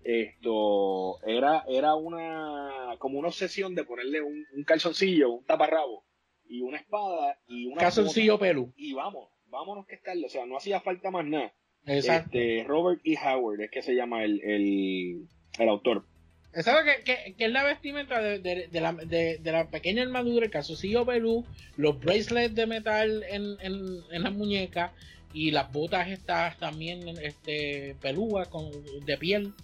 esto 0.04 1.22
era, 1.26 1.64
era 1.68 1.94
una 1.94 2.96
como 2.98 3.18
una 3.18 3.28
obsesión 3.28 3.74
de 3.74 3.84
ponerle 3.84 4.20
un, 4.20 4.44
calzoncillo, 4.66 5.30
un 5.30 5.44
taparrabo 5.44 6.04
y 6.52 6.60
una 6.60 6.76
espada 6.76 7.38
y 7.48 7.66
una 7.66 7.80
calzoncillo 7.80 8.38
pelo. 8.38 8.68
Y 8.76 8.92
vamos, 8.92 9.30
vámonos 9.46 9.86
que 9.86 9.94
estarlo, 9.94 10.26
o 10.26 10.28
sea, 10.28 10.44
no 10.44 10.58
hacía 10.58 10.80
falta 10.80 11.10
más 11.10 11.24
nada. 11.24 11.52
Exacto. 11.86 12.38
Este, 12.38 12.64
Robert 12.68 13.00
E. 13.04 13.16
Howard 13.16 13.62
es 13.62 13.70
que 13.70 13.82
se 13.82 13.94
llama 13.94 14.22
el, 14.22 14.40
el, 14.44 15.28
el 15.58 15.68
autor. 15.68 16.04
¿Sabes 16.52 17.02
que, 17.04 17.34
que, 17.34 17.44
es 17.46 17.50
la 17.50 17.64
vestimenta 17.64 18.20
de, 18.20 18.38
de, 18.38 18.80
la, 18.80 18.92
de, 18.92 19.40
la, 19.42 19.70
pequeña 19.70 20.02
armadura, 20.02 20.44
el 20.44 20.50
calzoncillo 20.50 21.06
pelú, 21.06 21.46
los 21.78 21.98
bracelets 21.98 22.54
de 22.54 22.66
metal 22.66 23.24
en, 23.30 23.56
en, 23.60 24.00
en 24.10 24.22
las 24.22 24.34
muñecas 24.34 24.92
y 25.32 25.50
las 25.50 25.72
botas 25.72 26.08
estas 26.08 26.58
también 26.58 27.08
este 27.22 27.96
pelúas 28.02 28.48
con 28.48 28.70
de 29.06 29.16
piel 29.16 29.54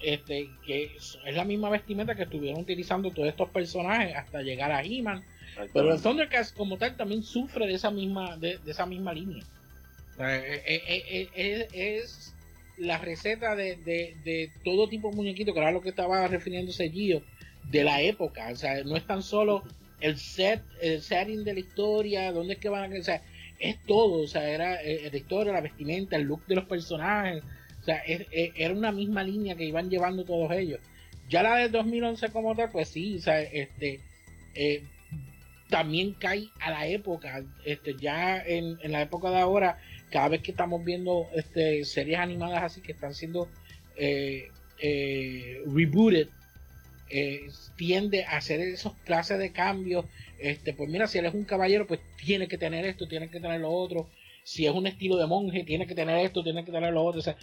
este 0.00 0.48
que 0.64 0.84
es, 0.96 1.18
la 1.32 1.44
misma 1.44 1.70
vestimenta 1.70 2.14
que 2.14 2.22
estuvieron 2.22 2.60
utilizando 2.60 3.10
todos 3.10 3.28
estos 3.28 3.50
personajes 3.50 4.14
hasta 4.14 4.42
llegar 4.42 4.70
a 4.70 4.84
He-Man 4.84 5.24
pero 5.72 5.92
el 5.92 6.00
Thundercats 6.00 6.52
como 6.52 6.76
tal 6.76 6.96
también 6.96 7.22
sufre 7.22 7.66
de 7.66 7.74
esa 7.74 7.90
misma 7.90 8.36
de, 8.36 8.58
esa 8.66 8.86
misma 8.86 9.12
línea. 9.12 9.42
Eh, 10.18 10.62
eh, 10.66 11.28
eh, 11.34 11.68
es, 11.72 12.34
la 12.78 12.98
receta 12.98 13.54
de, 13.54 13.76
de, 13.76 14.50
todo 14.64 14.88
tipo 14.88 15.10
de 15.10 15.16
muñequito 15.16 15.54
que 15.54 15.60
era 15.60 15.72
lo 15.72 15.80
que 15.80 15.90
estaba 15.90 16.26
refiriéndose 16.28 16.90
Gio 16.90 17.22
de 17.70 17.84
la 17.84 18.02
época. 18.02 18.48
O 18.52 18.56
sea 18.56 18.82
no 18.84 18.96
es 18.96 19.06
tan 19.06 19.22
solo 19.22 19.62
el 20.00 20.18
set 20.18 20.62
el 20.82 21.00
setting 21.00 21.44
de 21.44 21.54
la 21.54 21.60
historia 21.60 22.32
dónde 22.32 22.54
es 22.54 22.60
que 22.60 22.68
van 22.68 22.92
a 22.92 22.98
o 22.98 23.02
sea, 23.02 23.22
es 23.58 23.82
todo, 23.84 24.22
o 24.22 24.26
sea, 24.26 24.48
era 24.48 24.82
la 24.82 25.16
historia, 25.16 25.52
la 25.52 25.62
vestimenta, 25.62 26.16
el 26.16 26.24
look 26.24 26.46
de 26.46 26.56
los 26.56 26.64
personajes, 26.64 27.42
o 27.80 27.84
sea, 27.84 28.02
era 28.04 28.74
una 28.74 28.92
misma 28.92 29.22
línea 29.22 29.54
que 29.54 29.64
iban 29.64 29.88
llevando 29.88 30.24
todos 30.24 30.50
ellos. 30.52 30.80
Ya 31.28 31.42
la 31.42 31.56
de 31.56 31.70
2011 31.70 32.28
como 32.28 32.54
tal, 32.54 32.70
pues 32.70 32.88
sí, 32.88 33.16
o 33.16 33.20
sea, 33.20 33.40
este, 33.40 34.00
también 35.68 36.12
cae 36.12 36.48
a 36.60 36.70
la 36.70 36.86
época, 36.86 37.44
este, 37.64 37.96
ya 37.96 38.38
en, 38.38 38.78
la 38.84 39.02
época 39.02 39.30
de 39.30 39.38
ahora, 39.38 39.78
cada 40.10 40.28
vez 40.28 40.42
que 40.42 40.52
estamos 40.52 40.84
viendo 40.84 41.26
este, 41.34 41.84
series 41.84 42.18
animadas 42.18 42.62
así 42.62 42.80
que 42.80 42.92
están 42.92 43.14
siendo 43.14 43.48
eh, 43.96 44.50
rebooted, 45.66 46.28
tiende 47.76 48.24
a 48.24 48.36
hacer 48.36 48.60
esos 48.60 48.94
clases 49.04 49.38
de 49.38 49.52
cambios 49.52 50.04
este, 50.38 50.74
pues 50.74 50.88
mira, 50.88 51.06
si 51.06 51.18
él 51.18 51.26
es 51.26 51.34
un 51.34 51.44
caballero, 51.44 51.86
pues 51.86 52.00
tiene 52.22 52.48
que 52.48 52.58
tener 52.58 52.84
esto, 52.84 53.08
tiene 53.08 53.28
que 53.28 53.40
tener 53.40 53.60
lo 53.60 53.70
otro. 53.70 54.08
Si 54.44 54.66
es 54.66 54.72
un 54.72 54.86
estilo 54.86 55.16
de 55.16 55.26
monje, 55.26 55.64
tiene 55.64 55.86
que 55.86 55.94
tener 55.94 56.24
esto, 56.24 56.42
tiene 56.42 56.64
que 56.64 56.72
tener 56.72 56.92
lo 56.92 57.04
otro. 57.04 57.20
O 57.20 57.22
sea, 57.22 57.36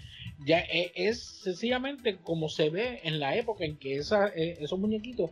ya 0.45 0.59
e, 0.59 0.91
es, 0.95 1.21
sencillamente 1.21 2.17
como 2.17 2.49
se 2.49 2.69
ve 2.69 3.01
en 3.03 3.19
la 3.19 3.35
época 3.35 3.65
en 3.65 3.77
que 3.77 3.97
esa, 3.97 4.27
e, 4.29 4.57
esos 4.61 4.79
muñequitos 4.79 5.31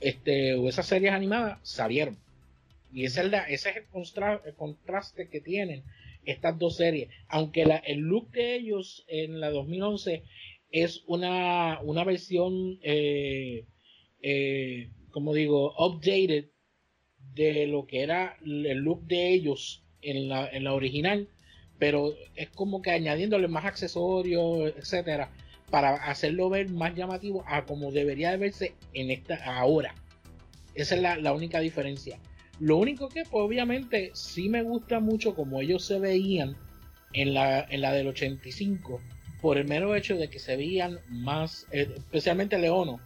este, 0.00 0.54
o 0.54 0.68
esas 0.68 0.86
series 0.86 1.12
animadas 1.12 1.58
salieron. 1.62 2.16
Y 2.92 3.04
ese 3.04 3.26
es, 3.26 3.32
ese 3.48 3.70
es 3.70 3.76
el, 3.76 4.54
contraste 4.54 5.28
que 5.28 5.40
tienen 5.40 5.84
estas 6.24 6.58
dos 6.58 6.76
series. 6.76 7.08
Aunque 7.28 7.64
la, 7.64 7.76
el 7.76 7.98
look 7.98 8.30
de 8.30 8.56
ellos 8.56 9.04
en 9.08 9.40
la 9.40 9.50
2011 9.50 10.22
es 10.70 11.02
una, 11.06 11.80
una 11.82 12.04
versión, 12.04 12.78
eh, 12.82 13.64
eh, 14.22 14.90
como 15.10 15.34
digo, 15.34 15.74
updated 15.78 16.46
de 17.34 17.66
lo 17.66 17.86
que 17.86 18.02
era 18.02 18.36
el 18.44 18.78
look 18.78 19.06
de 19.06 19.32
ellos 19.32 19.84
la, 20.02 20.48
en 20.48 20.64
la 20.64 20.74
original, 20.74 21.28
pero 21.78 22.14
es 22.34 22.48
como 22.50 22.82
que 22.82 22.90
añadiéndole 22.90 23.48
más 23.48 23.64
accesorios, 23.64 24.74
etcétera, 24.76 25.30
para 25.70 25.94
hacerlo 25.94 26.48
ver 26.48 26.70
más 26.70 26.94
llamativo 26.94 27.44
a 27.46 27.64
como 27.64 27.92
debería 27.92 28.30
de 28.30 28.38
verse 28.38 28.74
en 28.94 29.10
esta 29.10 29.36
ahora. 29.44 29.94
Esa 30.74 30.94
es 30.94 31.02
la, 31.02 31.32
única 31.32 31.60
diferencia. 31.60 32.18
Lo 32.60 32.76
único 32.76 33.08
que, 33.08 33.22
pues, 33.22 33.44
obviamente, 33.44 34.10
sí 34.14 34.48
me 34.48 34.62
gusta 34.62 35.00
mucho 35.00 35.34
como 35.34 35.60
ellos 35.60 35.84
se 35.84 35.98
veían 35.98 36.56
en 37.12 37.34
la, 37.34 37.60
en 37.60 37.80
la 37.80 37.92
del 37.92 38.08
85, 38.08 39.00
por 39.40 39.56
el 39.58 39.66
mero 39.66 39.94
hecho 39.94 40.16
de 40.16 40.28
que 40.28 40.38
se 40.38 40.56
veían 40.56 40.98
más, 41.08 41.66
eh, 41.70 41.88
especialmente 41.96 42.58
Leono, 42.58 43.00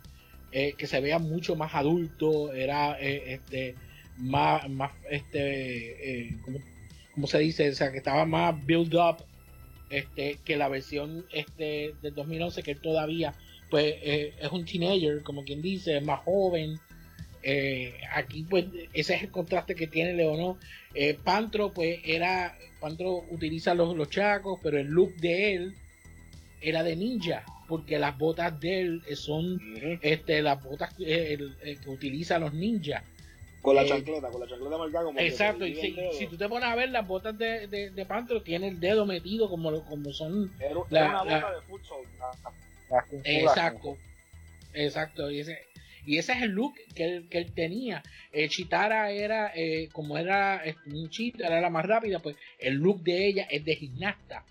eh, 0.54 0.74
que 0.76 0.86
se 0.86 1.00
veía 1.00 1.18
mucho 1.18 1.56
más 1.56 1.74
adulto, 1.74 2.52
era 2.52 3.00
eh, 3.00 3.32
este 3.32 3.74
más, 4.18 4.68
más 4.68 4.92
este, 5.10 6.26
eh, 6.26 6.36
como, 7.14 7.26
se 7.26 7.38
dice? 7.38 7.70
O 7.70 7.74
sea, 7.74 7.90
que 7.90 7.98
estaba 7.98 8.26
más 8.26 8.54
build 8.66 8.94
up 8.94 9.24
este, 9.88 10.38
que 10.44 10.56
la 10.58 10.68
versión 10.68 11.24
este, 11.32 11.94
del 12.02 12.14
2011, 12.14 12.62
que 12.62 12.74
todavía 12.74 13.34
pues 13.70 13.94
es 14.02 14.52
un 14.52 14.66
teenager, 14.66 15.22
como 15.22 15.42
quien 15.44 15.62
dice, 15.62 15.96
es 15.96 16.04
más 16.04 16.20
joven. 16.20 16.78
Eh, 17.42 17.94
aquí 18.12 18.44
pues 18.48 18.66
ese 18.92 19.14
es 19.14 19.22
el 19.22 19.30
contraste 19.30 19.74
que 19.74 19.86
tiene 19.86 20.14
Leonor. 20.14 20.56
Pantro 21.24 21.72
pues 21.72 22.00
era, 22.04 22.56
Pantro 22.80 23.24
utiliza 23.30 23.74
los, 23.74 23.96
los 23.96 24.10
chacos, 24.10 24.60
pero 24.62 24.78
el 24.78 24.88
look 24.88 25.14
de 25.16 25.54
él 25.54 25.74
era 26.60 26.82
de 26.82 26.96
ninja, 26.96 27.44
porque 27.68 27.98
las 27.98 28.16
botas 28.16 28.58
de 28.60 28.80
él 28.80 29.02
son 29.16 29.60
este, 30.02 30.42
las 30.42 30.62
botas 30.62 30.94
que 30.94 31.38
utilizan 31.86 32.42
los 32.42 32.54
ninjas. 32.54 33.02
Con 33.62 33.76
la 33.76 33.82
eh, 33.82 33.88
chancleta, 33.88 34.28
con 34.28 34.40
la 34.40 34.48
chancleta 34.48 34.76
marcada 34.76 35.04
como 35.04 35.20
Exacto, 35.20 35.64
y 35.66 35.76
si, 35.76 36.26
tú 36.26 36.36
te 36.36 36.48
pones 36.48 36.68
a 36.68 36.74
ver 36.74 36.90
las 36.90 37.06
botas 37.06 37.38
de, 37.38 37.68
de, 37.68 37.90
de 37.90 38.06
Pantro, 38.06 38.42
tiene 38.42 38.68
el 38.68 38.80
dedo 38.80 39.06
metido 39.06 39.48
como, 39.48 39.84
como 39.84 40.12
son. 40.12 40.52
Era, 40.58 40.78
una 40.78 41.22
bota 41.22 41.52
de 41.54 41.62
futsal. 41.62 42.00
exacto, 43.24 43.96
exacto. 44.74 45.30
Y 45.30 45.40
ese, 45.40 45.60
y 46.06 46.18
ese 46.18 46.32
es 46.32 46.42
el 46.42 46.50
look 46.50 46.74
que 46.94 47.04
él, 47.04 47.28
que 47.28 47.38
él 47.38 47.52
tenía. 47.52 48.02
Eh, 48.32 48.48
Chitara 48.48 49.10
era, 49.10 49.52
eh, 49.54 49.88
como 49.92 50.18
era 50.18 50.64
este, 50.64 50.90
un 50.90 51.10
Chitara, 51.10 51.48
era 51.48 51.60
la 51.60 51.70
más 51.70 51.86
rápida, 51.86 52.18
pues 52.18 52.36
el 52.58 52.74
look 52.74 53.02
de 53.02 53.26
ella 53.26 53.46
es 53.50 53.64
de 53.64 53.76
gimnasta 53.76 54.44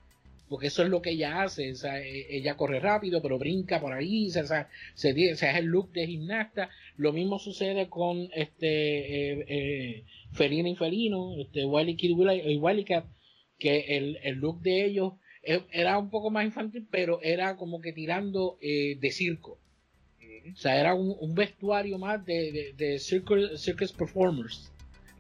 porque 0.52 0.68
eso 0.68 0.84
es 0.84 0.90
lo 0.90 1.02
que 1.02 1.12
ella 1.12 1.44
hace, 1.44 1.72
o 1.72 1.76
sea, 1.76 2.02
e, 2.02 2.36
ella 2.36 2.58
corre 2.58 2.82
rápido, 2.82 3.22
pero 3.22 3.40
brinca 3.40 3.80
por 3.80 3.94
ahí, 3.94 4.28
o 4.28 4.32
sea, 4.32 4.68
se, 4.96 5.12
es 5.12 5.42
el 5.44 5.66
look 5.68 5.94
de 5.94 6.06
gimnasta. 6.06 6.70
Lo 6.98 7.14
mismo 7.14 7.40
sucede 7.40 7.88
con 7.88 8.30
este 8.36 8.68
eh, 8.68 9.46
eh, 9.48 10.04
Felina 10.34 10.68
y 10.68 10.76
Felino, 10.76 11.38
este 11.38 11.64
Wily 11.64 11.96
Kid 11.96 12.10
y 12.10 12.58
Wily 12.58 12.84
Cat, 12.84 13.06
que 13.58 13.96
el, 13.96 14.20
el, 14.24 14.40
look 14.40 14.60
de 14.62 14.84
ellos 14.84 15.14
era 15.42 15.98
un 15.98 16.10
poco 16.10 16.32
más 16.32 16.44
infantil, 16.44 16.86
pero 16.92 17.22
era 17.24 17.56
como 17.56 17.80
que 17.80 17.94
tirando 17.94 18.58
eh, 18.62 18.98
de 19.00 19.12
circo. 19.12 19.58
O 20.54 20.56
sea, 20.56 20.80
era 20.80 20.94
un, 20.94 21.34
vestuario 21.34 21.98
más 21.98 22.26
de, 22.26 22.74
de, 22.76 23.00
circus, 23.00 23.94
performers. 23.94 24.72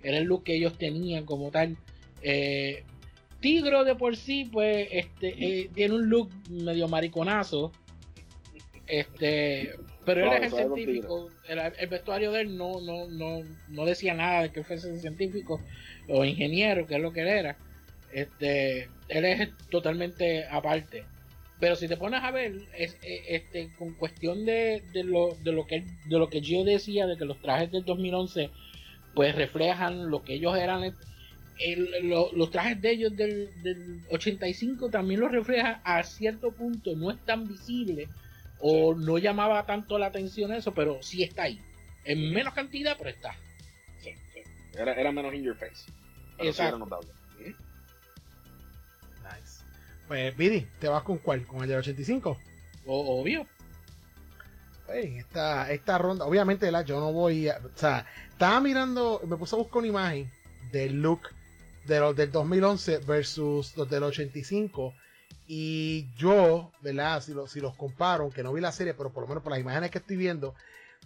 Era 0.04 0.18
el 0.18 0.26
look 0.26 0.44
que 0.44 0.56
ellos 0.56 0.78
tenían 0.78 1.26
como 1.26 1.52
tal. 1.52 1.78
Eh, 2.22 2.84
Tigro 3.40 3.84
de 3.84 3.96
por 3.96 4.16
sí, 4.16 4.48
pues, 4.52 4.88
este, 4.92 5.30
eh, 5.40 5.70
tiene 5.74 5.96
un 5.96 6.10
look 6.10 6.30
medio 6.50 6.88
mariconazo. 6.88 7.72
Este, 8.88 9.74
pero 10.06 10.32
él 10.32 10.44
es 10.44 10.54
el 10.54 10.60
científico. 10.60 11.30
El, 11.48 11.88
vestuario 11.88 12.32
de 12.32 12.42
él 12.42 12.58
no, 12.58 12.82
no, 12.82 13.08
no, 13.08 13.44
no 13.70 13.86
decía 13.86 14.14
nada 14.14 14.44
de 14.44 14.52
que 14.52 14.64
fuese 14.64 14.98
científico 15.00 15.62
o 16.08 16.26
ingeniero, 16.26 16.86
que 16.86 16.96
es 16.96 17.02
lo 17.02 17.12
que 17.12 17.22
él 17.22 17.28
era. 17.28 17.58
Este, 18.12 18.90
él 19.08 19.26
es 19.26 19.50
totalmente 19.70 20.46
aparte. 20.46 21.06
Pero 21.62 21.76
si 21.76 21.88
te 21.88 21.96
pones 21.96 22.24
a 22.24 22.32
ver, 22.32 22.56
es, 22.76 22.98
eh, 23.04 23.24
este, 23.30 23.70
con 23.78 23.94
cuestión 23.94 24.46
de, 24.46 24.82
de, 24.94 25.04
lo, 25.04 25.36
de, 25.44 25.52
lo 25.52 25.68
que, 25.68 25.86
de 26.06 26.18
lo 26.18 26.28
que 26.28 26.42
yo 26.42 26.64
decía, 26.64 27.06
de 27.06 27.18
que 27.18 27.24
los 27.24 27.40
trajes 27.40 27.72
del 27.72 27.86
2011 27.86 28.50
pues 29.14 29.36
reflejan 29.36 30.10
lo 30.10 30.24
que 30.24 30.34
ellos 30.34 30.58
eran. 30.58 30.96
los 32.02 32.50
trajes 32.50 32.82
de 32.82 32.92
ellos 32.92 33.16
del, 33.16 33.52
del 33.62 34.00
85 34.10 34.90
también 34.90 35.20
los 35.20 35.32
refleja 35.32 35.82
a 35.84 36.02
cierto 36.02 36.52
punto, 36.52 36.96
no 36.96 37.12
es 37.12 37.24
tan 37.26 37.48
visible 37.48 38.10
o 38.60 38.96
no 38.96 39.20
llamaba 39.20 39.64
tanto 39.68 40.00
la 40.00 40.08
atención 40.08 40.52
eso, 40.54 40.74
pero 40.74 41.04
sí 41.04 41.22
está 41.22 41.44
ahí. 41.44 41.60
En 42.06 42.34
menos 42.34 42.56
cantidad, 42.56 42.96
pero 42.98 43.12
está. 43.12 43.36
Sí, 44.00 44.10
sí. 44.34 44.40
Era, 44.74 44.96
era 44.96 45.12
menos 45.12 45.32
in 45.36 45.44
your 45.44 45.56
face. 45.56 45.92
Exacto. 46.40 46.80
nice. 46.80 47.21
Pues, 50.12 50.36
Vidi, 50.36 50.68
¿te 50.78 50.90
vas 50.90 51.04
con 51.04 51.20
cuál? 51.20 51.48
¿Con 51.48 51.62
el 51.64 51.70
del 51.70 51.78
85? 51.78 52.38
O, 52.86 53.22
obvio. 53.22 53.48
Pues, 54.86 55.06
esta, 55.06 55.72
esta 55.72 55.98
ronda, 55.98 56.26
obviamente, 56.26 56.70
la, 56.70 56.82
yo 56.82 57.00
no 57.00 57.14
voy 57.14 57.48
a. 57.48 57.60
O 57.60 57.78
sea, 57.78 58.06
estaba 58.30 58.60
mirando, 58.60 59.22
me 59.26 59.38
puse 59.38 59.56
a 59.56 59.60
buscar 59.60 59.78
una 59.78 59.88
imagen 59.88 60.30
del 60.74 61.02
look 61.02 61.30
de 61.86 62.02
los 62.02 62.14
del 62.14 62.30
2011 62.30 62.98
versus 63.08 63.78
los 63.78 63.90
del 63.90 64.04
85 64.04 64.94
y 65.48 66.14
yo, 66.18 66.74
¿verdad? 66.82 67.24
Si, 67.24 67.34
si 67.48 67.62
los 67.62 67.78
comparo, 67.78 68.26
aunque 68.26 68.44
no 68.44 68.52
vi 68.52 68.60
la 68.60 68.74
serie, 68.74 68.94
pero 68.94 69.14
por 69.14 69.24
lo 69.24 69.30
menos 69.30 69.44
por 69.44 69.54
las 69.54 69.62
imágenes 69.62 69.92
que 69.92 70.00
estoy 70.00 70.18
viendo, 70.18 70.56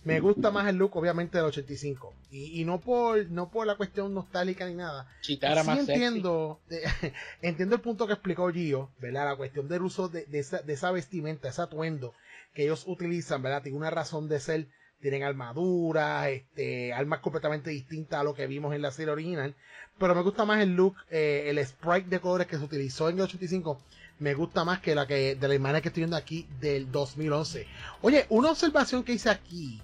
me 0.06 0.20
gusta 0.20 0.52
más 0.52 0.68
el 0.68 0.78
look, 0.78 0.96
obviamente, 0.96 1.38
del 1.38 1.48
85. 1.48 2.14
Y, 2.32 2.62
y 2.62 2.66
no 2.66 2.80
por 2.80 3.30
no 3.30 3.50
por 3.50 3.68
la 3.68 3.76
cuestión 3.76 4.14
nostálgica 4.14 4.68
ni 4.68 4.76
nada. 4.76 5.08
sí 5.20 5.38
entiendo, 5.80 6.62
entiendo 7.42 7.76
el 7.76 7.82
punto 7.82 8.08
que 8.08 8.14
explicó 8.14 8.52
Gio, 8.52 8.92
¿verdad? 9.00 9.26
La 9.26 9.36
cuestión 9.36 9.68
del 9.68 9.82
uso 9.82 10.08
de, 10.08 10.26
esa, 10.32 10.60
de 10.60 10.74
esa 10.74 10.92
vestimenta, 10.92 11.50
ese 11.50 11.62
atuendo 11.62 12.14
que 12.54 12.64
ellos 12.64 12.84
utilizan, 12.88 13.42
¿verdad? 13.42 13.64
Tiene 13.64 13.78
una 13.78 13.90
razón 13.90 14.30
de 14.30 14.40
ser 14.40 14.68
tienen 15.02 15.24
armaduras, 15.24 16.28
este, 16.30 16.94
armas 16.94 17.20
completamente 17.20 17.70
distintas 17.70 18.22
a 18.22 18.24
lo 18.24 18.34
que 18.34 18.48
vimos 18.48 18.74
en 18.74 18.82
la 18.82 18.92
serie 18.92 19.12
original. 19.12 19.54
Pero 20.00 20.16
me 20.16 20.22
gusta 20.22 20.46
más 20.46 20.62
el 20.62 20.76
look, 20.76 20.96
eh, 21.12 21.44
el 21.48 21.64
sprite 21.64 22.10
de 22.10 22.20
colores 22.20 22.48
que 22.48 22.58
se 22.58 22.64
utilizó 22.64 23.10
en 23.10 23.18
el 23.18 23.24
85 23.24 23.82
me 24.20 24.34
gusta 24.34 24.64
más 24.64 24.80
que 24.80 24.96
la 24.96 25.06
que 25.06 25.36
de 25.36 25.48
la 25.48 25.56
imagen 25.56 25.82
que 25.82 25.90
estoy 25.90 26.02
viendo 26.02 26.16
aquí 26.16 26.48
del 26.60 26.92
2011. 26.92 27.68
Oye, 28.02 28.26
una 28.30 28.52
observación 28.52 29.04
que 29.04 29.14
hice 29.14 29.30
aquí, 29.30 29.82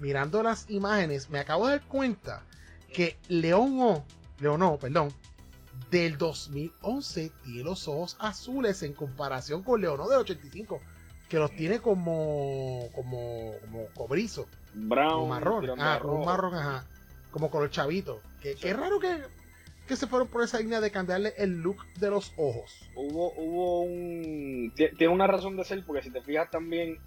mirando 0.00 0.42
las 0.42 0.68
imágenes, 0.70 1.30
me 1.30 1.38
acabo 1.38 1.66
de 1.66 1.78
dar 1.78 1.86
cuenta 1.86 2.42
que 2.92 3.16
León 3.28 3.80
O, 3.80 4.04
León 4.40 4.62
O, 4.62 4.78
perdón, 4.78 5.12
del 5.90 6.18
2011 6.18 7.32
tiene 7.44 7.64
los 7.64 7.88
ojos 7.88 8.16
azules 8.18 8.82
en 8.82 8.92
comparación 8.92 9.62
con 9.62 9.80
León 9.80 10.00
O 10.00 10.08
del 10.08 10.20
85, 10.20 10.80
que 11.28 11.38
los 11.38 11.50
tiene 11.56 11.80
como 11.80 12.88
como 12.94 13.52
como 13.62 13.86
cobrizo, 13.94 14.46
brown, 14.74 15.28
marrón, 15.28 15.80
ah, 15.80 15.98
como 16.00 16.24
marrón, 16.24 16.54
ajá, 16.54 16.86
como 17.30 17.50
con 17.50 17.62
los 17.62 17.70
chavitos. 17.70 18.18
Que, 18.40 18.54
Qué 18.54 18.72
raro 18.72 19.00
que 19.00 19.22
que 19.86 19.96
se 19.96 20.06
fueron 20.06 20.28
por 20.28 20.42
esa 20.42 20.58
línea 20.58 20.80
de 20.80 20.90
cambiarle 20.90 21.34
el 21.36 21.60
look 21.60 21.84
de 21.98 22.10
los 22.10 22.32
ojos. 22.36 22.88
Hubo, 22.94 23.32
hubo 23.36 23.82
un. 23.82 24.72
Tiene 24.74 25.12
una 25.12 25.26
razón 25.26 25.56
de 25.56 25.64
ser, 25.64 25.84
porque 25.84 26.02
si 26.02 26.10
te 26.10 26.22
fijas 26.22 26.50
también, 26.50 26.98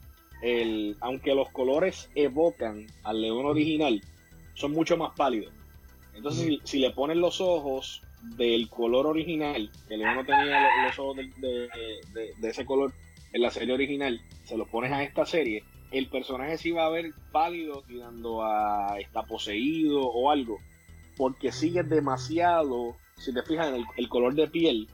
el, 0.42 0.98
aunque 1.02 1.34
los 1.34 1.50
colores 1.50 2.10
evocan 2.16 2.88
al 3.04 3.22
león 3.22 3.46
original, 3.46 4.02
son 4.54 4.72
mucho 4.72 4.98
más 4.98 5.16
pálidos. 5.16 5.54
Entonces, 6.14 6.60
si, 6.64 6.80
le 6.80 6.92
ponen 6.92 7.22
los 7.22 7.42
ojos 7.42 8.02
del 8.36 8.70
color 8.70 9.06
original, 9.06 9.70
que 9.88 9.94
el 9.94 10.00
león 10.02 10.16
no 10.16 10.26
tenía 10.26 10.68
los, 10.86 10.98
ojos 11.00 11.18
de, 11.18 11.70
de, 12.40 12.50
ese 12.50 12.66
color 12.66 12.92
en 13.34 13.42
la 13.42 13.52
serie 13.52 13.74
original, 13.74 14.20
se 14.44 14.58
los 14.58 14.68
pones 14.68 14.92
a 14.92 15.04
esta 15.04 15.26
serie, 15.26 15.64
el 15.92 16.08
personaje 16.08 16.58
sí 16.58 16.72
va 16.72 16.86
a 16.86 16.90
ver 16.90 17.12
pálido, 17.32 17.84
tirando 17.88 18.44
a 18.44 19.00
está 19.00 19.24
poseído 19.24 20.02
o 20.02 20.32
algo 20.32 20.60
porque 21.18 21.52
sigue 21.52 21.84
demasiado, 21.84 22.96
si 23.18 23.34
te 23.34 23.42
fijas 23.42 23.74
en 23.74 23.84
el, 23.98 24.08
color 24.08 24.36
de 24.36 24.48
piel 24.48 24.88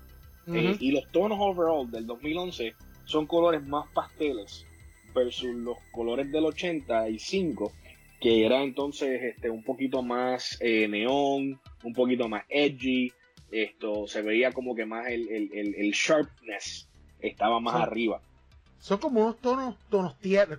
eh, 0.48 0.78
y 0.80 0.92
los 0.92 1.06
tonos 1.12 1.38
overall 1.40 1.90
del 1.92 2.08
2011 2.08 2.74
son 3.06 3.28
colores 3.28 3.64
más 3.66 3.88
pasteles 3.94 4.66
versus 5.14 5.54
los 5.56 5.78
colores 5.92 6.32
del 6.32 6.46
85 6.46 7.72
que 8.24 8.46
era 8.46 8.64
entonces 8.64 9.22
este 9.22 9.50
un 9.50 9.64
poquito 9.64 10.02
más 10.02 10.58
eh, 10.62 10.88
neón, 10.88 11.60
un 11.84 11.94
poquito 11.94 12.30
más 12.30 12.46
edgy, 12.48 13.12
esto 13.52 14.08
se 14.08 14.22
veía 14.22 14.54
como 14.54 14.74
que 14.74 14.86
más 14.86 15.08
el, 15.10 15.28
el, 15.30 15.92
sharpness 15.92 16.88
estaba 17.20 17.60
más 17.60 17.76
arriba. 17.76 18.22
Son 18.80 18.98
como 18.98 19.22
unos 19.22 19.40
tonos, 19.40 19.76
tonos 19.90 20.18
tierra, 20.20 20.58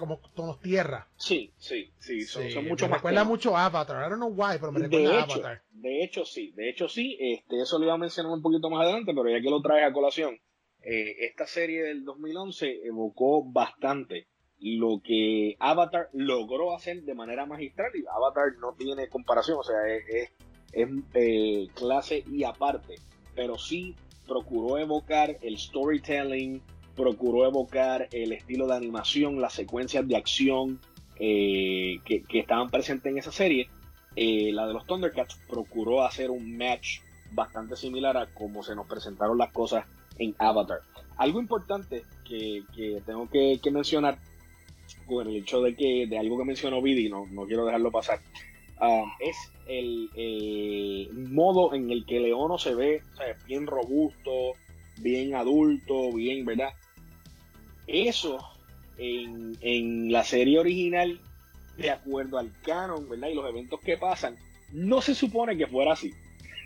como 0.00 0.18
tonos 0.34 0.60
tierra. 0.60 1.06
Sí, 1.16 1.52
sí, 1.56 1.92
sí, 1.98 2.22
son, 2.22 2.66
mucho 2.66 2.86
me 2.86 2.90
más. 2.90 2.98
recuerda 2.98 3.22
mucho 3.22 3.56
a 3.56 3.66
Avatar, 3.66 4.04
I 4.04 4.10
don't 4.10 4.16
know 4.16 4.34
why, 4.34 4.58
pero 4.58 4.72
me 4.72 4.80
recuerda 4.80 5.20
a 5.20 5.22
Avatar. 5.22 5.62
De 5.70 6.02
hecho, 6.02 6.24
sí, 6.24 6.52
de 6.56 6.68
hecho, 6.68 6.88
sí, 6.88 7.16
este, 7.20 7.62
eso 7.62 7.78
lo 7.78 7.84
iba 7.84 7.94
a 7.94 7.98
mencionar 7.98 8.32
un 8.32 8.42
poquito 8.42 8.68
más 8.70 8.82
adelante, 8.82 9.12
pero 9.14 9.30
ya 9.30 9.40
que 9.40 9.50
lo 9.50 9.62
traes 9.62 9.88
a 9.88 9.92
colación, 9.92 10.36
eh, 10.84 11.24
esta 11.24 11.46
serie 11.46 11.82
del 11.82 12.04
2011 12.04 12.80
evocó 12.84 13.42
bastante 13.42 14.26
lo 14.60 15.00
que 15.02 15.56
Avatar 15.58 16.10
logró 16.12 16.76
hacer 16.76 17.02
de 17.02 17.14
manera 17.14 17.46
magistral 17.46 17.90
y 17.94 18.04
Avatar 18.06 18.56
no 18.60 18.74
tiene 18.74 19.08
comparación, 19.08 19.58
o 19.58 19.62
sea, 19.62 19.76
es, 19.88 20.30
es, 20.72 20.88
eh, 21.14 21.68
clase 21.74 22.22
y 22.30 22.44
aparte, 22.44 22.96
pero 23.34 23.56
sí 23.56 23.94
procuró 24.26 24.78
evocar 24.78 25.38
el 25.40 25.58
storytelling, 25.58 26.60
procuró 26.94 27.46
evocar 27.46 28.08
el 28.12 28.32
estilo 28.32 28.66
de 28.66 28.76
animación, 28.76 29.40
las 29.40 29.54
secuencias 29.54 30.06
de 30.06 30.16
acción 30.16 30.80
eh, 31.18 31.98
que, 32.04 32.24
estaban 32.38 32.68
presentes 32.68 33.10
en 33.10 33.18
esa 33.18 33.32
serie. 33.32 33.68
La 34.16 34.66
de 34.66 34.74
los 34.74 34.86
Thundercats 34.86 35.34
procuró 35.48 36.04
hacer 36.04 36.30
un 36.30 36.56
match 36.56 37.00
bastante 37.32 37.74
similar 37.74 38.16
a 38.16 38.32
como 38.32 38.62
se 38.62 38.76
nos 38.76 38.86
presentaron 38.86 39.36
las 39.36 39.52
cosas 39.52 39.84
en 40.18 40.34
Avatar. 40.38 40.80
Algo 41.16 41.40
importante 41.40 42.02
que, 42.24 42.62
tengo 43.06 43.28
que, 43.30 43.60
mencionar 43.70 44.18
con 45.06 45.28
el 45.28 45.36
hecho 45.36 45.62
de 45.62 45.74
que 45.74 46.06
de 46.06 46.18
algo 46.18 46.38
que 46.38 46.44
mencionó 46.44 46.82
Vidi, 46.82 47.08
no, 47.08 47.26
no 47.26 47.46
quiero 47.46 47.64
dejarlo 47.64 47.90
pasar, 47.90 48.20
um, 48.80 49.10
es 49.20 49.36
el, 49.66 51.10
modo 51.30 51.74
en 51.74 51.90
el 51.90 52.04
que 52.04 52.20
Leono 52.20 52.58
se 52.58 52.74
ve, 52.74 53.02
bien 53.46 53.66
robusto, 53.66 54.52
bien 54.98 55.34
adulto, 55.34 56.12
bien, 56.12 56.44
¿verdad? 56.44 56.70
Eso 57.86 58.38
en, 58.98 60.12
la 60.12 60.24
serie 60.24 60.58
original, 60.58 61.20
de 61.76 61.90
acuerdo 61.90 62.38
al 62.38 62.52
canon, 62.62 63.08
¿verdad? 63.08 63.28
Y 63.28 63.34
los 63.34 63.48
eventos 63.48 63.80
que 63.80 63.96
pasan, 63.96 64.36
no 64.72 65.00
se 65.00 65.14
supone 65.14 65.56
que 65.56 65.66
fuera 65.66 65.92
así. 65.92 66.12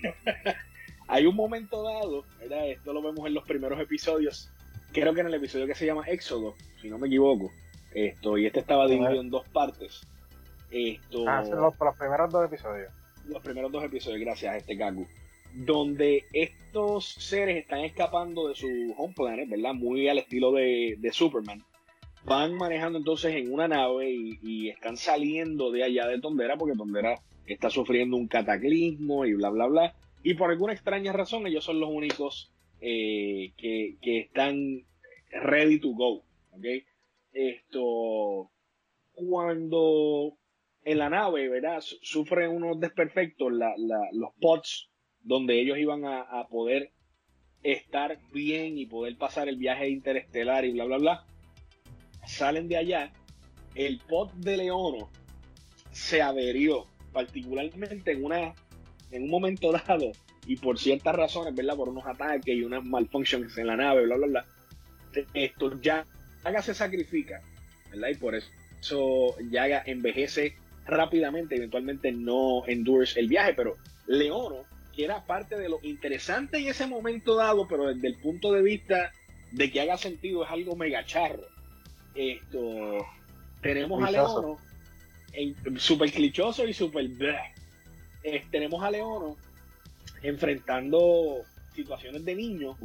Hay 1.09 1.27
un 1.27 1.35
momento 1.35 1.83
dado, 1.83 2.25
¿verdad? 2.39 2.69
Esto 2.69 2.93
lo 2.93 3.03
vemos 3.03 3.27
en 3.27 3.35
los 3.35 3.45
primeros 3.45 3.81
episodios. 3.81 4.51
Creo 4.93 5.13
que 5.15 5.21
en 5.21 5.27
el 5.27 5.35
episodio 5.35 5.67
que 5.67 5.75
se 5.75 5.87
llama 5.87 6.05
Éxodo, 6.07 6.55
si 6.81 6.89
no 6.89 6.99
me 6.99 7.09
equivoco. 7.09 7.51
Esto, 7.93 8.39
y 8.39 8.47
este 8.47 8.61
estaba 8.61 8.87
dividido 8.87 9.21
en 9.21 9.31
dos 9.31 9.49
partes. 9.49 10.07
Esto, 10.71 11.25
ah, 11.27 11.43
los, 11.43 11.75
los 11.79 11.97
primeros 11.97 12.31
dos 12.31 12.45
episodios. 12.45 12.93
Los 13.27 13.43
primeros 13.43 13.73
dos 13.73 13.85
episodios, 13.85 14.21
gracias 14.21 14.55
a 14.55 14.57
este 14.59 14.75
Gagu 14.75 15.07
donde 15.55 16.25
estos 16.33 17.07
seres 17.07 17.57
están 17.57 17.81
escapando 17.81 18.49
de 18.49 18.55
su 18.55 18.95
home 18.97 19.15
planet, 19.15 19.49
¿verdad? 19.49 19.75
Muy 19.75 20.09
al 20.09 20.19
estilo 20.19 20.53
de, 20.53 20.99
Superman. 21.13 21.65
Van 22.25 22.55
manejando 22.55 22.99
entonces 22.99 23.35
en 23.35 23.53
una 23.53 23.69
nave 23.69 24.11
y, 24.11 24.69
están 24.69 24.97
saliendo 24.97 25.71
de 25.71 25.85
allá 25.85 26.07
de 26.07 26.21
Tondera 26.21 26.57
porque 26.57 26.77
Tondera 26.77 27.21
está 27.47 27.71
sufriendo 27.71 28.17
un 28.17 28.29
cataclismo 28.29 29.25
y 29.25 29.35
bla, 29.35 29.51
bla, 29.51 29.67
bla. 29.67 29.95
Y 30.23 30.35
por 30.35 30.51
alguna 30.51 30.73
extraña 30.73 31.13
razón 31.13 31.47
ellos 31.47 31.65
son 31.65 31.81
los 31.81 31.91
únicos 31.91 32.53
eh, 32.81 33.53
que, 33.57 33.97
están 34.03 34.85
ready 35.31 35.79
to 35.81 35.91
go. 35.91 36.25
¿okay? 36.53 36.85
Esto, 37.33 38.51
cuando 39.13 40.37
en 40.85 40.99
la 40.99 41.11
nave, 41.11 41.49
¿verdad? 41.49 41.81
Sufren 41.81 42.51
unos 42.51 42.81
desperfectos, 42.81 43.53
los 43.53 44.33
pods 44.41 44.89
donde 45.21 45.61
ellos 45.61 45.79
iban 45.79 46.05
a, 46.05 46.47
poder 46.49 46.93
estar 47.63 48.19
bien 48.33 48.79
y 48.79 48.87
poder 48.87 49.17
pasar 49.19 49.49
el 49.49 49.57
viaje 49.57 49.91
interestelar 49.91 50.65
y 50.65 50.73
bla, 50.73 50.85
bla, 50.85 50.99
bla. 50.99 51.27
Salen 52.27 52.69
de 52.69 52.77
allá, 52.77 53.13
el 53.75 53.99
pod 53.99 54.31
de 54.33 54.57
Leono 54.57 55.11
se 55.91 56.23
averió, 56.23 56.87
particularmente 57.13 58.13
en, 58.13 58.25
una, 58.25 58.55
en 59.11 59.25
un 59.25 59.31
momento 59.31 59.73
dado, 59.73 60.13
y 60.47 60.57
por 60.57 60.79
ciertas 60.79 61.15
razones, 61.15 61.55
¿verdad? 61.55 61.77
Por 61.77 61.89
unos 61.89 62.07
ataques 62.07 62.55
y 62.55 62.63
unas 62.63 62.85
malfunctions 62.85 63.57
en 63.59 63.67
la 63.67 63.77
nave, 63.77 64.05
bla, 64.05 64.17
bla, 64.17 64.27
bla. 64.27 64.47
Esto 65.35 65.81
ya 65.81 66.07
Yaga 66.45 66.63
se 66.63 66.75
sacrifica, 66.75 67.43
¿verdad? 67.91 68.09
Y 68.09 68.15
por 68.15 68.35
eso 68.35 69.37
Yaga 69.51 69.83
envejece 69.87 70.57
rápidamente, 70.87 71.57
eventualmente 71.57 72.13
no 72.13 72.67
endures 72.67 73.17
el 73.17 73.29
viaje, 73.29 73.55
pero 73.55 73.77
Leono 74.07 74.65
que 74.99 75.05
era 75.05 75.25
parte 75.25 75.57
de 75.57 75.69
lo 75.69 75.79
interesante 75.85 76.59
en 76.59 76.67
ese 76.67 76.89
momento 76.89 77.37
dado, 77.37 77.69
pero 77.69 77.87
desde 77.87 78.09
el 78.09 78.17
punto 78.17 78.53
de 78.53 78.63
vista 78.63 79.13
de 79.53 79.71
que 79.71 79.81
haga 79.81 79.97
sentido 79.97 80.45
es 80.45 80.51
algo 80.51 80.75
mega 80.75 81.05
charro. 81.05 81.45
Esto, 82.17 83.07
tenemos 83.63 84.03
a 84.03 84.11
Leono, 84.11 84.59
súper 85.77 86.11
clichoso 86.11 86.67
y 86.67 86.75
súper... 88.23 88.45
tenemos 88.51 88.83
a 88.83 88.91
Leono 88.91 89.37
enfrentando 90.23 91.45
situaciones 91.75 92.25
de 92.25 92.35
niños, 92.35 92.77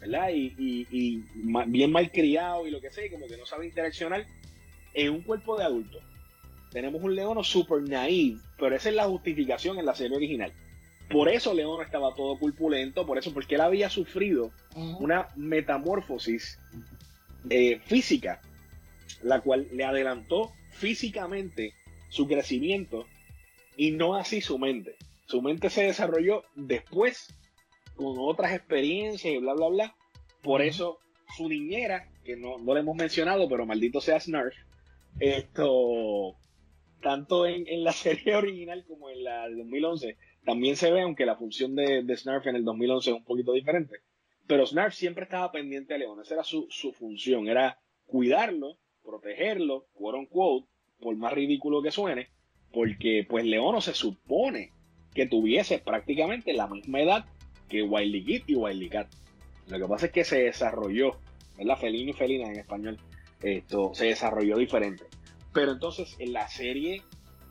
¿verdad? 0.00 0.28
Y, 0.34 0.54
y, 0.90 1.24
bien 1.68 1.90
mal 1.90 2.10
criado 2.12 2.66
y 2.66 2.70
lo 2.70 2.80
que 2.80 2.90
sea, 2.90 3.10
como 3.10 3.26
que 3.26 3.36
no 3.36 3.46
sabe 3.46 3.66
interaccionar 3.66 4.26
en 4.92 5.12
un 5.12 5.22
cuerpo 5.22 5.56
de 5.56 5.64
adulto. 5.64 5.98
Tenemos 6.70 7.02
un 7.02 7.14
Leono 7.14 7.42
super 7.42 7.80
naive, 7.80 8.38
pero 8.58 8.76
esa 8.76 8.90
es 8.90 8.94
la 8.94 9.04
justificación 9.04 9.78
en 9.78 9.86
la 9.86 9.94
serie 9.94 10.16
original. 10.16 10.52
Por 11.08 11.28
eso 11.28 11.54
Leono 11.54 11.82
estaba 11.82 12.14
todo 12.14 12.38
culpulento, 12.38 13.06
por 13.06 13.16
eso, 13.16 13.32
porque 13.32 13.54
él 13.54 13.60
había 13.60 13.88
sufrido 13.88 14.50
una 14.98 15.28
metamorfosis 15.36 16.58
eh, 17.48 17.80
física, 17.86 18.42
la 19.22 19.40
cual 19.40 19.68
le 19.72 19.84
adelantó 19.84 20.52
físicamente 20.72 21.72
su 22.08 22.26
crecimiento 22.26 23.06
y 23.76 23.92
no 23.92 24.14
así 24.14 24.40
su 24.40 24.58
mente. 24.58 24.96
Su 25.26 25.42
mente 25.42 25.70
se 25.70 25.84
desarrolló 25.84 26.44
después 26.54 27.34
con 27.96 28.16
otras 28.18 28.52
experiencias 28.52 29.34
y 29.34 29.38
bla, 29.38 29.54
bla, 29.54 29.68
bla. 29.68 29.96
Por 30.42 30.62
eso 30.62 30.98
su 31.36 31.48
niñera, 31.48 32.08
que 32.24 32.36
no, 32.36 32.58
no 32.58 32.74
le 32.74 32.80
hemos 32.80 32.96
mencionado, 32.96 33.48
pero 33.48 33.66
maldito 33.66 34.00
sea 34.00 34.20
Snarf, 34.20 34.54
esto, 35.18 36.36
tanto 37.02 37.46
en, 37.46 37.84
la 37.84 37.92
serie 37.92 38.36
original 38.36 38.84
como 38.86 39.10
en 39.10 39.24
la 39.24 39.48
de 39.48 39.56
2011, 39.56 40.16
también 40.44 40.76
se 40.76 40.92
ve, 40.92 41.02
aunque 41.02 41.26
la 41.26 41.36
función 41.36 41.74
de, 41.74 42.02
de 42.02 42.16
Snarf 42.16 42.46
en 42.46 42.56
el 42.56 42.64
2011 42.64 43.10
es 43.10 43.16
un 43.16 43.24
poquito 43.24 43.52
diferente. 43.52 43.96
Pero 44.46 44.64
Snarf 44.64 44.94
siempre 44.94 45.24
estaba 45.24 45.50
pendiente 45.50 45.94
a 45.94 45.98
León, 45.98 46.20
esa 46.20 46.34
era 46.34 46.44
su, 46.44 46.66
su 46.70 46.92
función, 46.92 47.48
era 47.48 47.80
cuidarlo, 48.04 48.78
protegerlo, 49.02 49.86
quote 49.92 50.18
unquote, 50.18 50.68
por 51.00 51.16
más 51.16 51.32
ridículo 51.32 51.82
que 51.82 51.90
suene, 51.90 52.30
porque 52.76 53.26
pues 53.26 53.46
Leono 53.46 53.80
se 53.80 53.94
supone 53.94 54.70
que 55.14 55.26
tuviese 55.26 55.78
prácticamente 55.78 56.52
la 56.52 56.66
misma 56.66 57.00
edad 57.00 57.24
que 57.70 57.82
Wiley 57.82 58.22
Kid 58.22 58.42
y 58.48 58.54
Wiley 58.54 58.90
Cat. 58.90 59.08
Lo 59.68 59.78
que 59.78 59.86
pasa 59.86 60.06
es 60.06 60.12
que 60.12 60.24
se 60.24 60.42
desarrolló, 60.42 61.16
¿verdad? 61.56 61.78
Felino 61.78 62.10
y 62.10 62.12
felina 62.12 62.48
en 62.48 62.56
español, 62.56 62.98
esto 63.42 63.92
se 63.94 64.08
desarrolló 64.08 64.58
diferente. 64.58 65.04
Pero 65.54 65.72
entonces 65.72 66.16
en 66.18 66.34
la 66.34 66.48
serie 66.48 67.00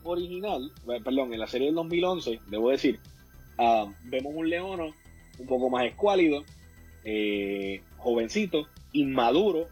original, 0.04 0.70
eh, 0.88 1.00
perdón, 1.02 1.34
en 1.34 1.40
la 1.40 1.48
serie 1.48 1.66
del 1.66 1.74
2011, 1.74 2.38
debo 2.46 2.70
decir, 2.70 3.00
ah, 3.58 3.92
vemos 4.04 4.32
un 4.32 4.48
leono 4.48 4.94
un 5.40 5.46
poco 5.48 5.68
más 5.70 5.86
escuálido, 5.86 6.44
eh, 7.02 7.82
jovencito, 7.96 8.68
inmaduro, 8.92 9.66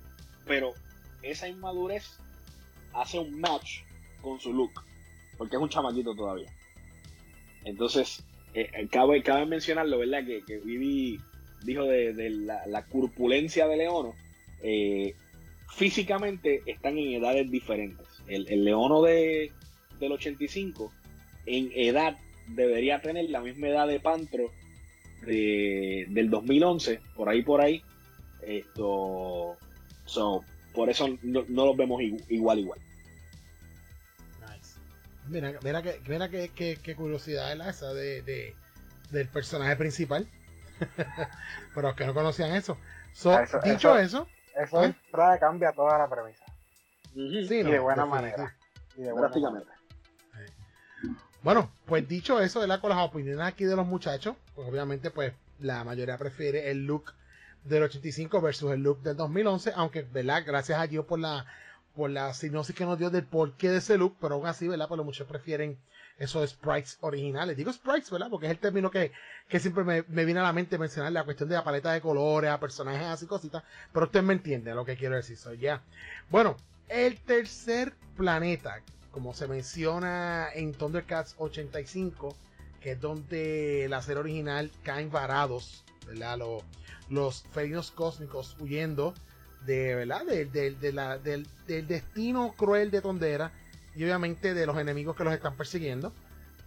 pero 0.48 0.72
esa 1.22 1.46
inmadurez 1.46 2.18
hace 2.92 3.20
un 3.20 3.38
match 3.38 3.82
con 4.20 4.40
su 4.40 4.52
look, 4.52 4.82
porque 5.36 5.56
es 5.56 5.62
un 5.62 5.68
chamaquito 5.68 6.14
todavía. 6.14 6.48
Entonces, 7.64 8.24
eh, 8.54 8.70
eh, 8.72 8.88
cabe, 8.88 9.22
cabe 9.22 9.46
mencionarlo, 9.46 9.98
¿verdad? 9.98 10.24
Que, 10.24 10.44
que 10.44 10.58
Vivi 10.58 11.18
dijo 11.64 11.84
de, 11.84 12.30
la, 12.30 12.82
corpulencia 12.86 13.66
de 13.66 13.76
Leono. 13.76 14.14
Eh, 14.62 15.14
físicamente 15.68 16.62
están 16.66 16.98
en 16.98 17.14
edades 17.14 17.50
diferentes. 17.50 18.06
El, 18.28 18.64
Leono 18.64 19.02
de, 19.02 19.50
del 19.98 20.12
85 20.12 20.92
en 21.46 21.70
edad 21.74 22.16
debería 22.48 23.00
tener 23.00 23.28
la 23.30 23.40
misma 23.40 23.68
edad 23.68 23.88
de 23.88 24.00
Pantro 24.00 24.50
de, 25.26 26.06
del 26.08 26.30
2011, 26.30 27.00
por 27.16 27.28
ahí 27.28 27.42
por 27.42 27.60
ahí. 27.60 27.82
Esto, 28.42 29.56
por 30.74 30.90
eso 30.90 31.08
no, 31.22 31.44
los 31.48 31.76
vemos 31.76 32.02
igual 32.28 32.58
igual. 32.60 32.78
Mira, 35.26 35.52
mira, 35.62 35.82
que, 35.82 36.00
mira 36.06 36.28
que, 36.28 36.94
curiosidad 36.96 37.52
es 37.52 37.58
la 37.58 37.70
esa 37.70 37.92
de, 37.94 38.54
del 39.10 39.28
personaje 39.28 39.76
principal. 39.76 40.26
Pero 41.74 41.88
los 41.88 41.96
que 41.96 42.06
no 42.06 42.14
conocían 42.14 42.54
eso. 42.54 42.76
Ah, 43.26 43.44
dicho 43.64 43.96
eso. 43.96 44.26
Eso, 44.54 44.84
¿eh? 44.84 44.94
trae, 45.10 45.38
cambia 45.38 45.72
toda 45.72 45.98
la 45.98 46.08
premisa. 46.08 46.44
sí, 47.14 47.62
de 47.62 47.78
buena 47.78 48.06
manera. 48.06 48.54
Y 48.96 49.02
de 49.02 49.12
buena 49.12 49.30
Bueno, 51.42 51.70
pues 51.86 52.06
dicho 52.06 52.40
eso, 52.40 52.60
¿verdad? 52.60 52.80
con 52.80 52.90
las 52.90 52.98
opiniones 52.98 53.46
aquí 53.46 53.64
de 53.64 53.76
los 53.76 53.86
muchachos, 53.86 54.36
pues 54.54 54.68
obviamente 54.68 55.10
pues 55.10 55.32
la 55.60 55.84
mayoría 55.84 56.18
prefiere 56.18 56.70
el 56.70 56.86
look 56.86 57.14
del 57.64 57.84
85 57.84 58.40
versus 58.40 58.72
el 58.72 58.82
look 58.82 59.02
del 59.02 59.16
2011, 59.16 59.72
aunque, 59.74 60.02
¿verdad? 60.02 60.42
Gracias 60.46 60.78
a 60.78 60.86
Dios 60.86 61.04
por 61.06 61.18
la 61.18 61.46
por 61.94 62.10
la 62.10 62.34
sinopsis 62.34 62.74
que 62.74 62.84
nos 62.84 62.98
dio 62.98 63.10
del 63.10 63.24
porqué 63.24 63.70
de 63.70 63.78
ese 63.78 63.96
look, 63.96 64.16
pero 64.20 64.34
aún 64.34 64.46
así, 64.46 64.66
¿verdad? 64.68 64.88
Pues 64.88 65.00
muchos 65.04 65.26
prefieren 65.26 65.78
esos 66.18 66.50
sprites 66.50 66.98
originales. 67.00 67.56
Digo 67.56 67.72
sprites, 67.72 68.10
¿verdad? 68.10 68.28
Porque 68.30 68.46
es 68.46 68.52
el 68.52 68.58
término 68.58 68.90
que, 68.90 69.12
siempre 69.58 69.84
me, 69.84 70.02
viene 70.02 70.40
a 70.40 70.44
la 70.44 70.52
mente 70.52 70.78
mencionar 70.78 71.12
la 71.12 71.24
cuestión 71.24 71.48
de 71.48 71.56
la 71.56 71.64
paleta 71.64 71.92
de 71.92 72.00
colores, 72.00 72.50
a 72.50 72.60
personajes 72.60 73.06
así, 73.06 73.26
cositas, 73.26 73.62
pero 73.92 74.06
usted 74.06 74.22
me 74.22 74.34
entiende 74.34 74.74
lo 74.74 74.84
que 74.84 74.96
quiero 74.96 75.16
decir. 75.16 75.36
So, 75.36 75.54
ya. 75.54 75.82
Bueno, 76.30 76.56
el 76.88 77.20
tercer 77.20 77.94
planeta, 78.16 78.82
como 79.10 79.34
se 79.34 79.48
menciona 79.48 80.48
en 80.52 80.72
Thundercats 80.72 81.34
85, 81.38 82.36
que 82.80 82.92
es 82.92 83.00
donde 83.00 83.86
la 83.88 84.02
serie 84.02 84.20
original 84.20 84.70
caen 84.82 85.10
varados, 85.10 85.84
¿verdad? 86.06 86.38
Los, 86.38 86.62
los 87.08 87.42
felinos 87.52 87.90
cósmicos 87.90 88.56
huyendo 88.60 89.14
de, 89.66 89.94
¿verdad? 89.94 90.24
De, 90.24 90.92
la, 90.92 91.18
del, 91.18 91.46
destino 91.66 92.54
cruel 92.56 92.90
de 92.90 93.00
Tondera 93.00 93.52
y 93.94 94.04
obviamente 94.04 94.54
de 94.54 94.66
los 94.66 94.78
enemigos 94.78 95.16
que 95.16 95.24
los 95.24 95.34
están 95.34 95.56
persiguiendo. 95.56 96.12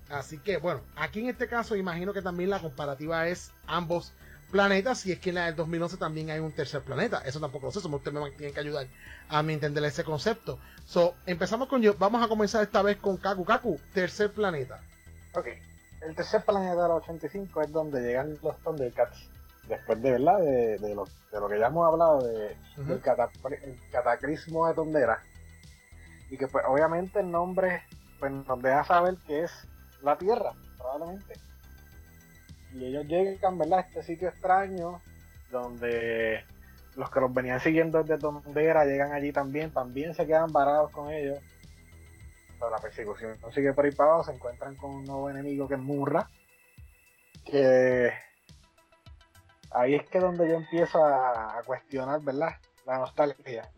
Así 0.09 0.37
que 0.37 0.57
bueno, 0.57 0.81
aquí 0.95 1.19
en 1.19 1.29
este 1.29 1.47
caso 1.47 1.75
imagino 1.75 2.13
que 2.13 2.21
también 2.21 2.49
la 2.49 2.59
comparativa 2.59 3.27
es 3.27 3.51
ambos 3.65 4.13
planetas, 4.51 4.99
si 4.99 5.11
es 5.11 5.19
que 5.19 5.29
en 5.29 5.35
la 5.35 5.45
del 5.47 5.55
2011 5.57 5.97
también 5.97 6.29
hay 6.29 6.39
un 6.39 6.53
tercer 6.53 6.81
planeta. 6.81 7.21
Eso 7.25 7.39
tampoco 7.39 7.67
lo 7.67 7.71
sé, 7.71 7.81
somos 7.81 7.99
ustedes 7.99 8.21
me 8.21 8.31
tienen 8.31 8.53
que 8.53 8.61
ayudar 8.61 8.87
a 9.27 9.43
mi 9.43 9.53
entender 9.53 9.83
ese 9.83 10.05
concepto. 10.05 10.57
So, 10.85 11.15
empezamos 11.25 11.67
con 11.67 11.81
yo, 11.81 11.93
vamos 11.95 12.23
a 12.23 12.29
comenzar 12.29 12.63
esta 12.63 12.81
vez 12.81 12.97
con 12.97 13.17
Kaku. 13.17 13.43
Kaku, 13.43 13.79
tercer 13.93 14.31
planeta. 14.31 14.79
Ok, 15.33 15.47
el 16.01 16.15
tercer 16.15 16.43
planeta 16.45 16.83
de 16.83 16.87
la 16.87 16.95
85 16.95 17.61
es 17.61 17.71
donde 17.73 18.01
llegan 18.01 18.37
los 18.41 18.57
Thundercats 18.63 19.29
después 19.67 20.01
de 20.01 20.11
verdad 20.11 20.39
de, 20.39 20.77
de, 20.77 20.95
lo, 20.95 21.05
de 21.05 21.39
lo 21.39 21.47
que 21.47 21.59
ya 21.59 21.67
hemos 21.67 21.87
hablado 21.87 22.21
de, 22.21 22.55
del 22.77 23.01
cataclismo 23.91 24.67
de 24.67 24.73
Tondera. 24.73 25.21
Y 26.29 26.37
que 26.37 26.47
pues 26.47 26.63
obviamente 26.67 27.19
el 27.19 27.31
nombre 27.31 27.83
pues 28.19 28.31
nos 28.31 28.61
deja 28.61 28.83
saber 28.83 29.15
que 29.25 29.43
es 29.43 29.51
la 30.01 30.17
Tierra 30.17 30.53
probablemente. 30.77 31.33
Y 32.73 32.85
ellos 32.85 33.05
llegan 33.05 33.57
¿verdad? 33.57 33.79
a 33.79 33.81
este 33.81 34.03
sitio 34.03 34.29
extraño 34.29 35.01
donde 35.51 36.43
los 36.95 37.09
que 37.09 37.19
los 37.19 37.33
venían 37.33 37.59
siguiendo 37.59 38.03
desde 38.03 38.19
Tondera 38.19 38.85
llegan 38.85 39.13
allí 39.13 39.31
también 39.31 39.71
también 39.71 40.13
se 40.13 40.25
quedan 40.25 40.51
varados 40.51 40.91
con 40.91 41.11
ellos. 41.11 41.39
Pero 42.59 42.71
la 42.71 42.77
persecución 42.77 43.37
sigue 43.53 43.73
por 43.73 43.85
ahí 43.85 43.91
para 43.91 44.11
abajo 44.11 44.25
se 44.25 44.35
encuentran 44.35 44.75
con 44.75 44.91
un 44.91 45.05
nuevo 45.05 45.29
enemigo 45.29 45.67
que 45.67 45.75
es 45.75 45.79
Murra 45.79 46.27
que 47.45 48.11
ahí 49.71 49.95
es 49.95 50.09
que 50.09 50.19
donde 50.19 50.47
yo 50.47 50.55
empiezo 50.55 51.03
a, 51.03 51.61
cuestionar, 51.65 52.21
¿verdad? 52.21 52.51
La 52.85 52.99
nostalgia. 52.99 53.69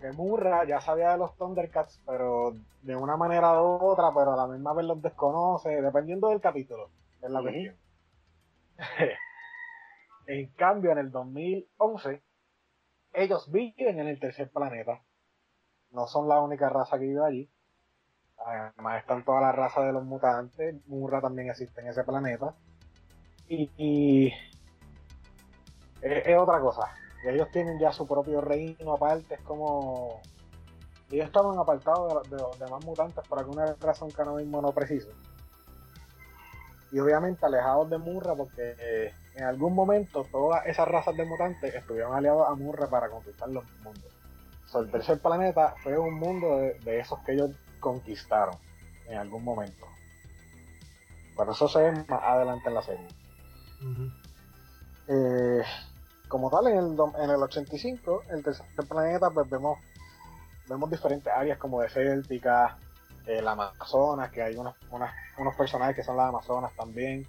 Que 0.00 0.12
Murra 0.12 0.64
ya 0.64 0.80
sabía 0.80 1.12
de 1.12 1.18
los 1.18 1.36
Thundercats, 1.36 2.02
pero 2.06 2.52
de 2.82 2.96
una 2.96 3.16
manera 3.16 3.62
u 3.62 3.78
otra, 3.84 4.12
pero 4.14 4.32
a 4.32 4.36
la 4.36 4.46
misma 4.48 4.72
vez 4.74 4.86
los 4.86 5.00
desconoce, 5.00 5.80
dependiendo 5.80 6.28
del 6.28 6.40
capítulo, 6.40 6.90
es 7.20 7.30
la 7.30 7.40
cuestión. 7.40 7.76
en 10.26 10.52
cambio, 10.54 10.90
en 10.90 10.98
el 10.98 11.10
2011, 11.12 12.22
ellos 13.12 13.50
viven 13.52 14.00
en 14.00 14.08
el 14.08 14.18
tercer 14.18 14.50
planeta. 14.50 15.02
No 15.90 16.06
son 16.06 16.28
la 16.28 16.40
única 16.40 16.68
raza 16.68 16.98
que 16.98 17.04
vive 17.04 17.24
allí. 17.24 17.50
Además 18.44 19.00
están 19.00 19.24
todas 19.24 19.42
las 19.42 19.54
razas 19.54 19.84
de 19.84 19.92
los 19.92 20.04
mutantes. 20.04 20.74
Murra 20.86 21.20
también 21.20 21.48
existe 21.48 21.80
en 21.80 21.88
ese 21.88 22.02
planeta. 22.02 22.56
y 23.46 24.32
es, 26.02 26.36
otra 26.36 26.60
cosa. 26.60 26.88
ellos 27.24 27.48
tienen 27.52 27.78
ya 27.78 27.92
su 27.92 28.06
propio 28.06 28.40
reino 28.40 28.92
aparte, 28.92 29.34
es 29.34 29.40
como. 29.42 30.20
Ellos 31.10 31.26
estaban 31.26 31.58
apartados 31.58 32.28
de, 32.30 32.36
los 32.36 32.58
demás 32.58 32.84
mutantes 32.84 33.26
por 33.28 33.38
alguna 33.38 33.74
razón 33.80 34.10
que 34.10 34.22
ahora 34.22 34.42
mismo 34.42 34.62
no 34.62 34.72
preciso. 34.72 35.10
Y 36.90 36.98
obviamente 36.98 37.44
alejados 37.44 37.88
de 37.90 37.98
Murra 37.98 38.34
porque 38.34 38.74
eh, 38.78 39.14
en 39.34 39.44
algún 39.44 39.74
momento 39.74 40.26
todas 40.30 40.66
esas 40.66 40.88
razas 40.88 41.16
de 41.16 41.24
mutantes 41.24 41.74
estuvieron 41.74 42.14
aliados 42.14 42.48
a 42.48 42.54
Murra 42.54 42.86
para 42.88 43.08
conquistar 43.08 43.48
los 43.48 43.64
mundos. 43.82 44.12
el 44.74 44.90
tercer 44.90 45.20
planeta 45.20 45.74
fue 45.82 45.98
un 45.98 46.14
mundo 46.14 46.58
de, 46.58 46.98
esos 46.98 47.18
que 47.20 47.32
ellos 47.32 47.50
conquistaron 47.78 48.54
en 49.06 49.18
algún 49.18 49.44
momento. 49.44 49.86
Por 51.36 51.48
eso 51.48 51.68
se 51.68 51.78
ve 51.78 51.92
más 51.92 52.22
adelante 52.22 52.68
en 52.68 52.74
la 52.74 52.82
serie. 52.82 53.08
eh, 55.08 55.62
como 56.32 56.48
tal, 56.48 56.66
en 56.68 56.78
el, 56.78 56.96
en 57.22 57.28
el 57.28 57.42
85, 57.42 58.22
el 58.30 58.42
tercer 58.42 58.64
planeta, 58.88 59.28
pues 59.28 59.50
vemos, 59.50 59.78
vemos 60.66 60.90
diferentes 60.90 61.30
áreas 61.30 61.58
como 61.58 61.82
desérticas, 61.82 62.72
el 63.26 63.46
Amazonas, 63.46 64.30
que 64.30 64.42
hay 64.42 64.56
unos, 64.56 64.74
unos 64.90 65.54
personajes 65.56 65.94
que 65.94 66.02
son 66.02 66.16
las 66.16 66.30
Amazonas 66.30 66.72
también. 66.74 67.26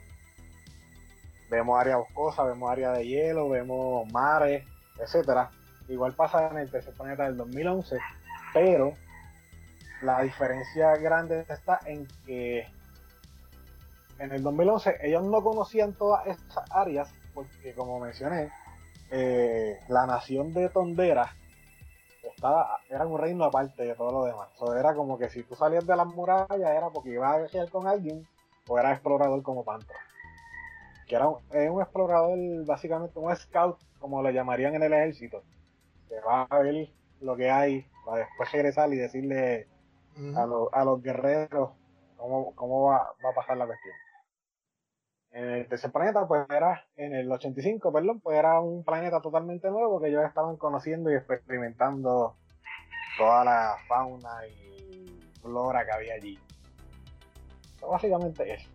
Vemos 1.50 1.78
área 1.78 1.98
boscosa, 1.98 2.46
vemos 2.46 2.72
área 2.72 2.92
de 2.94 3.06
hielo, 3.06 3.50
vemos 3.50 4.10
mares, 4.14 4.66
etcétera. 4.98 5.52
Igual 5.90 6.14
pasa 6.14 6.48
en 6.48 6.60
el 6.60 6.72
tercer 6.72 6.94
planeta 6.94 7.26
del 7.26 7.36
2011, 7.36 7.98
pero 8.54 8.94
la 10.02 10.22
diferencia 10.22 10.96
grande 10.96 11.46
está 11.50 11.82
en 11.88 12.08
que 12.26 12.72
en 14.20 14.32
el 14.32 14.42
2011 14.42 15.00
ellos 15.02 15.24
no 15.26 15.44
conocían 15.44 15.92
todas 15.92 16.26
estas 16.26 16.64
áreas 16.72 17.14
porque 17.34 17.74
como 17.74 18.00
mencioné, 18.00 18.52
eh, 19.16 19.80
la 19.90 20.08
nación 20.08 20.54
de 20.54 20.70
Tondera 20.70 21.36
estaba, 22.24 22.80
era 22.90 23.06
un 23.06 23.20
reino 23.20 23.46
aparte 23.46 23.84
de 23.84 23.94
todo 23.94 24.12
lo 24.12 24.26
demás. 24.26 24.50
era 24.76 24.96
como 24.96 25.20
que 25.20 25.30
si 25.30 25.44
tú 25.44 25.54
salías 25.56 25.86
de 25.86 25.96
las 25.96 26.08
murallas 26.08 26.60
era 26.60 26.90
porque 26.90 27.12
ibas 27.12 27.36
a 27.36 27.38
viajar 27.38 27.70
con 27.70 27.88
alguien 27.88 28.28
o 28.68 28.80
eras 28.80 28.94
explorador 28.94 29.44
como 29.44 29.64
Pantro. 29.64 29.96
Que 31.08 31.16
era 31.16 31.28
un, 31.28 31.38
un 31.52 31.82
explorador, 31.82 32.38
básicamente 32.66 33.20
un 33.20 33.36
scout, 33.36 33.78
como 34.00 34.24
lo 34.24 34.32
llamarían 34.32 34.74
en 34.74 34.84
el 34.84 34.94
ejército. 34.94 35.44
Que 36.10 36.20
va 36.22 36.48
a 36.50 36.60
ver 36.60 36.90
lo 37.22 37.36
que 37.36 37.52
hay 37.52 37.86
para 38.06 38.26
después 38.26 38.52
regresar 38.52 38.92
y 38.94 38.98
decirle 38.98 39.68
a, 40.36 40.44
a, 40.72 40.86
los 40.86 41.04
guerreros 41.04 41.72
cómo, 42.18 42.56
cómo 42.56 42.86
va, 42.86 43.14
va, 43.24 43.30
a 43.30 43.34
pasar 43.34 43.58
la 43.58 43.68
cuestión. 43.68 43.94
En 45.34 45.50
el 45.50 45.68
tercer 45.68 45.92
planeta, 45.92 46.28
pues 46.28 46.46
era, 46.50 46.86
en 46.96 47.14
el 47.14 47.32
85, 47.32 47.92
perdón, 47.92 48.20
pues 48.20 48.38
era 48.38 48.60
un 48.60 48.84
planeta 48.84 49.20
totalmente 49.20 49.70
nuevo 49.70 50.00
que 50.00 50.10
ellos 50.10 50.24
estaban 50.24 50.58
conociendo 50.58 51.12
y 51.12 51.16
experimentando 51.16 52.36
toda 53.18 53.44
la 53.44 53.76
fauna 53.88 54.48
y 54.48 55.20
flora 55.42 55.86
que 55.86 55.92
había 55.92 56.14
allí. 56.14 56.40
básicamente 57.82 58.54
eso. 58.54 58.70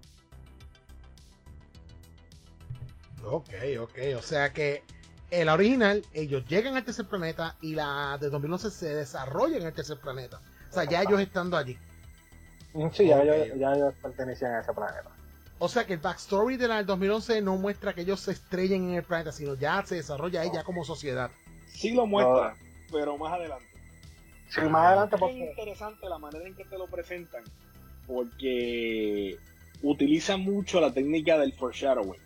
Ok, 3.25 3.51
ok, 3.81 3.99
o 4.17 4.23
sea 4.23 4.53
que 4.53 4.83
en 5.31 5.47
la 5.47 5.55
original, 5.55 6.03
ellos 6.15 6.45
llegan 6.47 6.77
al 6.77 6.85
tercer 6.85 7.07
planeta 7.07 7.55
y 7.61 7.75
la 7.75 8.17
de 8.19 8.31
2011 8.31 8.71
se 8.71 8.95
desarrolla 8.95 9.59
en 9.59 9.67
el 9.67 9.75
tercer 9.75 9.99
planeta. 10.01 10.41
O 10.71 10.73
sea, 10.73 10.85
ya 10.85 11.03
ellos 11.03 11.21
estando 11.21 11.57
allí. 11.57 11.79
Sí, 12.93 13.09
ya, 13.09 13.23
ellos, 13.23 13.95
pertenecían 14.03 14.55
a 14.55 14.61
ese 14.61 14.73
planeta. 14.73 15.11
O 15.61 15.69
sea 15.69 15.87
que 15.87 15.95
el 15.95 15.99
backstory 15.99 16.57
de 16.57 16.69
la 16.69 16.77
del 16.77 16.87
2011 16.87 17.43
no 17.43 17.57
muestra 17.57 17.93
que 17.93 18.03
ellos 18.03 18.21
se 18.21 18.33
estrellen 18.33 18.91
en 18.91 18.95
el 18.97 19.03
planeta, 19.03 19.33
sino 19.33 19.55
ya 19.55 19.85
se 19.85 19.97
desarrolla 19.97 20.45
ella 20.45 20.63
como 20.63 20.85
sociedad. 20.85 21.31
Sí 21.67 21.93
lo 21.93 22.07
muestra, 22.07 22.57
pero 22.93 23.17
más 23.19 23.33
adelante. 23.33 23.67
Sí, 24.49 24.61
más 24.63 24.87
adelante 24.87 25.17
porque... 25.19 25.45
Es 25.45 25.51
interesante 25.51 26.09
la 26.09 26.19
manera 26.19 26.47
en 26.47 26.55
que 26.55 26.65
te 26.65 26.79
lo 26.79 26.87
presentan, 26.87 27.43
porque 28.07 29.37
utilizan 29.83 30.41
mucho 30.41 30.81
la 30.81 30.93
técnica 30.93 31.39
del 31.39 31.53
foreshadowing. 31.53 32.21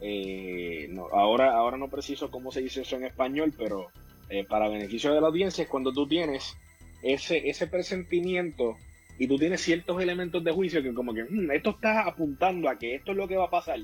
Eh, 0.00 0.88
no, 0.90 1.08
ahora, 1.12 1.54
ahora 1.54 1.76
no 1.76 1.88
preciso 1.88 2.30
cómo 2.30 2.50
se 2.50 2.60
dice 2.60 2.80
eso 2.82 2.96
en 2.96 3.04
español, 3.04 3.52
pero 3.56 3.88
eh, 4.30 4.44
para 4.44 4.68
beneficio 4.68 5.12
de 5.12 5.20
la 5.20 5.28
audiencia 5.28 5.64
es 5.64 5.70
cuando 5.70 5.92
tú 5.92 6.08
tienes 6.08 6.56
ese, 7.02 7.48
ese 7.48 7.66
presentimiento 7.66 8.76
y 9.18 9.28
tú 9.28 9.38
tienes 9.38 9.60
ciertos 9.60 10.00
elementos 10.02 10.42
de 10.42 10.52
juicio 10.52 10.82
que 10.82 10.92
como 10.92 11.14
que 11.14 11.24
hmm, 11.24 11.50
esto 11.52 11.70
está 11.70 12.02
apuntando 12.02 12.68
a 12.68 12.78
que 12.78 12.96
esto 12.96 13.12
es 13.12 13.16
lo 13.16 13.28
que 13.28 13.36
va 13.36 13.44
a 13.44 13.50
pasar 13.50 13.78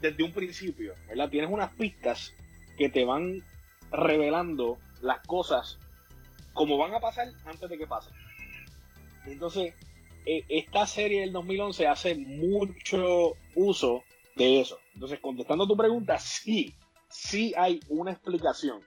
desde 0.00 0.22
un 0.22 0.32
principio, 0.32 0.94
¿verdad? 1.08 1.28
Tienes 1.28 1.50
unas 1.50 1.72
pistas 1.74 2.34
que 2.76 2.88
te 2.88 3.04
van 3.04 3.42
revelando 3.90 4.78
las 5.00 5.20
cosas 5.26 5.78
como 6.54 6.76
van 6.76 6.94
a 6.94 7.00
pasar 7.00 7.28
antes 7.44 7.68
de 7.68 7.78
que 7.78 7.86
pasen. 7.86 8.12
Entonces, 9.26 9.74
eh, 10.26 10.44
esta 10.48 10.86
serie 10.86 11.20
del 11.20 11.32
2011 11.32 11.86
hace 11.86 12.14
mucho 12.14 13.34
uso 13.54 14.02
de 14.36 14.60
eso. 14.60 14.78
Entonces, 14.94 15.20
contestando 15.20 15.66
tu 15.66 15.76
pregunta, 15.76 16.18
sí, 16.18 16.74
sí 17.08 17.54
hay 17.56 17.80
una 17.88 18.12
explicación. 18.12 18.80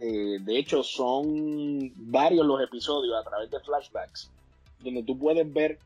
Eh, 0.00 0.38
de 0.40 0.58
hecho, 0.58 0.82
son 0.82 1.92
varios 2.10 2.46
los 2.46 2.60
episodios 2.62 3.14
a 3.18 3.28
través 3.28 3.50
de 3.50 3.60
flashbacks 3.60 4.32
donde 4.80 5.02
tú 5.02 5.18
puedes 5.18 5.50
ver 5.52 5.78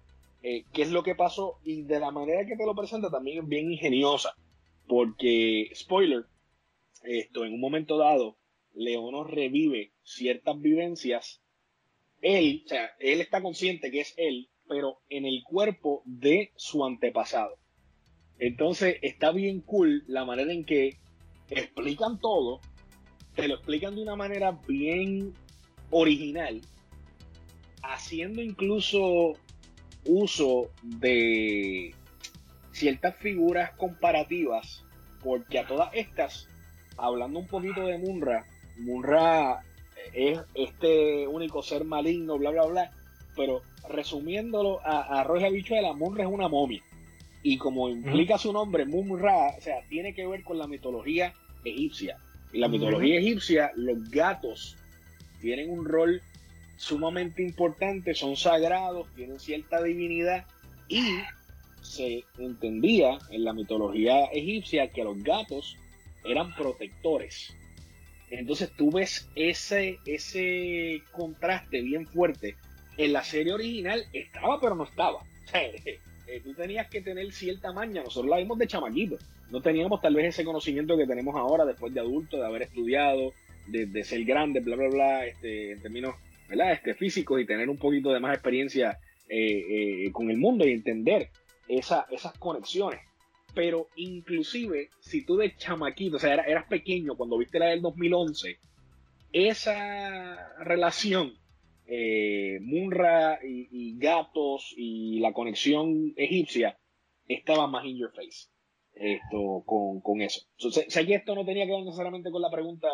eh, 0.43 0.65
qué 0.73 0.83
es 0.83 0.91
lo 0.91 1.03
que 1.03 1.15
pasó 1.15 1.59
y 1.65 1.83
de 1.83 2.01
la 2.01 2.11
manera 2.11 2.45
que 2.47 2.57
te 2.57 2.67
lo 2.67 2.75
presenta 2.75 3.11
también 3.11 3.43
es 3.43 3.49
bien 3.49 3.71
ingeniosa. 3.71 4.35
Porque, 4.87 5.71
spoiler, 5.75 6.27
esto 7.03 7.45
en 7.45 7.55
un 7.55 7.61
momento 7.61 7.97
dado, 7.97 8.37
Leono 8.75 9.25
revive 9.25 9.93
ciertas 10.03 10.61
vivencias. 10.61 11.41
Él, 12.21 12.63
o 12.65 12.69
sea, 12.69 12.91
él 12.99 13.21
está 13.21 13.43
consciente 13.43 13.91
que 13.91 14.01
es 14.01 14.15
él, 14.17 14.49
pero 14.69 15.01
en 15.09 15.27
el 15.27 15.43
cuerpo 15.45 16.03
de 16.05 16.53
su 16.57 16.85
antepasado. 16.85 17.57
Entonces 18.39 18.97
está 19.03 19.31
bien 19.31 19.61
cool 19.61 20.05
la 20.09 20.25
manera 20.25 20.53
en 20.53 20.65
que 20.65 20.97
explican 21.51 22.19
todo, 22.19 22.61
te 23.35 23.47
lo 23.47 23.55
explican 23.55 23.95
de 23.95 24.03
una 24.03 24.17
manera 24.17 24.59
bien 24.67 25.35
original 25.91 26.61
haciendo 27.83 28.43
incluso 28.43 29.35
uso 30.05 30.71
de 30.83 31.95
ciertas 32.73 33.17
figuras 33.17 33.73
comparativas, 33.73 34.85
porque 35.23 35.59
a 35.59 35.67
todas 35.67 35.91
estas, 35.95 36.49
hablando 36.97 37.39
un 37.39 37.47
poquito 37.47 37.87
de 37.87 37.99
Munra, 37.99 38.45
Munra 38.79 39.63
es 40.13 40.41
este 40.55 41.27
único 41.27 41.63
ser 41.63 41.85
maligno, 41.85 42.39
bla, 42.39 42.51
bla, 42.51 42.67
bla, 42.67 42.91
pero 43.37 43.63
resumiéndolo 43.89 44.81
a, 44.85 45.21
a 45.21 45.25
Roger 45.25 45.53
Bichuela, 45.53 45.93
Munra 45.93 46.25
es 46.25 46.31
una 46.31 46.49
momia. 46.49 46.83
Y 47.45 47.59
como 47.59 47.89
implica 47.89 48.39
su 48.39 48.53
nombre, 48.53 48.85
Munra, 48.85 49.55
o 49.59 49.61
sea, 49.61 49.83
tiene 49.89 50.15
que 50.15 50.27
ver 50.27 50.45
con 50.45 50.59
la 50.59 50.67
mitología 50.67 51.35
egipcia. 51.65 52.19
En 52.53 52.61
la 52.61 52.69
mitología 52.69 53.19
egipcia, 53.19 53.73
los 53.75 54.11
gatos 54.11 54.77
tienen 55.41 55.71
un 55.71 55.85
rol 55.85 56.23
sumamente 56.83 57.45
importantes, 57.45 58.19
son 58.19 58.37
sagrados, 58.37 59.07
tienen 59.15 59.39
cierta 59.39 59.81
divinidad 59.81 60.47
y 60.89 61.21
se 61.81 62.25
entendía 62.39 63.19
en 63.31 63.45
la 63.45 63.53
mitología 63.53 64.25
egipcia 64.33 64.91
que 64.91 65.05
los 65.05 65.23
gatos 65.23 65.77
eran 66.25 66.53
protectores. 66.57 67.55
Entonces 68.31 68.73
tú 68.77 68.91
ves 68.91 69.29
ese, 69.37 70.01
ese 70.07 71.03
contraste 71.13 71.83
bien 71.83 72.05
fuerte. 72.09 72.57
En 72.97 73.13
la 73.13 73.23
serie 73.23 73.53
original 73.53 74.05
estaba 74.13 74.61
pero 74.61 74.75
no 74.75 74.85
estaba. 74.85 75.21
Eh, 76.29 76.41
tú 76.41 76.55
tenías 76.55 76.89
que 76.89 77.03
tener 77.03 77.31
cierta 77.33 77.73
maña. 77.73 78.05
Nosotros 78.05 78.31
la 78.31 78.39
vimos 78.39 78.57
de 78.57 78.69
chamaquito. 78.69 79.19
No 79.51 79.61
teníamos 79.61 80.01
tal 80.01 80.15
vez 80.15 80.27
ese 80.27 80.45
conocimiento 80.45 80.97
que 80.97 81.05
tenemos 81.05 81.35
ahora 81.35 81.65
después 81.65 81.93
de 81.93 82.01
adulto, 82.01 82.39
de 82.39 82.47
haber 82.47 82.63
estudiado, 82.63 83.35
de, 83.67 84.05
ser 84.05 84.25
grande, 84.25 84.61
bla, 84.61 84.77
bla, 84.77 84.89
bla, 84.89 85.27
este, 85.27 85.73
en 85.73 85.83
términos 85.83 86.15
este, 86.73 86.95
físicos 86.95 87.41
y 87.41 87.47
tener 87.47 87.69
un 87.69 87.79
poquito 87.79 88.13
de 88.13 88.21
más 88.21 88.35
experiencia 88.35 88.99
eh, 89.29 90.07
eh, 90.07 90.13
con 90.13 90.31
el 90.31 90.37
mundo 90.37 90.67
y 90.67 90.73
entender 90.73 91.31
esa, 91.69 92.07
esas 92.11 92.37
conexiones. 92.39 93.01
Pero 93.55 93.89
inclusive, 93.97 94.91
si 95.01 95.25
tú 95.25 95.37
de 95.37 95.55
chamaquito, 95.57 96.17
o 96.17 96.19
sea, 96.19 96.35
eras, 96.35 96.67
pequeño 96.67 97.17
cuando 97.17 97.39
viste 97.39 97.59
la 97.59 97.67
del 97.67 97.83
2011, 97.83 98.59
esa 99.33 100.57
relación 100.59 101.35
eh, 101.87 102.59
Munra 102.61 103.39
y, 103.43 103.99
gatos 103.99 104.73
y 104.77 105.21
la 105.21 105.33
conexión 105.33 106.13
egipcia 106.17 106.79
estaba 107.29 107.67
más 107.67 107.85
in 107.85 107.99
your 107.99 108.13
face 108.13 108.53
esto 108.95 109.65
con, 109.67 110.21
eso. 110.21 110.41
sé, 110.57 111.07
que 111.07 111.15
esto 111.15 111.35
no 111.35 111.45
tenía 111.45 111.67
que 111.67 111.73
ver 111.73 111.85
necesariamente 111.85 112.31
con 112.31 112.43
la 112.43 112.51
pregunta 112.51 112.89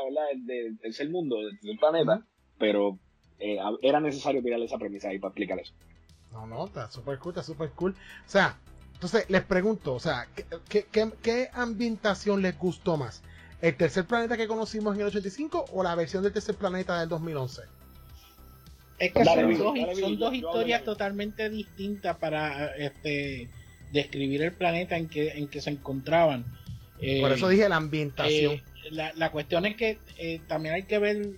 del, 0.46 0.78
tercer 0.78 1.10
mundo, 1.10 1.36
del, 1.38 1.78
planeta, 1.78 2.26
pero 2.58 2.98
eh, 3.40 3.58
era 3.82 4.00
necesario 4.00 4.42
tirarle 4.42 4.66
esa 4.66 4.78
premisa 4.78 5.08
ahí 5.08 5.18
para 5.18 5.30
explicar 5.30 5.58
eso. 5.58 5.72
No, 6.32 6.46
no, 6.46 6.66
está 6.66 6.90
súper 6.90 7.18
cool, 7.18 7.30
está 7.30 7.42
súper 7.42 7.70
cool. 7.70 7.92
O 7.92 8.30
sea, 8.30 8.58
entonces 8.94 9.26
les 9.28 9.42
pregunto, 9.42 9.94
o 9.94 10.00
sea, 10.00 10.26
¿qué, 10.68 10.86
qué, 11.22 11.48
ambientación 11.52 12.42
les 12.42 12.58
gustó 12.58 12.96
más? 12.96 13.22
¿El 13.60 13.76
tercer 13.76 14.04
planeta 14.04 14.36
que 14.36 14.46
conocimos 14.46 14.94
en 14.94 15.02
el 15.02 15.06
85 15.08 15.66
o 15.72 15.82
la 15.82 15.94
versión 15.94 16.22
del 16.22 16.32
tercer 16.32 16.56
planeta 16.56 16.98
del 17.00 17.08
2011? 17.08 17.62
Es 18.98 19.12
que 19.12 19.24
son, 19.24 20.18
dos, 20.18 20.34
historias 20.34 20.82
totalmente 20.84 21.48
distintas 21.48 22.16
para 22.16 22.74
este 22.76 23.48
describir 23.92 24.42
el 24.42 24.52
planeta 24.52 24.96
en 24.96 25.08
que, 25.08 25.28
en 25.30 25.48
que 25.48 25.60
se 25.60 25.70
encontraban. 25.70 26.44
Por 27.20 27.32
eso 27.32 27.48
dije 27.48 27.68
la 27.68 27.76
ambientación. 27.76 28.54
Eh, 28.54 28.62
la, 28.90 29.12
la, 29.14 29.30
cuestión 29.30 29.66
es 29.66 29.76
que 29.76 29.98
eh, 30.18 30.40
también 30.48 30.74
hay 30.74 30.82
que 30.82 30.98
ver 30.98 31.30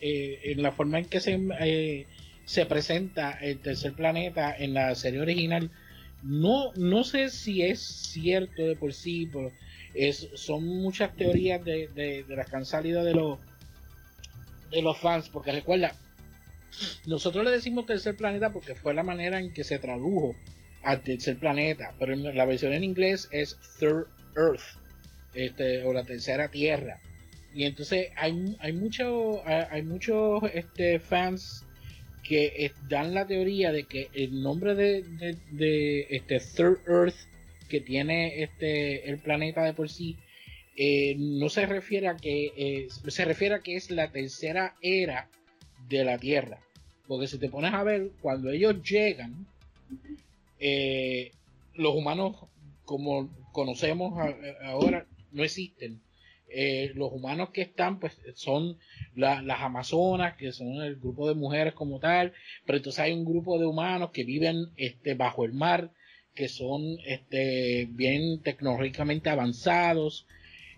eh, 0.00 0.40
en 0.44 0.62
la 0.62 0.72
forma 0.72 0.98
en 0.98 1.06
que 1.06 1.20
se, 1.20 1.38
eh, 1.60 2.06
se 2.44 2.66
presenta 2.66 3.32
el 3.32 3.58
tercer 3.60 3.92
planeta 3.92 4.54
en 4.56 4.74
la 4.74 4.94
serie 4.94 5.20
original, 5.20 5.70
no, 6.22 6.72
no 6.74 7.04
sé 7.04 7.30
si 7.30 7.62
es 7.62 7.80
cierto 7.80 8.62
de 8.62 8.76
por 8.76 8.92
sí, 8.92 9.30
es, 9.94 10.28
son 10.34 10.66
muchas 10.66 11.14
teorías 11.16 11.64
de, 11.64 11.88
de, 11.88 12.24
las 12.36 12.48
que 12.48 13.04
de 13.04 13.14
los 13.14 13.38
de 14.70 14.82
los 14.82 14.98
fans, 14.98 15.28
porque 15.28 15.50
recuerda, 15.50 15.92
nosotros 17.06 17.44
le 17.44 17.50
decimos 17.50 17.86
tercer 17.86 18.16
planeta 18.16 18.52
porque 18.52 18.76
fue 18.76 18.94
la 18.94 19.02
manera 19.02 19.40
en 19.40 19.52
que 19.52 19.64
se 19.64 19.78
tradujo 19.78 20.36
al 20.82 21.02
tercer 21.02 21.38
planeta, 21.38 21.94
pero 21.98 22.14
la 22.14 22.44
versión 22.44 22.72
en 22.72 22.84
inglés 22.84 23.28
es 23.32 23.58
Third 23.78 24.06
Earth, 24.36 24.62
este, 25.34 25.84
o 25.84 25.92
la 25.92 26.04
tercera 26.04 26.48
tierra. 26.48 27.00
Y 27.54 27.64
entonces 27.64 28.08
hay, 28.16 28.56
hay 28.60 28.72
muchos 28.72 29.40
hay 29.46 29.82
muchos 29.82 30.42
este, 30.54 31.00
fans 31.00 31.64
que 32.22 32.72
dan 32.88 33.14
la 33.14 33.26
teoría 33.26 33.72
de 33.72 33.84
que 33.84 34.08
el 34.12 34.42
nombre 34.42 34.74
de, 34.74 35.02
de, 35.50 36.06
este 36.10 36.38
Third 36.38 36.78
Earth 36.86 37.16
que 37.68 37.80
tiene 37.80 38.42
este 38.42 39.08
el 39.10 39.18
planeta 39.18 39.64
de 39.64 39.72
por 39.72 39.88
sí 39.88 40.16
eh, 40.76 41.16
no 41.18 41.48
se 41.48 41.66
refiere 41.66 42.08
a 42.08 42.16
que 42.16 42.52
eh, 42.56 42.88
se 43.08 43.24
refiere 43.24 43.56
a 43.56 43.60
que 43.60 43.76
es 43.76 43.90
la 43.90 44.10
tercera 44.10 44.76
era 44.80 45.28
de 45.88 46.04
la 46.04 46.18
Tierra. 46.18 46.58
Porque 47.06 47.26
si 47.26 47.38
te 47.38 47.48
pones 47.48 47.74
a 47.74 47.82
ver 47.82 48.12
cuando 48.20 48.50
ellos 48.50 48.82
llegan 48.82 49.46
eh, 50.58 51.32
los 51.74 51.94
humanos 51.94 52.36
como 52.84 53.28
conocemos 53.52 54.14
ahora 54.62 55.06
no 55.32 55.42
existen 55.42 56.00
eh, 56.52 56.92
los 56.94 57.12
humanos 57.12 57.50
que 57.50 57.62
están, 57.62 58.00
pues 58.00 58.18
son 58.34 58.76
las 59.14 59.60
amazonas, 59.60 60.36
que 60.36 60.52
son 60.52 60.82
el 60.82 60.96
grupo 60.96 61.28
de 61.28 61.34
mujeres 61.34 61.74
como 61.74 62.00
tal, 62.00 62.32
pero 62.66 62.78
entonces 62.78 63.00
hay 63.00 63.12
un 63.12 63.24
grupo 63.24 63.58
de 63.58 63.66
humanos 63.66 64.10
que 64.12 64.24
viven 64.24 64.66
este, 64.76 65.14
bajo 65.14 65.44
el 65.44 65.52
mar, 65.52 65.90
que 66.34 66.48
son 66.48 66.98
este, 67.06 67.86
bien 67.90 68.42
tecnológicamente 68.42 69.30
avanzados, 69.30 70.26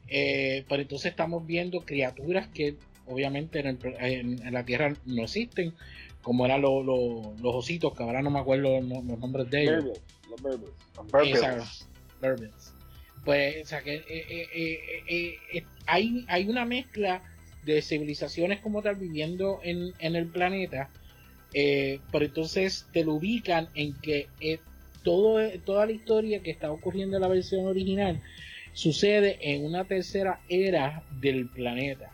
eh, 0.08 0.64
pero 0.68 0.82
entonces 0.82 1.10
estamos 1.10 1.46
viendo 1.46 1.80
criaturas 1.80 2.48
que 2.48 2.76
obviamente 3.06 3.60
en, 3.60 4.52
la 4.52 4.64
Tierra 4.64 4.94
no 5.06 5.24
existen, 5.24 5.74
como 6.22 6.44
eran 6.46 6.62
los 6.62 7.38
ositos, 7.42 7.94
que 7.96 8.02
ahora 8.02 8.22
no 8.22 8.30
me 8.30 8.40
acuerdo 8.40 8.80
los, 8.80 9.04
nombres 9.04 9.50
de 9.50 9.62
ellos. 9.62 9.84
Los 10.30 10.40
Los 12.20 12.71
pues, 13.24 13.62
o 13.62 13.66
sea, 13.66 13.82
que 13.82 13.94
eh, 13.94 14.04
eh, 14.08 15.38
eh, 15.52 15.64
hay, 15.86 16.24
hay 16.28 16.48
una 16.48 16.64
mezcla 16.64 17.22
de 17.64 17.80
civilizaciones 17.80 18.60
como 18.60 18.82
tal 18.82 18.96
viviendo 18.96 19.60
en, 19.62 19.94
el 20.00 20.26
planeta, 20.26 20.90
pero 21.52 22.24
entonces 22.24 22.86
te 22.92 23.04
lo 23.04 23.14
ubican 23.14 23.68
en 23.74 23.94
que 24.00 24.26
todo, 25.04 25.38
toda 25.64 25.86
la 25.86 25.92
historia 25.92 26.40
que 26.40 26.50
está 26.50 26.72
ocurriendo 26.72 27.16
en 27.16 27.22
la 27.22 27.28
versión 27.28 27.66
original 27.66 28.20
sucede 28.72 29.38
en 29.40 29.64
una 29.64 29.84
tercera 29.84 30.40
era 30.48 31.04
del 31.20 31.48
planeta. 31.48 32.10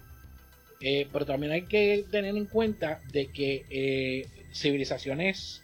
pero 0.78 1.24
también 1.24 1.52
hay 1.52 1.62
que 1.62 2.04
tener 2.10 2.36
en 2.36 2.44
cuenta 2.44 3.00
de 3.10 3.28
que 3.28 4.26
civilizaciones 4.52 5.62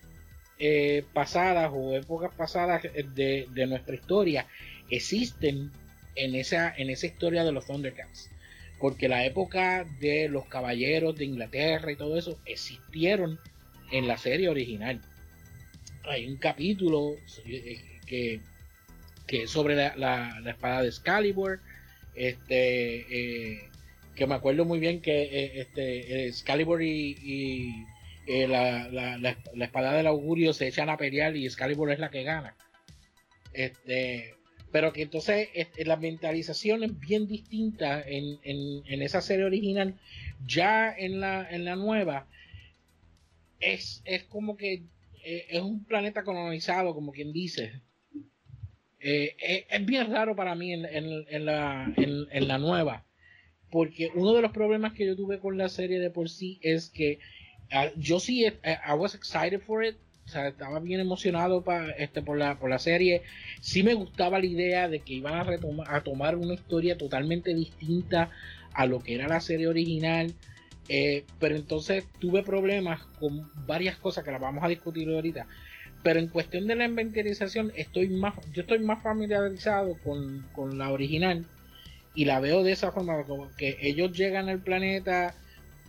pasadas 1.13 1.71
o 1.75 1.95
épocas 1.95 2.33
pasadas 2.35 2.83
de, 2.83 3.49
de 3.53 3.67
nuestra 3.67 3.97
historia 3.97 4.47
existen 4.91 5.70
en 6.16 6.35
esa, 6.35 6.74
en 6.76 6.91
esa 6.91 7.07
historia 7.07 7.45
de 7.45 7.53
los 7.53 7.66
Thundercats. 7.66 8.30
Porque 8.78 9.09
la 9.09 9.24
época 9.24 9.85
de 10.01 10.28
los 10.28 10.47
caballeros 10.47 11.16
de 11.16 11.24
Inglaterra 11.24 11.91
y 11.91 11.97
todo 11.97 12.18
eso 12.18 12.39
existieron 12.45 13.39
en 13.91 14.09
la 14.09 14.18
serie 14.18 14.49
original. 14.49 15.01
Hay 16.05 16.26
un 16.26 16.37
capítulo 16.37 17.14
eh, 17.47 17.80
que, 18.07 18.41
que 19.26 19.45
es 19.45 19.51
sobre 19.51 19.74
la, 19.74 20.43
espada 20.47 20.82
de 20.82 20.89
Excalibur. 20.89 21.61
Este, 22.14 23.55
eh, 23.57 23.68
que 24.14 24.26
me 24.26 24.35
acuerdo 24.35 24.64
muy 24.64 24.78
bien 24.78 25.01
que 25.01 25.22
eh, 25.22 25.61
este, 25.61 26.28
Excalibur 26.28 26.82
y, 26.82 27.87
la, 28.26 28.89
la, 28.89 29.64
espada 29.64 29.93
del 29.93 30.07
augurio 30.07 30.53
se 30.53 30.68
echan 30.68 30.89
a 30.89 30.97
pelear 30.97 31.37
y 31.37 31.47
Excalibur 31.47 31.91
es 31.91 31.99
la 31.99 32.11
que 32.11 32.22
gana. 32.22 32.55
Este, 33.53 34.34
pero 34.75 34.93
que 34.93 35.03
entonces 35.03 35.51
la 35.87 35.97
mentalización 35.97 36.83
es 36.83 36.99
bien 36.99 37.29
distinta 37.29 38.03
en, 38.05 38.41
esa 39.03 39.20
serie 39.20 39.45
original. 39.45 39.95
Ya 40.45 40.93
en 40.93 41.20
la, 41.20 41.49
en 41.49 41.64
la 41.64 41.77
nueva 41.77 42.27
es, 43.61 44.03
como 44.29 44.57
que 44.57 44.83
eh, 45.25 45.47
es 45.49 45.62
un 45.62 45.85
planeta 45.85 46.25
colonizado, 46.25 46.93
como 46.93 47.12
quien 47.12 47.33
dice. 47.33 47.83
Eh, 48.99 49.37
eh, 49.41 49.66
es 49.70 49.87
bien 49.87 50.11
raro 50.11 50.35
para 50.35 50.57
mí 50.57 50.72
en, 50.72 50.83
la, 51.47 51.95
en, 51.97 52.49
la 52.49 52.59
nueva, 52.59 53.07
porque 53.70 54.11
uno 54.16 54.33
de 54.33 54.43
los 54.43 54.51
problemas 54.51 54.93
que 54.93 55.07
yo 55.07 55.14
tuve 55.14 55.39
con 55.39 55.57
la 55.57 55.68
serie 55.68 56.01
de 56.01 56.11
por 56.11 56.29
sí 56.29 56.59
es 56.62 56.91
que 56.91 57.20
ah, 57.70 57.93
yo 57.97 58.18
sí, 58.18 58.45
I 58.45 58.95
was 58.97 59.14
excited 59.14 59.61
for 59.61 59.85
it, 59.85 59.95
o 60.25 60.29
sea, 60.29 60.49
estaba 60.49 60.81
bien 60.81 61.01
emocionado 61.01 61.64
este, 61.99 62.22
por, 62.22 62.39
la, 62.39 62.59
por 62.59 62.70
la 62.70 62.79
serie. 62.79 63.22
Sí 63.61 63.83
me 63.83 63.95
gustaba 63.95 64.39
la 64.39 64.47
idea 64.47 64.89
de 64.89 65.01
que 65.01 65.14
iban 65.14 65.35
a, 65.35 65.43
retomar, 65.43 65.95
a 65.95 66.03
tomar 66.03 66.37
una 66.37 66.55
historia 66.55 66.97
totalmente 66.97 67.55
distinta 67.55 68.31
a 68.72 68.87
lo 68.87 69.01
que 69.01 69.14
era 69.14 69.29
la 69.29 69.41
serie 69.41 69.68
original. 69.68 70.33
Eh, 70.89 71.25
pero 71.39 71.57
entonces 71.57 72.05
tuve 72.18 72.43
problemas 72.43 73.01
con 73.18 73.51
varias 73.66 73.97
cosas 73.97 74.25
que 74.25 74.31
las 74.31 74.41
vamos 74.41 74.64
a 74.64 74.68
discutir 74.68 75.09
ahorita. 75.09 75.47
Pero 76.03 76.20
en 76.20 76.29
cuestión 76.29 76.66
de 76.66 76.77
la 76.77 76.85
inventarización, 76.85 77.72
estoy 77.77 78.09
más, 78.09 78.35
yo 78.53 78.62
estoy 78.62 78.79
más 78.81 79.03
familiarizado 79.03 79.97
con, 80.05 80.47
con 80.53 80.79
la 80.79 80.91
original 80.91 81.47
y 82.14 82.27
la 82.27 82.41
veo 82.41 82.62
de 82.62 82.72
esa 82.72 82.93
forma, 82.93 83.25
como 83.25 83.51
que 83.57 83.77
ellos 83.81 84.12
llegan 84.16 84.49
al 84.49 84.61
planeta, 84.61 85.35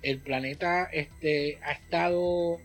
el 0.01 0.19
planeta 0.19 0.85
este, 0.85 1.59
ha 1.63 1.73
estado 1.73 2.57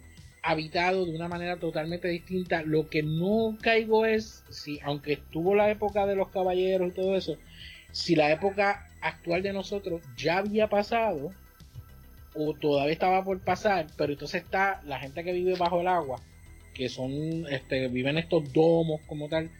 habitado 0.42 1.04
de 1.06 1.14
una 1.14 1.28
manera 1.28 1.58
totalmente 1.58 2.08
distinta. 2.08 2.62
Lo 2.62 2.88
que 2.88 3.02
no 3.02 3.56
caigo 3.60 4.06
es, 4.06 4.44
si 4.48 4.80
aunque 4.82 5.14
estuvo 5.14 5.54
la 5.54 5.70
época 5.70 6.06
de 6.06 6.16
los 6.16 6.28
caballeros 6.28 6.88
y 6.88 6.94
todo 6.94 7.16
eso, 7.16 7.36
si 7.92 8.14
la 8.16 8.30
época 8.32 8.88
actual 9.00 9.42
de 9.42 9.52
nosotros 9.52 10.02
ya 10.16 10.38
había 10.38 10.68
pasado 10.68 11.32
o 12.34 12.54
todavía 12.54 12.92
estaba 12.92 13.24
por 13.24 13.40
pasar, 13.40 13.86
pero 13.96 14.12
entonces 14.12 14.42
está 14.42 14.80
la 14.84 15.00
gente 15.00 15.24
que 15.24 15.32
vive 15.32 15.56
bajo 15.56 15.80
el 15.80 15.88
agua, 15.88 16.20
que 16.74 16.88
son, 16.88 17.46
este, 17.50 17.88
viven 17.88 18.18
estos 18.18 18.52
domos 18.52 19.00
como 19.06 19.28
tal, 19.28 19.50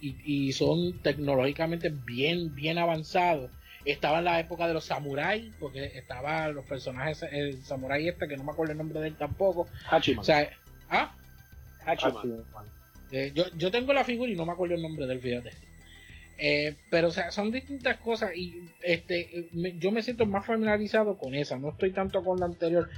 y, 0.00 0.16
y 0.24 0.52
son 0.52 1.00
tecnológicamente 1.02 1.88
bien, 1.88 2.54
bien 2.54 2.78
avanzados 2.78 3.50
estaba 3.84 4.18
en 4.18 4.24
la 4.24 4.40
época 4.40 4.66
de 4.66 4.74
los 4.74 4.84
samuráis, 4.84 5.52
porque 5.58 5.86
estaba 5.96 6.48
los 6.48 6.64
personajes, 6.64 7.22
el 7.30 7.62
samurái 7.64 8.08
este, 8.08 8.28
que 8.28 8.36
no 8.36 8.44
me 8.44 8.52
acuerdo 8.52 8.72
el 8.72 8.78
nombre 8.78 9.00
de 9.00 9.08
él 9.08 9.16
tampoco. 9.16 9.66
Hachiman. 9.90 10.20
O 10.20 10.24
sea, 10.24 10.50
¿ah? 10.90 11.14
Hachiman. 11.84 12.44
Eh, 13.10 13.32
yo, 13.34 13.44
yo 13.56 13.70
tengo 13.70 13.92
la 13.92 14.04
figura 14.04 14.30
y 14.30 14.36
no 14.36 14.46
me 14.46 14.52
acuerdo 14.52 14.74
el 14.74 14.82
nombre 14.82 15.06
del, 15.06 15.20
fíjate. 15.20 15.50
Eh, 16.38 16.74
pero 16.90 17.08
o 17.08 17.10
sea, 17.10 17.30
son 17.30 17.52
distintas 17.52 17.98
cosas 17.98 18.34
y 18.34 18.68
este 18.80 19.48
yo 19.78 19.92
me 19.92 20.02
siento 20.02 20.26
más 20.26 20.44
familiarizado 20.44 21.16
con 21.16 21.34
esa, 21.34 21.56
no 21.56 21.68
estoy 21.68 21.92
tanto 21.92 22.24
con 22.24 22.40
la 22.40 22.46
anterior. 22.46 22.88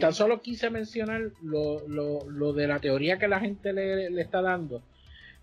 Tan 0.00 0.12
solo 0.12 0.40
quise 0.40 0.70
mencionar 0.70 1.30
lo, 1.42 1.86
lo, 1.86 2.28
lo 2.28 2.52
de 2.52 2.66
la 2.66 2.80
teoría 2.80 3.18
que 3.18 3.28
la 3.28 3.40
gente 3.40 3.72
le, 3.72 4.10
le 4.10 4.22
está 4.22 4.40
dando 4.42 4.82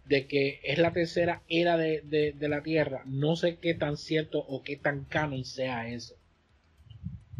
de 0.09 0.25
que 0.25 0.59
es 0.63 0.79
la 0.79 0.91
tercera 0.91 1.43
era 1.47 1.77
de, 1.77 2.35
la 2.41 2.63
Tierra. 2.63 3.03
No 3.05 3.35
sé 3.35 3.59
qué 3.59 3.75
tan 3.75 3.95
cierto 3.95 4.39
o 4.39 4.63
qué 4.63 4.75
tan 4.75 5.05
canon 5.05 5.45
sea 5.45 5.87
eso. 5.87 6.15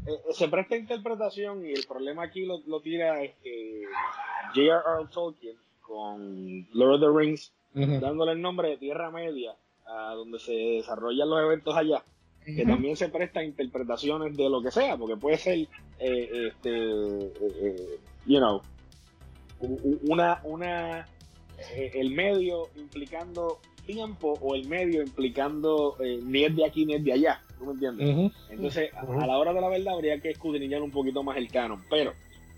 Eh, 0.06 0.12
eh, 0.12 0.34
se 0.34 0.48
presta 0.48 0.78
interpretación 0.78 1.66
y 1.66 1.72
el 1.72 1.86
problema 1.88 2.24
aquí 2.24 2.46
lo, 2.46 2.80
tira 2.82 3.24
este, 3.24 3.82
J.R.R. 4.54 5.08
Tolkien 5.12 5.58
con 5.82 6.68
Lord 6.74 6.96
of 6.96 7.02
the 7.02 7.20
Rings, 7.20 7.52
dándole 7.74 8.34
el 8.34 8.42
nombre 8.42 8.70
de 8.70 8.78
Tierra 8.78 9.10
Media, 9.10 9.56
a 9.88 10.14
donde 10.14 10.38
se 10.38 10.54
desarrollan 10.54 11.28
los 11.28 11.42
eventos 11.42 11.76
allá, 11.76 12.04
que 12.46 12.66
también 12.66 12.96
se 12.96 13.10
presta 13.10 13.44
interpretaciones 13.44 14.38
de 14.38 14.48
lo 14.48 14.62
que 14.62 14.70
sea, 14.70 14.96
porque 14.96 15.18
puede 15.18 15.38
ser, 15.38 15.68
eh, 15.98 16.50
este, 16.50 16.70
you 18.28 18.38
know, 18.38 18.62
una, 20.08 20.40
una 20.44 21.00
eh, 21.00 21.06
el 21.76 22.12
medio 22.12 22.70
implicando 22.76 23.60
tiempo 23.86 24.38
o 24.42 24.56
el 24.56 24.68
medio 24.68 25.02
implicando 25.02 25.98
eh, 26.00 26.20
ni 26.24 26.44
es 26.44 26.56
de 26.56 26.66
aquí 26.66 26.86
ni 26.86 26.96
es 26.96 27.04
de 27.04 27.14
allá. 27.14 27.42
¿Tú 27.58 27.66
me 27.66 27.72
entiendes? 27.74 28.32
Entonces, 28.50 28.92
a, 28.94 29.26
la 29.26 29.38
hora 29.38 29.52
de 29.52 29.62
la 29.62 29.68
verdad 29.68 29.96
habría 29.96 30.20
que 30.22 30.30
escudriñar 30.30 30.82
un 30.82 30.92
poquito 30.92 31.24
más 31.24 31.38
el 31.38 31.50
canon. 31.50 31.84
Pero 31.90 32.14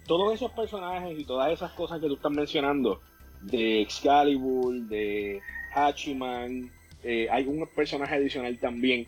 todos 0.06 0.34
esos 0.34 0.52
personajes 0.52 1.18
y 1.18 1.24
todas 1.24 1.52
esas 1.52 1.72
cosas 1.72 2.00
que 2.00 2.08
tú 2.08 2.16
estás 2.16 2.32
mencionando, 2.32 3.00
de 3.42 3.82
Excalibur, 3.82 4.74
de 4.88 5.40
Hachiman, 5.74 6.70
eh, 7.04 7.28
hay 7.32 7.48
un 7.48 7.66
personaje 7.76 8.16
adicional 8.16 8.60
también 8.60 9.08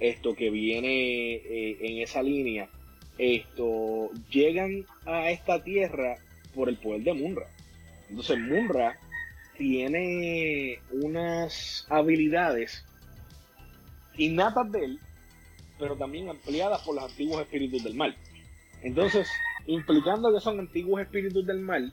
esto 0.00 0.34
que 0.34 0.50
viene 0.50 1.40
en 1.80 2.02
esa 2.02 2.22
línea. 2.22 2.68
Esto 3.16 4.10
llegan 4.30 4.86
a 5.06 5.30
esta 5.30 5.62
tierra 5.62 6.16
por 6.54 6.68
el 6.68 6.76
poder 6.76 7.02
de 7.02 7.12
Munra. 7.12 7.46
Entonces 8.08 8.38
Munra 8.38 8.98
tiene 9.60 10.80
unas 10.90 11.86
habilidades 11.90 12.82
innatas 14.16 14.72
de 14.72 14.86
él, 14.86 15.00
pero 15.78 15.96
también 15.96 16.30
ampliadas 16.30 16.80
por 16.80 16.94
los 16.94 17.04
antiguos 17.04 17.42
espíritus 17.42 17.84
del 17.84 17.94
mal. 17.94 18.16
Entonces, 18.80 19.28
implicando 19.66 20.32
que 20.32 20.40
son 20.40 20.58
antiguos 20.60 21.02
espíritus 21.02 21.46
del 21.46 21.60
mal, 21.60 21.92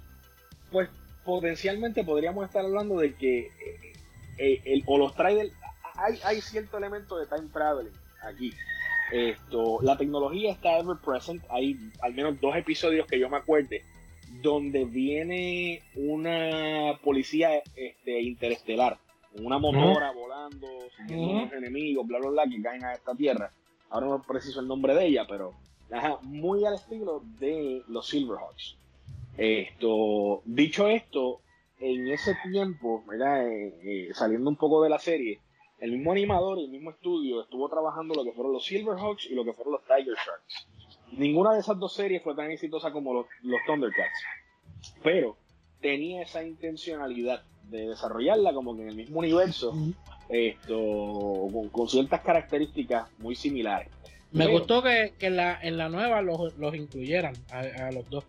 pues 0.72 0.88
potencialmente 1.26 2.06
podríamos 2.06 2.46
estar 2.46 2.64
hablando 2.64 3.00
de 3.00 3.14
que 3.16 3.40
eh, 3.48 3.94
eh, 4.38 4.62
el, 4.64 4.84
o 4.86 4.98
los 4.98 5.14
trae 5.14 5.52
hay, 5.96 6.20
hay 6.24 6.40
cierto 6.40 6.78
elemento 6.78 7.18
de 7.18 7.26
time 7.26 7.50
traveling 7.52 7.92
aquí. 8.22 8.54
Esto, 9.12 9.80
la 9.82 9.98
tecnología 9.98 10.54
está 10.54 10.80
ever 10.80 10.96
present. 11.04 11.44
Hay 11.50 11.78
al 12.02 12.14
menos 12.14 12.40
dos 12.40 12.56
episodios 12.56 13.06
que 13.08 13.20
yo 13.20 13.30
me 13.30 13.38
acuerde 13.38 13.84
donde 14.42 14.86
viene 14.86 15.82
una 15.96 17.00
policía 17.04 17.62
este, 17.76 18.22
interestelar, 18.22 18.98
una 19.42 19.58
motora 19.58 20.12
volando, 20.12 20.68
siguiendo 20.98 21.46
los 21.46 21.54
enemigos, 21.54 22.08
bla, 22.08 22.20
bla, 22.20 22.30
bla, 22.30 22.44
que 22.50 22.62
caen 22.62 22.84
a 22.84 22.94
esta 22.94 23.16
tierra. 23.16 23.52
Ahora 23.90 24.08
no 24.08 24.22
preciso 24.22 24.60
el 24.60 24.68
nombre 24.68 24.94
de 24.96 25.06
ella, 25.06 25.26
pero 25.28 25.54
muy 26.24 26.66
al 26.66 26.76
estilo 26.76 27.22
de 27.40 27.84
los 27.88 28.08
Silverhawks. 28.08 28.78
Esto, 29.38 30.42
dicho 30.46 30.88
esto, 30.88 31.42
en 31.80 32.08
ese 32.08 32.36
tiempo, 32.52 33.04
eh, 33.14 33.74
eh, 33.84 34.10
saliendo 34.14 34.50
un 34.50 34.56
poco 34.56 34.82
de 34.84 34.90
la 34.90 35.00
serie, 35.00 35.40
el 35.80 35.92
mismo 35.92 36.12
animador 36.12 36.58
y 36.58 36.66
el 36.66 36.72
mismo 36.72 36.90
estudio 36.90 37.42
estuvo 37.42 37.70
trabajando 37.70 38.16
lo 38.16 38.24
que 38.24 38.32
fueron 38.32 38.54
los 38.54 38.66
Silverhawks 38.66 39.28
y 39.30 39.36
lo 39.36 39.46
que 39.46 39.54
fueron 39.54 39.74
los 39.74 39.84
Tiger 39.84 40.16
Sharks. 40.16 40.68
Ninguna 41.12 41.54
de 41.54 41.60
esas 41.60 41.80
dos 41.80 41.94
series 41.94 42.24
fue 42.24 42.36
tan 42.36 42.52
exitosa 42.52 42.92
como 42.92 43.14
los, 43.14 43.26
Thundercats, 43.66 44.24
pero 45.04 45.38
tenía 45.82 46.22
esa 46.22 46.44
intencionalidad 46.44 47.44
de 47.64 47.90
desarrollarla 47.90 48.54
como 48.54 48.76
que 48.76 48.84
en 48.84 48.90
el 48.90 48.96
mismo 48.96 49.20
universo, 49.20 49.74
esto, 50.30 51.48
con, 51.72 51.90
ciertas 51.90 52.22
características 52.22 53.10
muy 53.20 53.36
similares. 53.36 53.90
Me 54.32 54.48
gustó 54.48 54.84
que, 54.84 55.14
en, 55.20 55.38
la, 55.38 55.58
en 55.62 55.78
la 55.78 55.90
nueva 55.90 56.22
los, 56.22 56.54
incluyeran 56.76 57.34
a, 57.52 57.92
los 57.92 58.10
dos. 58.10 58.26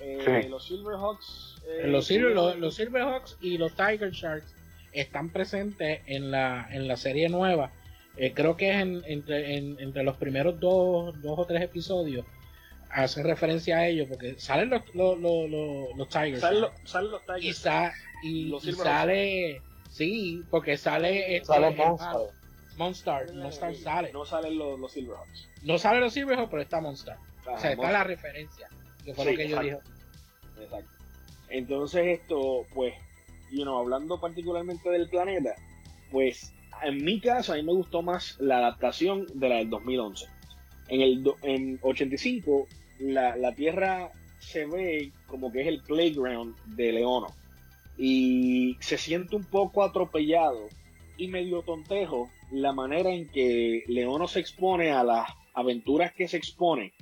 Eh, 0.00 0.46
los 0.50 0.66
Silverhawks. 0.66 1.62
Eh, 1.66 1.86
los, 1.86 2.10
los 2.58 2.74
Silverhawks 2.74 3.38
y 3.40 3.56
los 3.56 3.72
Tiger 3.74 4.10
Sharks 4.10 4.54
están 4.92 5.30
presentes 5.30 6.02
en 6.06 6.30
la, 6.30 6.68
en 6.70 6.86
la 6.86 6.96
serie 6.96 7.28
nueva. 7.28 7.70
Eh, 8.22 8.32
creo 8.34 8.56
que 8.56 8.70
es 8.70 8.76
entre, 8.76 9.56
entre 9.56 10.04
los 10.04 10.16
primeros 10.16 10.60
dos, 10.60 11.20
dos 11.22 11.40
o 11.40 11.44
tres 11.44 11.60
episodios. 11.60 12.24
Hace 12.88 13.20
referencia 13.24 13.78
a 13.78 13.88
ellos 13.88 14.06
porque 14.08 14.38
salen 14.38 14.70
los, 14.70 14.94
los, 14.94 15.18
los, 15.18 16.08
Tigers. 16.08 16.38
Salen, 16.38 16.60
los 16.60 17.26
Tigers. 17.26 17.66
Y, 18.22 18.72
sale. 18.74 19.60
Sí, 19.90 20.44
porque 20.52 20.76
sale. 20.76 21.34
Este, 21.34 21.46
sale 21.46 21.74
Monster. 21.74 23.34
Monster, 23.34 23.74
sale. 23.74 24.12
No 24.12 24.24
salen 24.24 24.56
los, 24.56 24.78
los 24.78 24.92
Silverhawks. 24.92 25.48
No 25.64 25.76
salen 25.76 26.02
los 26.02 26.12
Silverhawks, 26.12 26.48
pero 26.48 26.62
está 26.62 26.80
Monster. 26.80 27.16
o 27.44 27.58
sea, 27.58 27.72
está 27.72 27.90
la 27.90 28.04
referencia. 28.04 28.68
Que 29.04 29.14
fue 29.14 29.32
lo 29.32 29.36
que 29.36 29.48
yo 29.48 29.60
dije. 29.60 29.78
Exacto. 30.60 30.92
Entonces, 31.48 32.20
esto, 32.20 32.66
pues, 32.72 32.94
you 33.50 33.62
know, 33.62 33.80
hablando 33.80 34.20
particularmente 34.20 34.90
del 34.90 35.08
planeta, 35.08 35.56
pues 36.12 36.52
en 36.84 37.04
mi 37.04 37.20
caso 37.20 37.52
a 37.52 37.56
mí 37.56 37.62
me 37.62 37.72
gustó 37.72 38.02
más 38.02 38.36
la 38.40 38.58
adaptación 38.58 39.26
de 39.34 39.48
la 39.48 39.56
del 39.56 39.70
2011. 39.70 40.26
En 40.88 41.00
el 41.00 41.24
en 41.42 41.78
85 41.82 42.66
la, 43.00 43.36
la 43.36 43.54
Tierra 43.54 44.10
se 44.38 44.66
ve 44.66 45.12
como 45.26 45.52
que 45.52 45.62
es 45.62 45.68
el 45.68 45.82
playground 45.82 46.56
de 46.76 46.92
Leono 46.92 47.28
y 47.96 48.76
se 48.80 48.98
siente 48.98 49.36
un 49.36 49.44
poco 49.44 49.82
atropellado 49.82 50.68
y 51.16 51.28
medio 51.28 51.62
tontejo 51.62 52.30
la 52.50 52.72
manera 52.72 53.10
en 53.10 53.28
que 53.28 53.84
Leono 53.86 54.26
se 54.26 54.40
expone 54.40 54.90
a 54.90 55.04
las 55.04 55.30
aventuras 55.54 56.12
que 56.12 56.28
se 56.28 56.36
expone 56.36 56.92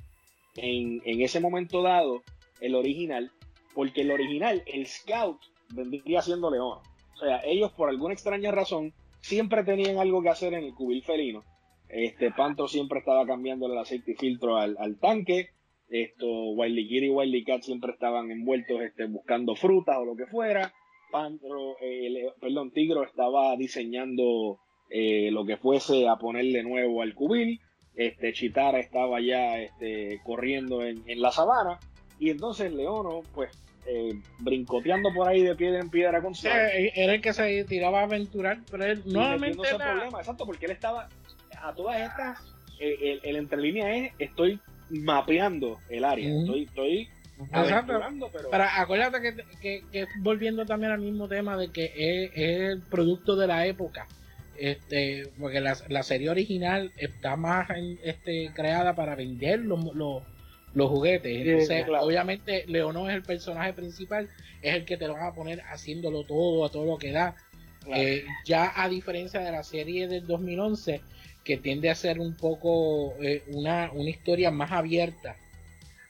en, 0.55 1.01
en 1.05 1.21
ese 1.21 1.39
momento 1.39 1.81
dado, 1.81 2.21
el 2.59 2.75
original, 2.75 3.31
porque 3.73 4.01
el 4.01 4.11
original, 4.11 4.63
el 4.65 4.85
Scout, 4.85 5.39
vendría 5.69 6.21
siendo 6.21 6.51
León. 6.51 6.79
O 7.15 7.19
sea, 7.19 7.41
ellos 7.45 7.71
por 7.71 7.89
alguna 7.89 8.13
extraña 8.13 8.51
razón 8.51 8.93
siempre 9.21 9.63
tenían 9.63 9.97
algo 9.97 10.21
que 10.21 10.29
hacer 10.29 10.53
en 10.53 10.63
el 10.63 10.73
cubil 10.73 11.03
felino. 11.03 11.43
Este 11.89 12.31
Pantro 12.31 12.67
siempre 12.67 12.99
estaba 12.99 13.25
cambiando 13.25 13.67
el 13.67 13.77
aceite 13.77 14.11
y 14.13 14.15
filtro 14.15 14.57
al, 14.57 14.97
tanque. 14.99 15.49
Esto, 15.89 16.25
Wiley 16.51 16.87
Kid 16.87 17.03
y 17.03 17.09
Wiley 17.09 17.43
Cat 17.43 17.63
siempre 17.63 17.91
estaban 17.91 18.31
envueltos 18.31 18.81
este, 18.81 19.07
buscando 19.07 19.55
frutas 19.55 19.97
o 19.97 20.05
lo 20.05 20.15
que 20.15 20.25
fuera. 20.25 20.73
Pantro, 21.11 21.75
eh, 21.81 22.29
perdón, 22.39 22.71
Tigro 22.71 23.03
estaba 23.03 23.55
diseñando 23.57 24.59
eh, 24.89 25.29
lo 25.31 25.45
que 25.45 25.57
fuese 25.57 26.07
a 26.07 26.15
ponerle 26.15 26.63
nuevo 26.63 27.01
al 27.01 27.13
cubil. 27.13 27.59
Este, 27.93 28.31
Chitara 28.31 28.79
estaba 28.79 29.19
ya 29.19 29.59
este, 29.59 30.21
corriendo 30.23 30.83
en, 30.85 31.03
en 31.07 31.21
la 31.21 31.31
sabana. 31.31 31.77
Y 32.19 32.29
entonces 32.29 32.71
Leono, 32.73 33.21
pues 33.33 33.51
eh, 33.85 34.19
brincoteando 34.39 35.13
por 35.13 35.27
ahí 35.27 35.41
de 35.41 35.55
piedra 35.55 35.79
en 35.79 35.89
piedra 35.89 36.21
con 36.21 36.33
eh, 36.33 36.91
Era 36.95 37.13
el 37.13 37.21
que 37.21 37.33
se 37.33 37.63
tiraba 37.65 38.01
a 38.01 38.03
aventurar, 38.03 38.59
pero 38.69 38.85
él 38.85 39.01
nuevamente. 39.05 39.67
Era... 39.67 39.93
problema, 39.93 40.19
exacto, 40.19 40.45
porque 40.45 40.65
él 40.65 40.71
estaba 40.71 41.09
a 41.61 41.73
todas 41.73 41.99
estas. 41.99 42.39
El, 42.79 43.21
el, 43.23 43.61
línea 43.61 43.95
es: 43.95 44.13
estoy 44.17 44.59
mapeando 44.89 45.79
el 45.89 46.03
área, 46.03 46.29
estoy, 46.39 46.63
estoy 46.63 47.09
pero... 48.51 48.63
acuérdate 48.63 49.35
que, 49.61 49.83
que, 49.91 50.07
volviendo 50.19 50.65
también 50.65 50.91
al 50.91 50.99
mismo 50.99 51.27
tema 51.27 51.57
de 51.57 51.71
que 51.71 51.91
es, 51.95 52.31
el 52.35 52.81
producto 52.81 53.35
de 53.35 53.47
la 53.47 53.65
época. 53.65 54.07
Este, 54.57 55.27
porque 55.39 55.59
la, 55.59 55.75
la 55.89 56.03
serie 56.03 56.29
original 56.29 56.91
está 56.97 57.35
más 57.35 57.67
este, 58.03 58.51
creada 58.53 58.93
para 58.95 59.15
vender 59.15 59.59
los, 59.59 59.83
los, 59.95 60.21
los 60.73 60.89
juguetes. 60.89 61.45
Entonces, 61.45 61.85
obviamente, 61.99 62.65
Leonor 62.67 63.09
es 63.09 63.15
el 63.17 63.23
personaje 63.23 63.73
principal, 63.73 64.29
es 64.61 64.75
el 64.75 64.85
que 64.85 64.97
te 64.97 65.07
lo 65.07 65.13
van 65.13 65.27
a 65.27 65.33
poner 65.33 65.61
haciéndolo 65.61 66.23
todo, 66.23 66.65
a 66.65 66.69
todo 66.69 66.85
lo 66.85 66.97
que 66.97 67.11
da. 67.11 67.35
Eh, 67.87 68.25
ya 68.45 68.71
a 68.75 68.87
diferencia 68.89 69.39
de 69.39 69.51
la 69.51 69.63
serie 69.63 70.07
del 70.07 70.27
2011, 70.27 71.01
que 71.43 71.57
tiende 71.57 71.89
a 71.89 71.95
ser 71.95 72.19
un 72.19 72.35
poco 72.35 73.15
eh, 73.21 73.43
una, 73.47 73.91
una, 73.91 74.09
historia 74.09 74.51
más 74.51 74.71
abierta 74.71 75.35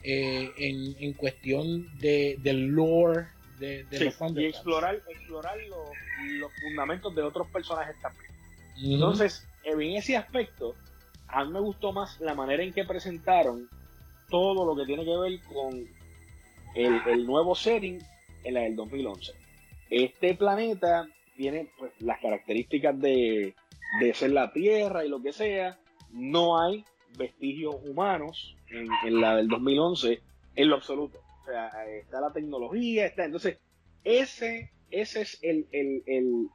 eh, 0.03 0.51
en, 0.57 0.95
en, 0.99 1.13
cuestión 1.13 1.87
de, 1.99 2.37
del 2.41 2.67
lore 2.67 3.27
de, 3.57 3.85
los 3.91 4.37
Y 4.37 4.45
explorar, 4.45 5.01
explorar 5.07 5.55
los, 5.69 6.51
fundamentos 6.61 7.15
de 7.15 7.21
otros 7.21 7.47
personajes 7.47 7.95
también. 8.01 8.31
Entonces, 8.77 9.47
en 9.63 9.81
ese 9.81 10.17
aspecto, 10.17 10.75
a 11.27 11.45
mí 11.45 11.51
me 11.51 11.59
gustó 11.59 11.93
más 11.93 12.19
la 12.19 12.33
manera 12.33 12.63
en 12.63 12.73
que 12.73 12.83
presentaron 12.83 13.69
todo 14.31 14.65
lo 14.65 14.75
que 14.75 14.87
tiene 14.87 15.05
que 15.05 15.15
ver 15.15 15.39
con 15.53 15.87
el, 16.73 17.25
nuevo 17.27 17.53
setting 17.53 17.99
en 18.43 18.53
la 18.53 18.61
del 18.61 18.75
2011. 18.75 19.33
Este 19.89 20.33
planeta 20.33 21.07
tiene 21.35 21.69
pues, 21.77 21.91
las 21.99 22.19
características 22.19 22.99
de, 22.99 23.53
ser 24.13 24.31
la 24.31 24.51
Tierra 24.51 25.05
y 25.05 25.09
lo 25.09 25.21
que 25.21 25.33
sea. 25.33 25.77
No 26.11 26.59
hay 26.59 26.83
vestigios 27.17 27.75
humanos 27.85 28.55
en, 28.69 29.21
la 29.21 29.35
del 29.35 29.47
2011 29.47 30.21
en 30.55 30.69
lo 30.69 30.75
absoluto. 30.75 31.19
O 31.41 31.45
sea, 31.45 31.69
está 31.99 32.21
la 32.21 32.33
tecnología, 32.33 33.05
está. 33.05 33.25
Entonces, 33.25 33.59
ese, 34.03 34.71
ese 34.89 35.21
es 35.21 35.39
el, 35.43 35.67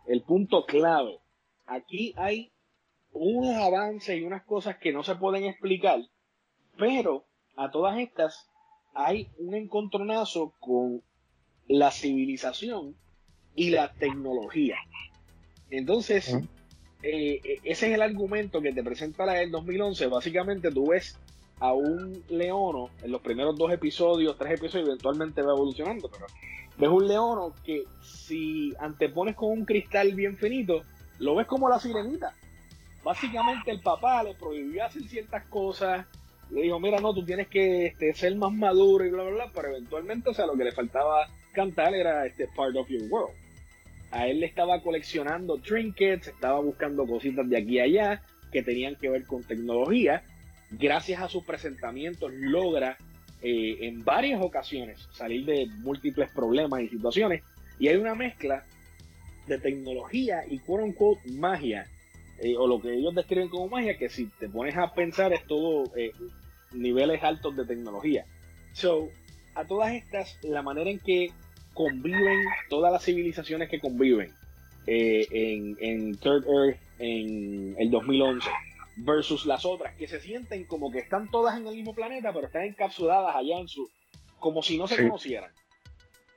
el 0.06 0.22
punto 0.22 0.64
clave. 0.64 1.18
Aquí 1.66 2.14
hay 2.16 2.50
unos 3.12 3.56
avances 3.56 4.18
y 4.18 4.22
unas 4.22 4.44
cosas 4.44 4.78
que 4.78 4.92
no 4.92 5.02
se 5.02 5.16
pueden 5.16 5.44
explicar, 5.44 6.00
pero 6.78 7.25
a 7.56 7.70
todas 7.70 7.98
estas 7.98 8.48
hay 8.94 9.28
un 9.38 9.54
encontronazo 9.54 10.54
con 10.60 11.02
la 11.68 11.90
civilización 11.90 12.94
y 13.54 13.70
la 13.70 13.92
tecnología. 13.92 14.76
Entonces, 15.70 16.34
eh, 17.02 17.40
eh, 17.42 17.60
ese 17.64 17.88
es 17.88 17.94
el 17.94 18.02
argumento 18.02 18.60
que 18.60 18.72
te 18.72 18.82
presenta 18.82 19.26
la 19.26 19.34
del 19.34 19.50
2011. 19.50 20.06
Básicamente 20.06 20.70
tú 20.70 20.88
ves 20.88 21.18
a 21.58 21.72
un 21.72 22.22
leono 22.28 22.90
en 23.02 23.10
los 23.10 23.20
primeros 23.22 23.56
dos 23.56 23.72
episodios, 23.72 24.36
tres 24.38 24.58
episodios, 24.58 24.88
eventualmente 24.88 25.42
va 25.42 25.52
evolucionando, 25.52 26.10
pero 26.10 26.26
ves 26.78 26.90
un 26.90 27.08
leono 27.08 27.54
que 27.64 27.84
si 28.02 28.72
antepones 28.78 29.34
con 29.34 29.50
un 29.50 29.64
cristal 29.64 30.14
bien 30.14 30.36
finito, 30.36 30.82
lo 31.18 31.34
ves 31.34 31.46
como 31.46 31.68
la 31.68 31.78
sirenita. 31.78 32.34
Básicamente 33.02 33.70
el 33.70 33.80
papá 33.80 34.22
le 34.22 34.34
prohibió 34.34 34.84
hacer 34.84 35.02
ciertas 35.04 35.44
cosas, 35.46 36.06
le 36.50 36.62
dijo, 36.62 36.78
mira, 36.78 37.00
no, 37.00 37.12
tú 37.12 37.24
tienes 37.24 37.48
que 37.48 37.86
este, 37.86 38.14
ser 38.14 38.36
más 38.36 38.52
maduro 38.52 39.04
y 39.04 39.10
bla, 39.10 39.24
bla, 39.24 39.32
bla, 39.32 39.52
pero 39.54 39.68
eventualmente, 39.68 40.30
o 40.30 40.34
sea, 40.34 40.46
lo 40.46 40.56
que 40.56 40.64
le 40.64 40.72
faltaba 40.72 41.28
cantar 41.52 41.94
era 41.94 42.26
este 42.26 42.46
Part 42.48 42.76
of 42.76 42.88
Your 42.88 43.02
World. 43.10 43.34
A 44.12 44.28
él 44.28 44.40
le 44.40 44.46
estaba 44.46 44.80
coleccionando 44.82 45.58
trinkets, 45.58 46.28
estaba 46.28 46.60
buscando 46.60 47.06
cositas 47.06 47.48
de 47.48 47.56
aquí 47.56 47.74
y 47.74 47.80
allá 47.80 48.22
que 48.52 48.62
tenían 48.62 48.94
que 48.96 49.10
ver 49.10 49.26
con 49.26 49.42
tecnología. 49.42 50.22
Gracias 50.70 51.20
a 51.20 51.28
sus 51.28 51.44
presentamientos 51.44 52.32
logra 52.32 52.96
eh, 53.42 53.78
en 53.80 54.04
varias 54.04 54.40
ocasiones 54.40 55.08
salir 55.12 55.44
de 55.44 55.66
múltiples 55.78 56.30
problemas 56.30 56.80
y 56.82 56.88
situaciones. 56.88 57.42
Y 57.78 57.88
hay 57.88 57.96
una 57.96 58.14
mezcla 58.14 58.64
de 59.46 59.58
tecnología 59.58 60.44
y 60.48 60.58
quote 60.58 60.84
unquote 60.84 61.30
magia 61.32 61.86
eh, 62.38 62.56
o 62.56 62.66
lo 62.66 62.80
que 62.80 62.94
ellos 62.94 63.14
describen 63.14 63.48
como 63.48 63.68
magia, 63.68 63.96
que 63.96 64.08
si 64.08 64.26
te 64.26 64.48
pones 64.48 64.76
a 64.76 64.92
pensar 64.92 65.32
es 65.32 65.46
todo 65.46 65.84
eh, 65.96 66.12
niveles 66.72 67.22
altos 67.22 67.56
de 67.56 67.64
tecnología. 67.64 68.26
So, 68.72 69.08
a 69.54 69.64
todas 69.64 69.94
estas, 69.94 70.38
la 70.42 70.62
manera 70.62 70.90
en 70.90 70.98
que 70.98 71.30
conviven 71.72 72.44
todas 72.68 72.92
las 72.92 73.04
civilizaciones 73.04 73.68
que 73.68 73.80
conviven 73.80 74.32
eh, 74.86 75.26
en, 75.30 75.76
en 75.80 76.16
Third 76.16 76.44
Earth 76.46 76.78
en 76.98 77.74
el 77.78 77.90
2011 77.90 78.48
versus 78.96 79.44
las 79.46 79.64
otras 79.64 79.94
que 79.94 80.08
se 80.08 80.20
sienten 80.20 80.64
como 80.64 80.90
que 80.90 81.00
están 81.00 81.30
todas 81.30 81.56
en 81.58 81.66
el 81.66 81.74
mismo 81.74 81.94
planeta, 81.94 82.32
pero 82.32 82.46
están 82.46 82.62
encapsuladas 82.62 83.36
allá 83.36 83.58
en 83.58 83.68
su. 83.68 83.88
como 84.38 84.62
si 84.62 84.78
no 84.78 84.86
se 84.86 85.02
conocieran. 85.02 85.50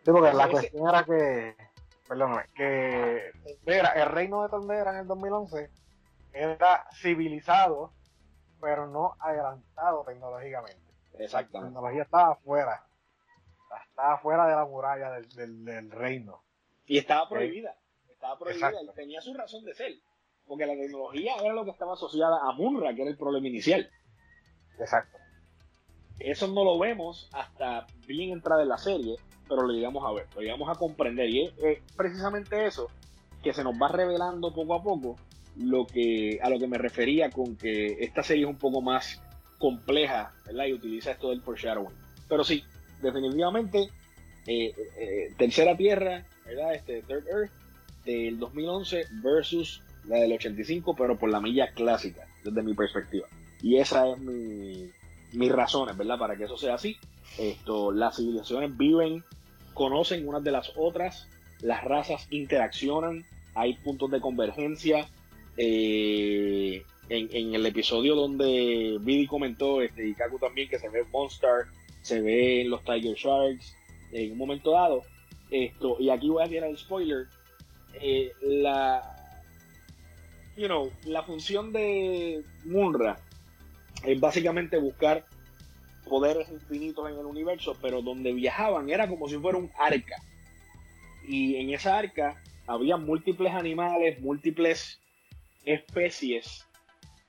Sí, 0.03 0.11
porque 0.11 0.34
la 0.34 0.49
cuestión 0.49 0.89
era 0.89 1.03
que. 1.03 1.55
Perdón, 2.07 2.39
que 2.55 3.31
el 3.65 4.05
reino 4.07 4.41
de 4.41 4.49
Tondera 4.49 4.91
en 4.91 4.97
el 5.01 5.07
2011 5.07 5.69
era 6.44 6.88
civilizado, 6.94 7.94
pero 8.61 8.88
no 8.88 9.16
adelantado 9.20 10.03
tecnológicamente. 10.06 10.91
Exactamente. 11.14 11.57
La 11.57 11.66
tecnología 11.66 12.03
estaba 12.03 12.34
afuera. 12.34 12.86
Estaba 13.90 14.18
fuera 14.20 14.48
de 14.48 14.56
la 14.56 14.66
muralla 14.66 15.11
del, 15.11 15.66
del, 15.66 15.91
reino. 15.91 16.44
Y 16.86 16.98
estaba 16.98 17.28
prohibida. 17.30 17.76
Estaba 18.10 18.38
prohibida 18.38 18.82
y 18.82 18.95
tenía 18.95 19.22
su 19.22 19.34
razón 19.34 19.64
de 19.66 19.74
ser 19.74 19.94
porque 20.49 20.66
la 20.66 20.74
tecnología 20.74 21.36
era 21.36 21.53
lo 21.53 21.64
que 21.64 21.70
estaba 21.70 21.94
asociada 21.94 22.40
a 22.41 22.52
Munra, 22.53 22.94
que 22.95 23.03
era 23.03 23.11
el 23.11 23.18
problema 23.18 23.48
inicial. 23.48 23.88
Exacto. 24.80 25.20
Eso 26.18 26.48
no 26.48 26.64
lo 26.66 26.80
vemos 26.80 27.30
hasta 27.32 27.86
bien 28.07 28.32
entrada 28.32 28.64
en 28.64 28.70
la 28.70 28.80
serie, 28.80 29.16
pero 29.48 29.61
lo 29.61 29.72
llegamos 29.72 30.03
a 30.03 30.11
ver, 30.11 30.28
lo 30.36 30.41
llegamos 30.41 30.68
a 30.68 30.78
comprender. 30.78 31.30
Y 31.30 31.53
es, 31.61 31.80
precisamente 31.95 32.66
eso 32.66 32.88
que 33.44 33.53
se 33.53 33.64
nos 33.64 33.76
va 33.76 33.90
revelando 33.90 34.52
poco 34.52 34.74
a 34.74 34.82
poco 34.82 35.16
lo 35.57 35.85
que, 35.85 36.39
a 36.41 36.49
lo 36.49 36.59
que 36.59 36.67
me 36.67 36.77
refería 36.77 37.30
con 37.30 37.55
que 37.55 37.97
esta 37.99 38.23
serie 38.23 38.43
es 38.43 38.49
un 38.49 38.57
poco 38.57 38.81
más 38.81 39.21
compleja. 39.57 40.34
Y 40.51 40.73
utiliza 40.73 41.11
esto 41.11 41.30
del 41.30 41.41
foreshadowing. 41.41 41.95
Pero 42.27 42.43
sí, 42.43 42.63
definitivamente, 43.01 43.89
eh, 44.47 44.73
eh, 44.97 45.34
Tercera 45.38 45.76
Tierra, 45.76 46.26
¿verdad? 46.45 46.73
Este, 46.76 47.01
Third 47.03 47.27
Earth, 47.27 47.51
del 48.05 48.39
2011 48.39 49.05
versus 49.21 49.81
la 50.05 50.17
del 50.17 50.34
85, 50.34 50.95
pero 50.95 51.17
por 51.17 51.30
la 51.30 51.39
milla 51.41 51.71
clásica, 51.73 52.26
desde 52.43 52.63
mi 52.63 52.73
perspectiva. 52.73 53.27
Y 53.61 53.77
esa 53.77 54.09
es 54.09 54.17
mi, 54.17 54.89
mis 55.34 55.51
razones, 55.51 55.95
¿verdad? 55.97 56.17
Para 56.17 56.35
que 56.35 56.45
eso 56.45 56.57
sea 56.57 56.76
así. 56.76 56.97
Esto, 57.38 57.91
las 57.91 58.15
civilizaciones 58.15 58.76
viven, 58.76 59.23
conocen 59.73 60.27
unas 60.27 60.43
de 60.43 60.51
las 60.51 60.71
otras, 60.76 61.27
las 61.61 61.84
razas 61.84 62.27
interaccionan, 62.31 63.26
hay 63.53 63.76
puntos 63.76 64.09
de 64.11 64.21
convergencia. 64.21 65.07
Eh, 65.61 66.86
en, 67.10 67.53
el 67.53 67.65
episodio 67.65 68.15
donde 68.15 68.98
Vidi 69.02 69.27
comentó, 69.27 69.81
este, 69.81 70.07
y 70.07 70.14
Kaku 70.14 70.40
también, 70.40 70.69
que 70.69 70.80
se 70.80 70.88
ve 70.88 71.03
Monster, 71.11 71.65
se 72.02 72.22
ve 72.22 72.64
los 72.65 72.81
Tiger 72.86 73.14
Sharks, 73.15 73.76
en 74.14 74.31
un 74.31 74.38
momento 74.38 74.72
dado. 74.72 75.02
Esto, 75.52 75.98
y 75.99 76.11
aquí 76.11 76.30
voy 76.30 76.44
a 76.44 76.48
tirar 76.48 76.69
el 76.69 76.77
spoiler. 76.77 77.27
Eh, 78.02 78.31
la, 78.41 79.02
you 80.56 80.68
know, 80.68 80.90
la 81.03 81.23
función 81.23 81.73
de 81.73 82.41
Munra 82.64 83.19
es 84.06 84.18
básicamente 84.18 84.77
buscar 84.77 85.26
poderes 86.07 86.49
infinitos 86.49 87.10
en 87.10 87.18
el 87.18 87.26
universo, 87.26 87.76
pero 87.81 88.02
donde 88.02 88.31
viajaban 88.31 88.90
era 88.90 89.10
como 89.10 89.27
si 89.27 89.38
fuera 89.38 89.57
un 89.57 89.69
arca. 89.77 90.15
Y 91.27 91.57
en 91.57 91.72
esa 91.72 91.98
arca 91.98 92.41
había 92.65 92.95
múltiples 92.95 93.53
animales, 93.53 94.22
múltiples 94.22 95.02
especies 95.65 96.68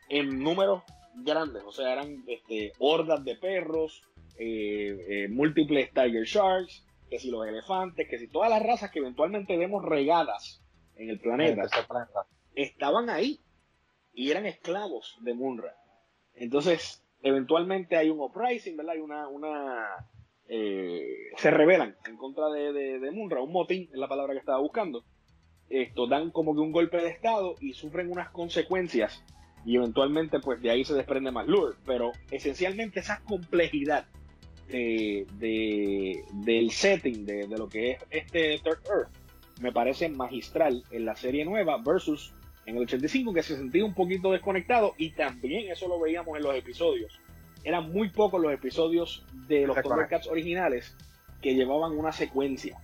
en 0.09 0.39
números 0.39 0.83
grandes, 1.15 1.63
o 1.65 1.73
sea, 1.73 1.93
eran 1.93 2.25
este, 2.27 2.73
hordas 2.79 3.25
de 3.25 3.37
perros, 3.37 4.03
eh, 4.39 4.97
eh, 5.09 5.29
múltiples 5.29 5.91
tiger 5.93 6.25
sharks, 6.25 6.87
que 7.09 7.19
si 7.19 7.31
los 7.31 7.47
elefantes, 7.47 8.09
que 8.09 8.19
si 8.19 8.29
todas 8.29 8.51
las 8.51 8.63
razas 8.63 8.91
que 8.91 9.01
eventualmente 9.01 9.57
vemos 9.57 9.85
regadas 9.85 10.63
en 10.97 11.11
el 11.11 11.19
planeta 11.19 11.63
estaban 12.55 13.11
ahí 13.11 13.41
y 14.13 14.31
eran 14.31 14.47
esclavos 14.47 15.19
de 15.23 15.35
Munra. 15.35 15.75
Entonces, 16.35 17.05
eventualmente 17.23 17.97
hay 17.97 18.11
un 18.11 18.21
uprising, 18.21 18.77
¿verdad? 18.77 18.95
Hay 18.95 19.01
una, 19.01 19.29
una 19.29 19.87
eh, 20.49 21.31
se 21.37 21.51
rebelan 21.51 21.97
en 22.07 22.17
contra 22.17 22.49
de, 22.49 22.73
de, 22.73 23.11
Munra, 23.13 23.41
un 23.41 23.53
motín 23.53 23.89
es 23.93 23.99
la 23.99 24.09
palabra 24.09 24.33
que 24.33 24.41
estaba 24.41 24.59
buscando. 24.59 25.05
Esto 25.71 26.07
dan 26.07 26.31
como 26.31 26.55
que 26.55 26.61
un 26.61 26.73
golpe 26.73 26.99
de 26.99 27.09
estado 27.09 27.55
y 27.61 27.73
sufren 27.73 28.11
unas 28.11 28.29
consecuencias 28.31 29.23
y 29.65 29.77
eventualmente 29.77 30.41
pues 30.41 30.61
de 30.61 30.71
ahí 30.71 30.85
se 30.85 30.95
desprende 30.95 31.31
más 31.31 31.47
lure, 31.47 31.77
pero 31.87 32.13
esencialmente 32.31 33.01
esa 33.01 33.21
complejidad 33.21 34.07
de, 34.69 36.25
del 36.33 36.71
setting 36.71 37.27
de, 37.27 37.49
de, 37.49 37.59
lo 37.59 37.69
que 37.69 37.93
es 37.93 37.99
este 38.11 38.59
Third 38.59 38.81
Earth 38.87 39.09
me 39.61 39.73
parece 39.73 40.09
magistral 40.09 40.85
en 40.91 41.05
la 41.05 41.17
serie 41.17 41.45
nueva 41.45 41.77
versus 41.79 42.33
en 42.67 42.77
el 42.77 42.83
85 42.83 43.33
que 43.33 43.43
se 43.43 43.57
sentía 43.57 43.85
un 43.85 43.95
poquito 43.95 44.31
desconectado 44.33 44.95
y 44.97 45.11
también 45.11 45.71
eso 45.71 45.89
lo 45.89 45.99
veíamos 45.99 46.37
en 46.37 46.45
los 46.45 46.55
episodios. 46.55 47.21
Eran 47.65 47.93
muy 47.93 48.09
pocos 48.11 48.41
los 48.41 48.53
episodios 48.53 49.25
de 49.49 49.67
los 49.67 49.77
Thundercats 49.83 50.29
originales 50.29 50.97
que 51.43 51.55
llevaban 51.55 51.99
una 51.99 52.13
secuencia. 52.13 52.81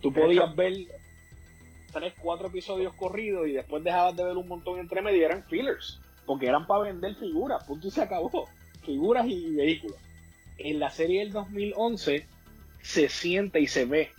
Tú 0.00 0.12
podías 0.12 0.54
ver 0.56 0.72
tres, 1.92 2.14
cuatro 2.20 2.48
episodios 2.48 2.94
corridos 2.94 3.46
y 3.46 3.52
después 3.52 3.84
dejabas 3.84 4.16
de 4.16 4.24
ver 4.24 4.36
un 4.36 4.48
montón 4.48 4.78
entre 4.78 5.02
medio 5.02 5.24
eran 5.24 5.44
fillers, 5.44 6.00
porque 6.26 6.46
eran 6.46 6.66
para 6.66 6.84
vender 6.84 7.14
figuras, 7.16 7.64
punto 7.64 7.88
y 7.88 7.90
se 7.90 8.02
acabó. 8.02 8.48
Figuras 8.84 9.26
y 9.28 9.54
vehículos. 9.54 9.96
En 10.58 10.80
la 10.80 10.90
serie 10.90 11.20
del 11.20 11.32
2011 11.32 12.26
se 12.82 13.08
siente 13.08 13.60
y 13.60 13.66
se 13.66 13.84
ve 13.84 14.10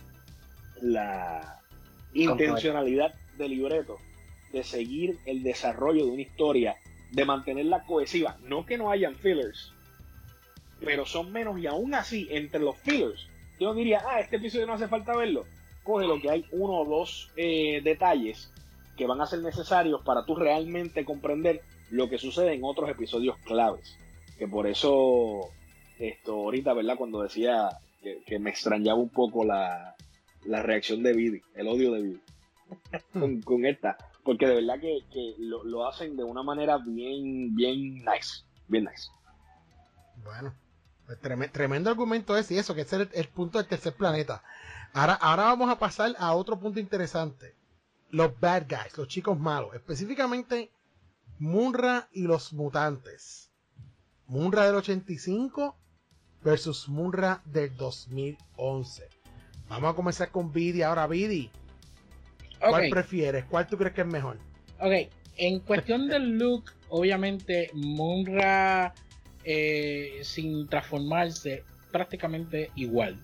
la 0.80 1.60
intencionalidad 2.14 3.14
del 3.36 3.50
libreto 3.50 3.98
de 4.52 4.62
seguir 4.62 5.18
el 5.26 5.42
desarrollo 5.42 6.06
de 6.06 6.12
una 6.12 6.22
historia, 6.22 6.76
de 7.10 7.24
mantenerla 7.24 7.82
cohesiva. 7.84 8.38
No 8.42 8.64
que 8.64 8.78
no 8.78 8.90
hayan 8.90 9.14
fillers, 9.16 9.72
pero 10.80 11.04
son 11.04 11.32
menos 11.32 11.58
y 11.58 11.66
aún 11.66 11.94
así, 11.94 12.28
entre 12.30 12.60
los 12.60 12.76
fillers, 12.78 13.28
yo 13.58 13.74
diría, 13.74 14.02
ah, 14.06 14.20
este 14.20 14.36
episodio 14.36 14.66
no 14.66 14.74
hace 14.74 14.88
falta 14.88 15.16
verlo. 15.16 15.46
Coge 15.84 16.06
lo 16.06 16.20
que 16.20 16.30
hay 16.30 16.46
uno 16.50 16.80
o 16.80 16.84
dos 16.84 17.30
eh, 17.36 17.80
detalles 17.82 18.50
que 18.96 19.06
van 19.06 19.20
a 19.20 19.26
ser 19.26 19.40
necesarios 19.40 20.02
para 20.02 20.24
tú 20.24 20.34
realmente 20.34 21.04
comprender 21.04 21.62
lo 21.90 22.08
que 22.08 22.18
sucede 22.18 22.54
en 22.54 22.64
otros 22.64 22.90
episodios 22.90 23.36
claves. 23.44 23.96
Que 24.38 24.48
por 24.48 24.66
eso, 24.66 25.50
esto 25.98 26.32
ahorita, 26.32 26.72
¿verdad? 26.72 26.96
Cuando 26.96 27.22
decía 27.22 27.68
que, 28.02 28.38
me 28.38 28.50
extrañaba 28.50 28.98
un 28.98 29.10
poco 29.10 29.44
la, 29.44 29.94
la 30.44 30.62
reacción 30.62 31.02
de 31.02 31.12
Vidi, 31.12 31.42
el 31.54 31.68
odio 31.68 31.92
de 31.92 32.02
Vidi 32.02 32.20
con, 33.12 33.40
con 33.42 33.64
esta 33.64 33.96
porque 34.24 34.46
de 34.46 34.54
verdad 34.54 34.80
que, 34.80 35.34
lo, 35.38 35.86
hacen 35.86 36.16
de 36.16 36.24
una 36.24 36.42
manera 36.42 36.78
bien, 36.78 37.54
bien 37.54 37.96
nice, 37.96 38.42
bien 38.66 38.84
nice. 38.84 39.10
Bueno, 40.24 40.54
pues 41.06 41.18
tremendo 41.52 41.90
argumento 41.90 42.36
ese 42.36 42.54
y 42.54 42.58
eso, 42.58 42.74
que 42.74 42.80
es 42.80 42.92
el, 42.94 43.08
el, 43.12 43.28
punto 43.28 43.58
del 43.58 43.68
tercer 43.68 43.92
planeta. 43.92 44.42
Ahora, 44.94 45.14
ahora 45.14 45.42
vamos 45.42 45.68
a 45.70 45.78
pasar 45.78 46.14
a 46.18 46.34
otro 46.34 46.58
punto 46.58 46.78
interesante. 46.78 47.56
Los 48.10 48.38
bad 48.38 48.66
guys, 48.68 48.96
los 48.96 49.08
chicos 49.08 49.36
malos, 49.38 49.74
específicamente 49.74 50.70
Munra 51.40 52.08
y 52.12 52.22
los 52.22 52.52
mutantes. 52.52 53.50
Munra 54.28 54.66
del 54.66 54.76
85 54.76 55.76
versus 56.44 56.88
Munra 56.88 57.42
del 57.44 57.76
2011. 57.76 59.08
Vamos 59.68 59.92
a 59.92 59.96
comenzar 59.96 60.30
con 60.30 60.52
Vidi. 60.52 60.82
Ahora, 60.82 61.08
Vidi, 61.08 61.50
¿Cuál 62.60 62.88
prefieres? 62.88 63.44
¿Cuál 63.46 63.66
tú 63.66 63.76
crees 63.76 63.94
que 63.94 64.02
es 64.02 64.06
mejor? 64.06 64.38
Ok, 64.78 65.10
en 65.36 65.58
cuestión 65.60 66.08
del 66.08 66.38
look, 66.38 66.70
obviamente 66.88 67.70
Munra 67.74 68.94
eh, 69.42 70.20
sin 70.22 70.68
transformarse 70.68 71.64
prácticamente 71.90 72.70
igual. 72.76 73.20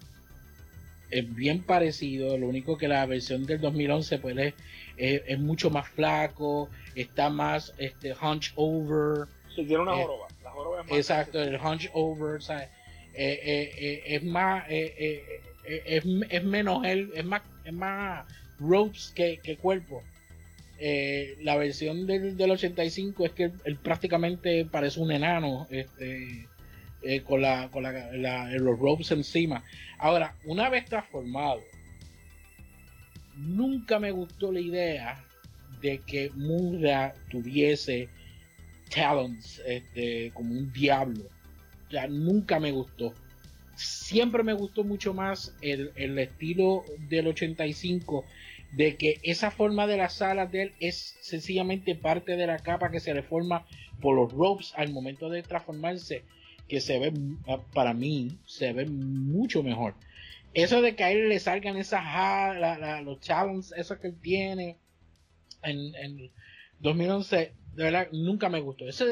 Es 1.11 1.35
bien 1.35 1.63
parecido, 1.63 2.39
lo 2.39 2.49
único 2.49 2.79
que 2.79 2.89
la 2.89 3.05
versión 3.07 3.45
del 3.47 3.61
2011 3.61 4.19
pues 4.19 4.55
es, 4.97 5.39
mucho 5.39 5.71
más 5.71 5.89
flaco, 5.89 6.69
está 6.95 7.31
más 7.31 7.75
este 7.79 8.15
hunch 8.15 8.53
over. 8.55 9.27
Sí, 9.55 9.65
tiene 9.65 9.83
una 9.83 9.99
eh, 9.99 10.03
joroba. 10.03 10.29
La 10.43 10.51
joroba 10.51 10.81
es 10.81 10.87
más 10.87 10.99
exacto, 10.99 11.43
el 11.43 11.57
hunch 11.57 11.91
over, 11.93 12.41
eh, 13.15 14.03
es 14.07 14.23
más, 14.23 14.65
es, 14.69 15.23
es, 15.65 16.45
menos 16.45 16.85
él, 16.85 17.11
es 17.15 17.25
más, 17.25 17.43
es 17.65 17.73
más 17.73 18.27
ropes 18.61 19.13
que, 19.15 19.57
cuerpo. 19.61 20.03
Eh, 20.79 21.37
la 21.43 21.57
versión 21.57 22.07
del, 22.07 22.37
del, 22.37 22.51
85 22.53 23.27
es 23.27 23.33
que 23.33 23.51
él, 23.65 23.77
prácticamente 23.77 24.65
parece 24.65 25.01
un 25.01 25.13
enano 25.13 25.67
este, 25.71 26.47
eh, 27.03 27.23
con, 27.23 27.43
la, 27.43 27.71
con 27.71 27.83
los 27.85 28.79
ropes 28.79 29.11
encima. 29.11 29.65
Ahora, 29.99 30.35
una 30.45 30.69
vez 30.69 30.85
transformado, 30.87 31.61
nunca 33.37 33.99
me 33.99 34.11
gustó 34.11 34.53
la 34.53 34.61
idea 34.61 35.25
de 35.81 35.99
que 36.01 36.31
Murra 36.35 37.15
tuviese 37.31 38.09
talents 38.95 39.63
este, 39.67 40.31
como 40.35 40.53
un 40.53 40.73
diablo. 40.73 41.25
Ya 41.91 42.07
nunca 42.07 42.61
me 42.61 42.71
gustó. 42.71 43.15
Siempre 43.75 44.43
me 44.43 44.53
gustó 44.53 44.85
mucho 44.85 45.15
más 45.15 45.55
el, 45.63 45.93
el 45.97 46.19
estilo 46.19 46.85
del 47.09 47.29
85 47.29 48.25
de 48.73 48.97
que 48.97 49.21
esa 49.23 49.51
forma 49.51 49.87
de 49.87 49.97
las 49.97 50.23
alas 50.23 50.53
de 50.53 50.63
él 50.63 50.73
es 50.81 51.17
sencillamente 51.23 51.95
parte 51.95 52.37
de 52.37 52.47
la 52.47 52.59
capa 52.59 52.91
que 52.91 53.01
se 53.01 53.15
le 53.15 53.23
forma 53.23 53.67
por 54.01 54.15
los 54.15 54.33
ropes 54.33 54.73
al 54.77 54.93
momento 54.93 55.29
de 55.29 55.43
transformarse 55.43 56.25
que 56.71 56.81
se 56.81 56.99
ve 56.99 57.13
para 57.75 57.93
mí 57.93 58.39
se 58.47 58.73
ve 58.73 58.87
mucho 58.87 59.63
mejor 59.63 59.95
eso 60.55 60.81
de 60.83 60.95
que 60.95 61.05
a 61.05 61.11
él 61.11 61.29
le 61.29 61.39
salgan 61.39 61.77
esas 61.77 62.03
alas, 62.05 63.05
los 63.05 63.21
challenges 63.21 63.73
esos 63.77 63.99
que 63.99 64.09
él 64.09 64.21
tiene 64.21 64.79
en, 65.63 65.95
en 65.97 66.31
2011 66.79 67.53
de 67.75 67.85
verdad 67.85 68.09
nunca 68.13 68.49
me 68.49 68.61
gustó 68.61 68.89
eso 68.89 69.05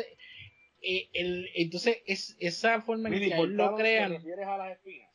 eh, 0.81 1.09
el, 1.13 1.51
entonces 1.55 1.99
es 2.07 2.37
esa 2.39 2.81
forma 2.81 3.09
en 3.09 3.19
que 3.19 3.37
él 3.37 3.57
lo 3.57 3.75
crean 3.75 4.13
a 4.13 4.57
las 4.57 4.73
espinas? 4.73 5.09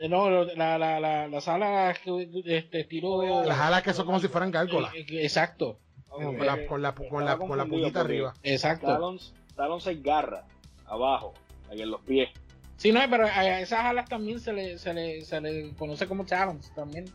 No, 0.00 0.30
la, 0.30 0.78
la, 0.78 1.00
la, 1.00 1.28
las 1.28 1.48
alas 1.48 1.98
este, 2.44 2.80
estilo. 2.80 3.44
Las 3.44 3.58
alas 3.58 3.82
que 3.82 3.92
son 3.92 4.06
como 4.06 4.20
si 4.20 4.28
fueran 4.28 4.52
gárgolas. 4.52 4.94
Eh, 4.94 5.04
eh, 5.08 5.24
exacto. 5.24 5.80
con, 6.08 6.38
la, 6.38 6.66
con, 6.66 6.82
la, 6.82 6.94
con, 6.94 7.24
la, 7.24 7.36
con 7.36 7.58
la 7.58 7.66
puntita 7.66 8.00
arriba. 8.00 8.32
Exacto. 8.44 8.86
Talons, 8.86 9.34
talons 9.56 9.82
se 9.82 9.96
garra 9.96 10.44
abajo, 10.86 11.34
ahí 11.70 11.82
en 11.82 11.90
los 11.90 12.00
pies. 12.02 12.30
Sí, 12.76 12.92
no, 12.92 13.00
pero 13.10 13.26
a 13.26 13.60
esas 13.60 13.80
alas 13.80 14.08
también 14.08 14.38
se 14.38 14.52
le, 14.52 14.78
se 14.78 14.94
le, 14.94 15.24
se 15.24 15.40
le 15.40 15.72
conoce 15.74 16.06
como 16.06 16.24
talons 16.24 16.72
también. 16.74 17.06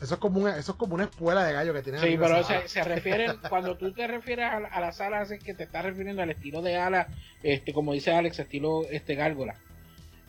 Eso 0.00 0.14
es 0.14 0.20
como 0.20 0.40
una, 0.40 0.56
eso 0.56 0.72
es 0.72 0.78
como 0.78 0.94
una 0.94 1.04
espuela 1.04 1.44
de 1.44 1.52
gallo 1.52 1.72
que 1.72 1.82
tiene. 1.82 1.98
Sí, 1.98 2.16
pero 2.18 2.42
se, 2.44 2.68
se 2.68 2.84
refiere, 2.84 3.26
cuando 3.48 3.76
tú 3.76 3.92
te 3.92 4.06
refieres 4.06 4.46
a, 4.46 4.56
a, 4.56 4.80
las 4.80 5.00
alas 5.00 5.30
es 5.30 5.42
que 5.42 5.54
te 5.54 5.64
estás 5.64 5.84
refiriendo 5.84 6.22
al 6.22 6.30
estilo 6.30 6.62
de 6.62 6.76
ala, 6.76 7.08
este, 7.42 7.72
como 7.72 7.92
dice 7.92 8.12
Alex, 8.12 8.38
estilo 8.38 8.82
este 8.90 9.14
gárgola. 9.14 9.56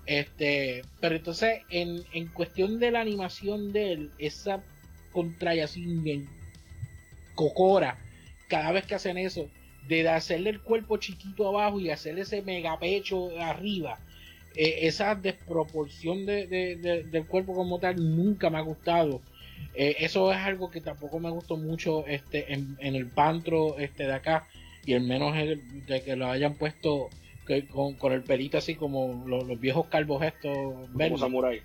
Este, 0.05 0.81
pero 0.99 1.15
entonces, 1.15 1.61
en, 1.69 2.03
en 2.13 2.27
cuestión 2.29 2.79
de 2.79 2.89
la 2.89 3.01
animación 3.01 3.71
de 3.71 3.93
él, 3.93 4.11
esa 4.17 4.63
contrayacín 5.11 6.03
bien 6.03 6.27
cocora, 7.35 7.97
cada 8.47 8.71
vez 8.71 8.85
que 8.85 8.95
hacen 8.95 9.19
eso, 9.19 9.47
de 9.89 10.07
hacerle 10.07 10.51
el 10.51 10.61
cuerpo 10.61 10.97
chiquito 10.97 11.47
abajo 11.47 11.79
y 11.79 11.89
hacerle 11.89 12.21
ese 12.21 12.41
mega 12.41 12.77
pecho 12.79 13.29
arriba, 13.39 13.97
eh, 14.55 14.79
esa 14.81 15.15
desproporción 15.15 16.25
de, 16.25 16.47
de, 16.47 16.75
de, 16.75 17.03
del 17.03 17.25
cuerpo 17.25 17.53
como 17.55 17.79
tal 17.79 17.95
nunca 18.15 18.49
me 18.49 18.59
ha 18.59 18.61
gustado. 18.61 19.21
Eh, 19.73 19.97
eso 19.99 20.31
es 20.31 20.37
algo 20.37 20.69
que 20.69 20.81
tampoco 20.81 21.19
me 21.19 21.29
gustó 21.29 21.57
mucho 21.57 22.05
este, 22.07 22.53
en, 22.53 22.77
en 22.79 22.95
el 22.95 23.07
pantro 23.07 23.77
este, 23.77 24.03
de 24.03 24.13
acá, 24.13 24.47
y 24.85 24.93
al 24.93 25.01
menos 25.01 25.35
el, 25.35 25.85
de 25.85 26.01
que 26.01 26.15
lo 26.15 26.27
hayan 26.27 26.55
puesto 26.55 27.09
con, 27.71 27.95
con, 27.95 28.13
el 28.13 28.21
pelito 28.21 28.59
así 28.59 28.75
como 28.75 29.23
los, 29.25 29.43
los 29.47 29.59
viejos 29.59 29.87
calvos 29.87 30.21
estos 30.21 30.87
como 30.93 31.17
samurai. 31.17 31.61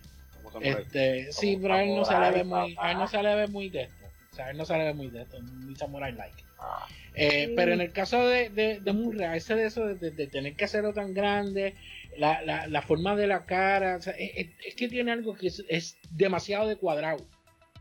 Este, 0.60 1.30
sí, 1.32 1.58
pero 1.60 1.74
a 1.74 1.82
él 1.82 1.94
no 1.94 2.04
se 2.04 2.18
le 2.18 2.30
ve 2.30 2.44
muy, 2.44 2.76
a 2.78 2.92
él 2.92 2.98
no 2.98 3.06
se 3.06 3.22
le 3.22 3.34
ve 3.34 3.46
muy 3.48 3.68
de 3.68 3.82
esto. 3.82 4.03
O 4.34 4.36
sea, 4.36 4.50
él 4.50 4.56
no 4.56 4.64
se 4.64 4.76
le 4.76 4.82
ve 4.82 4.94
muy 4.94 5.10
de 5.10 5.22
esto, 5.22 5.40
muy 5.40 5.76
samurai 5.76 6.12
like. 6.12 6.42
Ah. 6.58 6.88
Eh, 7.14 7.52
pero 7.54 7.72
en 7.72 7.80
el 7.80 7.92
caso 7.92 8.26
de, 8.26 8.50
de, 8.50 8.80
de 8.80 8.92
Murray, 8.92 9.36
ese 9.36 9.54
de 9.54 9.66
eso 9.66 9.86
de, 9.86 10.10
de, 10.10 10.26
tener 10.26 10.56
que 10.56 10.64
hacerlo 10.64 10.92
tan 10.92 11.14
grande, 11.14 11.76
la, 12.18 12.42
la, 12.42 12.66
la 12.66 12.82
forma 12.82 13.14
de 13.14 13.28
la 13.28 13.46
cara, 13.46 13.98
o 13.98 14.02
sea, 14.02 14.12
es, 14.14 14.48
es, 14.66 14.74
que 14.74 14.88
tiene 14.88 15.12
algo 15.12 15.36
que 15.36 15.46
es, 15.46 15.64
es, 15.68 15.96
demasiado 16.10 16.66
de 16.66 16.74
cuadrado. 16.74 17.24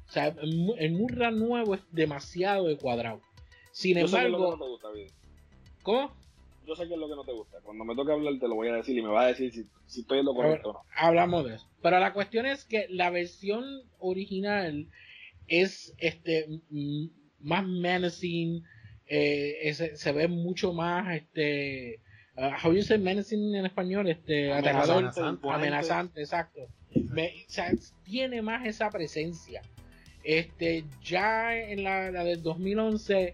O 0.07 0.11
sea, 0.11 0.27
el, 0.27 0.75
el 0.77 0.91
Murra 0.91 1.31
nuevo 1.31 1.73
es 1.73 1.81
demasiado 1.91 2.67
de 2.67 2.77
cuadrado. 2.77 3.19
Sin 3.71 3.97
Yo 3.97 4.05
embargo, 4.05 4.55
no 4.55 4.63
te 4.63 4.69
gusta, 4.69 4.87
¿cómo? 5.81 6.13
yo 6.67 6.75
sé 6.75 6.87
que 6.87 6.93
es 6.93 6.99
lo 6.99 7.09
que 7.09 7.15
no 7.15 7.23
te 7.23 7.33
gusta. 7.33 7.57
Cuando 7.63 7.83
me 7.83 7.95
toque 7.95 8.11
hablar 8.11 8.35
te 8.39 8.47
lo 8.47 8.55
voy 8.55 8.67
a 8.67 8.75
decir 8.75 8.95
y 8.95 9.01
me 9.01 9.09
va 9.09 9.23
a 9.23 9.27
decir 9.27 9.51
si, 9.51 9.65
si 9.87 10.01
estoy 10.01 10.19
en 10.19 10.25
lo 10.25 10.35
correcto 10.35 10.69
o 10.69 10.73
no. 10.73 10.79
Hablamos 10.95 11.45
de 11.45 11.55
eso. 11.55 11.67
Pero 11.81 11.99
la 11.99 12.13
cuestión 12.13 12.45
es 12.45 12.63
que 12.63 12.85
la 12.89 13.09
versión 13.09 13.65
original 13.97 14.87
es 15.47 15.93
este 15.97 16.47
más 17.39 17.65
menacing, 17.65 18.63
eh, 19.07 19.57
es, 19.63 19.83
se 19.95 20.11
ve 20.11 20.27
mucho 20.27 20.73
más 20.73 21.15
este 21.15 21.99
uh, 22.37 22.51
how 22.63 22.73
you 22.73 22.81
say 22.81 22.97
menacing 22.97 23.55
en 23.55 23.65
español 23.65 24.09
este 24.09 24.51
aterrador 24.51 24.97
amenazante, 24.97 25.47
amenazante 25.49 26.21
exacto. 26.21 26.61
Me, 27.09 27.27
o 27.47 27.49
sea, 27.49 27.71
tiene 28.03 28.41
más 28.41 28.65
esa 28.65 28.89
presencia. 28.89 29.61
Este 30.23 30.85
ya 31.03 31.57
en 31.57 31.83
la, 31.83 32.11
la 32.11 32.23
del 32.23 32.41
2011 32.41 33.33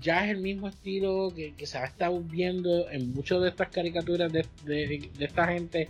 ya 0.00 0.24
es 0.24 0.30
el 0.30 0.38
mismo 0.38 0.68
estilo 0.68 1.32
que, 1.34 1.54
que 1.54 1.66
se 1.66 1.78
ha 1.78 1.84
estado 1.84 2.20
viendo 2.20 2.90
en 2.90 3.12
muchas 3.12 3.42
de 3.42 3.48
estas 3.48 3.68
caricaturas 3.68 4.32
de, 4.32 4.46
de, 4.64 5.10
de 5.16 5.24
esta 5.24 5.46
gente 5.48 5.88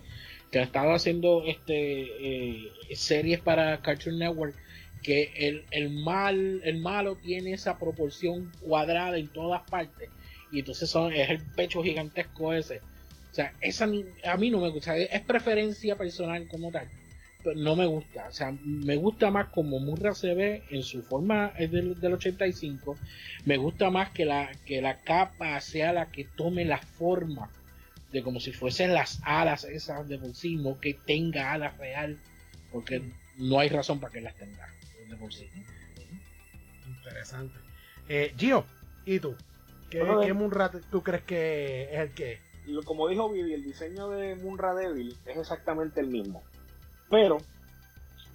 que 0.52 0.58
ha 0.58 0.62
estado 0.62 0.92
haciendo 0.92 1.42
este 1.46 2.02
eh, 2.20 2.72
series 2.94 3.40
para 3.40 3.80
Cartoon 3.80 4.18
Network 4.18 4.54
que 5.02 5.32
el, 5.36 5.64
el 5.70 5.90
mal 5.90 6.60
el 6.64 6.78
malo 6.78 7.16
tiene 7.16 7.52
esa 7.52 7.78
proporción 7.78 8.52
cuadrada 8.60 9.18
en 9.18 9.28
todas 9.28 9.62
partes 9.68 10.10
y 10.50 10.60
entonces 10.60 10.88
son 10.88 11.12
es 11.12 11.30
el 11.30 11.40
pecho 11.40 11.82
gigantesco 11.82 12.52
ese 12.52 12.78
o 12.78 13.34
sea 13.34 13.52
esa 13.60 13.86
a 14.24 14.36
mí 14.36 14.50
no 14.50 14.60
me 14.60 14.70
gusta 14.70 14.96
es 14.96 15.20
preferencia 15.22 15.96
personal 15.96 16.46
como 16.48 16.70
tal 16.70 16.88
no 17.56 17.76
me 17.76 17.86
gusta. 17.86 18.28
O 18.28 18.32
sea, 18.32 18.54
me 18.64 18.96
gusta 18.96 19.30
más 19.30 19.48
como 19.48 19.78
Murra 19.78 20.14
se 20.14 20.34
ve 20.34 20.62
en 20.70 20.82
su 20.82 21.02
forma 21.02 21.52
del, 21.58 22.00
del 22.00 22.12
85. 22.14 22.96
Me 23.44 23.56
gusta 23.56 23.90
más 23.90 24.10
que 24.10 24.24
la, 24.24 24.50
que 24.64 24.80
la 24.80 25.00
capa 25.00 25.60
sea 25.60 25.92
la 25.92 26.06
que 26.06 26.24
tome 26.24 26.64
la 26.64 26.78
forma 26.78 27.50
de 28.12 28.22
como 28.22 28.40
si 28.40 28.52
fuesen 28.52 28.92
las 28.92 29.20
alas 29.24 29.64
esas 29.64 30.06
de 30.06 30.18
no 30.18 30.80
que 30.80 30.94
tenga 30.94 31.52
alas 31.52 31.76
real, 31.78 32.18
porque 32.70 33.02
no 33.38 33.58
hay 33.58 33.70
razón 33.70 34.00
para 34.00 34.12
que 34.12 34.20
las 34.20 34.34
tenga 34.34 34.68
de 35.12 35.16
por 35.18 35.32
sí. 35.32 35.48
Interesante. 36.86 37.58
Eh, 38.08 38.34
Gio, 38.36 38.64
¿y 39.04 39.20
tú? 39.20 39.34
¿Qué, 39.90 40.00
Bueno, 40.00 40.20
¿qué 40.22 40.32
Munra 40.32 40.70
tú 40.90 41.02
crees 41.02 41.22
que 41.24 41.84
es 41.92 42.00
el 42.00 42.10
que? 42.14 42.40
Lo- 42.66 42.82
Como 42.82 43.08
dijo 43.08 43.28
Vivi, 43.30 43.52
el 43.54 43.62
diseño 43.64 44.08
de 44.08 44.34
Munra 44.36 44.74
Devil 44.74 45.16
es 45.26 45.36
exactamente 45.36 46.00
el 46.00 46.06
mismo. 46.08 46.42
Pero 47.10 47.38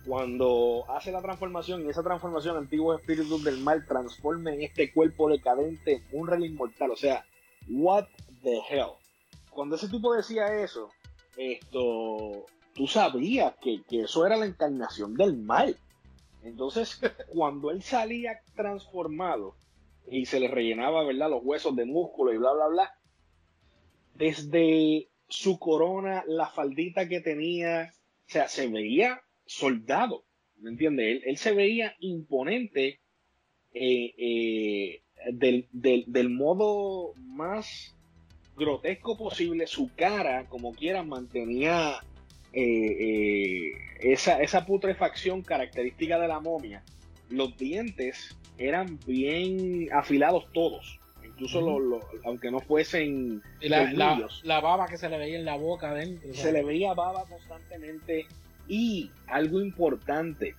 cuando 0.05 0.85
hace 0.89 1.11
la 1.11 1.21
transformación, 1.21 1.85
y 1.85 1.89
esa 1.89 2.03
transformación, 2.03 2.55
antiguos 2.57 2.99
espíritus 2.99 3.43
del 3.43 3.57
mal 3.59 3.85
transforma 3.85 4.53
en 4.53 4.61
este 4.63 4.91
cuerpo 4.93 5.29
decadente 5.29 6.03
Munra 6.13 6.35
el 6.37 6.45
inmortal. 6.45 6.91
O 6.91 6.95
sea, 6.95 7.25
what 7.67 8.05
the 8.43 8.59
hell. 8.69 8.91
Cuando 9.49 9.75
ese 9.75 9.89
tipo 9.89 10.13
decía 10.13 10.61
eso, 10.61 10.91
esto, 11.35 12.45
tú 12.75 12.87
sabías 12.87 13.53
que, 13.61 13.81
que 13.89 14.01
eso 14.01 14.25
era 14.25 14.37
la 14.37 14.45
encarnación 14.45 15.15
del 15.15 15.35
mal. 15.35 15.75
Entonces, 16.43 16.99
cuando 17.27 17.71
él 17.71 17.81
salía 17.81 18.41
transformado 18.55 19.55
y 20.09 20.25
se 20.25 20.39
le 20.39 20.47
rellenaba, 20.47 21.03
¿verdad? 21.03 21.29
Los 21.29 21.43
huesos 21.43 21.75
de 21.75 21.85
músculo 21.85 22.33
y 22.33 22.37
bla, 22.37 22.53
bla, 22.53 22.67
bla. 22.67 22.93
Desde 24.15 25.09
su 25.27 25.59
corona, 25.59 26.23
la 26.27 26.47
faldita 26.47 27.07
que 27.07 27.19
tenía, 27.19 27.91
o 27.91 28.29
sea, 28.29 28.47
se 28.47 28.67
veía 28.67 29.21
soldado, 29.45 30.23
¿me 30.57 30.69
entiendes? 30.71 31.21
Él, 31.25 31.37
se 31.37 31.53
veía 31.53 31.95
imponente 31.99 33.01
eh, 33.73 34.13
eh, 34.17 35.01
del, 35.33 35.67
del, 35.71 36.05
del 36.07 36.29
modo 36.29 37.13
más 37.17 37.95
grotesco 38.55 39.17
posible. 39.17 39.67
Su 39.67 39.91
cara, 39.95 40.47
como 40.47 40.73
quieran, 40.73 41.09
mantenía 41.09 41.99
eh, 42.59 42.97
eh, 42.99 43.71
esa, 44.13 44.41
esa 44.41 44.65
putrefacción 44.65 45.43
característica 45.43 46.17
de 46.19 46.27
la 46.27 46.39
momia. 46.39 46.83
Los 47.29 47.55
dientes 47.57 48.35
eran 48.57 48.97
bien 49.05 49.89
afilados 49.93 50.51
todos. 50.53 50.99
Incluso 51.23 51.59
Ujú. 51.59 51.67
lo- 51.69 51.79
lo- 51.79 52.09
aunque 52.25 52.49
no 52.49 52.59
fuesen 52.59 53.43
Y 53.61 53.69
la, 53.69 53.91
la, 54.43 54.59
baba 54.59 54.87
que 54.87 54.97
se 54.97 55.07
le 55.09 55.17
veía 55.19 55.37
en 55.37 55.45
la 55.45 55.55
boca 55.55 55.91
adentro. 55.91 56.33
se 56.33 56.51
le 56.51 56.63
veía 56.63 56.93
baba 56.95 57.25
constantemente 57.29 58.25
y 58.67 59.11
algo 59.27 59.61
importante 59.61 60.55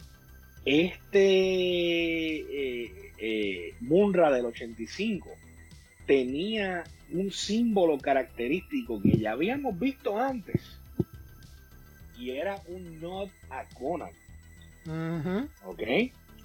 este 0.64 2.36
eh, 2.36 3.12
eh, 3.18 3.74
Munra 3.80 4.30
del 4.30 4.46
85 4.46 5.28
tenía 6.06 6.84
un 7.12 7.30
símbolo 7.30 7.98
característico 7.98 9.00
que 9.02 9.18
ya 9.18 9.32
habíamos 9.32 9.78
visto 9.78 10.18
antes 10.18 10.77
y 12.18 12.30
era 12.30 12.60
un 12.66 13.00
nod 13.00 13.28
a 13.50 13.64
Conan 13.78 14.10
Ujú. 14.86 15.48
¿ok? 15.64 15.82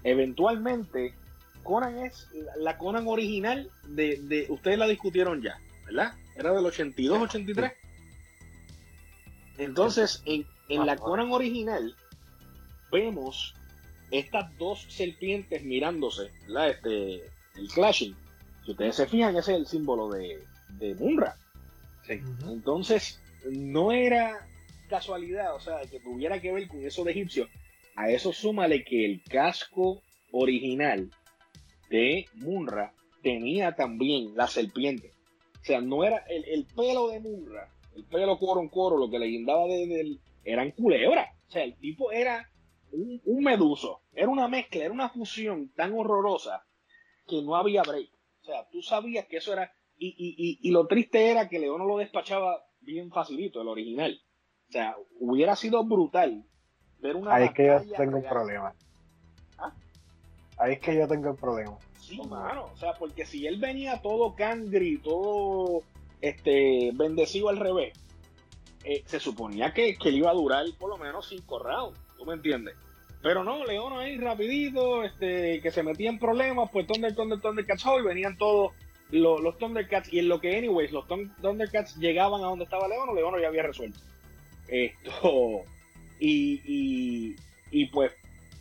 Eventualmente, 0.03 1.13
Conan 1.63 1.97
es 1.99 2.27
la- 2.57 2.77
Conan 2.77 3.07
original 3.07 3.69
de, 3.87 4.17
de- 4.23 4.45
ustedes 4.49 4.77
la 4.77 4.87
discutieron 4.87 5.41
ya, 5.41 5.57
¿verdad? 5.85 6.13
Era 6.35 6.51
del 6.53 6.65
82, 6.65 7.21
83. 7.21 7.71
Entonces, 9.57 10.21
en, 10.25 10.45
en 10.69 10.85
la 10.85 10.95
Conan 10.97 11.31
original, 11.31 11.95
vemos 12.91 13.53
estas 14.11 14.55
dos 14.57 14.85
serpientes 14.89 15.63
mirándose, 15.63 16.31
¿verdad? 16.47 16.69
Este, 16.71 17.15
el 17.55 17.67
clashing. 17.73 18.15
Si 18.65 18.71
ustedes 18.71 18.95
se 18.95 19.07
fijan, 19.07 19.35
ese 19.37 19.53
es 19.53 19.57
el 19.59 19.67
símbolo 19.67 20.09
de, 20.09 20.43
de 20.79 20.95
Munra. 20.95 21.35
Entonces, 22.07 23.19
no 23.49 23.91
era 23.91 24.45
casualidad, 24.93 25.55
o 25.55 25.59
sea, 25.59 25.81
que 25.89 25.99
tuviera 25.99 26.39
que 26.39 26.51
ver 26.51 26.67
con 26.67 26.85
eso 26.85 27.03
de 27.03 27.09
egipcio. 27.09 27.49
A 27.95 28.11
eso 28.11 28.31
súmale 28.31 28.83
que 28.83 29.05
el 29.05 29.23
casco 29.23 30.03
original 30.31 31.09
de 31.89 32.27
Munra 32.35 32.93
tenía 33.23 33.75
también 33.75 34.35
la 34.35 34.45
serpiente. 34.45 35.11
O 35.61 35.65
sea, 35.65 35.81
no 35.81 36.03
era 36.03 36.17
el, 36.27 36.67
pelo 36.75 37.07
de 37.07 37.19
Munra, 37.19 37.73
el 37.95 38.03
pelo 38.03 38.37
coro 38.37 38.61
en 38.61 38.69
coro, 38.69 38.97
lo 38.97 39.09
que 39.09 39.17
le 39.17 39.25
guindaba 39.25 39.65
de, 39.65 39.99
él, 39.99 40.19
eran 40.43 40.69
culebras. 40.69 41.29
O 41.47 41.51
sea, 41.51 41.63
el 41.63 41.75
tipo 41.79 42.11
era 42.11 42.51
un, 42.91 43.43
meduso, 43.43 44.01
era 44.13 44.29
una 44.29 44.47
mezcla, 44.47 44.85
era 44.85 44.93
una 44.93 45.09
fusión 45.09 45.71
tan 45.73 45.93
horrorosa 45.93 46.67
que 47.27 47.41
no 47.41 47.55
había 47.55 47.81
break. 47.81 48.11
O 48.41 48.45
sea, 48.45 48.67
tú 48.71 48.83
sabías 48.83 49.25
que 49.25 49.37
eso 49.37 49.53
era. 49.53 49.73
Y, 49.97 50.59
y, 50.61 50.71
lo 50.71 50.85
triste 50.85 51.31
era 51.31 51.49
que 51.49 51.59
León 51.59 51.79
no 51.79 51.85
lo 51.85 51.97
despachaba 51.97 52.63
bien 52.81 53.09
facilito, 53.09 53.61
el 53.61 53.69
original. 53.69 54.21
O 54.73 54.75
sea, 54.75 54.95
hubiera 55.19 55.55
sido 55.55 55.83
brutal 55.83 56.43
ver 56.97 57.15
una. 57.15 57.35
Ahí 57.35 57.43
es 57.43 57.53
que 57.53 57.67
yo 57.67 57.79
tengo 57.95 58.17
un 58.17 58.23
problema. 58.23 58.73
¿Ah? 59.59 59.71
Ahí 60.57 60.73
es 60.73 60.79
que 60.79 60.95
yo 60.95 61.07
tengo 61.07 61.29
el 61.29 61.35
problema. 61.35 61.77
Sí, 61.99 62.19
mano. 62.27 62.71
O 62.73 62.75
sea, 62.77 62.95
porque 62.95 63.23
si 63.23 63.45
él 63.45 63.59
venía 63.59 64.01
todo 64.01 64.33
cangri, 64.35 64.97
todo 64.97 65.83
este 66.21 66.89
bendecido 66.95 67.49
al 67.49 67.57
revés, 67.57 67.93
eh, 68.83 69.03
se 69.05 69.19
suponía 69.19 69.75
que, 69.75 69.95
que 69.95 70.09
él 70.09 70.15
iba 70.15 70.31
a 70.31 70.33
durar 70.33 70.65
por 70.79 70.89
lo 70.89 70.97
menos 70.97 71.29
cinco 71.29 71.59
rounds. 71.59 71.99
¿Tú 72.17 72.25
me 72.25 72.33
entiendes? 72.33 72.75
Pero 73.21 73.43
no, 73.43 73.63
León 73.65 73.93
ahí 73.93 74.17
rapidito, 74.17 75.03
este, 75.03 75.61
que 75.61 75.69
se 75.69 75.83
metía 75.83 76.09
en 76.09 76.17
problemas, 76.17 76.71
pues 76.73 76.87
Thunder, 76.87 77.13
Thunder, 77.13 77.39
Thundercats 77.39 77.85
y 77.85 78.01
venían 78.01 78.39
todos 78.39 78.71
los, 79.11 79.39
los 79.39 79.55
Thundercats, 79.59 80.11
y 80.11 80.17
en 80.17 80.29
lo 80.29 80.41
que 80.41 80.57
anyways, 80.57 80.91
los 80.91 81.05
Thundercats 81.07 81.95
llegaban 81.97 82.43
a 82.43 82.47
donde 82.47 82.63
estaba 82.63 82.87
León, 82.87 83.13
León 83.13 83.35
ya 83.39 83.49
había 83.49 83.61
resuelto. 83.61 83.99
Esto, 84.73 85.61
y, 86.19 87.35
y, 87.69 87.85
pues, 87.87 88.11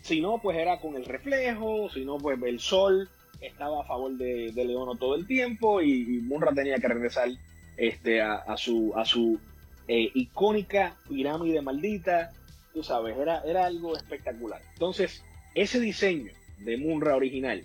si 0.02 0.20
no, 0.20 0.38
pues 0.42 0.58
era 0.58 0.78
con 0.78 0.94
el 0.94 1.06
reflejo, 1.06 1.88
si 1.88 2.04
no, 2.04 2.18
pues 2.18 2.38
el 2.42 2.60
sol 2.60 3.08
estaba 3.40 3.80
a 3.80 3.86
favor 3.86 4.12
de, 4.18 4.52
de 4.52 4.64
Leono 4.66 4.96
todo 4.96 5.14
el 5.14 5.26
tiempo, 5.26 5.80
y, 5.80 6.04
Munra 6.20 6.52
tenía 6.52 6.76
que 6.76 6.88
regresar 6.88 7.30
este, 7.78 8.20
a, 8.20 8.44
su, 8.58 8.92
a 8.94 9.06
su 9.06 9.40
eh, 9.88 10.10
icónica 10.14 10.98
pirámide 11.08 11.62
maldita, 11.62 12.30
tú 12.74 12.82
sabes, 12.82 13.16
era, 13.16 13.40
era 13.46 13.64
algo 13.64 13.96
espectacular. 13.96 14.60
Entonces, 14.74 15.24
ese 15.54 15.80
diseño 15.80 16.32
de 16.58 16.76
Munra 16.76 17.16
original 17.16 17.64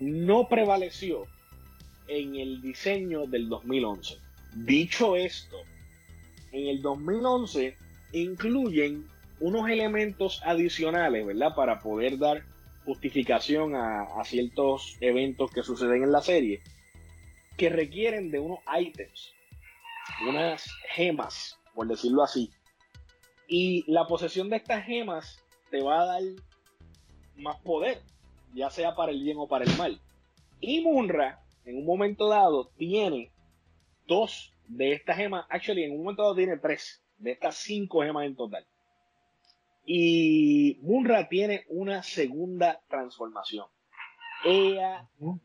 no 0.00 0.48
prevaleció 0.48 1.26
en 2.08 2.36
el 2.36 2.62
diseño 2.62 3.26
del 3.26 3.50
2011. 3.50 4.16
Dicho 4.54 5.14
esto, 5.14 5.58
en 6.54 6.68
el 6.68 6.82
2011 6.82 7.76
incluyen 8.12 9.08
unos 9.40 9.68
elementos 9.68 10.40
adicionales, 10.44 11.26
¿verdad? 11.26 11.54
Para 11.54 11.80
poder 11.80 12.16
dar 12.16 12.44
justificación 12.84 13.74
a, 13.74 14.02
a, 14.02 14.24
ciertos 14.24 14.96
eventos 15.00 15.50
que 15.50 15.64
suceden 15.64 16.04
en 16.04 16.12
la 16.12 16.20
serie, 16.20 16.62
que 17.56 17.70
requieren 17.70 18.30
de 18.30 18.38
unos 18.38 18.60
ítems, 18.78 19.32
unas 20.28 20.70
gemas, 20.94 21.58
por 21.74 21.88
decirlo 21.88 22.22
así, 22.22 22.50
y 23.48 23.90
la 23.90 24.06
posesión 24.06 24.48
de 24.48 24.56
estas 24.56 24.84
gemas 24.84 25.42
te 25.70 25.82
va 25.82 26.02
a 26.02 26.06
dar 26.06 26.22
más 27.36 27.56
poder, 27.62 28.00
ya 28.54 28.70
sea 28.70 28.94
para 28.94 29.10
el 29.10 29.22
bien 29.22 29.38
o 29.38 29.48
para 29.48 29.64
el 29.64 29.76
mal. 29.76 30.00
Y 30.60 30.82
Munra, 30.82 31.42
en 31.64 31.78
un 31.78 31.84
momento 31.84 32.28
dado, 32.28 32.70
tiene 32.76 33.32
dos 34.06 34.53
de 34.66 34.92
estas 34.92 35.16
gemas. 35.16 35.46
Actually, 35.48 35.84
en 35.84 35.92
un 35.92 35.98
momento 35.98 36.22
dado 36.22 36.34
tiene 36.34 36.56
tres 36.58 37.02
de 37.18 37.32
estas 37.32 37.56
cinco 37.56 38.02
gemas 38.02 38.26
en 38.26 38.36
total. 38.36 38.66
Y 39.86 40.78
Munra 40.82 41.28
tiene 41.28 41.64
una 41.68 42.02
segunda 42.02 42.80
transformación. 42.88 43.66
Ella 44.44 45.08
O 45.18 45.38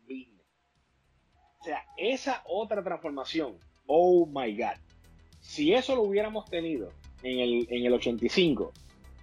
sea, 1.64 1.86
esa 1.98 2.42
otra 2.46 2.84
transformación, 2.84 3.58
oh 3.86 4.26
my 4.26 4.56
god. 4.58 4.78
Si 5.40 5.74
eso 5.74 5.96
lo 5.96 6.04
hubiéramos 6.04 6.46
tenido 6.46 6.92
en 7.24 7.40
el, 7.40 7.68
en 7.70 7.86
el 7.86 7.94
85 7.94 8.74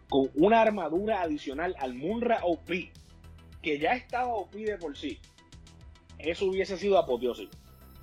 con 0.09 0.31
una 0.35 0.60
armadura 0.60 1.23
adicional 1.23 1.74
al 1.78 1.94
Munra 1.94 2.40
OP, 2.44 2.68
que 3.62 3.78
ya 3.78 3.93
estaba 3.94 4.35
OP 4.35 4.52
de 4.52 4.78
por 4.78 4.97
sí, 4.97 5.18
eso 6.18 6.47
hubiese 6.47 6.77
sido 6.77 6.98
apoteósico. 6.98 7.52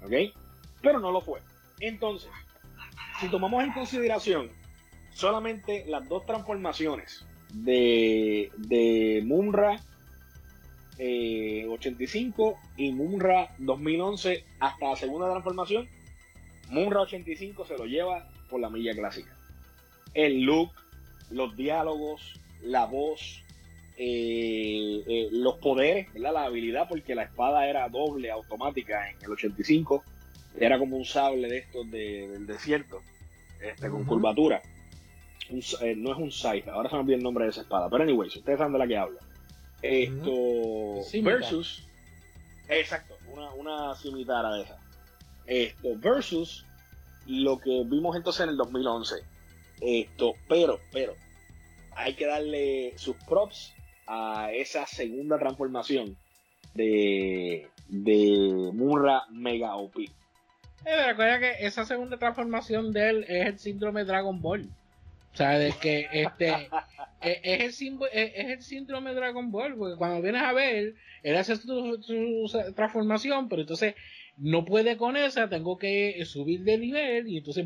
¿Ok? 0.03 0.35
Pero 0.81 0.99
no 0.99 1.11
lo 1.11 1.21
fue. 1.21 1.39
Entonces, 1.84 2.31
si 3.19 3.27
tomamos 3.27 3.61
en 3.61 3.73
consideración 3.73 4.49
solamente 5.11 5.84
las 5.85 6.07
dos 6.07 6.26
transformaciones 6.26 7.26
de, 7.53 8.49
de 8.57 9.22
Munra 9.26 9.81
85 10.97 12.51
eh, 12.51 12.55
y 12.77 12.91
Munra 12.93 13.53
2011 13.57 14.45
hasta 14.61 14.89
la 14.91 14.95
segunda 14.95 15.30
transformación, 15.30 15.89
Munra 16.69 17.01
85 17.01 17.65
se 17.65 17.77
lo 17.77 17.85
lleva 17.85 18.30
por 18.49 18.61
la 18.61 18.69
milla 18.69 18.93
clásica. 18.93 19.35
El 20.14 20.43
look, 20.43 20.72
los 21.31 21.53
diálogos, 21.57 22.39
la 22.61 22.85
voz, 22.85 23.43
eh, 23.97 25.03
eh, 25.05 25.27
los 25.34 25.57
poderes, 25.57 26.07
la 26.15 26.30
habilidad, 26.45 26.88
porque 26.88 27.14
la 27.14 27.23
espada 27.23 27.68
era 27.68 27.89
doble, 27.89 28.31
automática 28.31 29.10
en 29.10 29.18
el 29.22 29.31
85, 29.31 30.01
era 30.57 30.77
como 30.77 30.97
un 30.97 31.05
sable 31.05 31.47
de 31.47 31.57
estos 31.59 31.89
del 31.89 32.45
desierto, 32.45 33.01
este, 33.61 33.89
con 33.89 34.05
curvatura. 34.05 34.61
Eh, 35.49 35.95
no 35.95 36.11
es 36.13 36.17
un 36.17 36.31
scythe, 36.31 36.69
ahora 36.69 36.89
se 36.89 36.95
me 36.95 37.01
olvidó 37.01 37.17
el 37.17 37.23
nombre 37.23 37.45
de 37.45 37.51
esa 37.51 37.61
espada, 37.61 37.89
pero 37.89 38.03
anyways, 38.03 38.35
ustedes 38.35 38.57
saben 38.57 38.73
de 38.73 38.80
la 38.80 38.88
que 38.88 38.97
hablo. 38.97 39.19
Esto, 39.81 41.21
versus, 41.21 41.88
exacto, 42.69 43.15
una, 43.31 43.51
una 43.53 43.93
de 43.93 44.61
esa. 44.61 44.77
Esto, 45.45 45.89
versus 45.97 46.65
lo 47.27 47.59
que 47.59 47.84
vimos 47.85 48.15
entonces 48.15 48.41
en 48.41 48.49
el 48.49 48.57
2011 48.57 49.34
esto, 49.81 50.35
pero, 50.47 50.80
pero, 50.91 51.13
hay 51.95 52.13
que 52.15 52.25
darle 52.25 52.93
sus 52.97 53.15
props 53.27 53.73
a 54.07 54.51
esa 54.53 54.85
segunda 54.85 55.38
transformación 55.38 56.17
de, 56.73 57.67
de 57.88 58.71
Murra 58.73 59.23
Mega 59.30 59.75
OP. 59.75 59.95
Eh, 60.85 61.05
recuerda 61.05 61.39
que 61.39 61.65
esa 61.65 61.85
segunda 61.85 62.18
transformación 62.18 62.91
de 62.91 63.10
él 63.10 63.26
es 63.27 63.47
el 63.47 63.60
síndrome 63.60 64.03
Dragon 64.03 64.41
Ball. 64.41 64.69
O 65.34 65.35
sea, 65.38 65.57
de 65.57 65.72
que 65.72 66.07
este 66.11 66.49
e, 67.22 67.65
es, 67.65 67.81
el 67.81 67.99
e, 68.11 68.34
es, 68.35 68.49
el 68.49 68.61
síndrome 68.61 69.14
Dragon 69.14 69.51
Ball, 69.51 69.76
porque 69.76 69.97
cuando 69.97 70.22
vienes 70.22 70.43
a 70.43 70.53
ver, 70.53 70.95
él 71.23 71.35
hace 71.35 71.55
su, 71.55 72.01
su, 72.01 72.73
transformación, 72.76 73.49
pero 73.49 73.61
entonces 73.61 73.95
no 74.38 74.65
puede 74.65 74.97
con 74.97 75.18
esa, 75.18 75.49
tengo 75.49 75.77
que 75.77 76.23
subir 76.26 76.61
de 76.61 76.77
nivel 76.77 77.27
y 77.27 77.38
entonces 77.38 77.65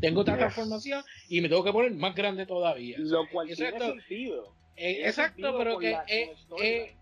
tengo 0.00 0.20
otra 0.20 0.36
transformación 0.36 1.02
y 1.28 1.40
me 1.40 1.48
tengo 1.48 1.64
que 1.64 1.72
poner 1.72 1.92
más 1.92 2.14
grande 2.14 2.46
todavía. 2.46 2.96
Lo 2.98 3.28
cual 3.30 3.48
tiene 3.48 3.78
sentido. 3.78 4.52
Eh, 4.76 5.06
exacto, 5.06 5.56
pero 5.56 5.78
que 5.78 6.94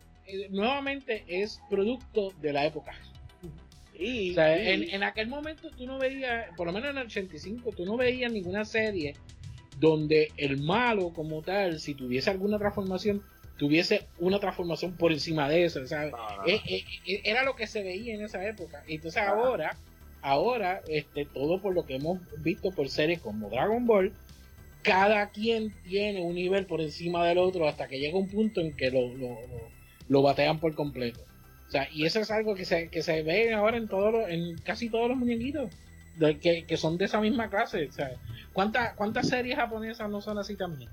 nuevamente 0.50 1.24
es 1.26 1.60
producto 1.68 2.30
de 2.40 2.52
la 2.52 2.64
época. 2.64 2.94
En, 3.98 5.02
aquel 5.02 5.28
momento 5.28 5.70
tú 5.70 5.86
no 5.86 5.98
veías, 5.98 6.48
por 6.56 6.66
lo 6.66 6.72
menos 6.72 6.90
en 6.90 6.98
el 6.98 7.06
85, 7.06 7.72
tú 7.72 7.84
no 7.84 7.96
veías 7.96 8.32
ninguna 8.32 8.64
serie 8.64 9.14
donde 9.78 10.32
el 10.36 10.60
malo 10.62 11.12
como 11.12 11.42
tal, 11.42 11.80
si 11.80 11.94
tuviese 11.94 12.30
alguna 12.30 12.58
transformación, 12.58 13.22
tuviese 13.56 14.06
una 14.18 14.40
transformación 14.40 14.96
por 14.96 15.12
encima 15.12 15.48
de 15.48 15.64
eso. 15.64 15.80
Eh, 16.46 16.60
eh, 16.66 17.20
era 17.24 17.44
lo 17.44 17.54
que 17.56 17.66
se 17.66 17.82
veía 17.82 18.14
en 18.14 18.22
esa 18.22 18.44
época. 18.46 18.82
Entonces 18.86 19.22
ahora 19.22 19.76
ahora, 20.24 20.80
este, 20.88 21.26
todo 21.26 21.60
por 21.60 21.74
lo 21.74 21.84
que 21.84 21.96
hemos 21.96 22.18
visto 22.42 22.70
por 22.70 22.88
series 22.88 23.20
como 23.20 23.50
Dragon 23.50 23.86
Ball, 23.86 24.12
cada 24.82 25.28
quien 25.28 25.72
tiene 25.84 26.22
un 26.22 26.34
nivel 26.34 26.66
por 26.66 26.80
encima 26.80 27.26
del 27.26 27.38
otro 27.38 27.68
hasta 27.68 27.88
que 27.88 27.98
llega 27.98 28.18
un 28.18 28.28
punto 28.28 28.62
en 28.62 28.74
que 28.74 28.90
lo, 28.90 29.10
lo, 30.08 30.22
batean 30.22 30.60
por 30.60 30.74
completo. 30.74 31.20
O 31.68 31.70
sea, 31.70 31.88
y 31.92 32.04
eso 32.04 32.20
es 32.20 32.30
algo 32.30 32.54
que 32.54 32.64
se, 32.64 32.88
que 32.88 33.02
se 33.02 33.22
ve 33.22 33.52
ahora 33.52 33.76
en 33.76 33.88
todos 33.88 34.28
en 34.28 34.56
casi 34.58 34.90
todos 34.90 35.08
los 35.08 35.16
muñequitos 35.16 35.70
de, 36.16 36.38
que, 36.38 36.64
que, 36.66 36.76
son 36.76 36.96
de 36.98 37.06
esa 37.06 37.20
misma 37.20 37.48
clase. 37.50 37.88
O 37.88 37.92
sea, 37.92 38.12
¿cuántas, 38.52 38.94
¿cuántas 38.94 39.28
series 39.28 39.56
japonesas 39.56 40.08
no 40.08 40.20
son 40.20 40.38
así 40.38 40.56
también? 40.56 40.90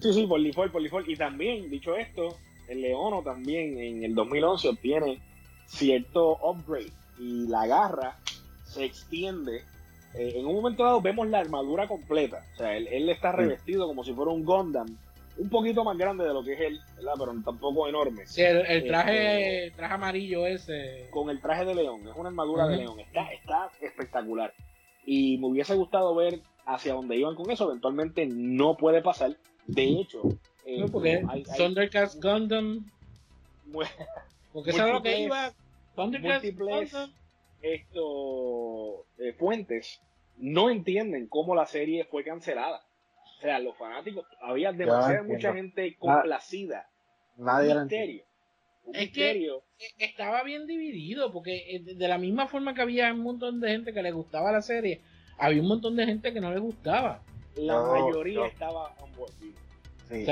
Sí, 0.00 0.12
sí, 0.12 0.26
por 0.26 0.40
default. 0.40 1.08
Y 1.08 1.16
también, 1.16 1.68
dicho 1.68 1.96
esto, 1.96 2.36
el 2.68 2.80
Leono 2.80 3.22
también 3.22 3.78
en 3.78 4.04
el 4.04 4.14
2011 4.14 4.68
obtiene 4.68 5.20
cierto 5.66 6.38
upgrade 6.42 6.92
y 7.18 7.48
la 7.48 7.66
garra 7.66 8.16
se 8.64 8.84
extiende. 8.84 9.62
Eh, 10.14 10.34
en 10.36 10.46
un 10.46 10.54
momento 10.54 10.84
dado 10.84 11.00
vemos 11.00 11.28
la 11.28 11.40
armadura 11.40 11.88
completa. 11.88 12.44
O 12.54 12.56
sea, 12.56 12.76
él, 12.76 13.08
está 13.08 13.32
revestido 13.32 13.86
como 13.86 14.04
si 14.04 14.12
fuera 14.12 14.30
un 14.30 14.44
Gundam 14.44 14.86
un 15.38 15.48
poquito 15.48 15.84
más 15.84 15.96
grande 15.96 16.24
de 16.24 16.34
lo 16.34 16.42
que 16.42 16.54
es 16.54 16.60
él, 16.60 16.80
¿verdad? 16.96 17.12
Pero 17.18 17.42
tampoco 17.44 17.88
enorme. 17.88 18.26
Sí, 18.26 18.42
el, 18.42 18.86
traje, 18.86 19.72
traje 19.76 19.94
amarillo 19.94 20.46
ese. 20.46 21.08
Con 21.10 21.30
el 21.30 21.40
traje 21.40 21.64
de 21.64 21.74
león, 21.74 22.06
es 22.06 22.16
una 22.16 22.28
armadura 22.28 22.66
de 22.66 22.78
león, 22.78 22.98
está, 23.00 23.30
está 23.32 23.70
espectacular. 23.80 24.52
Y 25.06 25.38
me 25.38 25.46
hubiese 25.46 25.74
gustado 25.74 26.14
ver 26.14 26.40
hacia 26.66 26.94
dónde 26.94 27.16
iban 27.16 27.34
con 27.34 27.50
eso, 27.50 27.68
eventualmente 27.68 28.26
no 28.26 28.76
puede 28.76 29.00
pasar. 29.00 29.36
De 29.66 29.84
hecho, 29.84 30.22
eh, 30.64 30.80
no, 30.80 30.88
porque 30.88 31.24
Thundercats 31.56 32.20
Gundam. 32.20 32.90
porque 34.52 34.72
sabe 34.72 34.92
lo 34.92 35.02
que 35.02 35.20
iba. 35.20 35.52
Thundercats 35.94 36.56
Gundam. 36.56 37.12
Estos 37.62 39.06
eh, 39.18 39.32
fuentes 39.38 40.00
no 40.36 40.70
entienden 40.70 41.26
cómo 41.26 41.54
la 41.54 41.66
serie 41.66 42.04
fue 42.04 42.24
cancelada. 42.24 42.82
O 43.38 43.40
sea, 43.40 43.60
los 43.60 43.76
fanáticos, 43.76 44.26
había 44.40 44.72
demasiada 44.72 45.22
mucha 45.22 45.52
gente 45.52 45.96
complacida. 45.96 46.88
Nadie 47.36 47.72
un 47.72 47.82
misterio. 47.82 48.24
es 48.98 49.10
que 49.10 49.30
e, 49.30 50.04
estaba 50.04 50.42
bien 50.42 50.66
dividido, 50.66 51.32
porque 51.32 51.76
eh, 51.76 51.94
de 51.94 52.08
la 52.08 52.18
misma 52.18 52.48
forma 52.48 52.74
que 52.74 52.82
había 52.82 53.12
un 53.12 53.20
montón 53.20 53.60
de 53.60 53.70
gente 53.70 53.92
que 53.92 54.02
le 54.02 54.10
gustaba 54.10 54.50
la 54.50 54.60
serie, 54.60 55.02
había 55.38 55.62
un 55.62 55.68
montón 55.68 55.94
de 55.94 56.06
gente 56.06 56.32
que 56.32 56.40
no 56.40 56.52
le 56.52 56.58
gustaba. 56.58 57.22
La 57.54 57.80
mayoría 57.80 58.46
estaba 58.46 58.92
board. 59.16 59.32
Sí, 60.08 60.24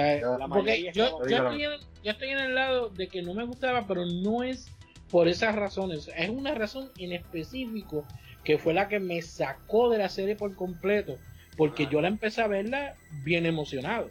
porque 0.49 0.91
yo, 0.93 1.21
estoy 1.23 1.65
en, 1.65 1.73
yo 2.03 2.11
estoy 2.11 2.31
en 2.31 2.39
el 2.39 2.55
lado 2.55 2.89
de 2.89 3.09
que 3.09 3.23
no 3.23 3.35
me 3.35 3.45
gustaba, 3.45 3.87
pero 3.87 4.05
no 4.07 4.43
es 4.43 4.69
por 5.11 5.29
esas 5.29 5.55
razones. 5.55 6.11
Es 6.17 6.31
una 6.31 6.55
razón 6.55 6.91
en 6.99 7.13
específico 7.13 8.05
que 8.43 8.59
fue 8.59 8.75
la 8.75 8.89
que 8.89 8.99
me 8.99 9.23
sacó 9.23 9.91
de 9.91 9.99
la 9.99 10.09
serie 10.09 10.35
por 10.35 10.57
completo 10.57 11.19
porque 11.57 11.87
yo 11.91 12.01
la 12.01 12.09
empecé 12.09 12.43
a 12.43 12.47
verla 12.47 12.95
bien 13.25 13.47
emocionado. 13.47 14.11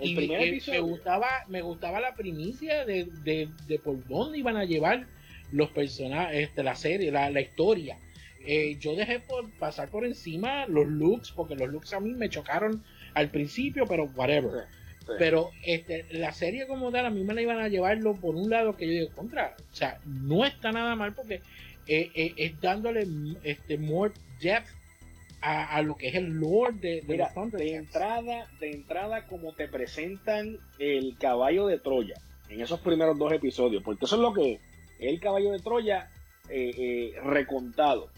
y 0.00 0.14
me 0.14 0.80
gustaba, 0.80 1.28
me 1.48 1.62
gustaba 1.62 2.00
la 2.00 2.14
primicia 2.14 2.84
de, 2.84 3.08
de, 3.24 3.78
por 3.78 4.06
dónde 4.06 4.38
iban 4.38 4.56
a 4.56 4.64
llevar 4.64 5.06
los 5.52 5.70
personajes, 5.70 6.48
este, 6.48 6.62
la 6.62 6.74
serie, 6.74 7.10
la, 7.10 7.30
la 7.30 7.40
historia. 7.40 7.98
Eh, 8.46 8.76
yo 8.78 8.94
dejé 8.94 9.20
por 9.20 9.50
pasar 9.58 9.88
por 9.88 10.04
encima 10.04 10.66
los 10.66 10.86
looks, 10.86 11.32
porque 11.32 11.56
los 11.56 11.68
looks 11.68 11.92
a 11.92 12.00
mí 12.00 12.12
me 12.12 12.28
chocaron 12.28 12.84
al 13.14 13.30
principio, 13.30 13.86
pero 13.86 14.04
whatever. 14.14 14.66
Pero 15.18 15.50
este, 15.64 16.04
la 16.10 16.32
serie 16.32 16.66
como 16.66 16.90
tal, 16.90 17.06
a 17.06 17.10
mí 17.10 17.22
me 17.22 17.32
la 17.32 17.42
iban 17.42 17.60
a 17.60 17.68
llevarlo 17.68 18.14
por 18.14 18.34
un 18.34 18.50
lado 18.50 18.76
que 18.76 18.86
yo 18.86 18.92
digo, 18.92 19.14
contra, 19.14 19.54
o 19.70 19.74
sea, 19.74 20.00
no 20.04 20.44
está 20.44 20.72
nada 20.72 20.96
mal 20.96 21.14
porque 21.14 21.42
eh, 21.86 22.10
eh, 22.14 22.34
es 22.36 22.60
dándole 22.60 23.06
este, 23.44 23.78
more 23.78 24.12
depth 24.40 24.68
a, 25.46 25.82
lo 25.82 25.94
que 25.94 26.08
es 26.08 26.14
el 26.16 26.40
lore 26.40 26.72
de, 26.72 27.02
de 27.02 27.26
de 27.52 27.74
entrada, 27.76 28.48
de 28.58 28.70
entrada 28.72 29.26
como 29.26 29.52
te 29.52 29.68
presentan 29.68 30.58
el 30.78 31.16
caballo 31.18 31.66
de 31.66 31.78
Troya 31.78 32.16
en 32.48 32.60
esos 32.60 32.80
primeros 32.80 33.16
dos 33.16 33.32
episodios, 33.32 33.82
porque 33.84 34.06
eso 34.06 34.16
es 34.16 34.22
lo 34.22 34.32
que 34.32 34.54
es 34.54 34.60
el 34.98 35.20
caballo 35.20 35.52
de 35.52 35.60
Troya 35.60 36.10
eh, 36.48 36.70
eh, 36.76 37.20
recontado. 37.22 38.10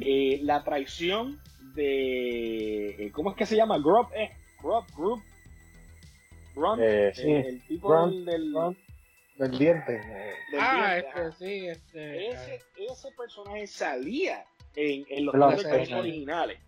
Eh, 0.00 0.40
la 0.42 0.64
traición 0.64 1.40
de 1.74 3.10
¿cómo 3.14 3.30
es 3.30 3.36
que 3.36 3.46
se 3.46 3.56
llama? 3.56 3.78
Grub, 3.78 4.08
eh, 4.14 4.30
Grub, 4.62 4.84
Group, 4.94 5.22
el 6.78 7.62
tipo 7.66 8.06
del, 8.06 8.24
del, 8.26 9.58
diente. 9.58 10.00
ah, 10.58 10.98
este, 10.98 11.32
sí, 11.32 11.66
este. 11.68 12.28
Ese, 12.28 12.60
ese 12.76 13.08
personaje 13.16 13.66
salía 13.66 14.44
en, 14.74 15.04
en 15.08 15.24
los 15.24 15.34
Thundercats 15.34 15.92
originales. 15.92 16.65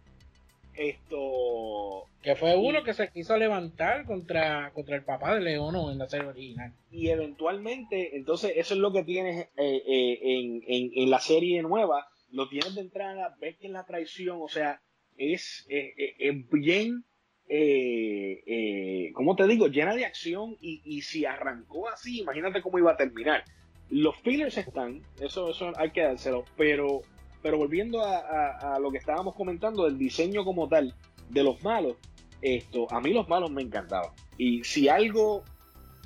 Esto. 0.79 2.07
Que 2.23 2.37
fue 2.37 2.57
uno 2.57 2.85
que 2.85 2.95
se 2.95 3.11
quiso 3.11 3.37
levantar 3.37 4.07
contra, 4.07 4.71
contra 4.73 4.97
el 4.97 5.03
papá 5.03 5.35
de 5.35 5.41
Leono 5.41 5.91
en 5.91 5.99
la 5.99 6.09
serie 6.09 6.29
original. 6.29 6.73
Y 6.91 7.09
eventualmente, 7.09 8.17
entonces, 8.17 8.53
eso 8.55 8.75
es 8.75 8.81
lo 8.81 8.93
que 8.93 9.03
tienes 9.03 9.49
eh, 9.57 9.83
eh, 9.87 10.19
en, 10.23 10.63
en, 10.67 10.91
en, 10.95 11.11
la 11.11 11.19
serie 11.19 11.63
nueva. 11.63 12.07
Lo 12.31 12.49
tienes 12.49 12.77
de 12.77 12.83
entrada, 12.83 13.37
ves 13.41 13.57
que 13.57 13.67
es 13.67 13.73
la 13.73 13.87
traición, 13.87 14.39
o 14.41 14.49
sea, 14.49 14.81
es, 15.17 15.67
es 15.69 16.51
bien. 16.51 17.05
Eh, 17.49 19.11
¿Cómo 19.15 19.35
te 19.35 19.49
digo? 19.49 19.67
Llena 19.67 19.97
de 19.97 20.05
acción. 20.05 20.57
Y, 20.61 20.81
y 20.85 21.03
si 21.03 21.25
arrancó 21.25 21.89
así, 21.89 22.21
imagínate 22.21 22.63
cómo 22.63 22.79
iba 22.79 22.93
a 22.93 22.97
terminar. 22.97 23.45
Los 23.91 24.17
fillers 24.19 24.59
están, 24.59 25.03
eso, 25.21 25.51
eso 25.51 25.73
hay 25.77 25.91
que 25.91 26.03
dárselo, 26.03 26.45
pero 26.57 27.03
pero 27.43 27.59
volviendo 27.59 28.03
a, 28.05 28.79
lo 28.81 28.91
que 28.91 28.99
estábamos 28.99 29.35
comentando 29.35 29.85
del 29.85 29.99
diseño 29.99 30.45
como 30.45 30.69
tal 30.69 30.95
de 31.29 31.43
los 31.43 31.63
malos, 31.63 31.97
esto, 32.43 32.87
a 32.91 33.01
mí 33.01 33.13
los 33.13 33.29
malos 33.29 33.51
me 33.51 33.63
encantaban. 33.63 34.11
Y 34.37 34.65
si 34.65 34.89
algo 34.89 35.45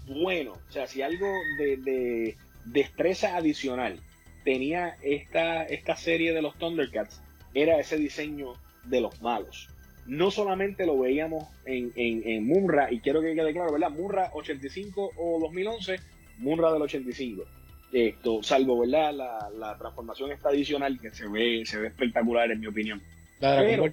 bueno, 0.06 0.52
o 0.52 0.72
sea, 0.72 0.86
si 0.86 1.02
algo 1.02 1.26
de, 1.58 2.36
destreza 2.64 3.36
adicional 3.36 4.00
tenía 4.44 4.96
esta, 5.02 5.64
esta 5.64 5.96
serie 5.96 6.32
de 6.32 6.42
los 6.42 6.56
Thundercats, 6.58 7.22
era 7.54 7.78
ese 7.78 7.96
diseño 7.96 8.54
de 8.84 9.00
los 9.00 9.20
malos. 9.22 9.68
No 10.06 10.30
solamente 10.30 10.84
lo 10.84 10.98
veíamos 10.98 11.44
en, 11.64 11.92
en, 11.94 12.22
en 12.26 12.50
y 12.90 13.00
quiero 13.00 13.20
que 13.20 13.34
quede 13.34 13.52
claro, 13.52 13.72
¿verdad? 13.72 13.90
Munra 13.90 14.30
85 14.34 15.12
o 15.16 15.38
2011, 15.40 15.96
Munra 16.38 16.72
del 16.72 16.82
85 16.82 17.44
esto, 17.92 18.42
salvo 18.42 18.80
¿verdad? 18.80 19.12
La, 19.14 19.50
la 19.56 19.76
transformación 19.76 20.32
esta 20.32 20.48
adicional 20.48 20.98
que 21.00 21.10
se 21.10 21.28
ve, 21.28 21.62
se 21.66 21.78
ve 21.78 21.88
espectacular 21.88 22.50
en 22.50 22.60
mi 22.60 22.66
opinión. 22.66 23.02
Pero 23.38 23.92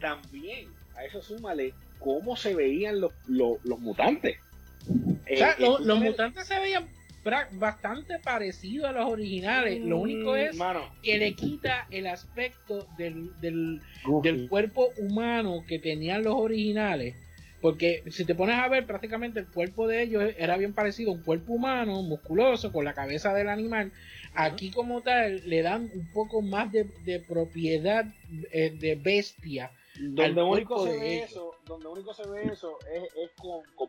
también 0.00 0.68
a 0.96 1.04
eso 1.04 1.22
súmale 1.22 1.74
cómo 1.98 2.36
se 2.36 2.54
veían 2.54 3.00
los, 3.00 3.12
los, 3.26 3.58
mutantes. 3.80 4.38
O 4.88 5.36
sea, 5.36 5.52
eh, 5.52 5.54
los, 5.58 6.00
mutantes 6.00 6.46
se 6.46 6.58
veían 6.58 6.88
bastante 7.52 8.18
parecidos 8.18 8.90
a 8.90 8.92
los 8.92 9.10
originales. 9.10 9.80
Lo 9.82 9.98
único 9.98 10.32
mm, 10.32 10.36
es 10.36 10.58
que 11.02 11.18
le 11.18 11.34
quita 11.34 11.86
el 11.90 12.06
aspecto 12.06 12.86
del, 12.98 13.30
del, 13.40 13.80
del, 14.22 14.48
cuerpo 14.48 14.90
humano 14.98 15.64
que 15.66 15.78
tenían 15.78 16.22
los 16.22 16.34
originales 16.34 17.16
porque 17.64 18.02
si 18.10 18.26
te 18.26 18.34
pones 18.34 18.58
a 18.58 18.68
ver, 18.68 18.84
prácticamente 18.84 19.40
el 19.40 19.46
cuerpo 19.46 19.88
de 19.88 20.02
ellos 20.02 20.22
era 20.36 20.58
bien 20.58 20.74
parecido 20.74 21.10
a 21.10 21.14
un 21.14 21.22
cuerpo 21.22 21.54
humano, 21.54 22.02
musculoso, 22.02 22.70
con 22.70 22.84
la 22.84 22.92
cabeza 22.92 23.32
del 23.32 23.48
animal. 23.48 23.90
Aquí 24.34 24.70
como 24.70 25.00
tal 25.00 25.40
le 25.48 25.62
dan 25.62 25.90
un 25.94 26.12
poco 26.12 26.42
más 26.42 26.70
de, 26.70 26.84
propiedad 27.26 28.04
eh, 28.52 28.68
de 28.78 28.96
bestia. 28.96 29.70
Donde 29.98 30.42
único, 30.42 30.84
se 30.84 30.98
ve 30.98 31.20
eso, 31.20 31.52
donde 31.64 31.86
único 31.86 32.12
se 32.12 32.28
ve 32.28 32.42
eso 32.52 32.76
es, 32.92 33.30
con, 33.38 33.62
con 33.74 33.88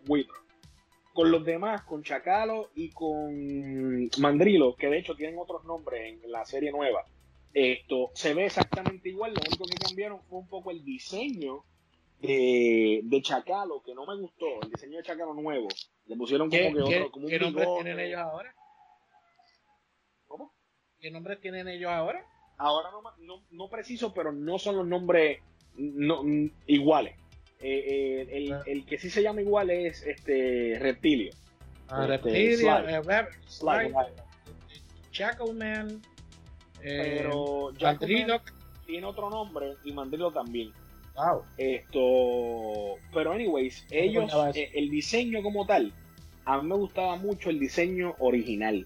Con 1.13 1.29
los 1.29 1.43
demás, 1.43 1.81
con 1.81 2.01
Chacalo 2.01 2.69
y 2.75 2.91
con 2.91 4.09
Mandrilo, 4.19 4.77
que 4.77 4.87
de 4.87 4.99
hecho 4.99 5.17
tienen 5.17 5.37
otros 5.37 5.65
nombres 5.65 6.13
en 6.23 6.31
la 6.31 6.45
serie 6.45 6.71
nueva, 6.71 7.03
esto 7.53 8.11
se 8.13 8.33
ve 8.33 8.45
exactamente 8.45 9.09
igual. 9.09 9.33
Lo 9.33 9.41
único 9.45 9.65
que 9.65 9.75
cambiaron 9.85 10.21
fue 10.29 10.39
un 10.39 10.47
poco 10.47 10.71
el 10.71 10.81
diseño 10.85 11.65
de, 12.25 13.01
de 13.03 13.21
Chacalo, 13.21 13.81
que 13.83 13.93
no 13.93 14.05
me 14.05 14.17
gustó, 14.17 14.45
el 14.61 14.69
diseño 14.71 14.97
de 14.97 15.03
Chacalo 15.03 15.33
nuevo. 15.33 15.67
Le 16.05 16.15
pusieron 16.15 16.49
como 16.49 16.87
que 16.87 16.97
otro, 16.97 17.11
como 17.11 17.25
un 17.25 17.31
¿Qué 17.31 17.39
nombres 17.39 17.67
tienen 17.75 17.99
ellos 17.99 18.19
ahora? 18.19 18.55
¿Cómo? 20.27 20.53
¿Qué 20.99 21.11
nombres 21.11 21.39
tienen 21.41 21.67
ellos 21.67 21.91
ahora? 21.91 22.25
Ahora 22.57 22.89
no, 22.91 23.01
no, 23.19 23.43
no 23.51 23.69
preciso, 23.69 24.13
pero 24.13 24.31
no 24.31 24.59
son 24.59 24.77
los 24.77 24.87
nombres 24.87 25.39
no, 25.75 26.23
iguales. 26.67 27.15
Eh, 27.59 27.83
eh, 27.87 28.27
el, 28.31 28.53
ah. 28.53 28.63
el, 28.65 28.85
que 28.85 28.97
sí 28.97 29.09
se 29.09 29.23
llama 29.23 29.41
igual 29.41 29.69
es 29.69 30.05
este 30.05 30.77
Reptilio. 30.79 31.31
Ah, 31.87 32.01
este, 32.03 32.07
Reptilio, 32.07 32.77
eh, 32.87 33.01
Slide, 33.47 33.89
Slide, 35.11 35.53
Man, 35.53 36.01
pero 36.81 37.71
Mandrilo 37.81 38.41
tiene 38.85 39.05
otro 39.05 39.29
nombre 39.29 39.75
y 39.83 39.91
Mandrilo 39.93 40.31
también. 40.31 40.71
Esto, 41.57 42.97
pero 43.13 43.31
anyways, 43.31 43.85
ellos, 43.89 44.31
eh, 44.53 44.71
el 44.73 44.89
diseño 44.89 45.41
como 45.41 45.65
tal, 45.65 45.93
a 46.45 46.61
mí 46.61 46.67
me 46.67 46.75
gustaba 46.75 47.15
mucho 47.15 47.49
el 47.49 47.59
diseño 47.59 48.15
original. 48.19 48.85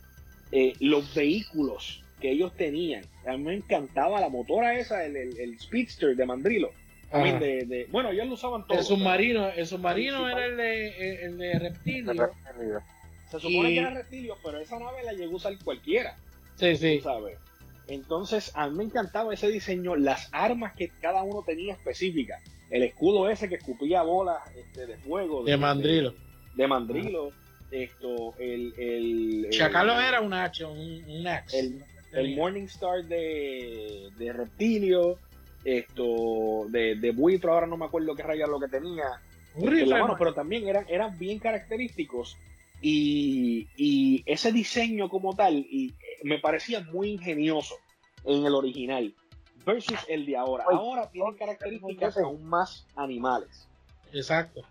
Eh, 0.51 0.73
los 0.79 1.13
vehículos 1.13 2.03
que 2.19 2.31
ellos 2.31 2.53
tenían, 2.55 3.03
a 3.25 3.31
mí 3.37 3.43
me 3.43 3.55
encantaba 3.55 4.19
la 4.19 4.29
motora 4.29 4.77
esa, 4.77 5.05
el, 5.05 5.15
el, 5.15 5.59
Speedster 5.59 6.15
de 6.15 6.25
Mandrilo. 6.25 6.71
de, 7.11 7.87
bueno, 7.91 8.11
ellos 8.11 8.27
lo 8.27 8.33
usaban 8.33 8.67
todo. 8.67 8.77
El 8.77 8.83
submarino, 8.83 9.49
el 9.49 9.65
submarino 9.65 10.29
era 10.29 10.45
el 10.45 10.57
de, 10.57 11.25
el 11.25 11.37
de 11.37 11.59
Reptilio. 11.59 12.31
Se 13.29 13.39
supone 13.39 13.69
que 13.69 13.79
era 13.79 13.89
Reptilio, 13.91 14.37
pero 14.43 14.59
esa 14.59 14.79
nave 14.79 15.03
la 15.03 15.13
llegó 15.13 15.33
a 15.33 15.35
usar 15.35 15.53
cualquiera. 15.63 16.17
Sí, 16.55 16.75
sí. 16.75 16.99
¿sabes? 16.99 17.37
Entonces, 17.89 18.51
a 18.55 18.69
mí 18.69 18.77
me 18.77 18.83
encantaba 18.83 19.33
ese 19.33 19.49
diseño, 19.49 19.95
las 19.95 20.29
armas 20.31 20.73
que 20.75 20.89
cada 21.01 21.23
uno 21.23 21.43
tenía 21.45 21.73
específicas. 21.73 22.41
El 22.69 22.83
escudo 22.83 23.29
ese 23.29 23.49
que 23.49 23.55
escupía 23.55 24.03
bolas 24.03 24.37
este, 24.55 24.85
de 24.85 24.97
fuego. 24.97 25.43
De, 25.43 25.57
mandrilo. 25.57 26.13
De, 26.55 26.67
mandrilo. 26.67 27.31
Esto, 27.71 28.35
el. 28.37 28.73
el 28.77 29.47
Chacalo 29.49 29.99
era 29.99 30.21
un 30.21 30.33
hacha, 30.33 30.67
un, 30.67 31.27
axe. 31.27 31.59
El, 31.59 31.83
el 32.13 32.35
Morningstar 32.35 33.03
de, 33.05 34.09
de 34.17 34.33
Reptilio. 34.33 35.17
Esto, 35.65 36.67
de, 36.69 36.95
de 36.95 37.11
Buitro, 37.11 37.53
ahora 37.53 37.67
no 37.67 37.75
me 37.75 37.85
acuerdo 37.85 38.15
qué 38.15 38.23
raya 38.23 38.47
lo 38.47 38.59
que 38.59 38.67
tenía. 38.67 39.19
en 39.55 39.89
la 39.89 39.99
mano, 39.99 40.15
pero 40.17 40.33
también 40.33 40.67
eran, 40.67 40.85
eran 40.87 41.17
bien 41.17 41.37
característicos 41.39 42.37
y, 42.81 43.67
y 43.75 44.23
ese 44.25 44.51
diseño 44.51 45.09
como 45.09 45.35
tal 45.35 45.57
y 45.57 45.93
me 46.23 46.39
parecía 46.39 46.81
muy 46.81 47.11
ingenioso 47.11 47.75
en 48.25 48.45
el 48.45 48.53
original 48.53 49.13
versus 49.65 49.99
el 50.07 50.25
de 50.25 50.37
ahora. 50.37 50.65
Ahora 50.69 51.09
tiene 51.09 51.35
características 51.35 52.17
aún 52.17 52.43
más 52.45 52.85
animales. 52.95 53.67
Exacto. 54.13 54.61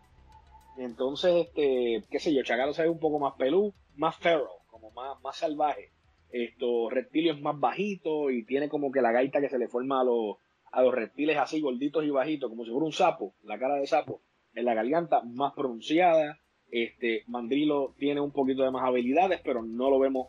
Entonces, 0.76 1.46
este, 1.46 2.04
qué 2.10 2.20
sé 2.20 2.32
yo, 2.32 2.42
Chagalo 2.42 2.72
se 2.72 2.82
ve 2.82 2.88
un 2.88 3.00
poco 3.00 3.18
más 3.18 3.34
pelú, 3.34 3.74
más 3.96 4.16
feral, 4.16 4.44
como 4.70 4.90
más, 4.92 5.20
más 5.22 5.36
salvaje. 5.36 5.90
Esto, 6.30 6.88
reptilio 6.90 7.32
es 7.32 7.40
más 7.40 7.58
bajito 7.58 8.30
y 8.30 8.44
tiene 8.44 8.68
como 8.68 8.92
que 8.92 9.00
la 9.00 9.12
gaita 9.12 9.40
que 9.40 9.48
se 9.48 9.58
le 9.58 9.68
forma 9.68 10.00
a 10.00 10.04
los, 10.04 10.36
a 10.70 10.82
los 10.82 10.94
reptiles 10.94 11.36
así 11.36 11.60
gorditos 11.60 12.04
y 12.04 12.10
bajitos, 12.10 12.50
como 12.50 12.64
si 12.64 12.70
fuera 12.70 12.86
un 12.86 12.92
sapo, 12.92 13.34
la 13.42 13.58
cara 13.58 13.76
de 13.76 13.86
sapo, 13.86 14.20
en 14.54 14.64
la 14.64 14.74
garganta 14.74 15.22
más 15.22 15.52
pronunciada. 15.54 16.38
Este, 16.70 17.24
Mandrilo 17.26 17.94
tiene 17.98 18.20
un 18.20 18.30
poquito 18.30 18.62
de 18.62 18.70
más 18.70 18.84
habilidades, 18.84 19.40
pero 19.42 19.62
no 19.62 19.90
lo 19.90 19.98
vemos 19.98 20.28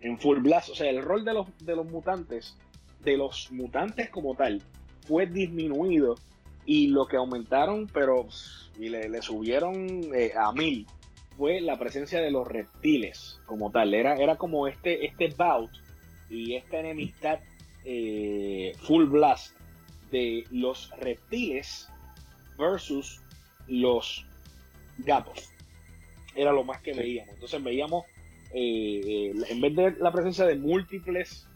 en 0.00 0.18
full 0.18 0.40
blast. 0.40 0.70
O 0.70 0.74
sea, 0.74 0.90
el 0.90 1.02
rol 1.02 1.24
de 1.24 1.34
los, 1.34 1.46
de 1.58 1.76
los 1.76 1.86
mutantes, 1.86 2.56
de 3.00 3.16
los 3.16 3.50
mutantes 3.52 4.10
como 4.10 4.34
tal, 4.34 4.62
fue 5.06 5.26
disminuido 5.26 6.16
y 6.66 6.88
lo 6.88 7.06
que 7.06 7.16
aumentaron, 7.16 7.86
pero 7.92 8.26
y 8.78 8.88
le, 8.88 9.22
subieron 9.22 9.86
eh, 10.14 10.32
a 10.36 10.52
mil, 10.52 10.86
fue 11.36 11.60
la 11.60 11.78
presencia 11.78 12.20
de 12.20 12.30
los 12.30 12.46
reptiles 12.46 13.40
como 13.46 13.70
tal. 13.70 13.94
Era, 13.94 14.16
era 14.16 14.36
como 14.36 14.66
este, 14.66 15.06
este 15.06 15.28
bout 15.36 15.70
y 16.30 16.54
esta 16.54 16.78
enemistad 16.78 17.40
eh, 17.84 18.72
full 18.82 19.04
blast 19.04 19.54
de 20.10 20.44
los 20.50 20.90
reptiles 20.98 21.88
versus 22.58 23.20
los 23.66 24.26
gatos. 24.98 25.50
Era 26.34 26.52
lo 26.52 26.64
más 26.64 26.80
que 26.80 26.92
veíamos. 26.92 27.34
Entonces 27.34 27.62
veíamos, 27.62 28.04
eh, 28.54 29.32
en 29.48 29.60
vez 29.60 29.74
de 29.74 29.90
la 30.00 30.12
presencia 30.12 30.46
de 30.46 30.56
múltiples 30.56 31.46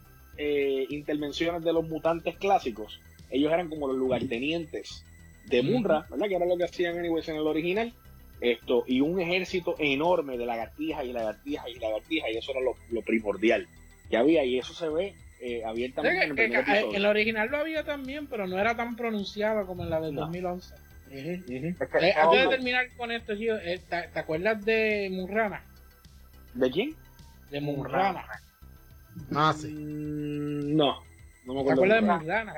intervenciones 0.89 1.65
de 1.65 1.73
los 1.73 1.85
mutantes 1.89 2.37
clásicos, 2.37 3.01
ellos 3.29 3.51
eran 3.51 3.67
como 3.67 3.89
los 3.89 3.97
lugartenientes 3.97 5.03
de 5.49 5.61
Munra, 5.63 6.05
¿verdad? 6.09 6.27
Que 6.27 6.35
era 6.35 6.45
lo 6.45 6.57
que 6.57 6.63
hacían 6.63 6.97
anyways 6.97 7.27
en 7.27 7.35
el 7.35 7.47
original. 7.47 7.93
Esto, 8.41 8.85
y 8.87 9.01
un 9.01 9.19
ejército 9.19 9.75
enorme 9.79 10.37
de 10.37 10.45
lagartijas 10.45 11.03
y 11.03 11.11
lagartijas 11.11 11.67
y 11.67 11.79
lagartijas, 11.79 12.29
y 12.31 12.37
eso 12.37 12.51
era 12.51 12.61
lo, 12.61 13.01
primordial 13.01 13.67
que 14.09 14.15
había, 14.15 14.45
y 14.45 14.57
eso 14.57 14.73
se 14.73 14.87
ve 14.87 15.13
eh, 15.41 15.61
abiertamente 15.65 16.23
en 16.23 16.55
el 16.55 16.69
En 16.69 16.95
el 16.95 17.05
original 17.05 17.49
lo 17.49 17.57
había 17.57 17.83
también, 17.83 18.27
pero 18.27 18.47
no 18.47 18.57
era 18.57 18.75
tan 18.77 18.95
pronunciado 18.95 19.67
como 19.67 19.83
en 19.83 19.89
la 19.89 19.99
del 19.99 20.15
2011. 20.15 20.73
Eh, 21.11 21.75
antes 22.15 22.41
de 22.41 22.47
terminar 22.49 22.87
con 22.95 23.11
esto, 23.11 23.35
Gio, 23.35 23.57
eh, 23.57 23.81
¿te, 23.89 24.19
acuerdas 24.19 24.63
de 24.63 25.09
Murrana? 25.11 25.63
¿De 26.59 26.69
quién? 26.71 26.93
De 27.51 27.61
Murrana. 27.61 28.25
Ah, 29.33 29.53
sí. 29.57 29.67
Mm, 29.69 30.75
no, 30.75 31.01
no 31.45 31.53
me 31.53 31.61
acuerdo. 31.61 31.83
¿Te 31.83 31.93
acuerdas 31.93 32.01
de 32.01 32.25
Murrana? 32.25 32.53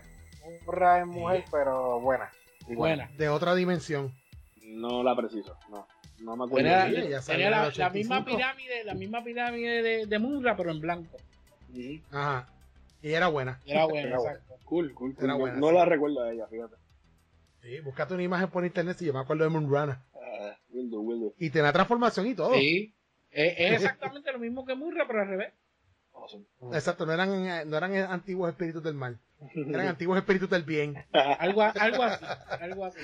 Murra 0.65 0.99
es 0.99 1.05
mujer, 1.05 1.45
pero 1.51 1.99
buena. 1.99 2.31
Buena. 2.67 3.11
De 3.17 3.29
otra 3.29 3.53
dimensión. 3.53 4.11
No 4.63 5.03
la 5.03 5.15
preciso, 5.15 5.55
no. 5.69 5.87
No 6.19 6.35
me 6.35 6.45
acuerdo. 6.45 6.67
Tenía, 7.27 7.49
la, 7.49 7.89
misma 7.91 8.25
pirámide, 8.25 8.83
la 8.83 8.93
misma 8.95 9.23
pirámide 9.23 9.83
de, 9.83 10.05
de 10.07 10.19
Munra, 10.19 10.55
pero 10.55 10.71
en 10.71 10.81
blanco. 10.81 11.17
Ajá. 12.11 12.47
Y 13.03 13.11
era 13.11 13.27
buena. 13.29 13.59
Era 13.65 13.85
buena, 13.85 14.15
exacto. 14.15 14.55
Cool, 14.63 14.95
cool. 14.95 15.15
Era 15.21 15.35
buena, 15.35 15.57
no 15.57 15.71
la 15.71 15.85
recuerdo 15.85 16.23
de 16.23 16.33
ella, 16.33 16.47
fíjate. 16.47 16.75
Sí, 17.61 17.79
buscate 17.81 18.15
una 18.15 18.23
imagen 18.23 18.49
por 18.49 18.65
internet 18.65 18.97
y 19.01 19.05
yo 19.05 19.13
me 19.13 19.19
acuerdo 19.19 19.43
de 19.43 19.51
Moonrana. 19.51 20.03
Ah, 20.15 20.57
uh, 20.71 21.33
Y 21.37 21.51
tiene 21.51 21.71
transformación 21.71 22.25
y 22.25 22.33
todo. 22.33 22.55
Sí. 22.55 22.95
Es, 23.31 23.53
es 23.57 23.71
exactamente 23.83 24.31
lo 24.31 24.39
mismo 24.39 24.65
que 24.65 24.75
Munra, 24.75 25.05
pero 25.07 25.21
al 25.21 25.27
revés. 25.27 25.53
Exacto, 26.73 27.05
no 27.05 27.13
eran, 27.13 27.69
no 27.69 27.77
eran 27.77 27.95
antiguos 27.95 28.49
espíritus 28.49 28.83
del 28.83 28.93
mal. 28.93 29.19
Eran 29.55 29.87
antiguos 29.87 30.17
espíritus 30.17 30.49
del 30.49 30.63
bien. 30.63 31.03
algo, 31.13 31.61
algo 31.61 32.03
así. 32.03 32.25
Algo 32.59 32.85
así. 32.85 32.99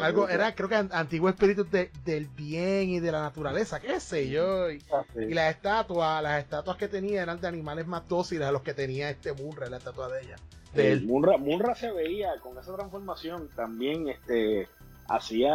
algo, 0.00 0.28
era, 0.28 0.54
creo 0.54 0.68
que 0.68 0.76
antiguos 0.76 1.34
espíritus 1.34 1.66
del 1.70 2.28
bien 2.28 2.90
y 2.90 3.00
de 3.00 3.12
la 3.12 3.20
naturaleza, 3.20 3.80
qué 3.80 4.00
sé 4.00 4.30
yo. 4.30 4.70
Y, 4.70 4.82
ah, 4.92 5.04
las 5.14 5.54
estatuas, 5.54 6.22
las 6.22 6.42
estatuas 6.42 6.76
que 6.76 6.88
tenía 6.88 7.22
eran 7.22 7.40
de 7.40 7.48
animales 7.48 7.86
más 7.86 8.08
dóciles 8.08 8.46
a 8.46 8.52
los 8.52 8.62
que 8.62 8.74
tenía 8.74 9.10
este 9.10 9.32
Munra, 9.32 9.68
la 9.68 9.76
estatua 9.76 10.08
de 10.08 10.22
ella. 10.22 10.36
De 10.72 10.96
Munra, 11.00 11.36
Munra 11.36 11.74
se 11.74 11.90
veía 11.90 12.30
con 12.40 12.56
esa 12.56 12.74
transformación 12.74 13.48
también 13.56 14.08
este 14.08 14.68
hacía 15.08 15.52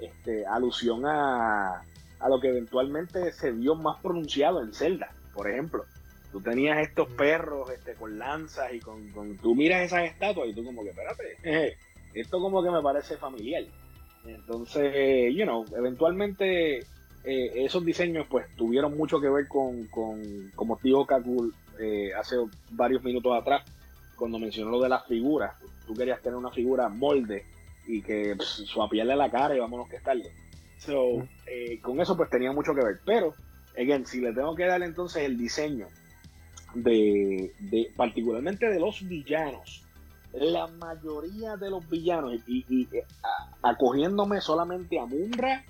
este 0.00 0.46
alusión 0.46 1.04
a, 1.04 1.82
a 2.24 2.28
lo 2.28 2.40
que 2.40 2.48
eventualmente 2.48 3.32
se 3.32 3.52
vio 3.52 3.74
más 3.74 4.00
pronunciado 4.00 4.62
en 4.62 4.72
Zelda, 4.72 5.12
por 5.34 5.48
ejemplo 5.48 5.84
tú 6.34 6.40
tenías 6.40 6.78
estos 6.80 7.06
perros 7.10 7.70
este, 7.70 7.94
con 7.94 8.18
lanzas 8.18 8.74
y 8.74 8.80
con, 8.80 9.38
Tú 9.40 9.54
miras 9.54 9.82
esas 9.82 10.02
estatuas 10.02 10.48
y 10.48 10.52
tú 10.52 10.64
como 10.64 10.82
que, 10.82 10.90
espérate, 10.90 11.76
esto 12.12 12.40
como 12.40 12.60
que 12.60 12.72
me 12.72 12.82
parece 12.82 13.16
familiar. 13.16 13.62
Entonces, 14.26 15.32
you 15.32 15.44
know, 15.44 15.64
eventualmente 15.76 16.78
eh, 16.78 17.52
esos 17.54 17.84
diseños 17.84 18.26
pues 18.28 18.46
tuvieron 18.56 18.96
mucho 18.96 19.20
que 19.20 19.28
ver 19.28 19.46
con, 19.46 19.86
con 19.86 20.50
como 20.56 20.76
dijo 20.82 21.06
Kakul 21.06 21.54
eh, 21.78 22.10
hace 22.18 22.34
varios 22.70 23.04
minutos 23.04 23.32
atrás, 23.40 23.62
cuando 24.16 24.40
mencionó 24.40 24.72
lo 24.72 24.80
de 24.80 24.88
las 24.88 25.06
figuras. 25.06 25.54
Tú 25.86 25.94
querías 25.94 26.20
tener 26.20 26.36
una 26.36 26.50
figura 26.50 26.88
molde 26.88 27.44
y 27.86 28.02
que 28.02 28.34
pues, 28.36 28.48
suapiarle 28.48 29.14
la 29.14 29.30
cara 29.30 29.54
y 29.54 29.60
vámonos 29.60 29.88
que 29.88 29.98
estarle. 29.98 30.32
So, 30.84 31.26
eh, 31.46 31.80
con 31.80 32.00
eso 32.00 32.16
pues 32.16 32.30
tenía 32.30 32.52
mucho 32.52 32.74
que 32.74 32.84
ver. 32.84 33.00
Pero, 33.04 33.34
again, 33.76 34.06
si 34.06 34.20
le 34.20 34.32
tengo 34.32 34.54
que 34.54 34.66
dar 34.66 34.82
entonces 34.82 35.22
el 35.22 35.38
diseño 35.38 35.88
de, 36.74 37.92
particularmente 37.96 38.68
de 38.68 38.80
los 38.80 39.06
villanos. 39.06 39.82
La 40.32 40.66
mayoría 40.66 41.56
de 41.56 41.70
los 41.70 41.88
villanos, 41.88 42.34
y, 42.46 42.64
eh, 42.92 43.04
acogiéndome 43.62 44.40
solamente 44.40 44.98
a 44.98 45.06
Munra 45.06 45.64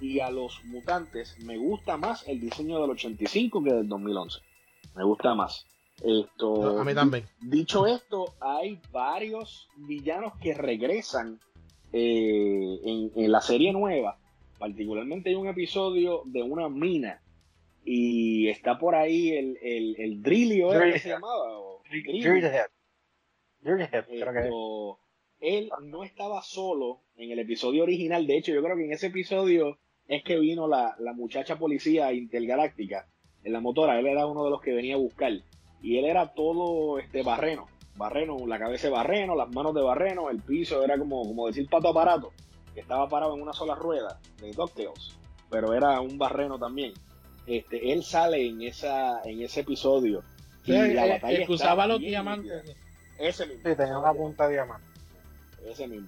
y 0.00 0.20
a 0.20 0.30
los 0.30 0.64
mutantes, 0.64 1.36
me 1.44 1.58
gusta 1.58 1.98
más 1.98 2.26
el 2.26 2.40
diseño 2.40 2.80
del 2.80 2.90
85 2.90 3.62
que 3.62 3.72
del 3.72 3.88
2011. 3.88 4.40
Me 4.96 5.04
gusta 5.04 5.34
más. 5.34 5.66
Esto, 6.02 6.78
a 6.78 6.84
mí 6.84 6.94
también. 6.94 7.24
Dicho 7.40 7.86
esto, 7.86 8.34
hay 8.40 8.80
varios 8.92 9.68
villanos 9.76 10.32
que 10.40 10.54
regresan 10.54 11.38
eh, 11.92 12.78
en, 12.84 13.12
en, 13.14 13.32
la 13.32 13.40
serie 13.40 13.72
nueva. 13.72 14.16
Particularmente 14.58 15.30
hay 15.30 15.36
un 15.36 15.48
episodio 15.48 16.22
de 16.26 16.42
una 16.42 16.68
mina 16.68 17.22
y 17.84 18.48
está 18.48 18.78
por 18.78 18.94
ahí 18.94 19.30
el, 19.30 19.56
el, 19.62 19.96
el 19.98 20.22
Drillio, 20.22 20.74
¿eh? 20.74 20.98
se 20.98 21.10
llamaba? 21.10 21.44
Él 25.40 25.70
no 25.84 26.04
estaba 26.04 26.42
solo 26.42 27.02
en 27.16 27.30
el 27.30 27.38
episodio 27.38 27.84
original. 27.84 28.26
De 28.26 28.36
hecho, 28.36 28.52
yo 28.52 28.62
creo 28.62 28.76
que 28.76 28.84
en 28.84 28.92
ese 28.92 29.06
episodio 29.06 29.78
es 30.06 30.24
que 30.24 30.38
vino 30.38 30.66
la, 30.66 30.96
la 30.98 31.12
muchacha 31.12 31.58
policía 31.58 32.12
intergaláctica 32.12 33.08
en 33.44 33.52
la 33.52 33.60
motora. 33.60 33.98
Él 33.98 34.06
era 34.06 34.26
uno 34.26 34.44
de 34.44 34.50
los 34.50 34.60
que 34.60 34.72
venía 34.72 34.94
a 34.94 34.98
buscar. 34.98 35.32
Y 35.80 35.98
él 35.98 36.06
era 36.06 36.34
todo 36.34 36.98
este 36.98 37.22
barreno. 37.22 37.68
Barreno, 37.96 38.36
la 38.46 38.58
cabeza 38.58 38.88
de 38.88 38.92
barreno, 38.92 39.36
las 39.36 39.48
manos 39.54 39.74
de 39.74 39.82
barreno, 39.82 40.30
el 40.30 40.40
piso 40.40 40.84
era 40.84 40.98
como, 40.98 41.22
como 41.22 41.46
decir 41.46 41.68
pato 41.68 41.88
aparato, 41.88 42.32
que 42.78 42.82
estaba 42.82 43.08
parado 43.08 43.34
en 43.34 43.42
una 43.42 43.52
sola 43.52 43.74
rueda 43.74 44.20
de 44.40 44.52
DuckTales, 44.52 45.18
pero 45.50 45.74
era 45.74 46.00
un 46.00 46.16
barreno 46.16 46.60
también. 46.60 46.92
Este, 47.44 47.92
él 47.92 48.04
sale 48.04 48.46
en 48.46 48.62
esa 48.62 49.20
en 49.24 49.42
ese 49.42 49.62
episodio. 49.62 50.22
y 50.64 50.72
la 50.94 51.06
batalla 51.06 51.44
que 51.44 51.52
usaba 51.52 51.88
los 51.88 51.98
diamantes. 51.98 52.76
Ese 53.18 53.46
mismo. 53.46 53.62
Sí, 53.68 53.76
tenía 53.76 53.98
una 53.98 54.12
punta 54.12 54.46
de 54.46 54.54
diamante. 54.54 54.86
Ese 55.66 55.88
mismo. 55.88 56.06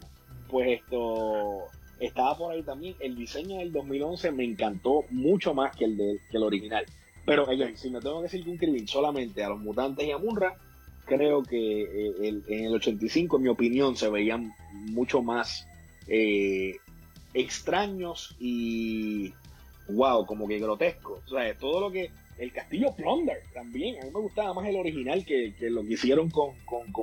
Pues 0.48 0.80
esto 0.80 1.64
estaba 1.98 2.38
por 2.38 2.52
ahí 2.52 2.62
también. 2.62 2.94
El 3.00 3.16
diseño 3.16 3.58
del 3.58 3.72
2011 3.72 4.30
me 4.30 4.44
encantó 4.44 5.02
mucho 5.10 5.54
más 5.54 5.74
que 5.74 5.86
el, 5.86 5.96
de, 5.96 6.20
que 6.30 6.36
el 6.36 6.44
original. 6.44 6.86
Pero 7.26 7.48
si 7.74 7.90
me 7.90 8.00
tengo 8.00 8.22
que 8.22 8.28
circunscribir 8.28 8.88
solamente 8.88 9.42
a 9.42 9.48
los 9.48 9.58
mutantes 9.58 10.06
y 10.06 10.12
a 10.12 10.18
Munra, 10.18 10.56
creo 11.04 11.42
que 11.42 11.82
eh, 11.82 12.42
en 12.46 12.64
el 12.66 12.74
85, 12.74 13.38
en 13.38 13.42
mi 13.42 13.48
opinión, 13.48 13.96
se 13.96 14.08
veían 14.08 14.54
mucho 14.72 15.20
más 15.20 15.66
eh, 16.10 16.76
extraños 17.32 18.36
y 18.40 19.32
wow, 19.88 20.26
como 20.26 20.48
que 20.48 20.58
grotesco. 20.58 21.22
O 21.24 21.28
sea, 21.28 21.54
todo 21.56 21.80
lo 21.80 21.90
que. 21.90 22.10
El 22.38 22.52
castillo 22.52 22.94
Plunder 22.96 23.42
también. 23.52 24.00
A 24.00 24.06
mí 24.06 24.10
me 24.12 24.20
gustaba 24.20 24.54
más 24.54 24.66
el 24.66 24.76
original 24.76 25.24
que, 25.26 25.54
lo 25.60 25.82
que 25.82 25.92
hicieron 25.92 26.30
con, 26.30 26.54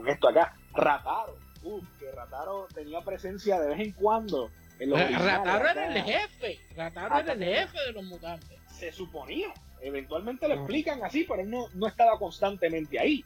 esto 0.07 0.29
acá. 0.29 0.55
Rataro. 0.73 1.38
Uf, 1.63 1.85
que 1.99 2.11
Rataro 2.11 2.67
tenía 2.73 3.01
presencia 3.01 3.59
de 3.59 3.67
vez 3.69 3.79
en 3.79 3.91
cuando. 3.91 4.49
En 4.79 4.89
los 4.89 4.99
Rataro 4.99 5.69
era 5.69 5.95
el 5.95 6.03
jefe. 6.03 6.59
Rataro 6.75 7.19
era 7.19 7.34
el 7.34 7.43
jefe 7.43 7.77
de 7.85 7.91
los 7.93 8.03
mutantes. 8.05 8.57
Se 8.71 8.91
suponía. 8.91 9.53
Eventualmente 9.79 10.47
lo 10.47 10.55
explican 10.55 11.03
así, 11.03 11.23
pero 11.23 11.43
él 11.43 11.51
no, 11.51 11.67
no 11.75 11.88
estaba 11.88 12.17
constantemente 12.17 12.99
ahí. 12.99 13.23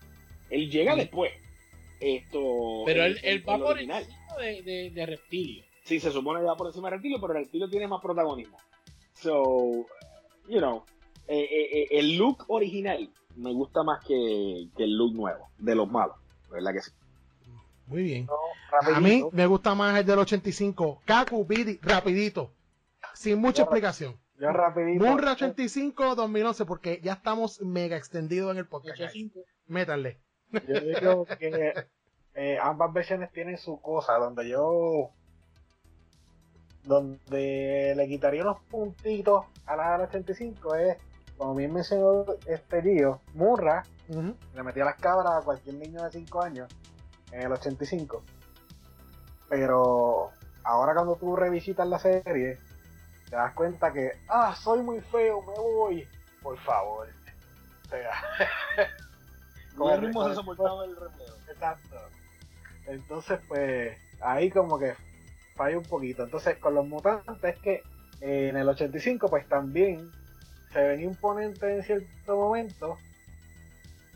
Él 0.50 0.70
llega 0.70 0.96
después. 0.98 1.32
Esto. 2.02 2.84
Pero 2.86 3.06
él, 3.06 3.44
va 3.48 3.58
por 3.58 3.80
encima 3.80 4.02
de, 4.38 4.62
de, 4.64 4.90
de 4.90 5.06
Reptilio. 5.06 5.64
Sí, 5.84 6.00
se 6.00 6.12
supone 6.12 6.42
que 6.42 6.46
va 6.46 6.56
por 6.56 6.68
encima 6.68 6.90
de 6.90 6.96
Reptilio, 6.96 7.20
pero 7.20 7.34
Reptilio 7.34 7.70
tiene 7.70 7.88
más 7.88 8.02
protagonismo. 8.02 8.58
So, 9.14 9.86
you 10.48 10.60
know, 10.60 10.84
eh, 11.28 11.48
eh, 11.52 11.88
el 11.92 12.18
look 12.18 12.46
original 12.48 13.10
me 13.36 13.54
gusta 13.54 13.84
más 13.84 14.04
que, 14.06 14.68
el 14.78 14.98
look 14.98 15.14
nuevo, 15.14 15.50
de 15.58 15.76
los 15.76 15.90
malos, 15.90 16.16
¿verdad 16.50 16.74
que 16.74 16.82
sí? 16.82 16.92
Muy 17.88 18.04
bien. 18.04 18.28
a 18.96 19.00
mí 19.00 19.24
me 19.32 19.46
gusta 19.48 19.76
más 19.76 19.98
el 20.00 20.06
del 20.06 20.20
85. 20.20 21.02
Kaku, 21.06 21.46
Bidi, 21.46 21.78
rapidito. 21.82 22.52
Sin 23.14 23.40
mucha 23.40 23.64
explicación. 23.64 24.18
Yo 24.40 24.50
rapidito. 24.52 25.06
Munra 25.06 25.34
85 25.34 26.16
2011, 26.16 26.66
porque 26.66 27.02
ya 27.04 27.14
estamos 27.14 27.62
mega 27.62 27.98
extendidos 27.98 28.52
en 28.52 28.58
el 28.58 28.68
podcast. 28.68 29.00
Métanle. 29.68 30.20
Yo 30.52 30.80
digo 30.80 31.26
que 31.26 31.74
eh, 32.36 32.58
ambas 32.62 32.94
versiones 32.94 33.32
tienen 33.32 33.58
su 33.58 33.80
cosa, 33.82 34.14
donde 34.18 34.50
yo 34.50 35.12
donde 36.84 37.94
le 37.96 38.08
quitaría 38.08 38.42
unos 38.42 38.62
puntitos 38.70 39.46
a 39.66 39.76
la 39.76 39.92
del 39.94 40.08
85 40.08 40.76
es 40.76 40.98
como 41.42 41.56
bien 41.56 41.74
mencionó 41.74 42.24
este 42.46 42.84
lío, 42.84 43.20
Murra 43.34 43.84
le 44.54 44.64
metía 44.64 44.86
las 44.86 44.98
cabras 44.98 45.42
a 45.42 45.42
cualquier 45.42 45.74
niño 45.74 46.04
de 46.04 46.12
5 46.12 46.44
años 46.44 46.72
en 47.32 47.42
el 47.42 47.52
85. 47.52 48.22
Pero 49.50 50.30
ahora 50.64 50.94
cuando 50.94 51.16
tú 51.16 51.36
revisitas 51.36 51.88
la 51.88 51.98
serie, 51.98 52.60
te 53.28 53.36
das 53.36 53.54
cuenta 53.56 53.92
que, 53.92 54.12
ah, 54.28 54.54
soy 54.56 54.84
muy 54.84 55.02
feo, 55.02 55.42
me 55.42 55.54
voy. 55.54 56.08
Por 56.44 56.60
favor. 56.60 57.08
O 57.86 57.90
sea, 57.90 58.12
como 59.76 59.90
el 59.92 60.02
mismo 60.02 60.30
se 60.30 60.36
soportaba 60.36 60.86
el 60.86 60.96
repleo. 60.96 61.34
Exacto. 61.50 61.96
Entonces, 62.86 63.40
pues, 63.48 63.98
ahí 64.22 64.52
como 64.52 64.78
que 64.78 64.94
falla 65.56 65.78
un 65.78 65.84
poquito. 65.84 66.24
Entonces, 66.24 66.58
con 66.58 66.76
los 66.76 66.88
mutantes 66.88 67.56
es 67.56 67.60
que 67.60 67.84
en 68.22 68.56
el 68.56 68.70
85, 68.70 69.30
pues 69.30 69.48
también 69.48 70.12
se 70.72 70.82
venía 70.82 71.08
imponente 71.08 71.76
en 71.76 71.84
cierto 71.84 72.36
momento, 72.36 72.98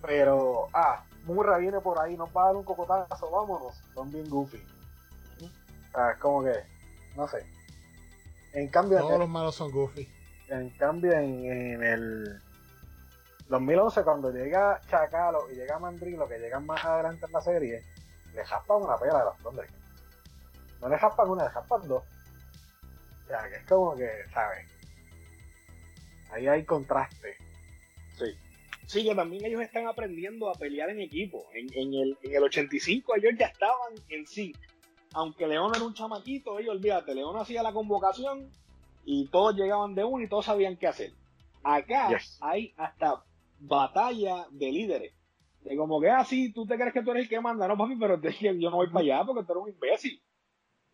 pero, 0.02 0.68
ah, 0.74 1.04
Murra 1.26 1.58
viene 1.58 1.80
por 1.80 2.00
ahí, 2.00 2.16
nos 2.16 2.30
va 2.30 2.44
a 2.44 2.46
dar 2.48 2.56
un 2.56 2.64
cocotazo, 2.64 3.30
vámonos, 3.32 3.76
son 3.94 4.12
bien 4.12 4.30
goofy. 4.30 4.64
Es 5.40 6.18
como 6.20 6.44
que, 6.44 6.54
no 7.16 7.28
sé. 7.28 7.46
En 8.54 8.68
cambio, 8.68 9.00
todos 9.00 9.20
los 9.20 9.30
malos 9.30 9.56
son 9.56 9.72
goofy. 9.72 10.08
En 10.50 10.70
cambio, 10.72 11.14
en, 11.14 11.84
el 11.84 12.42
2011, 13.50 14.04
cuando 14.04 14.32
llega 14.32 14.80
Chacalo 14.88 15.50
y 15.52 15.56
llega 15.56 15.80
Mandrilo, 15.80 16.28
que 16.28 16.38
llegan 16.38 16.66
más 16.66 16.84
adelante 16.86 17.26
en 17.26 17.32
la 17.32 17.42
serie, 17.42 17.84
le 18.34 18.46
jaspan 18.46 18.84
una 18.84 18.98
pela 18.98 19.20
de 19.20 19.26
los 19.26 19.38
Thundercats. 19.40 19.85
No 20.86 20.92
le 20.92 21.00
jaspan 21.00 21.28
una, 21.28 21.46
le 21.46 21.50
jaspan 21.50 21.88
dos. 21.88 22.04
O 23.24 23.28
sea, 23.28 23.50
que 23.50 23.56
es 23.56 23.66
como 23.66 23.96
que, 23.96 24.08
¿sabes? 24.32 24.68
Ahí 26.32 26.48
hay 26.48 26.64
contraste. 26.64 27.36
Sí. 28.16 28.26
Sí, 28.86 29.04
que 29.04 29.16
también 29.16 29.44
ellos 29.46 29.62
están 29.62 29.88
aprendiendo 29.88 30.48
a 30.48 30.54
pelear 30.54 30.92
en 30.92 31.02
equipo. 31.02 31.44
En, 31.56 31.92
el, 31.92 32.16
en 32.22 32.36
el 32.36 32.44
85 32.44 33.16
ellos 33.16 33.34
ya 33.36 33.48
estaban 33.48 33.96
en 34.10 34.28
sí. 34.28 34.54
Aunque 35.14 35.48
León 35.48 35.72
era 35.76 35.84
un 35.84 35.96
chamaquito, 35.96 36.60
ellos 36.60 36.76
olvídate, 36.76 37.16
León 37.16 37.36
hacía 37.36 37.64
la 37.64 37.74
convocación 37.74 38.52
y 39.06 39.28
todos 39.30 39.56
llegaban 39.56 39.96
de 39.96 40.04
uno 40.04 40.24
y 40.24 40.30
todos 40.30 40.46
sabían 40.46 40.78
qué 40.78 40.86
hacer. 40.86 41.14
Acá 41.64 42.10
hay 42.42 42.76
hasta 42.78 43.24
batalla 43.58 44.46
de 44.52 44.72
líderes. 44.72 45.14
De 45.62 45.76
como 45.76 46.00
que 46.00 46.12
así, 46.12 46.50
ah, 46.50 46.52
tú 46.54 46.68
te 46.68 46.76
crees 46.76 46.94
que 46.94 47.02
tú 47.02 47.10
eres 47.10 47.24
el 47.24 47.30
que 47.30 47.42
manda, 47.42 47.68
no 47.68 47.76
papi, 47.76 47.96
pero 47.96 48.22
yo 48.22 48.70
no 48.70 48.76
voy 48.78 48.88
para 48.92 49.00
allá 49.00 49.26
porque 49.26 49.44
tú 49.48 49.54
eres 49.54 49.64
un 49.64 49.70
imbécil. 49.70 50.22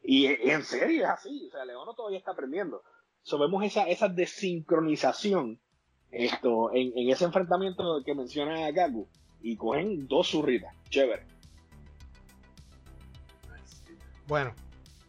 Y 0.04 0.26
en 0.26 0.64
serio 0.64 1.04
es 1.04 1.10
así, 1.10 1.48
o 1.48 1.52
sea, 1.52 1.66
León 1.66 1.88
todavía 1.96 2.18
está 2.18 2.32
aprendiendo. 2.32 2.84
So, 3.22 3.38
vemos 3.38 3.64
esa, 3.64 3.84
esa 3.84 4.08
desincronización 4.08 5.60
esto, 6.12 6.72
en, 6.74 6.92
ese 7.10 7.26
enfrentamiento 7.26 8.02
que 8.04 8.16
menciona 8.16 8.70
Gagu 8.72 9.08
y 9.42 9.56
cogen 9.56 10.08
dos 10.08 10.30
zurritas. 10.30 10.74
Chévere. 10.90 11.26
Bueno, 14.28 14.54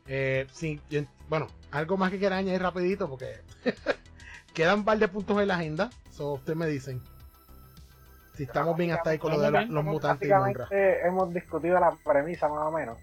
eh, 0.06 0.47
sí, 0.52 0.81
bueno, 1.28 1.47
algo 1.70 1.97
más 1.97 2.10
que 2.10 2.19
quiera 2.19 2.36
añadir 2.36 2.62
rapidito 2.62 3.09
porque 3.09 3.40
quedan 4.55 4.81
un 4.81 4.85
par 4.85 4.98
de 4.98 5.09
puntos 5.09 5.40
en 5.40 5.48
la 5.48 5.56
agenda. 5.56 5.90
So, 6.10 6.35
ustedes 6.35 6.56
me 6.56 6.66
dicen 6.66 7.02
si 8.35 8.44
estamos 8.44 8.77
bien 8.77 8.93
hasta 8.93 9.10
ahí 9.10 9.19
con 9.19 9.32
lo 9.32 9.40
de 9.40 9.51
los, 9.66 9.85
mutantes 9.85 10.28
y 10.28 10.32
Hemos 11.06 11.32
discutido 11.35 11.78
la 11.78 11.97
premisa 12.05 12.48
más 12.48 12.66
o 12.66 12.70
menos. 12.70 12.98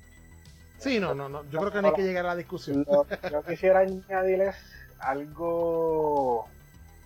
Sí, 0.79 0.99
no, 0.99 1.13
no, 1.13 1.27
no. 1.29 1.43
Yo 1.49 1.59
creo 1.59 1.71
que 1.71 1.81
no 1.81 1.89
hay 1.89 1.93
que 1.93 2.03
llegar 2.03 2.25
a 2.25 2.29
la 2.29 2.35
discusión. 2.35 2.85
yo 2.85 3.43
quisiera 3.43 3.79
añadirles 3.79 4.55
algo 4.99 6.47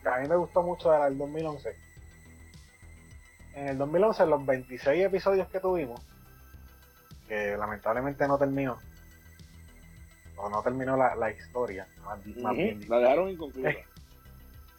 que 0.02 0.10
a 0.10 0.20
mí 0.20 0.28
me 0.28 0.36
gustó 0.36 0.62
mucho 0.62 0.92
del 0.92 1.18
2011. 1.18 1.76
En 3.56 3.68
el 3.68 3.78
2011, 3.78 4.26
los 4.26 4.46
26 4.46 5.06
episodios 5.06 5.48
que 5.48 5.60
tuvimos, 5.60 6.02
que 7.28 7.56
lamentablemente 7.58 8.28
no 8.28 8.38
terminó, 8.38 8.78
o 10.38 10.50
no 10.50 10.62
terminó 10.64 10.98
la, 10.98 11.32
historia, 11.32 11.88
más, 12.04 12.24
bien. 12.24 12.88
La 12.90 13.00
dejaron 13.00 13.30
inconclusa. 13.30 13.70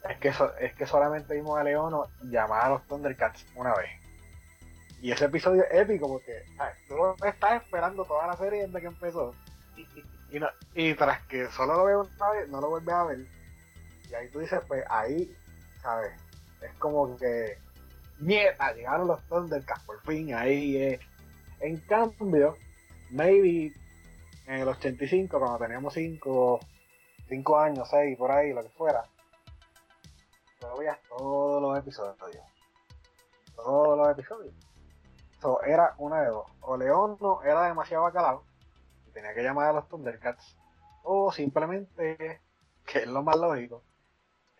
Es, 0.07 0.19
que, 0.19 0.31
es 0.59 0.73
que 0.75 0.85
solamente 0.85 1.33
vimos 1.33 1.57
a 1.57 1.63
Leono 1.63 2.05
llamar 2.21 2.65
a 2.65 2.69
los 2.69 2.83
Thundercats 2.83 3.43
una 3.55 3.73
vez. 3.73 3.89
Y 5.01 5.11
ese 5.11 5.25
episodio 5.25 5.63
es 5.69 5.81
épico 5.81 6.07
porque 6.07 6.43
tú 6.87 6.95
lo 6.95 7.15
estás 7.25 7.61
esperando 7.61 8.05
toda 8.05 8.27
la 8.27 8.37
serie 8.37 8.65
desde 8.65 8.81
que 8.81 8.87
empezó. 8.87 9.33
Y, 10.73 10.93
tras 10.95 11.21
que 11.27 11.47
solo 11.51 11.77
lo 11.77 11.85
veo 11.85 12.01
una 12.01 12.29
vez, 12.31 12.49
no 12.49 12.61
lo 12.61 12.69
vuelves 12.69 12.93
a 12.93 13.03
ver. 13.05 13.27
Y 14.09 14.13
ahí 14.13 14.29
tú 14.29 14.39
dices, 14.39 14.59
pues 14.67 14.83
ahí, 14.89 15.35
¿sabes? 15.81 16.11
Es 16.61 16.73
como 16.79 17.15
que, 17.17 17.57
mierda, 18.19 18.73
llegaron 18.73 19.07
los 19.07 19.21
Thundercats, 19.27 19.83
por 19.83 20.01
fin, 20.01 20.33
ahí 20.33 20.77
es. 20.77 20.99
En 21.59 21.77
cambio, 21.81 22.57
maybe 23.11 23.73
en 24.47 24.61
el 24.61 24.67
85, 24.67 25.39
cuando 25.39 25.57
teníamos 25.57 25.93
5 25.93 26.59
cinco, 27.27 27.59
años, 27.59 27.87
6, 27.89 28.17
por 28.17 28.31
ahí, 28.31 28.53
lo 28.53 28.61
que 28.61 28.69
fuera, 28.69 29.03
pero 30.59 30.77
veías 30.77 30.97
todos 31.09 31.61
los 31.61 31.77
episodios. 31.77 32.43
Todos 33.55 33.97
los 33.97 34.09
episodios. 34.09 34.53
So, 35.41 35.61
era 35.63 35.93
una 35.97 36.21
de 36.21 36.29
dos. 36.29 36.47
O 36.61 36.77
León 36.77 37.17
no 37.21 37.43
era 37.43 37.67
demasiado 37.67 38.03
bacalao 38.03 38.43
tenía 39.15 39.33
que 39.33 39.41
llamar 39.41 39.69
a 39.69 39.73
los 39.73 39.87
Thundercats, 39.87 40.57
o 41.03 41.31
simplemente, 41.31 42.41
que 42.85 42.99
es 42.99 43.07
lo 43.07 43.23
más 43.23 43.37
lógico, 43.37 43.81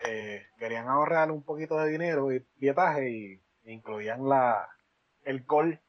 eh, 0.03 0.43
querían 0.57 0.87
ahorrar 0.87 1.29
un 1.29 1.43
poquito 1.43 1.77
de 1.77 1.91
dinero 1.91 2.31
y 2.31 2.39
pietaje 2.39 3.09
y 3.09 3.41
incluían 3.65 4.27
la 4.27 4.69
el 5.23 5.45
call 5.45 5.79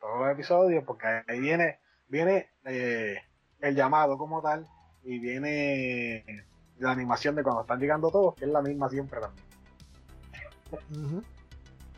todos 0.00 0.20
los 0.20 0.30
episodios, 0.30 0.84
porque 0.84 1.06
ahí 1.26 1.40
viene, 1.40 1.80
viene 2.08 2.50
eh, 2.64 3.16
el 3.60 3.74
llamado 3.74 4.16
como 4.16 4.40
tal 4.40 4.66
y 5.02 5.18
viene 5.18 6.44
la 6.78 6.92
animación 6.92 7.34
de 7.34 7.42
cuando 7.42 7.62
están 7.62 7.80
llegando 7.80 8.10
todos, 8.10 8.34
que 8.36 8.44
es 8.44 8.50
la 8.50 8.62
misma 8.62 8.88
siempre 8.88 9.20
también. 9.20 9.46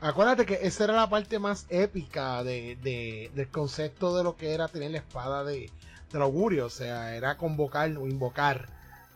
Acuérdate 0.04 0.44
que 0.44 0.58
esa 0.60 0.84
era 0.84 0.92
la 0.92 1.08
parte 1.08 1.38
más 1.38 1.64
épica 1.70 2.44
de, 2.44 3.30
del 3.32 3.48
concepto 3.48 4.14
de 4.14 4.22
lo 4.22 4.36
que 4.36 4.52
era 4.52 4.68
tener 4.68 4.90
la 4.90 4.98
espada 4.98 5.44
de, 5.44 5.70
del 6.12 6.20
augurio, 6.20 6.66
o 6.66 6.70
sea, 6.70 7.16
era 7.16 7.38
convocar 7.38 7.88
o 7.96 8.06
invocar 8.06 8.68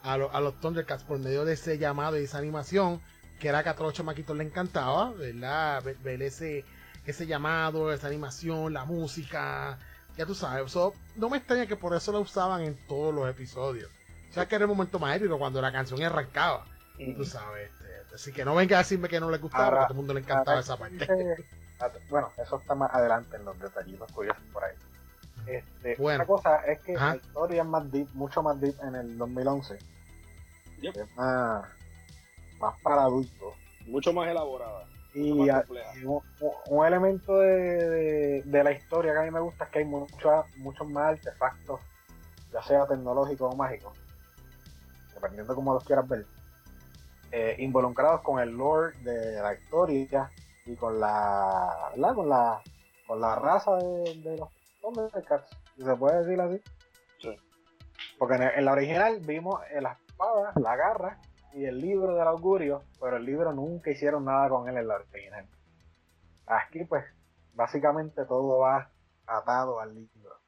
a, 0.02 0.14
a, 0.14 0.40
los 0.40 0.58
Thundercats 0.60 1.04
por 1.04 1.18
medio 1.18 1.44
de 1.44 1.52
ese 1.52 1.76
llamado 1.76 2.18
y 2.18 2.24
esa 2.24 2.38
animación, 2.38 3.02
que 3.38 3.48
era 3.48 3.62
que 3.62 3.68
a 3.68 3.74
todos 3.74 3.88
los 3.88 3.94
chamaquitos 3.98 4.34
le 4.34 4.44
encantaba, 4.44 5.10
¿verdad? 5.10 5.84
Ver, 6.02 6.22
ese, 6.22 6.64
ese 7.04 7.26
llamado, 7.26 7.92
esa 7.92 8.06
animación, 8.06 8.72
la 8.72 8.86
música, 8.86 9.78
ya 10.16 10.24
tú 10.24 10.34
sabes, 10.34 10.64
eso, 10.64 10.94
no 11.16 11.28
me 11.28 11.36
extraña 11.36 11.66
que 11.66 11.76
por 11.76 11.94
eso 11.94 12.12
lo 12.12 12.20
usaban 12.20 12.62
en 12.62 12.78
todos 12.86 13.14
los 13.14 13.28
episodios. 13.28 13.90
O 14.30 14.32
sea, 14.32 14.48
que 14.48 14.54
era 14.54 14.64
el 14.64 14.70
momento 14.70 14.98
más 14.98 15.14
épico 15.14 15.38
cuando 15.38 15.60
la 15.60 15.70
canción 15.70 16.02
arrancaba, 16.02 16.64
tú 17.14 17.26
sabes. 17.26 17.77
Así 18.14 18.32
que 18.32 18.44
no 18.44 18.54
venga 18.54 18.76
a 18.76 18.78
decirme 18.80 19.08
que 19.08 19.20
no 19.20 19.30
le 19.30 19.38
gustaba, 19.38 19.84
a 19.84 19.86
todo 19.86 19.92
el 19.92 19.96
mundo 19.96 20.14
le 20.14 20.20
encantaba 20.20 20.60
esa 20.60 20.76
parte. 20.76 21.06
bueno, 22.08 22.30
eso 22.36 22.58
está 22.58 22.74
más 22.74 22.92
adelante 22.92 23.36
en 23.36 23.44
los 23.44 23.58
detallitos 23.58 24.10
curiosos 24.12 24.42
por 24.52 24.64
ahí. 24.64 24.74
Este, 25.46 25.96
Una 25.98 26.26
cosa 26.26 26.56
es 26.66 26.80
que 26.80 26.94
la 26.94 27.16
historia 27.16 27.62
es 27.62 27.68
más 27.68 27.90
deep, 27.90 28.08
mucho 28.14 28.42
más 28.42 28.60
deep 28.60 28.74
en 28.82 28.94
el 28.94 29.16
2011. 29.16 29.78
Es 30.82 31.16
más, 31.16 31.66
para 32.82 33.02
adultos. 33.02 33.54
Mucho 33.86 34.12
más 34.12 34.28
elaborada. 34.28 34.84
Y, 35.14 35.30
un, 35.30 36.86
elemento 36.86 37.38
de, 37.38 38.42
la 38.44 38.72
historia 38.72 39.12
que 39.12 39.18
a 39.18 39.22
mí 39.22 39.30
me 39.30 39.40
gusta 39.40 39.64
es 39.64 39.70
que 39.70 39.78
hay 39.80 39.84
muchos 39.84 40.88
más 40.88 41.14
artefactos, 41.14 41.80
ya 42.52 42.62
sea 42.62 42.86
tecnológicos 42.86 43.52
o 43.52 43.56
mágicos, 43.56 43.94
dependiendo 45.14 45.54
cómo 45.54 45.72
los 45.72 45.82
quieras 45.82 46.06
ver, 46.06 46.26
eh, 47.32 47.56
involucrados 47.58 48.22
con 48.22 48.40
el 48.40 48.50
lore 48.50 48.96
de 48.98 49.40
la 49.40 49.54
historia 49.54 50.30
y 50.66 50.76
con 50.76 50.98
la, 51.00 51.92
con 52.14 52.28
la 52.28 52.62
con 53.06 53.20
la 53.20 53.34
raza 53.36 53.76
de, 53.76 54.20
de 54.22 54.36
los 54.36 54.50
se 55.76 55.96
puede 55.96 56.24
decir 56.24 56.40
así. 56.40 56.60
Porque 58.18 58.34
en, 58.34 58.64
la 58.64 58.72
original 58.72 59.20
vimos 59.20 59.60
la 59.80 59.98
espada, 60.06 60.52
la 60.56 60.76
garra 60.76 61.20
y 61.52 61.64
el 61.64 61.78
libro 61.78 62.14
del 62.14 62.26
augurio, 62.26 62.82
pero 63.00 63.16
el 63.16 63.24
libro 63.24 63.52
nunca 63.52 63.90
hicieron 63.90 64.24
nada 64.24 64.48
con 64.48 64.68
él 64.68 64.76
en 64.76 64.88
la 64.88 64.96
original. 64.96 65.46
Aquí 66.46 66.84
pues 66.84 67.04
básicamente 67.54 68.24
todo 68.24 68.58
va 68.58 68.90
atado 69.26 69.80
al 69.80 69.94
libro. 69.94 70.40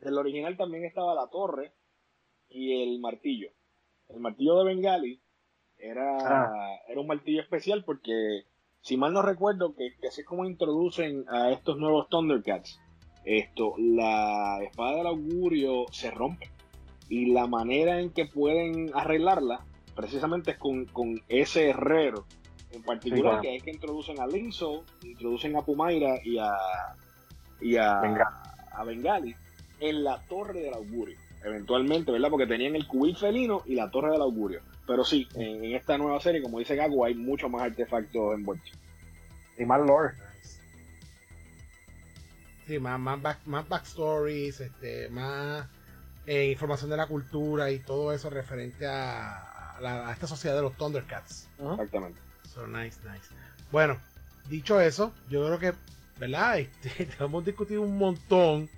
En 0.00 0.08
el 0.08 0.18
original 0.18 0.56
también 0.56 0.84
estaba 0.84 1.14
la 1.14 1.28
torre 1.28 1.74
y 2.48 2.82
el 2.82 3.00
martillo. 3.00 3.50
El 4.08 4.20
martillo 4.20 4.58
de 4.58 4.64
Bengali 4.64 5.22
era, 5.78 6.18
ah. 6.18 6.80
era 6.88 7.00
un 7.00 7.06
martillo 7.06 7.40
especial 7.40 7.84
porque, 7.84 8.44
si 8.80 8.96
mal 8.96 9.12
no 9.12 9.22
recuerdo, 9.22 9.74
que, 9.74 9.94
que 10.00 10.08
así 10.08 10.22
es 10.22 10.26
como 10.26 10.44
introducen 10.44 11.24
a 11.28 11.50
estos 11.50 11.78
nuevos 11.78 12.08
Thundercats. 12.08 12.80
Esto, 13.24 13.74
la 13.78 14.58
espada 14.62 14.96
del 14.96 15.06
augurio 15.06 15.86
se 15.90 16.10
rompe. 16.10 16.50
Y 17.08 17.32
la 17.32 17.46
manera 17.46 18.00
en 18.00 18.10
que 18.10 18.26
pueden 18.26 18.90
arreglarla, 18.94 19.64
precisamente 19.94 20.52
es 20.52 20.58
con, 20.58 20.86
ese 21.28 21.70
herrero 21.70 22.26
en 22.70 22.82
particular, 22.82 23.40
que 23.40 23.56
es 23.56 23.62
que 23.62 23.70
introducen 23.70 24.20
a 24.20 24.26
Linzo, 24.26 24.84
introducen 25.02 25.56
a 25.56 25.62
Pumaira 25.62 26.20
y 26.22 26.38
a, 26.38 26.52
y 27.62 27.76
a, 27.76 28.00
a 28.72 28.84
Bengali 28.84 29.34
en 29.80 30.04
la 30.04 30.20
torre 30.26 30.60
del 30.60 30.74
augurio 30.74 31.16
eventualmente, 31.44 32.12
¿verdad? 32.12 32.30
Porque 32.30 32.46
tenían 32.46 32.76
el 32.76 32.86
cubil 32.86 33.16
felino 33.16 33.62
y 33.66 33.74
la 33.74 33.90
torre 33.90 34.12
del 34.12 34.22
augurio. 34.22 34.60
Pero 34.88 35.04
sí, 35.04 35.28
en, 35.34 35.62
esta 35.76 35.98
nueva 35.98 36.18
serie, 36.18 36.40
como 36.40 36.58
dice 36.58 36.74
Gaku, 36.74 37.04
hay 37.04 37.14
mucho 37.14 37.50
más 37.50 37.62
artefactos 37.62 38.34
envueltos. 38.34 38.72
Y 39.58 39.66
más 39.66 39.80
lore. 39.82 40.14
Sí, 42.66 42.78
más, 42.78 42.98
más, 42.98 43.46
más 43.46 43.68
backstories, 43.68 44.60
este, 44.60 45.10
más 45.10 45.68
eh, 46.26 46.50
información 46.50 46.88
de 46.88 46.96
la 46.96 47.06
cultura 47.06 47.70
y 47.70 47.80
todo 47.80 48.14
eso 48.14 48.30
referente 48.30 48.86
a, 48.86 49.76
a, 49.78 50.12
esta 50.12 50.26
sociedad 50.26 50.56
de 50.56 50.62
los 50.62 50.74
Thundercats. 50.76 51.48
Exactamente. 51.58 52.18
So 52.54 52.66
nice, 52.66 52.98
nice. 53.04 53.28
Bueno, 53.70 53.98
dicho 54.48 54.80
eso, 54.80 55.12
yo 55.28 55.44
creo 55.46 55.58
que, 55.58 55.74
¿verdad? 56.18 56.60
Este, 56.60 57.08
hemos 57.22 57.44
discutido 57.44 57.82
un 57.82 57.98
montón 57.98 58.70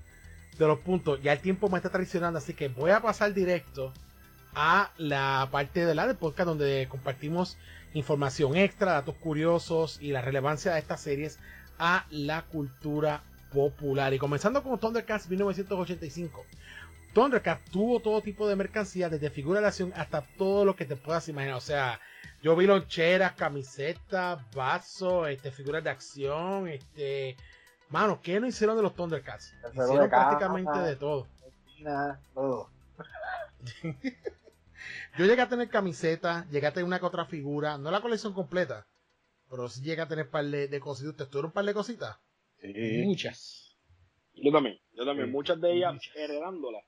de 0.59 0.67
los 0.67 0.81
puntos. 0.81 1.23
Ya 1.23 1.33
el 1.33 1.41
tiempo 1.41 1.69
me 1.69 1.77
está 1.77 1.89
traicionando, 1.89 2.41
así 2.41 2.53
que 2.53 2.67
voy 2.67 2.91
a 2.91 3.01
pasar 3.01 3.33
directo 3.33 3.93
a 4.55 4.93
la 4.97 5.49
parte 5.51 5.87
de 5.87 5.95
la 5.95 6.07
del 6.07 6.17
podcast 6.17 6.49
donde 6.49 6.87
compartimos 6.91 7.57
información 7.95 8.57
extra, 8.57 8.93
datos 8.93 9.17
curiosos 9.17 9.99
y 10.01 10.13
la 10.13 10.21
relevancia 10.21 10.73
de 10.73 10.79
estas 10.79 11.01
series 11.01 11.39
a 11.79 12.07
la 12.11 12.43
cultura 12.43 13.23
popular. 13.53 14.13
Y 14.15 14.19
comenzando 14.19 14.63
con 14.63 14.79
Thundercats 14.79 15.29
1985. 15.29 16.45
Thundercats 17.13 17.65
tuvo 17.71 18.01
todo 18.01 18.23
tipo 18.23 18.49
de 18.49 18.55
mercancía, 18.55 19.09
desde 19.09 19.31
figuras 19.31 19.63
de 19.63 19.69
acción 19.69 19.93
hasta 19.97 20.23
todo 20.23 20.65
lo 20.65 20.77
que 20.77 20.85
te 20.85 20.95
puedas 20.95 21.29
imaginar. 21.29 21.57
O 21.57 21.61
sea, 21.61 21.99
yo 22.43 22.55
vi 22.55 22.67
loncheras, 22.67 23.33
camisetas, 23.33 24.39
vasos, 24.55 25.29
este, 25.29 25.51
figuras 25.51 25.83
de 25.83 25.91
acción, 25.91 26.69
este, 26.69 27.37
Mano, 27.91 28.21
¿qué 28.23 28.39
no 28.39 28.47
hicieron 28.47 28.77
de 28.77 28.83
los 28.83 28.95
Thundercats? 28.95 29.53
Hicieron 29.73 30.09
prácticamente 30.09 30.79
de 30.79 30.95
todo. 30.95 31.27
todo. 32.35 32.71
Yo 35.19 35.27
llegué 35.27 35.43
a 35.43 35.49
tener 35.49 35.69
camiseta, 35.69 36.47
llegué 36.51 36.67
a 36.67 36.73
tener 36.73 36.87
una 36.87 36.99
que 36.99 37.07
otra 37.07 37.25
figura, 37.25 37.79
no 37.79 37.91
la 37.91 38.01
colección 38.01 38.33
completa, 38.33 38.87
pero 39.49 39.69
sí 39.69 39.83
llegué 39.83 40.03
a 40.03 40.09
tener 40.09 40.27
un 40.27 40.31
par 40.31 40.45
de, 40.45 40.81
cositas. 40.81 41.11
¿Ustedes 41.11 41.31
tuvieron 41.31 41.49
un 41.49 41.55
par 41.55 41.65
de 41.65 41.75
cositas? 41.75 42.17
Sí. 42.61 43.03
Muchas. 43.05 43.77
Yo 44.35 44.53
también, 44.53 44.79
yo 44.93 45.05
también, 45.05 45.31
muchas 45.31 45.61
de 45.61 45.73
ellas 45.73 45.97
heredándolas. 46.15 46.85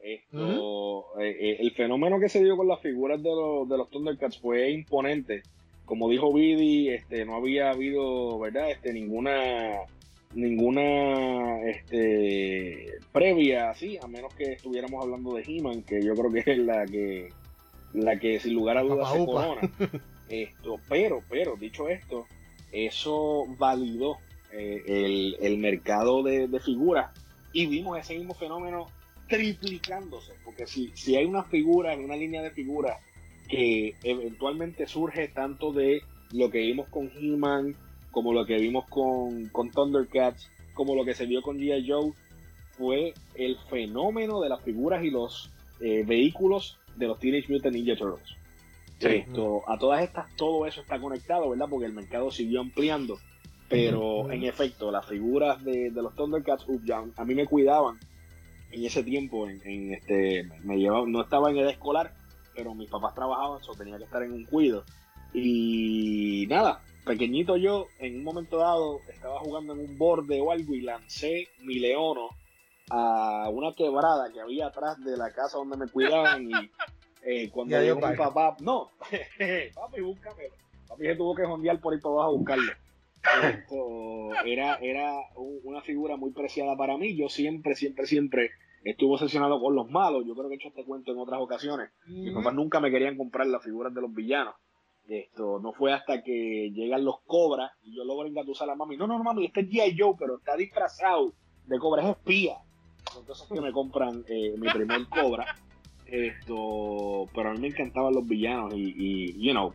Esto, 0.00 1.20
eh, 1.20 1.30
eh, 1.30 1.56
el 1.60 1.70
fenómeno 1.74 2.18
que 2.18 2.28
se 2.28 2.42
dio 2.42 2.56
con 2.56 2.66
las 2.66 2.80
figuras 2.80 3.22
de 3.22 3.30
los, 3.30 3.68
de 3.68 3.78
los 3.78 3.88
Thundercats 3.88 4.40
fue 4.40 4.70
imponente. 4.70 5.42
Como 5.84 6.10
dijo 6.10 6.32
Vidi, 6.32 6.88
este, 6.90 7.24
no 7.24 7.36
había 7.36 7.70
habido, 7.70 8.38
¿verdad? 8.40 8.70
Este, 8.70 8.92
ninguna 8.92 9.78
ninguna 10.34 11.60
este, 11.68 12.98
previa 13.12 13.70
así, 13.70 13.98
a 14.02 14.06
menos 14.06 14.34
que 14.34 14.52
estuviéramos 14.52 15.04
hablando 15.04 15.34
de 15.34 15.42
He-Man, 15.42 15.82
que 15.82 16.02
yo 16.02 16.14
creo 16.14 16.32
que 16.32 16.50
es 16.50 16.58
la 16.58 16.86
que, 16.86 17.28
la 17.94 18.18
que 18.18 18.40
sin 18.40 18.54
lugar 18.54 18.78
a 18.78 18.82
dudas 18.82 19.12
se 19.12 19.24
corona. 19.24 19.60
Esto, 20.28 20.80
pero, 20.88 21.22
pero, 21.28 21.56
dicho 21.56 21.88
esto, 21.88 22.26
eso 22.72 23.44
validó 23.58 24.16
eh, 24.50 25.36
el, 25.40 25.58
mercado 25.58 26.22
de, 26.22 26.48
figuras 26.58 27.10
y 27.52 27.66
vimos 27.66 27.98
ese 27.98 28.16
mismo 28.16 28.32
fenómeno 28.32 28.86
triplicándose, 29.28 30.32
porque 30.42 30.66
si, 30.66 30.90
si 30.94 31.16
hay 31.16 31.26
una 31.26 31.44
figura, 31.44 31.94
una 31.96 32.16
línea 32.16 32.40
de 32.40 32.50
figuras 32.50 32.98
que 33.46 33.94
eventualmente 34.02 34.86
surge 34.86 35.28
tanto 35.28 35.70
de 35.70 36.00
lo 36.32 36.50
que 36.50 36.60
vimos 36.60 36.88
con 36.88 37.10
He-Man, 37.14 37.76
como 38.10 38.32
lo 38.32 38.46
que 38.46 38.56
vimos 38.56 38.86
con, 38.88 39.48
con 39.48 39.70
Thundercats, 39.70 40.50
como 40.72 40.94
lo 40.94 41.04
que 41.04 41.14
se 41.14 41.26
vio 41.26 41.42
con 41.42 41.58
G.I. 41.58 41.86
Joe, 41.86 42.12
fue 42.78 43.12
el 43.34 43.58
fenómeno 43.68 44.40
de 44.40 44.48
las 44.48 44.62
figuras 44.62 45.04
y 45.04 45.10
los 45.10 45.52
eh, 45.80 46.04
vehículos 46.06 46.78
de 46.96 47.06
los 47.06 47.18
Teenage 47.18 47.52
Mutant 47.52 47.74
Ninja 47.74 47.96
Turtles. 47.96 48.36
Esto, 49.00 49.62
a 49.68 49.78
todas 49.78 50.02
estas, 50.02 50.34
todo 50.36 50.66
eso 50.66 50.80
está 50.80 51.00
conectado, 51.00 51.50
¿verdad? 51.50 51.66
Porque 51.68 51.86
el 51.86 51.92
mercado 51.92 52.30
siguió 52.30 52.60
ampliando. 52.60 53.18
Pero 53.68 54.30
en 54.30 54.44
efecto, 54.44 54.90
las 54.90 55.06
figuras 55.06 55.64
de, 55.64 55.90
los 55.90 56.14
Thundercats, 56.14 56.66
a 57.16 57.24
mí 57.24 57.34
me 57.34 57.46
cuidaban 57.46 57.98
en 58.70 58.84
ese 58.84 59.02
tiempo. 59.02 59.48
En, 59.48 59.94
este, 59.94 60.44
me 60.62 60.76
llevaba, 60.76 61.06
no 61.06 61.22
estaba 61.22 61.50
en 61.50 61.56
edad 61.56 61.70
escolar, 61.70 62.12
pero 62.54 62.74
mis 62.74 62.90
papás 62.90 63.14
trabajaban, 63.14 63.60
eso 63.60 63.72
tenía 63.72 63.96
que 63.96 64.04
estar 64.04 64.22
en 64.22 64.32
un 64.32 64.44
cuido. 64.44 64.84
Y 65.32 66.46
nada, 66.48 66.82
pequeñito 67.06 67.56
yo, 67.56 67.86
en 67.98 68.16
un 68.16 68.24
momento 68.24 68.58
dado, 68.58 69.00
estaba 69.08 69.40
jugando 69.40 69.72
en 69.72 69.80
un 69.80 69.96
borde 69.96 70.40
o 70.40 70.52
algo 70.52 70.74
y 70.74 70.82
lancé 70.82 71.48
mi 71.62 71.78
leono 71.78 72.28
a 72.94 73.48
una 73.48 73.72
quebrada 73.72 74.30
que 74.30 74.40
había 74.40 74.66
atrás 74.66 75.02
de 75.02 75.16
la 75.16 75.30
casa 75.30 75.56
donde 75.56 75.78
me 75.78 75.88
cuidaban 75.88 76.50
y 76.50 76.52
eh, 77.24 77.50
cuando 77.50 77.80
llegó 77.80 78.06
mi 78.06 78.16
papá, 78.16 78.54
no, 78.60 78.90
papi, 79.74 80.00
búscame. 80.02 80.42
Papi 80.86 81.06
se 81.06 81.16
tuvo 81.16 81.34
que 81.34 81.46
jondear 81.46 81.80
por 81.80 81.94
ir 81.94 82.02
para 82.02 82.14
abajo 82.16 82.28
a 82.28 82.32
buscarlo. 82.32 82.72
Esto 83.44 84.44
era, 84.44 84.76
era 84.76 85.14
una 85.36 85.80
figura 85.80 86.16
muy 86.16 86.32
preciada 86.32 86.76
para 86.76 86.98
mí. 86.98 87.16
Yo 87.16 87.30
siempre, 87.30 87.76
siempre, 87.76 88.06
siempre 88.06 88.50
estuve 88.84 89.14
obsesionado 89.14 89.58
con 89.58 89.74
los 89.74 89.88
malos. 89.88 90.24
Yo 90.26 90.34
creo 90.34 90.48
que 90.48 90.56
he 90.56 90.58
hecho 90.58 90.68
este 90.68 90.84
cuento 90.84 91.12
en 91.12 91.18
otras 91.18 91.40
ocasiones. 91.40 91.90
Mis 92.06 92.34
papás 92.34 92.52
nunca 92.52 92.78
me 92.78 92.90
querían 92.90 93.16
comprar 93.16 93.46
las 93.46 93.62
figuras 93.62 93.94
de 93.94 94.02
los 94.02 94.12
villanos. 94.12 94.54
Esto 95.08 95.60
no 95.60 95.72
fue 95.72 95.94
hasta 95.94 96.22
que 96.22 96.70
llegan 96.74 97.04
los 97.04 97.20
cobras 97.22 97.72
y 97.82 97.96
yo 97.96 98.04
logro 98.04 98.28
engatusar 98.28 98.68
a 98.68 98.72
la 98.72 98.76
mami. 98.76 98.98
No, 98.98 99.06
no, 99.06 99.16
no, 99.16 99.24
mami, 99.24 99.46
este 99.46 99.60
es 99.60 99.68
G.I. 99.68 99.96
Joe, 99.98 100.14
pero 100.18 100.36
está 100.36 100.56
disfrazado 100.56 101.32
de 101.66 101.78
cobra, 101.78 102.02
es 102.02 102.10
espía. 102.10 102.58
Entonces 103.18 103.46
que 103.52 103.60
me 103.60 103.72
compran 103.72 104.24
eh, 104.28 104.54
mi 104.56 104.68
primer 104.70 105.06
cobra. 105.08 105.56
Esto, 106.06 107.26
pero 107.34 107.50
a 107.50 107.52
mí 107.54 107.60
me 107.60 107.68
encantaban 107.68 108.12
los 108.12 108.26
villanos 108.26 108.74
y, 108.74 109.32
you 109.42 109.52
know, 109.52 109.72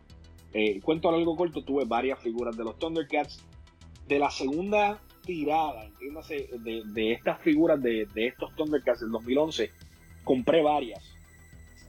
eh, 0.53 0.79
cuento 0.81 1.09
algo 1.09 1.35
corto, 1.35 1.63
tuve 1.63 1.85
varias 1.85 2.19
figuras 2.19 2.55
de 2.55 2.63
los 2.63 2.77
Thundercats. 2.77 3.43
De 4.07 4.19
la 4.19 4.29
segunda 4.29 5.01
tirada, 5.25 5.83
entiéndase, 5.83 6.47
de, 6.59 6.83
de 6.85 7.11
estas 7.11 7.41
figuras 7.41 7.81
de, 7.81 8.05
de 8.13 8.27
estos 8.27 8.55
Thundercats 8.55 9.01
del 9.01 9.11
2011, 9.11 9.71
compré 10.23 10.61
varias 10.61 11.17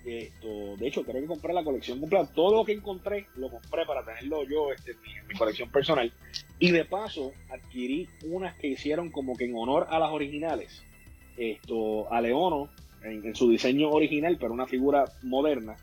esto, 0.09 0.77
de 0.77 0.89
hecho, 0.89 1.05
creo 1.05 1.21
que 1.21 1.27
compré 1.27 1.53
la 1.53 1.65
colección 1.65 2.01
completa. 2.01 2.33
Todo 2.33 2.57
lo 2.57 2.65
que 2.65 2.73
encontré 2.73 3.27
lo 3.37 3.51
compré 3.51 3.85
para 3.87 4.05
tenerlo 4.05 4.45
yo 4.45 4.73
este, 4.73 4.93
en, 4.93 5.27
mi, 5.27 5.35
colección 5.35 5.71
personal. 5.71 6.13
Y 6.59 6.71
de 6.71 6.85
paso, 6.85 7.33
adquirí 7.51 8.09
unas 8.25 8.57
que 8.57 8.69
hicieron 8.69 9.11
como 9.11 9.37
que 9.37 9.45
en 9.45 9.57
honor 9.57 9.87
a 9.91 9.99
las 9.99 10.11
originales. 10.11 10.83
Esto, 11.39 12.13
a 12.13 12.21
Leono, 12.21 12.69
en, 13.03 13.35
su 13.35 13.51
diseño 13.51 13.91
original, 13.91 14.37
pero 14.41 14.53
una 14.53 14.67
figura 14.67 15.05
moderna. 15.23 15.77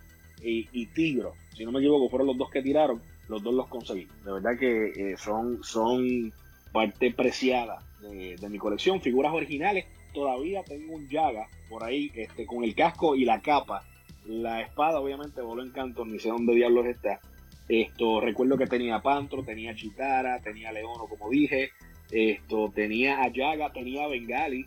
Y, 0.44 0.86
Tigro, 0.88 1.34
si 1.56 1.65
no 1.65 1.72
me 1.72 1.80
equivoco, 1.80 2.10
fueron 2.10 2.27
los 2.27 2.38
dos 2.38 2.52
que 2.52 2.61
tiraron. 2.61 3.02
Los 3.27 3.41
dos 3.41 3.56
los 3.56 3.68
conseguí. 3.68 4.07
De 4.23 4.32
verdad 4.32 4.60
que 4.60 4.91
eh, 4.95 5.18
son, 5.18 5.64
son 5.64 6.32
parte 6.72 7.11
preciada 7.11 7.80
de, 8.02 8.38
mi 8.49 8.60
colección. 8.60 9.02
Figuras 9.02 9.34
originales. 9.34 9.86
Todavía 10.14 10.64
tengo 10.64 10.94
un 10.94 11.10
Yaga 11.10 11.48
por 11.68 11.84
ahí 11.84 12.11
este, 12.14 12.45
con 12.45 12.64
el 12.64 12.76
casco 12.76 13.15
y 13.15 13.26
la 13.26 13.41
capa 13.41 13.84
la 14.27 14.61
espada, 14.61 14.99
obviamente, 14.99 15.41
voló 15.41 15.61
en 15.61 15.72
canto, 15.72 16.06
ni 16.06 16.19
sé 16.19 16.30
dónde 16.30 16.56
diablos 16.56 16.86
está. 16.88 17.19
Esto, 17.68 18.22
recuerdo 18.22 18.57
que 18.57 18.68
tenía 18.68 19.02
Pantro, 19.02 19.44
tenía 19.44 19.76
Chitara, 19.76 20.40
tenía 20.41 20.72
Leono, 20.72 21.07
como 21.07 21.30
dije. 21.30 21.72
Esto, 22.11 22.72
tenía 22.73 23.22
Ayaga, 23.22 23.72
tenía 23.72 24.07
Bengali. 24.07 24.65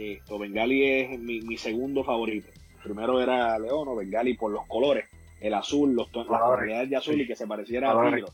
Esto, 0.00 0.38
Bengali 0.38 0.82
es 0.82 1.20
mi, 1.20 1.58
segundo 1.58 2.02
favorito. 2.02 2.48
Primero 2.82 3.20
era 3.20 3.58
Leono, 3.58 3.94
Bengali 3.94 4.32
por 4.32 4.50
los 4.50 4.66
colores. 4.66 5.04
El 5.40 5.52
azul, 5.52 5.94
los 5.94 6.10
tonos, 6.10 6.30
de 6.88 6.96
azul 6.96 7.20
y 7.20 7.26
que 7.26 7.36
se 7.36 7.46
pareciera 7.46 7.92
a 7.92 8.10
Tigro. 8.10 8.28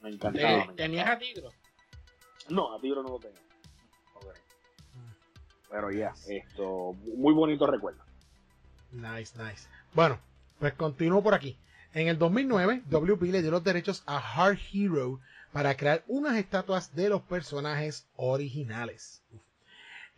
Me 0.00 0.08
encantaba. 0.08 0.72
¿Tenías 0.74 1.06
a 1.06 1.18
Tigro? 1.18 1.50
No, 2.48 2.74
a 2.74 2.80
Tigro 2.80 3.02
no 3.02 3.10
lo 3.10 3.18
tenía. 3.18 3.38
Pero 5.70 5.90
ya, 5.92 6.14
esto, 6.28 6.94
muy 7.14 7.34
bonito 7.34 7.66
recuerdo. 7.66 8.02
Nice, 8.90 9.38
nice. 9.38 9.68
Bueno, 9.92 10.18
pues 10.58 10.72
continúo 10.72 11.22
por 11.22 11.34
aquí. 11.34 11.58
En 11.92 12.08
el 12.08 12.18
2009, 12.18 12.84
WB 12.90 13.22
le 13.30 13.42
dio 13.42 13.50
los 13.50 13.62
derechos 13.62 14.02
a 14.06 14.16
Hard 14.16 14.58
Hero 14.72 15.20
para 15.52 15.76
crear 15.76 16.04
unas 16.08 16.36
estatuas 16.36 16.94
de 16.94 17.10
los 17.10 17.20
personajes 17.22 18.08
originales. 18.16 19.22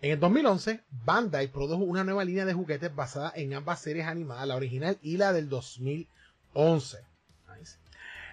En 0.03 0.11
el 0.11 0.19
2011, 0.19 0.81
Bandai 1.05 1.47
produjo 1.47 1.85
una 1.85 2.03
nueva 2.03 2.25
línea 2.25 2.45
de 2.45 2.55
juguetes 2.55 2.93
basada 2.93 3.33
en 3.37 3.55
ambas 3.55 3.79
series 3.79 4.05
animadas, 4.05 4.49
la 4.49 4.57
original 4.57 4.99
y 5.01 5.17
la 5.17 5.33
del 5.33 5.49
2011. 5.49 6.99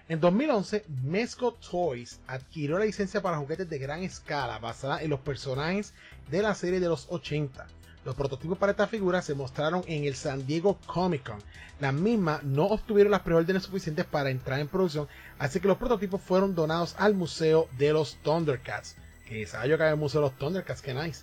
En 0.08 0.18
2011, 0.18 0.84
Mesco 1.04 1.54
Toys 1.54 2.18
adquirió 2.26 2.76
la 2.76 2.86
licencia 2.86 3.22
para 3.22 3.38
juguetes 3.38 3.70
de 3.70 3.78
gran 3.78 4.02
escala 4.02 4.58
basada 4.58 5.00
en 5.00 5.10
los 5.10 5.20
personajes 5.20 5.94
de 6.28 6.42
la 6.42 6.56
serie 6.56 6.80
de 6.80 6.88
los 6.88 7.06
80. 7.08 7.68
Los 8.04 8.16
prototipos 8.16 8.58
para 8.58 8.72
esta 8.72 8.88
figura 8.88 9.22
se 9.22 9.36
mostraron 9.36 9.84
en 9.86 10.02
el 10.02 10.16
San 10.16 10.44
Diego 10.48 10.76
Comic 10.86 11.22
Con. 11.22 11.38
Las 11.78 11.94
mismas 11.94 12.42
no 12.42 12.64
obtuvieron 12.64 13.12
las 13.12 13.20
preórdenes 13.20 13.62
suficientes 13.62 14.06
para 14.06 14.30
entrar 14.30 14.58
en 14.58 14.66
producción, 14.66 15.06
así 15.38 15.60
que 15.60 15.68
los 15.68 15.78
prototipos 15.78 16.20
fueron 16.20 16.56
donados 16.56 16.96
al 16.98 17.14
Museo 17.14 17.68
de 17.78 17.92
los 17.92 18.16
Thundercats. 18.24 18.96
Que 19.24 19.46
sabía 19.46 19.68
yo 19.68 19.76
que 19.76 19.84
había 19.84 19.94
el 19.94 20.00
Museo 20.00 20.20
de 20.20 20.26
los 20.26 20.36
Thundercats, 20.36 20.82
que 20.82 20.94
nice. 20.94 21.22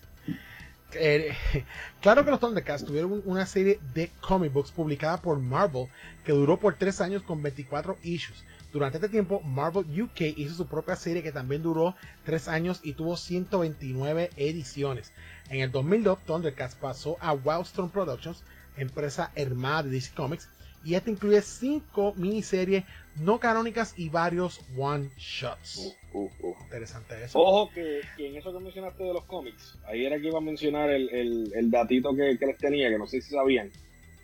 Eh, 0.94 1.36
claro 2.02 2.24
que 2.24 2.32
los 2.32 2.40
Thundercats 2.40 2.86
tuvieron 2.86 3.22
una 3.26 3.46
serie 3.46 3.80
de 3.94 4.10
comic 4.22 4.54
books 4.54 4.72
publicada 4.72 5.22
por 5.22 5.38
Marvel 5.40 5.88
que 6.24 6.32
duró 6.32 6.58
por 6.58 6.76
3 6.76 7.02
años 7.02 7.24
con 7.24 7.42
24 7.42 7.98
issues. 8.04 8.44
Durante 8.72 8.98
este 8.98 9.10
tiempo, 9.10 9.42
Marvel 9.42 10.02
UK 10.02 10.22
hizo 10.38 10.54
su 10.54 10.68
propia 10.68 10.96
serie 10.96 11.24
que 11.24 11.32
también 11.32 11.64
duró 11.64 11.96
3 12.26 12.48
años 12.50 12.80
y 12.84 12.94
tuvo 12.94 13.16
129 13.18 14.30
ediciones. 14.36 15.14
En 15.50 15.62
el 15.62 15.72
2002, 15.72 16.20
Thundercats 16.26 16.76
pasó 16.76 17.18
a 17.22 17.34
Wildstorm 17.34 17.90
Productions, 17.90 18.44
empresa 18.76 19.32
hermana 19.36 19.84
de 19.84 19.92
DC 19.92 20.14
Comics, 20.14 20.50
y 20.84 20.96
este 20.96 21.12
incluye 21.12 21.42
5 21.42 22.14
miniseries 22.18 22.84
no 23.20 23.40
canónicas 23.40 23.98
y 23.98 24.10
varios 24.10 24.62
one-shots. 24.78 25.98
Uh, 26.14 26.20
uh, 26.20 26.32
uh. 26.42 26.56
Interesante 26.64 27.24
eso. 27.24 27.40
Ojo 27.40 27.70
que, 27.74 28.02
que, 28.16 28.28
en 28.28 28.38
eso 28.38 28.54
que 28.54 28.60
mencionaste 28.60 29.04
de 29.04 29.14
los 29.14 29.26
cómics, 29.26 29.78
ahí 29.88 30.06
era 30.06 30.20
que 30.20 30.28
iba 30.28 30.38
a 30.38 30.42
mencionar 30.42 30.90
el, 30.90 31.10
el, 31.10 31.52
el 31.56 31.72
datito 31.72 32.16
que, 32.16 32.38
que, 32.38 32.46
les 32.46 32.58
tenía, 32.58 32.90
que 32.90 32.98
no 32.98 33.08
sé 33.08 33.22
si 33.22 33.32
sabían. 33.32 33.72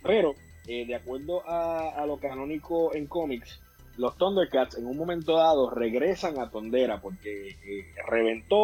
Pero, 0.04 0.36
eh, 0.68 0.86
de 0.86 0.96
acuerdo 0.96 1.48
a, 1.48 2.02
a, 2.02 2.06
lo 2.06 2.18
canónico 2.18 2.94
en 2.94 3.08
cómics, 3.08 3.60
los 3.98 4.18
Thundercats 4.18 4.78
en 4.78 4.88
un 4.88 4.98
momento 4.98 5.38
dado 5.38 5.70
regresan 5.70 6.40
a 6.40 6.50
Tondera 6.50 7.00
porque 7.02 7.50
eh, 7.50 7.86
reventó 8.08 8.58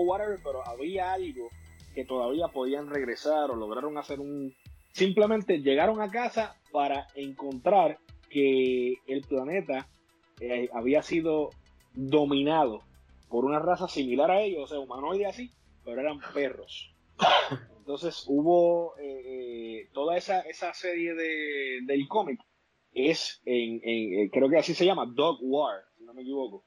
whatever, 0.00 0.38
pero 0.42 0.66
había 0.66 1.12
algo 1.12 1.48
que 1.94 2.04
todavía 2.04 2.48
podían 2.48 2.88
regresar 2.88 3.50
o 3.50 3.56
lograron 3.56 3.98
hacer 3.98 4.20
un... 4.20 4.54
Simplemente 4.92 5.58
llegaron 5.58 6.00
a 6.00 6.10
casa 6.10 6.56
para 6.72 7.06
encontrar 7.14 7.98
que 8.30 8.94
el 9.06 9.22
planeta 9.22 9.88
eh, 10.40 10.68
había 10.72 11.02
sido 11.02 11.50
dominado 11.94 12.82
por 13.28 13.44
una 13.44 13.58
raza 13.58 13.88
similar 13.88 14.30
a 14.30 14.40
ellos, 14.40 14.64
o 14.64 14.66
sea, 14.66 14.78
humanoide 14.78 15.26
así, 15.26 15.50
pero 15.84 16.00
eran 16.00 16.20
perros. 16.32 16.94
Entonces 17.78 18.24
hubo 18.28 18.94
eh, 18.98 19.88
toda 19.92 20.16
esa, 20.16 20.40
esa 20.42 20.72
serie 20.72 21.14
de, 21.14 21.80
del 21.82 22.08
cómic 22.08 22.40
es 22.92 23.40
en, 23.44 23.80
en, 23.82 24.28
creo 24.30 24.48
que 24.48 24.58
así 24.58 24.74
se 24.74 24.84
llama 24.84 25.06
Dog 25.06 25.38
War, 25.42 25.82
si 25.96 26.04
no 26.04 26.14
me 26.14 26.22
equivoco. 26.22 26.64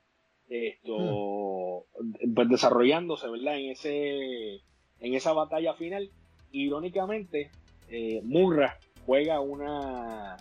Esto 0.48 1.85
hmm. 1.98 2.34
pues 2.34 2.49
desarrollándose, 2.49 3.30
¿verdad? 3.30 3.57
En 3.57 3.72
ese 3.72 4.61
en 4.99 5.14
esa 5.14 5.34
batalla 5.34 5.73
final, 5.73 6.11
irónicamente, 6.52 7.52
eh, 7.90 8.22
Murra 8.23 8.77
juega 9.06 9.41
una 9.41 10.38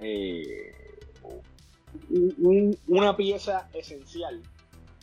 eh, 0.00 0.72
un, 2.10 2.76
una 2.88 3.16
pieza 3.16 3.68
esencial 3.72 4.42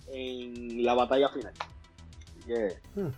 en 0.08 0.84
la 0.84 0.94
batalla 0.94 1.30
final. 1.30 1.54
Yeah. 2.46 2.74
Hmm. 2.96 3.12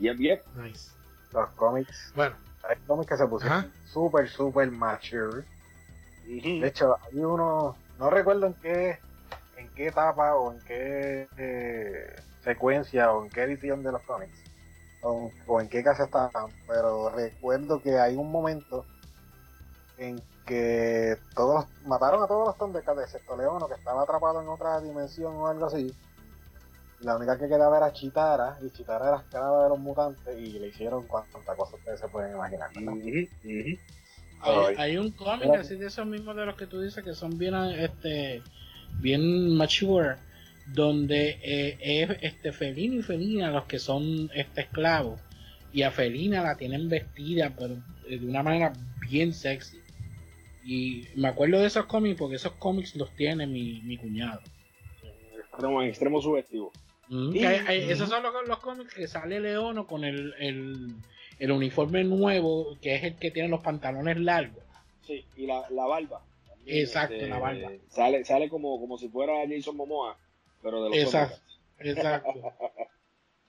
Yep, 0.00 0.18
yep. 0.18 0.46
Nice. 0.56 0.90
Los 1.32 1.50
cómics. 1.50 2.12
Bueno. 2.14 2.36
Hay 2.68 2.76
cómics 2.86 3.08
que 3.08 3.16
se 3.16 3.26
pusieron 3.26 3.72
súper, 3.86 4.28
súper 4.28 4.70
mature. 4.70 5.44
De 6.26 6.66
hecho, 6.68 6.94
hay 7.02 7.18
uno, 7.18 7.74
no 7.98 8.10
recuerdo 8.10 8.46
en 8.46 8.54
qué, 8.54 8.98
en 9.56 9.68
qué 9.70 9.86
etapa 9.86 10.36
o 10.36 10.52
en 10.52 10.60
qué 10.60 11.26
eh, 11.38 12.16
secuencia 12.44 13.12
o 13.12 13.24
en 13.24 13.30
qué 13.30 13.44
edición 13.44 13.82
de 13.82 13.92
los 13.92 14.02
cómics 14.02 14.38
o, 15.02 15.32
o 15.46 15.60
en 15.60 15.68
qué 15.70 15.82
casa 15.82 16.04
estaban, 16.04 16.50
pero 16.68 17.08
recuerdo 17.08 17.80
que 17.80 17.98
hay 17.98 18.14
un 18.14 18.30
momento 18.30 18.84
en 19.96 20.20
que 20.50 21.16
todos 21.36 21.64
mataron 21.86 22.24
a 22.24 22.26
todos 22.26 22.48
los 22.48 22.58
Thundercats 22.58 23.02
excepto 23.02 23.36
Leono 23.36 23.68
que 23.68 23.74
estaba 23.74 24.02
atrapado 24.02 24.42
en 24.42 24.48
otra 24.48 24.80
dimensión 24.80 25.36
o 25.36 25.46
algo 25.46 25.66
así. 25.66 25.94
La 27.02 27.16
única 27.16 27.38
que 27.38 27.46
quedaba 27.46 27.76
era 27.76 27.92
Chitara, 27.92 28.58
y 28.60 28.68
Chitara 28.70 29.08
era 29.08 29.16
esclava 29.18 29.62
de 29.62 29.68
los 29.68 29.78
mutantes 29.78 30.36
y 30.36 30.58
le 30.58 30.66
hicieron 30.66 31.06
cuantas 31.06 31.56
cosas 31.56 31.78
ustedes 31.78 32.00
se 32.00 32.08
pueden 32.08 32.34
imaginar. 32.34 32.68
Hay, 34.42 34.74
hay, 34.76 34.96
un 34.96 35.12
cómic 35.12 35.50
así 35.50 35.76
de 35.76 35.86
esos 35.86 36.04
mismos 36.04 36.34
de 36.34 36.44
los 36.44 36.56
que 36.56 36.66
tú 36.66 36.80
dices 36.80 37.04
que 37.04 37.14
son 37.14 37.38
bien 37.38 37.54
este 37.54 38.42
bien 38.98 39.56
mature 39.56 40.16
donde 40.66 41.38
eh, 41.42 41.78
es 41.80 42.16
este 42.22 42.50
Felina 42.50 42.96
y 42.96 43.02
Felina 43.02 43.50
los 43.50 43.66
que 43.66 43.78
son 43.78 44.30
este 44.34 44.62
esclavos 44.62 45.20
y 45.72 45.82
a 45.82 45.90
Felina 45.90 46.42
la 46.42 46.56
tienen 46.56 46.88
vestida 46.88 47.52
pero 47.56 47.76
de 48.08 48.26
una 48.26 48.42
manera 48.42 48.72
bien 49.06 49.34
sexy 49.34 49.80
y 50.64 51.06
me 51.16 51.28
acuerdo 51.28 51.60
de 51.60 51.66
esos 51.66 51.86
cómics 51.86 52.18
porque 52.18 52.36
esos 52.36 52.52
cómics 52.52 52.94
los 52.96 53.10
tiene 53.16 53.46
mi, 53.46 53.80
mi 53.82 53.96
cuñado. 53.96 54.40
Extremo, 55.38 55.82
extremo 55.82 56.22
subjetivo. 56.22 56.72
Mm, 57.08 57.34
esos 57.34 58.08
son 58.08 58.22
los, 58.22 58.32
los, 58.46 58.58
cómics 58.58 58.94
que 58.94 59.08
sale 59.08 59.40
Leono 59.40 59.86
con 59.86 60.04
el, 60.04 60.32
el, 60.38 60.94
el, 61.40 61.50
uniforme 61.50 62.04
nuevo 62.04 62.78
que 62.80 62.94
es 62.94 63.02
el 63.02 63.16
que 63.16 63.32
tiene 63.32 63.48
los 63.48 63.60
pantalones 63.60 64.18
largos. 64.18 64.62
Sí 65.02 65.24
y 65.36 65.46
la, 65.46 65.68
la 65.70 65.86
barba. 65.86 66.22
Exacto 66.66 67.14
la 67.14 67.22
este, 67.24 67.40
barba. 67.40 67.70
sale, 67.88 68.24
sale 68.24 68.48
como, 68.48 68.78
como 68.78 68.96
si 68.96 69.08
fuera 69.08 69.32
Jason 69.48 69.76
Momoa 69.76 70.16
pero 70.62 70.84
de 70.84 70.90
los 70.90 70.98
exacto, 70.98 71.40
exacto. 71.78 72.30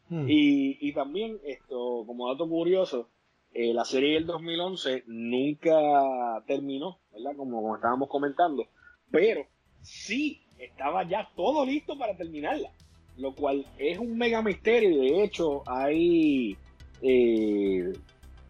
Hmm. 0.10 0.26
y, 0.28 0.78
y 0.86 0.92
también 0.92 1.40
esto 1.46 2.04
como 2.06 2.30
dato 2.30 2.46
curioso 2.50 3.08
eh, 3.54 3.74
la 3.74 3.86
serie 3.86 4.14
del 4.14 4.26
2011 4.26 5.04
nunca 5.08 6.42
terminó, 6.48 7.00
¿verdad? 7.12 7.36
Como, 7.36 7.62
como, 7.62 7.76
estábamos 7.76 8.10
comentando, 8.10 8.66
pero 9.10 9.46
sí 9.82 10.42
estaba 10.58 11.08
ya 11.08 11.30
todo 11.36 11.66
listo 11.66 11.98
para 11.98 12.16
terminarla, 12.16 12.72
lo 13.18 13.36
cual 13.36 13.66
es 13.78 13.98
un 13.98 14.18
mega 14.18 14.42
misterio. 14.42 15.02
De 15.02 15.24
hecho, 15.24 15.64
hay 15.66 16.56
eh, 17.02 17.92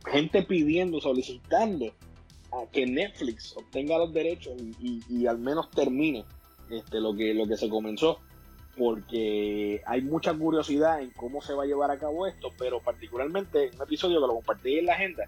gente 0.06 0.44
pidiendo, 0.44 1.02
solicitando 1.02 1.88
a 2.52 2.69
que 2.72 2.86
Netflix 2.86 3.56
obtenga 3.57 3.98
los 3.98 4.14
derechos 4.14 4.53
y, 4.61 4.76
y, 4.80 5.02
y 5.10 5.28
al 5.28 5.40
menos 5.40 5.72
termine 5.72 6.26
este, 6.69 6.99
lo, 6.99 7.15
que, 7.15 7.34
lo 7.34 7.48
que 7.48 7.57
se 7.57 7.69
comenzó 7.69 8.19
porque 8.81 9.79
hay 9.85 10.01
mucha 10.01 10.33
curiosidad 10.33 11.03
en 11.03 11.11
cómo 11.11 11.39
se 11.43 11.53
va 11.53 11.65
a 11.65 11.67
llevar 11.67 11.91
a 11.91 11.99
cabo 11.99 12.25
esto, 12.25 12.49
pero 12.57 12.79
particularmente 12.79 13.65
en 13.65 13.75
un 13.75 13.83
episodio 13.83 14.19
que 14.19 14.25
lo 14.25 14.33
compartí 14.33 14.79
en 14.79 14.87
la 14.87 14.93
agenda 14.93 15.25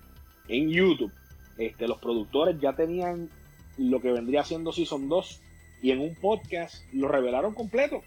en 0.48 0.72
YouTube, 0.72 1.12
este, 1.60 1.88
los 1.88 2.00
productores 2.00 2.60
ya 2.60 2.74
tenían 2.74 3.30
lo 3.78 4.02
que 4.02 4.12
vendría 4.12 4.44
siendo 4.44 4.72
Season 4.72 5.08
2 5.08 5.42
y 5.84 5.92
en 5.92 6.00
un 6.00 6.16
podcast 6.16 6.84
lo 6.94 7.08
revelaron 7.08 7.54
completo. 7.54 8.02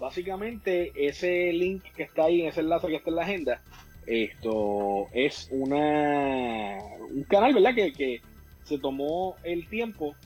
Básicamente 0.00 0.90
ese 0.96 1.52
link 1.52 1.84
que 1.94 2.02
está 2.02 2.24
ahí, 2.24 2.44
ese 2.44 2.62
enlace 2.62 2.88
que 2.88 2.96
está 2.96 3.10
en 3.10 3.16
la 3.16 3.22
agenda, 3.22 3.62
esto 4.06 5.06
es 5.12 5.46
una 5.52 6.80
un 7.12 7.22
canal, 7.28 7.54
¿verdad? 7.54 7.76
Que, 7.76 7.92
que 7.92 8.22
se 8.64 8.80
tomó 8.80 9.36
el 9.44 9.68
tiempo 9.68 10.16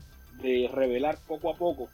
de 0.41 0.67
revelar 0.73 1.19
poco 1.27 1.51
a 1.51 1.55
poco 1.55 1.87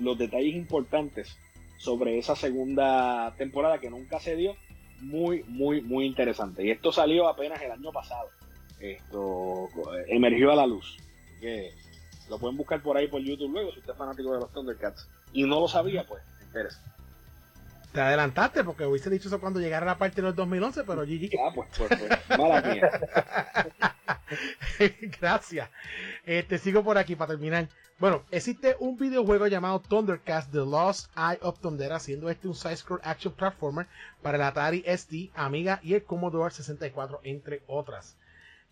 los 0.00 0.18
detalles 0.18 0.56
importantes 0.56 1.38
sobre 1.78 2.18
esa 2.18 2.36
segunda 2.36 3.34
temporada 3.38 3.78
que 3.78 3.88
nunca 3.90 4.20
se 4.20 4.36
dio. 4.36 4.56
Muy, 5.00 5.44
muy, 5.44 5.80
muy 5.80 6.04
interesante. 6.06 6.64
Y 6.64 6.70
esto 6.70 6.92
salió 6.92 7.28
apenas 7.28 7.62
el 7.62 7.70
año 7.70 7.92
pasado. 7.92 8.28
Esto 8.80 9.68
emergió 10.08 10.52
a 10.52 10.56
la 10.56 10.66
luz. 10.66 10.98
Que 11.40 11.70
lo 12.28 12.38
pueden 12.38 12.56
buscar 12.56 12.82
por 12.82 12.96
ahí 12.96 13.06
por 13.06 13.22
YouTube 13.22 13.52
luego 13.52 13.72
si 13.72 13.78
usted 13.78 13.92
es 13.92 13.98
fanático 13.98 14.32
de 14.32 14.40
los 14.40 14.52
Thundercats. 14.52 15.08
Y 15.32 15.44
no 15.44 15.60
lo 15.60 15.68
sabía, 15.68 16.04
pues, 16.04 16.22
interesa. 16.44 16.82
Te 17.92 18.00
adelantaste 18.00 18.64
porque 18.64 18.84
hubiese 18.84 19.10
dicho 19.10 19.28
eso 19.28 19.40
cuando 19.40 19.60
llegara 19.60 19.86
la 19.86 19.98
parte 19.98 20.20
del 20.20 20.34
2011, 20.34 20.84
pero 20.84 21.02
GG. 21.02 21.30
Ah, 21.40 21.52
pues, 21.54 21.68
pues, 21.76 21.90
pues 21.98 22.38
mala 22.38 22.60
mía. 22.60 22.90
Gracias. 25.20 25.70
Eh, 26.26 26.44
te 26.46 26.58
sigo 26.58 26.84
por 26.84 26.98
aquí 26.98 27.16
para 27.16 27.32
terminar. 27.32 27.68
Bueno, 27.98 28.22
existe 28.30 28.76
un 28.78 28.96
videojuego 28.96 29.46
llamado 29.48 29.80
Thundercast 29.80 30.52
The 30.52 30.58
Lost 30.58 31.10
Eye 31.16 31.38
of 31.42 31.58
Thunder, 31.60 31.98
siendo 31.98 32.30
este 32.30 32.46
un 32.46 32.54
side-scroll 32.54 33.00
action 33.02 33.32
platformer 33.32 33.86
para 34.22 34.36
el 34.36 34.42
Atari 34.42 34.84
ST, 34.86 35.30
Amiga 35.34 35.80
y 35.82 35.94
el 35.94 36.04
Commodore 36.04 36.54
64, 36.54 37.20
entre 37.24 37.62
otras. 37.66 38.16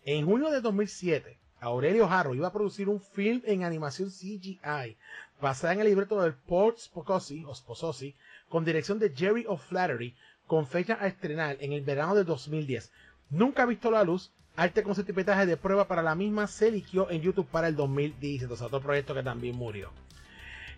En 0.05 0.25
junio 0.25 0.49
de 0.49 0.61
2007, 0.61 1.37
Aurelio 1.59 2.07
Jarro 2.07 2.35
iba 2.35 2.47
a 2.47 2.53
producir 2.53 2.87
un 2.87 3.01
film 3.01 3.41
en 3.45 3.63
animación 3.63 4.09
CGI 4.09 4.95
basada 5.41 5.73
en 5.73 5.81
el 5.81 5.87
libreto 5.87 6.21
del 6.21 6.33
Paul 6.33 6.77
Spocosi, 6.77 7.43
o 7.45 7.53
Spososi, 7.53 8.15
con 8.49 8.65
dirección 8.65 8.99
de 8.99 9.13
Jerry 9.15 9.45
O'Flattery, 9.47 10.15
con 10.45 10.65
fecha 10.65 10.97
a 10.99 11.07
estrenar 11.07 11.57
en 11.59 11.73
el 11.73 11.81
verano 11.81 12.15
de 12.15 12.23
2010. 12.23 12.91
Nunca 13.29 13.63
ha 13.63 13.65
visto 13.65 13.91
la 13.91 14.03
luz, 14.03 14.31
arte 14.55 14.83
con 14.83 14.95
certificaje 14.95 15.45
de 15.45 15.57
prueba 15.57 15.87
para 15.87 16.01
la 16.01 16.15
misma 16.15 16.47
se 16.47 16.69
eligió 16.69 17.09
en 17.11 17.21
YouTube 17.21 17.47
para 17.47 17.67
el 17.67 17.75
2010, 17.75 18.49
o 18.49 18.65
otro 18.65 18.81
proyecto 18.81 19.13
que 19.13 19.23
también 19.23 19.55
murió. 19.55 19.91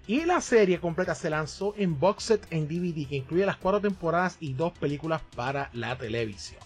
Y 0.08 0.26
la 0.26 0.42
serie 0.42 0.80
completa 0.80 1.14
se 1.14 1.30
lanzó 1.30 1.76
en 1.78 2.00
box 2.00 2.24
set 2.24 2.48
en 2.50 2.68
DVD, 2.68 3.08
que 3.08 3.18
incluye 3.18 3.46
las 3.46 3.58
cuatro 3.58 3.80
temporadas 3.80 4.38
y 4.40 4.54
dos 4.54 4.74
películas 4.74 5.22
para 5.36 5.70
la 5.74 5.96
televisión. 5.98 6.62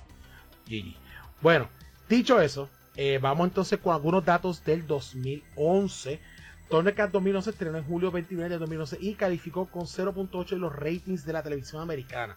GG. 0.65 0.95
Bueno, 1.41 1.67
dicho 2.07 2.39
eso, 2.39 2.69
eh, 2.95 3.19
vamos 3.21 3.47
entonces 3.47 3.79
con 3.79 3.93
algunos 3.93 4.23
datos 4.23 4.63
del 4.63 4.87
2011. 4.87 6.21
Thundercat 6.69 7.11
2011 7.11 7.49
estrenó 7.51 7.77
en 7.77 7.83
julio 7.83 8.11
29 8.11 8.49
de 8.49 8.57
2011 8.57 8.97
y 8.99 9.13
calificó 9.15 9.67
con 9.67 9.83
0.8 9.83 10.53
en 10.53 10.61
los 10.61 10.75
ratings 10.75 11.25
de 11.25 11.33
la 11.33 11.43
televisión 11.43 11.81
americana. 11.81 12.35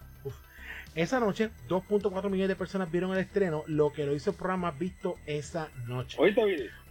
Esa 0.94 1.20
noche, 1.20 1.50
2.4 1.68 2.30
millones 2.30 2.48
de 2.48 2.56
personas 2.56 2.90
vieron 2.90 3.12
el 3.12 3.18
estreno, 3.18 3.64
lo 3.66 3.92
que 3.92 4.06
lo 4.06 4.14
hizo 4.14 4.30
el 4.30 4.36
programa 4.36 4.70
visto 4.70 5.16
esa 5.26 5.68
noche. 5.86 6.16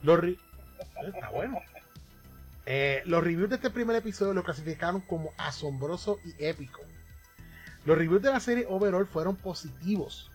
Los 0.04 0.20
Está 1.08 1.30
bueno. 1.30 1.60
Eh, 2.68 3.04
los 3.06 3.24
reviews 3.24 3.50
de 3.50 3.56
este 3.56 3.70
primer 3.70 3.96
episodio 3.96 4.34
lo 4.34 4.44
clasificaron 4.44 5.02
como 5.02 5.32
asombroso 5.38 6.20
y 6.24 6.34
épico. 6.44 6.82
Los 7.86 7.98
reviews 7.98 8.22
de 8.22 8.30
la 8.32 8.40
serie 8.40 8.66
overall 8.68 9.06
fueron 9.06 9.36
positivos. 9.36 10.32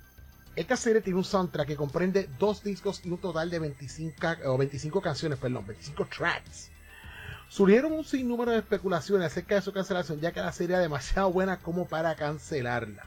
Esta 0.56 0.76
serie 0.76 1.00
tiene 1.00 1.18
un 1.18 1.24
soundtrack 1.24 1.68
que 1.68 1.76
comprende 1.76 2.28
dos 2.38 2.62
discos 2.62 3.04
y 3.04 3.10
un 3.10 3.18
total 3.18 3.50
de 3.50 3.58
25, 3.58 4.12
o 4.46 4.58
25 4.58 5.00
canciones, 5.00 5.38
perdón, 5.38 5.66
25 5.66 6.06
tracks. 6.06 6.70
Surgieron 7.50 7.92
un 7.92 8.04
sinnúmero 8.04 8.52
de 8.52 8.58
especulaciones 8.58 9.26
acerca 9.26 9.56
de 9.56 9.62
su 9.62 9.72
cancelación, 9.72 10.20
ya 10.20 10.30
que 10.30 10.38
la 10.38 10.52
serie 10.52 10.76
era 10.76 10.82
demasiado 10.82 11.32
buena 11.32 11.58
como 11.58 11.84
para 11.88 12.14
cancelarla. 12.14 13.04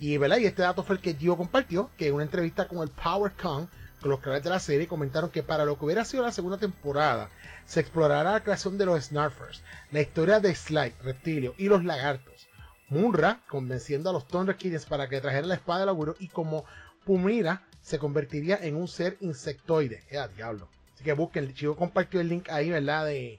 Y, 0.00 0.16
¿verdad? 0.16 0.38
y 0.38 0.46
este 0.46 0.62
dato 0.62 0.82
fue 0.82 0.96
el 0.96 1.00
que 1.00 1.14
Gio 1.14 1.36
compartió, 1.36 1.88
que 1.96 2.08
en 2.08 2.14
una 2.14 2.24
entrevista 2.24 2.66
con 2.66 2.78
el 2.82 2.88
PowerCon, 2.88 3.70
con 4.00 4.10
los 4.10 4.18
creadores 4.18 4.42
de 4.42 4.50
la 4.50 4.58
serie, 4.58 4.88
comentaron 4.88 5.30
que 5.30 5.44
para 5.44 5.64
lo 5.64 5.78
que 5.78 5.84
hubiera 5.84 6.04
sido 6.04 6.24
la 6.24 6.32
segunda 6.32 6.58
temporada, 6.58 7.30
se 7.64 7.78
explorará 7.78 8.32
la 8.32 8.42
creación 8.42 8.78
de 8.78 8.84
los 8.84 9.04
Snarfers, 9.04 9.62
la 9.92 10.00
historia 10.00 10.40
de 10.40 10.56
Slide, 10.56 10.96
Reptilio 11.04 11.54
y 11.56 11.66
los 11.66 11.84
lagartos. 11.84 12.48
Munra 12.88 13.42
convenciendo 13.48 14.10
a 14.10 14.12
los 14.12 14.26
Thunder 14.26 14.56
para 14.88 15.08
que 15.08 15.20
trajeran 15.20 15.48
la 15.48 15.54
espada 15.54 15.80
del 15.80 15.90
augurio 15.90 16.16
y 16.18 16.26
como 16.26 16.64
Pumira 17.04 17.62
se 17.80 18.00
convertiría 18.00 18.58
en 18.60 18.74
un 18.74 18.88
ser 18.88 19.18
insectoide. 19.20 20.02
¡Eh, 20.10 20.18
diablo! 20.34 20.68
Así 20.96 21.04
que 21.04 21.12
busquen, 21.12 21.54
Chivo 21.54 21.76
compartió 21.76 22.20
el 22.20 22.28
link 22.28 22.48
ahí, 22.50 22.68
¿verdad? 22.68 23.06
De, 23.06 23.38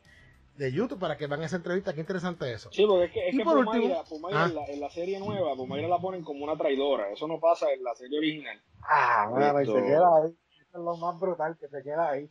de 0.58 0.72
YouTube 0.72 1.00
para 1.00 1.18
que 1.18 1.28
vean 1.28 1.44
esa 1.44 1.58
entrevista. 1.58 1.94
Qué 1.94 2.02
interesante 2.02 2.52
eso. 2.52 2.70
Sí, 2.72 2.86
porque 2.86 3.06
es 3.06 3.12
que, 3.12 3.30
es 3.30 3.38
que 3.38 3.44
Pumayra, 3.44 4.04
Pumayra 4.04 4.44
ah. 4.44 4.48
en, 4.48 4.56
la, 4.56 4.66
en, 4.66 4.80
la, 4.80 4.90
serie 4.90 5.20
nueva, 5.20 5.56
Pumayra 5.56 5.88
la 5.88 6.00
ponen 6.00 6.24
como 6.24 6.44
una 6.44 6.58
traidora. 6.58 7.10
Eso 7.12 7.28
no 7.28 7.40
pasa 7.40 7.72
en 7.72 7.84
la 7.84 7.96
serie 7.96 8.18
original. 8.18 8.62
Ah, 8.82 9.28
bueno, 9.30 9.62
y 9.62 9.66
se 9.66 9.74
queda 9.74 10.08
ahí. 10.18 10.32
Eso 10.62 10.78
es 10.78 10.84
lo 10.84 10.98
más 10.98 11.20
brutal 11.20 11.58
que 11.60 11.68
se 11.68 11.84
queda 11.84 12.10
ahí 12.10 12.30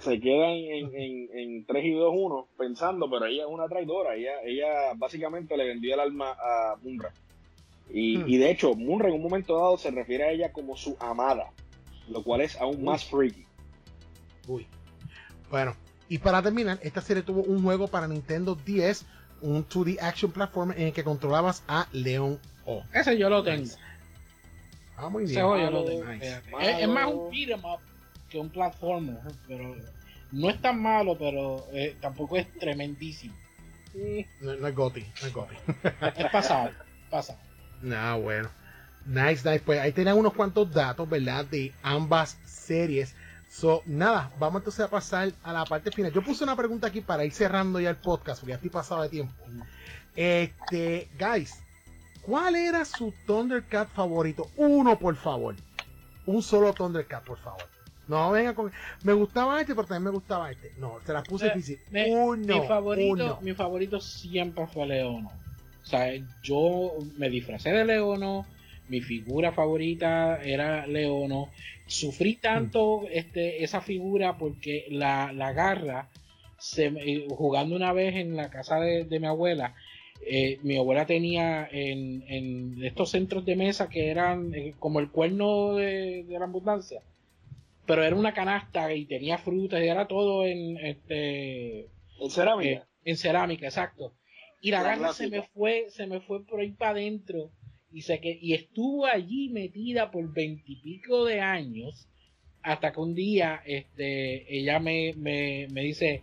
se 0.00 0.20
queda 0.20 0.50
en, 0.50 0.94
en, 0.94 1.28
en 1.32 1.66
3 1.66 1.84
y 1.84 1.92
2 1.92 2.12
1 2.14 2.48
pensando, 2.58 3.08
pero 3.10 3.26
ella 3.26 3.42
es 3.44 3.48
una 3.48 3.68
traidora, 3.68 4.14
ella, 4.14 4.42
ella 4.44 4.92
básicamente 4.96 5.56
le 5.56 5.66
vendió 5.66 5.94
el 5.94 6.00
alma 6.00 6.32
a 6.32 6.76
Munra. 6.82 7.12
Y, 7.88 8.18
hmm. 8.18 8.28
y, 8.28 8.36
de 8.38 8.50
hecho, 8.50 8.74
Munra 8.74 9.08
en 9.08 9.14
un 9.14 9.22
momento 9.22 9.54
dado 9.54 9.78
se 9.78 9.90
refiere 9.90 10.24
a 10.24 10.30
ella 10.30 10.52
como 10.52 10.76
su 10.76 10.96
amada, 11.00 11.50
lo 12.08 12.22
cual 12.22 12.42
es 12.42 12.60
aún 12.60 12.84
más 12.84 13.04
freaky. 13.04 13.46
Uy. 14.48 14.66
Bueno, 15.50 15.74
y 16.08 16.18
para 16.18 16.42
terminar, 16.42 16.78
esta 16.82 17.00
serie 17.00 17.22
tuvo 17.22 17.42
un 17.42 17.62
juego 17.62 17.88
para 17.88 18.06
Nintendo 18.06 18.54
10, 18.54 19.04
un 19.42 19.68
2D 19.68 19.98
action 20.00 20.30
platform 20.30 20.72
en 20.72 20.88
el 20.88 20.92
que 20.92 21.04
controlabas 21.04 21.62
a 21.68 21.88
León 21.92 22.38
O. 22.64 22.82
Ese 22.92 23.16
yo 23.18 23.28
lo 23.28 23.42
tengo. 23.42 23.70
Ah, 24.96 25.08
muy 25.08 25.24
bien. 25.24 25.32
Ese 25.32 25.40
yo 25.40 25.70
lo 25.70 25.84
tengo. 25.84 26.10
Es, 26.10 26.42
es, 26.80 26.88
más 26.88 27.06
un 27.12 27.30
beat'em 27.30 27.64
up 27.64 27.80
que 28.28 28.38
un 28.38 28.50
platformer, 28.50 29.18
pero 29.46 29.76
no 30.32 30.50
es 30.50 30.60
tan 30.60 30.80
malo, 30.80 31.16
pero 31.18 31.66
eh, 31.72 31.96
tampoco 32.00 32.36
es 32.36 32.52
tremendísimo. 32.58 33.34
No, 34.40 34.52
es 34.52 34.74
Goti, 34.74 35.00
no 35.00 35.26
es 35.26 35.32
Goti. 35.32 35.54
es 36.16 36.30
pasado, 36.30 36.70
pasado. 37.10 37.38
No, 37.82 38.20
bueno. 38.20 38.48
Nice, 39.06 39.48
nice. 39.48 39.60
Pues 39.64 39.80
ahí 39.80 39.92
tenían 39.92 40.18
unos 40.18 40.34
cuantos 40.34 40.72
datos, 40.72 41.08
¿verdad? 41.08 41.44
De 41.44 41.72
ambas 41.82 42.38
series. 42.44 43.14
So, 43.56 43.82
nada, 43.86 44.30
vamos 44.38 44.60
entonces 44.60 44.84
a 44.84 44.90
pasar 44.90 45.32
a 45.42 45.50
la 45.50 45.64
parte 45.64 45.90
final. 45.90 46.12
Yo 46.12 46.20
puse 46.20 46.44
una 46.44 46.54
pregunta 46.54 46.88
aquí 46.88 47.00
para 47.00 47.24
ir 47.24 47.32
cerrando 47.32 47.80
ya 47.80 47.88
el 47.88 47.96
podcast, 47.96 48.40
porque 48.40 48.50
ya 48.50 48.56
estoy 48.56 48.68
pasado 48.68 49.00
de 49.00 49.08
tiempo. 49.08 49.32
Este, 50.14 51.08
guys, 51.18 51.62
¿cuál 52.20 52.54
era 52.54 52.84
su 52.84 53.14
Thundercat 53.26 53.88
favorito? 53.88 54.50
Uno, 54.58 54.98
por 54.98 55.16
favor. 55.16 55.54
Un 56.26 56.42
solo 56.42 56.74
Thundercat, 56.74 57.24
por 57.24 57.38
favor. 57.38 57.66
No, 58.06 58.30
venga 58.30 58.54
con. 58.54 58.70
Me 59.04 59.14
gustaba 59.14 59.58
este, 59.58 59.74
pero 59.74 59.88
también 59.88 60.04
me 60.04 60.10
gustaba 60.10 60.50
este. 60.50 60.74
No, 60.76 60.98
se 61.06 61.14
las 61.14 61.26
puse 61.26 61.46
difícil. 61.46 61.80
uno, 62.08 62.36
mi 62.36 62.68
favorito, 62.68 63.38
mi 63.40 63.54
favorito 63.54 64.00
siempre 64.02 64.66
fue 64.66 64.86
Leono. 64.86 65.32
O 65.82 65.86
sea, 65.86 66.12
yo 66.42 66.92
me 67.16 67.30
disfracé 67.30 67.70
de 67.70 67.86
Leono. 67.86 68.44
Mi 68.88 69.00
figura 69.00 69.52
favorita 69.52 70.40
era 70.42 70.86
Leono. 70.86 71.50
Sufrí 71.86 72.36
tanto 72.36 73.06
este, 73.10 73.62
esa 73.62 73.80
figura 73.80 74.36
porque 74.38 74.86
la, 74.90 75.32
la 75.32 75.52
garra, 75.52 76.08
se, 76.58 76.86
eh, 76.86 77.26
jugando 77.28 77.76
una 77.76 77.92
vez 77.92 78.16
en 78.16 78.36
la 78.36 78.50
casa 78.50 78.80
de, 78.80 79.20
mi 79.20 79.26
abuela, 79.26 79.74
eh, 80.26 80.58
mi 80.62 80.76
abuela 80.76 81.06
tenía 81.06 81.68
en, 81.70 82.24
en, 82.28 82.84
estos 82.84 83.10
centros 83.10 83.44
de 83.44 83.56
mesa 83.56 83.88
que 83.88 84.08
eran 84.08 84.54
eh, 84.54 84.74
como 84.78 85.00
el 85.00 85.10
cuerno 85.10 85.74
de, 85.74 86.24
de 86.24 86.38
la 86.38 86.46
abundancia 86.46 87.00
pero 87.86 88.04
era 88.04 88.16
una 88.16 88.34
canasta 88.34 88.92
y 88.92 89.06
tenía 89.06 89.38
frutas 89.38 89.80
y 89.80 89.86
era 89.86 90.06
todo 90.06 90.44
en 90.44 90.76
este 90.78 91.88
en 92.20 92.30
cerámica. 92.30 92.86
en 93.04 93.16
cerámica 93.16 93.66
exacto. 93.66 94.12
Y 94.60 94.72
la, 94.72 94.82
garra 94.82 95.12
se 95.12 95.28
me 95.28 95.42
fue 95.42 95.86
se 95.90 96.06
me 96.06 96.20
fue 96.20 96.44
por 96.44 96.60
ahí 96.60 96.72
para 96.72 96.92
adentro 96.92 97.50
y 97.92 98.04
y 98.40 98.54
estuvo 98.54 99.06
allí 99.06 99.48
metida 99.48 100.10
por 100.10 100.32
veintipico 100.32 101.24
de 101.24 101.40
años 101.40 102.08
hasta 102.62 102.92
que 102.92 103.00
un 103.00 103.14
día 103.14 103.62
este 103.64 104.54
ella 104.54 104.78
me, 104.78 105.14
me, 105.16 105.66
me 105.70 105.82
dice 105.82 106.22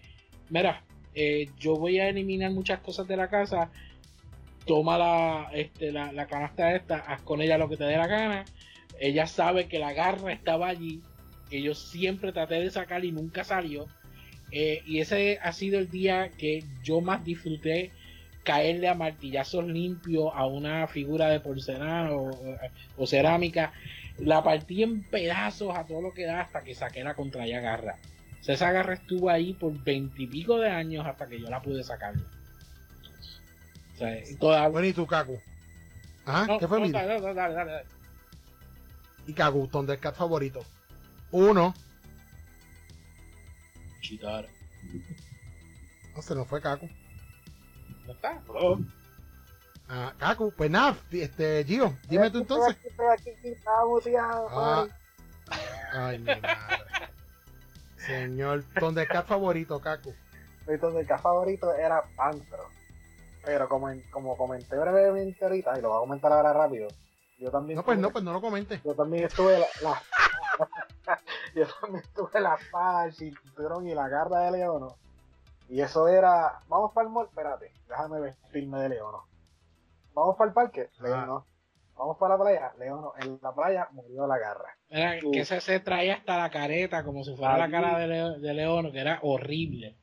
mira 0.49 0.83
eh, 1.15 1.47
yo 1.59 1.75
voy 1.75 1.99
a 1.99 2.09
eliminar 2.09 2.51
muchas 2.51 2.79
cosas 2.79 3.07
de 3.07 3.17
la 3.17 3.29
casa 3.29 3.71
toma 4.65 4.97
la, 4.97 5.49
este, 5.53 5.91
la, 5.91 6.11
la 6.11 6.27
canasta 6.27 6.75
esta 6.75 6.97
haz 6.97 7.21
con 7.21 7.41
ella 7.41 7.57
lo 7.57 7.69
que 7.69 7.77
te 7.77 7.85
dé 7.85 7.97
la 7.97 8.07
gana 8.07 8.45
ella 8.99 9.25
sabe 9.25 9.67
que 9.67 9.79
la 9.79 9.93
garra 9.93 10.33
estaba 10.33 10.67
allí 10.67 11.01
que 11.53 11.61
yo 11.61 11.75
siempre 11.75 12.31
traté 12.31 12.55
de 12.55 12.71
sacar 12.71 13.05
y 13.05 13.11
nunca 13.11 13.43
salió. 13.43 13.85
Eh, 14.51 14.81
y 14.87 15.01
ese 15.01 15.37
ha 15.39 15.51
sido 15.51 15.77
el 15.77 15.87
día 15.87 16.31
que 16.35 16.63
yo 16.83 16.99
más 16.99 17.23
disfruté 17.23 17.91
caerle 18.43 18.87
a 18.87 18.93
martillazos 18.93 19.65
limpios 19.65 20.31
a 20.33 20.45
una 20.45 20.87
figura 20.87 21.29
de 21.29 21.39
porcelana 21.39 22.11
o, 22.11 23.07
cerámica. 23.07 23.73
La 24.19 24.43
partí 24.43 24.83
en 24.83 25.03
pedazos 25.03 25.75
a 25.75 25.85
todo 25.85 26.01
lo 26.01 26.13
que 26.13 26.25
da 26.25 26.41
hasta 26.41 26.63
que 26.63 26.75
saqué 26.75 27.03
la 27.03 27.15
contraya 27.15 27.61
garra. 27.61 27.97
esa 28.45 28.71
garra 28.71 28.93
estuvo 28.93 29.29
ahí 29.29 29.53
por 29.53 29.73
veintipico 29.83 30.59
de 30.59 30.69
años 30.69 31.05
hasta 31.05 31.27
que 31.27 31.39
yo 31.39 31.49
la 31.49 31.61
pude 31.61 31.83
sacar. 31.83 32.13
Bueno, 34.39 34.85
¿y 34.85 34.93
tu 34.93 35.07
Kaku? 35.07 35.39
Ajá, 36.25 36.57
¿qué 36.59 36.67
fue 36.67 36.79
dale, 36.89 37.21
dale, 37.21 37.53
dale, 37.53 37.83
¿Y 39.25 39.33
Kaku, 39.33 39.67
Thundercat 39.67 40.15
favorito? 40.15 40.63
Uno. 41.31 41.73
Chitara. 44.01 44.47
No 46.15 46.21
se 46.21 46.35
nos 46.35 46.47
fue 46.47 46.61
Kaku. 46.61 46.89
¿No 48.05 48.13
está? 48.13 48.41
Ah, 49.89 50.13
Kaku, 50.17 50.51
pues 50.55 50.71
nada, 50.71 50.95
este, 51.11 51.63
Gio, 51.65 51.97
dime 52.07 52.29
tú 52.31 52.39
entonces. 52.39 52.77
Ah. 54.49 54.87
Ay, 55.93 56.19
mi 56.19 56.25
madre. 56.25 56.47
Señor, 57.97 58.63
Thundercat 58.79 59.27
favorito, 59.27 59.79
Kaku. 59.79 60.13
Mi 60.67 60.77
Thundercat 60.77 61.21
favorito 61.21 61.73
era 61.73 62.01
Pantro. 62.15 62.65
Pero 63.45 63.67
como, 63.67 63.89
como 64.09 64.37
comenté 64.37 64.77
brevemente 64.77 65.43
ahorita, 65.43 65.77
y 65.77 65.81
lo 65.81 65.89
voy 65.89 65.97
a 65.97 65.99
comentar 66.01 66.31
ahora 66.31 66.53
rápido, 66.53 66.87
yo 67.37 67.51
también. 67.51 67.75
No, 67.77 67.83
pues 67.83 67.99
no, 67.99 68.09
pues 68.09 68.23
no 68.23 68.31
lo 68.31 68.41
comente. 68.41 68.79
Yo 68.83 68.95
también 68.95 69.25
estuve 69.25 69.59
la 69.81 70.01
yo 71.55 71.65
también 71.81 72.03
tuve 72.15 72.39
la 72.39 72.55
espada, 72.55 73.05
el 73.05 73.13
cinturón 73.13 73.87
y 73.87 73.93
la 73.93 74.07
garra 74.07 74.39
de 74.45 74.51
Leono. 74.51 74.95
Y 75.69 75.81
eso 75.81 76.07
era, 76.07 76.59
vamos 76.67 76.91
para 76.93 77.07
el 77.07 77.13
mall, 77.13 77.27
espérate, 77.27 77.71
déjame 77.87 78.19
vestirme 78.19 78.79
de 78.81 78.89
Leono. 78.89 79.23
Vamos 80.13 80.35
para 80.37 80.49
el 80.49 80.53
parque, 80.53 80.89
ah. 80.99 81.03
Leono. 81.03 81.45
Vamos 81.95 82.17
para 82.17 82.35
la 82.37 82.43
playa. 82.43 82.73
Leono, 82.79 83.13
en 83.21 83.39
la 83.41 83.53
playa 83.53 83.87
murió 83.91 84.25
la 84.27 84.37
garra. 84.39 84.75
Era 84.89 85.19
que 85.19 85.39
ese 85.39 85.61
se 85.61 85.79
traía 85.79 86.15
hasta 86.15 86.37
la 86.37 86.49
careta, 86.49 87.03
como 87.03 87.23
si 87.23 87.35
fuera 87.35 87.57
la 87.57 87.69
cara 87.69 87.97
de, 87.99 88.07
Leo, 88.07 88.39
de 88.39 88.53
Leono, 88.53 88.91
que 88.91 88.99
era 88.99 89.19
horrible. 89.21 89.97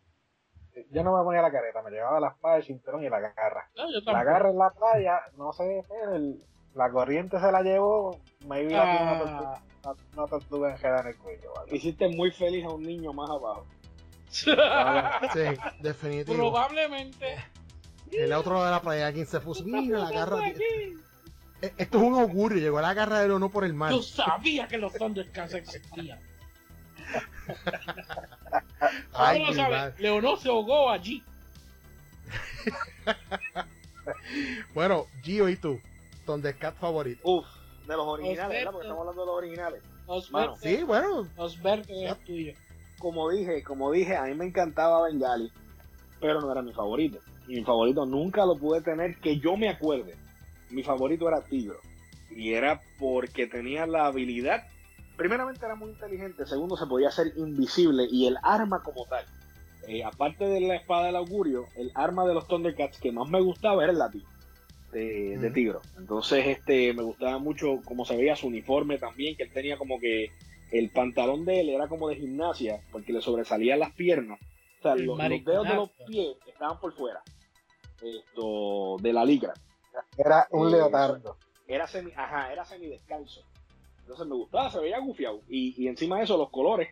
Yo 0.92 1.02
no 1.02 1.16
me 1.16 1.24
ponía 1.24 1.42
la 1.42 1.50
careta, 1.50 1.82
me 1.82 1.90
llevaba 1.90 2.20
la 2.20 2.28
espada, 2.28 2.56
el 2.56 2.64
cinturón 2.64 3.02
y 3.04 3.08
la 3.08 3.18
garra. 3.20 3.68
No, 3.76 3.84
yo 3.92 4.12
La 4.12 4.22
garra 4.24 4.50
en 4.50 4.58
la 4.58 4.70
playa, 4.70 5.20
no 5.36 5.52
sé, 5.52 5.84
el- 6.14 6.42
la 6.74 6.90
corriente 6.90 7.38
se 7.40 7.50
la 7.52 7.62
llevó, 7.62 8.16
me 8.46 8.62
iba 8.62 8.80
a 8.80 9.02
una 9.02 9.12
Ah, 9.12 9.18
tortuga, 9.18 9.62
una, 9.82 9.94
una 10.16 10.26
tortuga 10.28 10.76
en 11.00 11.06
el 11.08 11.18
cuello. 11.18 11.52
¿vale? 11.56 11.76
Hiciste 11.76 12.08
muy 12.08 12.30
feliz 12.30 12.64
a 12.64 12.70
un 12.70 12.82
niño 12.82 13.12
más 13.12 13.28
abajo. 13.28 13.66
Sí, 15.32 15.40
definitivo. 15.80 16.36
Probablemente. 16.36 17.36
El 18.12 18.32
otro 18.32 18.54
lado 18.54 18.64
de 18.66 18.70
la 18.70 18.82
playa, 18.82 19.12
quien 19.12 19.26
se 19.26 19.40
puso, 19.40 19.64
mira 19.64 19.98
la 19.98 20.10
garra. 20.10 20.48
Eh, 20.48 21.74
Esto 21.76 21.98
es 21.98 22.04
un 22.04 22.14
augurio, 22.14 22.58
llegó 22.58 22.80
la 22.80 22.94
garra 22.94 23.20
del 23.20 23.38
no 23.38 23.50
por 23.50 23.64
el 23.64 23.74
mar. 23.74 23.92
Yo 23.92 24.02
sabía 24.02 24.66
que 24.66 24.78
los 24.78 24.92
Thundercats 24.94 25.54
existían. 25.54 26.18
Ay, 29.12 29.40
¿Cómo 29.40 29.52
lo 29.52 29.70
madre. 29.70 29.94
Leonor 29.98 30.38
se 30.38 30.48
ahogó 30.48 30.90
allí. 30.90 31.22
Bueno, 34.74 35.06
Gio 35.22 35.48
y 35.48 35.56
tú, 35.56 35.80
Thundercat 36.24 36.76
favorito. 36.78 37.20
Uf, 37.24 37.46
de 37.86 37.96
los 37.96 38.06
originales, 38.06 38.44
Osberto. 38.44 38.56
¿verdad? 38.56 38.72
Porque 38.72 38.86
estamos 38.86 39.00
hablando 39.00 39.22
de 39.22 39.26
los 39.26 39.36
originales. 39.36 39.82
Osberto, 40.06 40.56
Sí, 40.56 40.82
bueno, 40.82 41.28
Osberto 41.36 41.92
es 41.92 42.24
tuyo. 42.24 42.54
Como 43.00 43.28
dije, 43.30 43.64
como 43.64 43.90
dije, 43.90 44.16
a 44.16 44.24
mí 44.26 44.34
me 44.34 44.44
encantaba 44.44 45.08
Bengali, 45.08 45.50
pero 46.20 46.40
no 46.40 46.52
era 46.52 46.62
mi 46.62 46.72
favorito. 46.72 47.18
Mi 47.48 47.64
favorito 47.64 48.06
nunca 48.06 48.46
lo 48.46 48.56
pude 48.56 48.80
tener 48.82 49.16
que 49.16 49.40
yo 49.40 49.56
me 49.56 49.68
acuerde. 49.68 50.14
Mi 50.70 50.84
favorito 50.84 51.26
era 51.26 51.42
Tigro. 51.42 51.78
Y 52.30 52.52
era 52.52 52.80
porque 53.00 53.48
tenía 53.48 53.86
la 53.86 54.06
habilidad. 54.06 54.62
Primeramente 55.16 55.66
era 55.66 55.74
muy 55.74 55.90
inteligente, 55.90 56.46
segundo 56.46 56.76
se 56.76 56.86
podía 56.86 57.08
hacer 57.08 57.32
invisible 57.36 58.06
y 58.08 58.26
el 58.26 58.36
arma 58.42 58.82
como 58.84 59.04
tal. 59.06 59.24
eh, 59.88 60.04
aparte 60.04 60.44
de 60.44 60.60
la 60.60 60.76
espada 60.76 61.06
del 61.06 61.16
augurio, 61.16 61.66
el 61.74 61.90
arma 61.94 62.24
de 62.26 62.34
los 62.34 62.46
Thundercats 62.46 63.00
que 63.00 63.10
más 63.10 63.28
me 63.28 63.40
gustaba 63.40 63.82
era 63.82 63.92
el 63.92 63.98
látigo 63.98 64.28
de, 64.92 65.38
de. 65.38 65.50
Tigro. 65.50 65.80
Entonces 65.98 66.46
este 66.46 66.92
me 66.94 67.02
gustaba 67.02 67.38
mucho 67.38 67.80
cómo 67.84 68.04
se 68.04 68.16
veía 68.16 68.36
su 68.36 68.48
uniforme 68.48 68.98
también, 68.98 69.36
que 69.36 69.44
él 69.44 69.50
tenía 69.52 69.76
como 69.78 69.98
que 69.98 70.30
el 70.72 70.90
pantalón 70.90 71.44
de 71.44 71.60
él 71.60 71.68
era 71.70 71.88
como 71.88 72.08
de 72.08 72.16
gimnasia, 72.16 72.80
porque 72.92 73.12
le 73.12 73.20
sobresalían 73.20 73.78
las 73.80 73.92
piernas. 73.92 74.38
O 74.78 74.82
sea, 74.82 74.94
los, 74.94 75.18
los 75.18 75.44
dedos 75.44 75.68
de 75.68 75.74
los 75.74 75.90
pies 76.06 76.36
estaban 76.46 76.78
por 76.80 76.92
fuera. 76.94 77.22
Esto, 78.02 78.96
de 79.00 79.12
la 79.12 79.24
licra. 79.24 79.52
Era 80.16 80.46
un 80.50 80.68
Eh, 80.68 80.72
leotardo. 80.72 81.36
Era 81.66 81.86
semi, 81.86 82.12
ajá, 82.16 82.52
era 82.52 82.64
semidescalzo. 82.64 83.42
Entonces 84.00 84.26
me 84.26 84.34
gustaba, 84.34 84.70
se 84.70 84.80
veía 84.80 84.98
gufiado. 84.98 85.42
Y, 85.48 85.74
y 85.82 85.86
encima 85.88 86.18
de 86.18 86.24
eso, 86.24 86.36
los 86.38 86.50
colores 86.50 86.88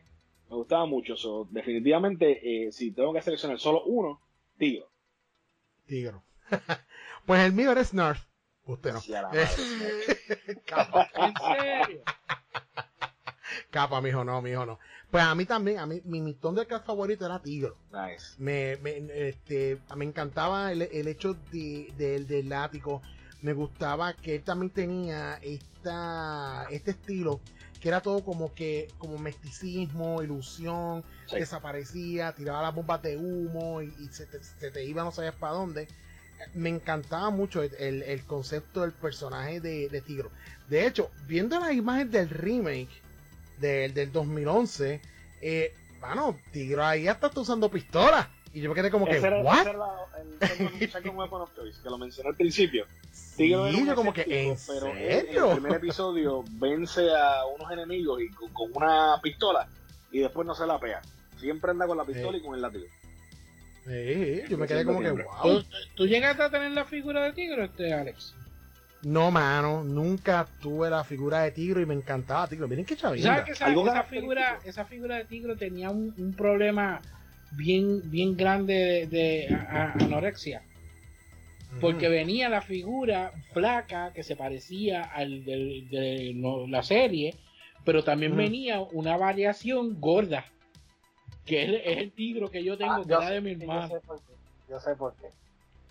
me 0.51 0.57
gustaban 0.57 0.89
mucho. 0.91 1.17
So, 1.17 1.47
definitivamente, 1.51 2.67
eh, 2.67 2.73
si 2.73 2.93
tengo 2.93 3.13
que 3.13 3.23
seleccionar 3.23 3.59
solo 3.59 3.83
uno, 3.85 4.21
Tigro. 4.59 4.89
Tigro. 5.87 6.23
pues 7.27 7.41
el 7.41 7.53
mío 7.53 7.73
era 7.73 7.83
Snarf. 7.85 8.23
Usted 8.67 8.93
no. 8.93 9.01
Sí, 9.01 9.15
a 9.15 9.23
la 9.23 9.29
madre. 9.29 9.47
capa, 10.67 11.09
¿En 11.15 11.35
serio? 11.35 12.03
Capa, 13.71 14.01
mijo, 14.01 14.25
no, 14.25 14.41
mijo, 14.43 14.67
no. 14.67 14.79
Pues 15.11 15.25
a 15.25 15.35
mí 15.35 15.45
también, 15.47 15.79
a 15.79 15.87
mí, 15.87 16.01
mi, 16.05 16.21
mi 16.21 16.35
Thundercat 16.35 16.85
favorito 16.85 17.25
era 17.25 17.41
Tigro. 17.41 17.77
Nice. 17.93 18.35
Me, 18.39 18.77
me, 18.83 19.29
este, 19.29 19.79
me 19.97 20.05
encantaba 20.05 20.71
el, 20.73 20.83
el 20.83 21.09
hecho 21.09 21.35
de, 21.53 21.93
del- 21.97 22.27
del 22.27 22.49
látigo. 22.49 23.03
Me 23.41 23.53
gustaba 23.53 24.13
que 24.15 24.37
él 24.37 24.43
también 24.43 24.71
tenía 24.71 25.39
esta, 25.43 26.67
este 26.71 26.91
estilo 26.93 27.41
que 27.81 27.89
era 27.89 28.01
todo 28.01 28.25
como 28.25 28.53
que 28.55 28.89
como 28.99 29.19
mesticismo, 29.19 30.21
ilusión, 30.23 31.05
Sí. 31.29 31.37
desaparecía, 31.37 32.33
tiraba 32.33 32.63
las 32.63 32.75
bombas 32.75 33.01
de 33.03 33.17
humo 33.17 33.81
y, 33.83 33.95
y 34.01 34.09
se, 34.09 34.27
te, 34.27 34.43
se 34.43 34.71
te 34.73 34.85
iba 34.85 35.05
no 35.05 35.13
sabes 35.13 35.33
para 35.33 35.53
dónde. 35.53 35.87
Me 36.55 36.69
encantaba 36.69 37.31
mucho 37.31 37.63
el, 37.63 37.73
el- 37.79 38.03
el 38.03 38.25
concepto 38.25 38.83
del 38.83 38.93
personaje 38.93 39.61
de, 39.61 39.89
de 39.89 40.01
Tigro. 40.01 40.31
De 40.69 40.87
hecho, 40.87 41.11
viendo 41.29 41.59
las 41.61 41.73
imágenes 41.73 42.13
del 42.13 42.29
remake 42.31 42.89
del, 43.61 43.95
del 43.95 44.11
2011, 44.13 45.01
eh, 45.41 45.75
bueno, 46.01 46.39
Tigro 46.53 46.85
ahí 46.85 47.09
hasta 47.09 47.27
está 47.29 47.41
usando 47.41 47.71
pistola. 47.71 48.31
Y 48.55 48.61
yo 48.63 48.71
me 48.71 48.75
quedé 48.75 48.91
como 48.91 49.05
que, 49.07 49.17
era, 49.19 49.41
¿what? 49.43 49.61
ese 49.61 49.69
era 49.71 49.79
la- 49.79 50.07
el 50.41 50.49
second, 50.49 50.91
second 50.93 51.19
weapon 51.19 51.43
of 51.43 51.55
choice, 51.55 51.79
que 51.83 51.91
lo 51.91 51.99
mencioné 51.99 52.31
al 52.31 52.37
principio. 52.37 52.87
Tigro 53.37 53.67
era 53.67 53.75
Sí, 53.77 53.83
un 53.83 53.89
yo 53.89 53.95
como 53.95 54.13
que, 54.13 54.23
¿en 54.23 54.57
pero 54.67 54.87
en 54.87 55.29
el 55.37 55.53
primer 55.55 55.75
episodio 55.75 56.45
vence 56.53 57.03
a 57.15 57.45
unos 57.55 57.71
enemigos 57.71 58.21
y 58.23 58.29
con, 58.31 58.51
con 58.53 58.71
una 58.75 59.21
pistola 59.23 59.69
y 60.11 60.21
después 60.21 60.47
no 60.47 60.55
se 60.55 60.67
la 60.67 60.79
pega. 60.81 61.03
Siempre 61.39 61.71
anda 61.73 61.87
con 61.87 61.99
la 61.99 62.05
pistola 62.05 62.33
Sí. 62.33 62.39
y 62.39 62.47
con 62.47 62.55
el 62.55 62.63
látigo. 62.63 62.87
Sí, 63.87 64.43
yo 64.49 64.59
me 64.59 64.67
quedé 64.67 64.85
como 64.85 65.01
que, 65.01 65.11
wow. 65.13 65.25
¿Tú, 65.43 65.65
tú 65.95 66.07
llegaste 66.07 66.43
a 66.43 66.51
tener 66.51 66.73
la 66.73 66.85
figura 66.85 67.25
de 67.25 67.33
tigre, 67.33 67.65
este 67.67 67.93
Alex? 67.93 68.35
No, 69.03 69.31
mano, 69.31 69.85
nunca 69.85 70.47
tuve 70.61 70.91
la 70.91 71.05
figura 71.05 71.43
de 71.43 71.53
Tigro 71.53 71.81
y 71.81 71.87
me 71.87 71.95
encantaba 71.95 72.49
Tigro. 72.49 72.67
Miren 72.67 72.85
qué 72.85 72.97
¿Sabes 72.97 73.23
chavinga. 73.23 73.45
que 73.45 73.53
esa, 73.53 73.71
esa 73.73 74.03
figura, 74.05 74.59
esa 74.65 74.85
figura 74.85 75.17
de 75.17 75.25
tigre 75.25 75.55
tenía 75.57 75.91
un, 75.91 76.13
un 76.19 76.35
problema 76.35 77.01
bien, 77.53 78.11
bien 78.11 78.37
grande 78.37 78.75
de, 78.75 79.07
de 79.07 79.55
a- 79.55 79.93
a- 79.99 80.05
anorexia? 80.05 80.63
Porque 81.81 82.09
venía 82.09 82.49
la 82.49 82.61
figura 82.61 83.31
flaca 83.53 84.13
que 84.13 84.25
se 84.25 84.35
parecía 84.35 85.03
al 85.03 85.45
de, 85.45 86.33
no- 86.35 86.67
la 86.67 86.83
serie, 86.83 87.37
pero 87.85 88.03
también 88.03 88.37
venía 88.37 88.81
una 88.81 89.17
variación 89.17 90.01
gorda, 90.01 90.45
que 91.47 91.63
es, 91.63 91.83
es 91.85 91.99
el 91.99 92.11
tigro 92.11 92.51
que 92.51 92.65
yo 92.65 92.77
tengo, 92.77 92.95
Ah, 92.95 93.03
que 93.05 93.11
yo 93.11 93.21
era 93.21 93.31
de 93.31 93.41
mi 93.43 93.51
sé- 93.55 93.59
yo 93.59 93.63
hermano. 93.63 93.89
sé 93.89 94.01
por 94.05 94.17
qué. 94.19 94.33
Yo 94.69 94.81
sé 94.81 94.97
por 94.97 95.15
qué. 95.15 95.27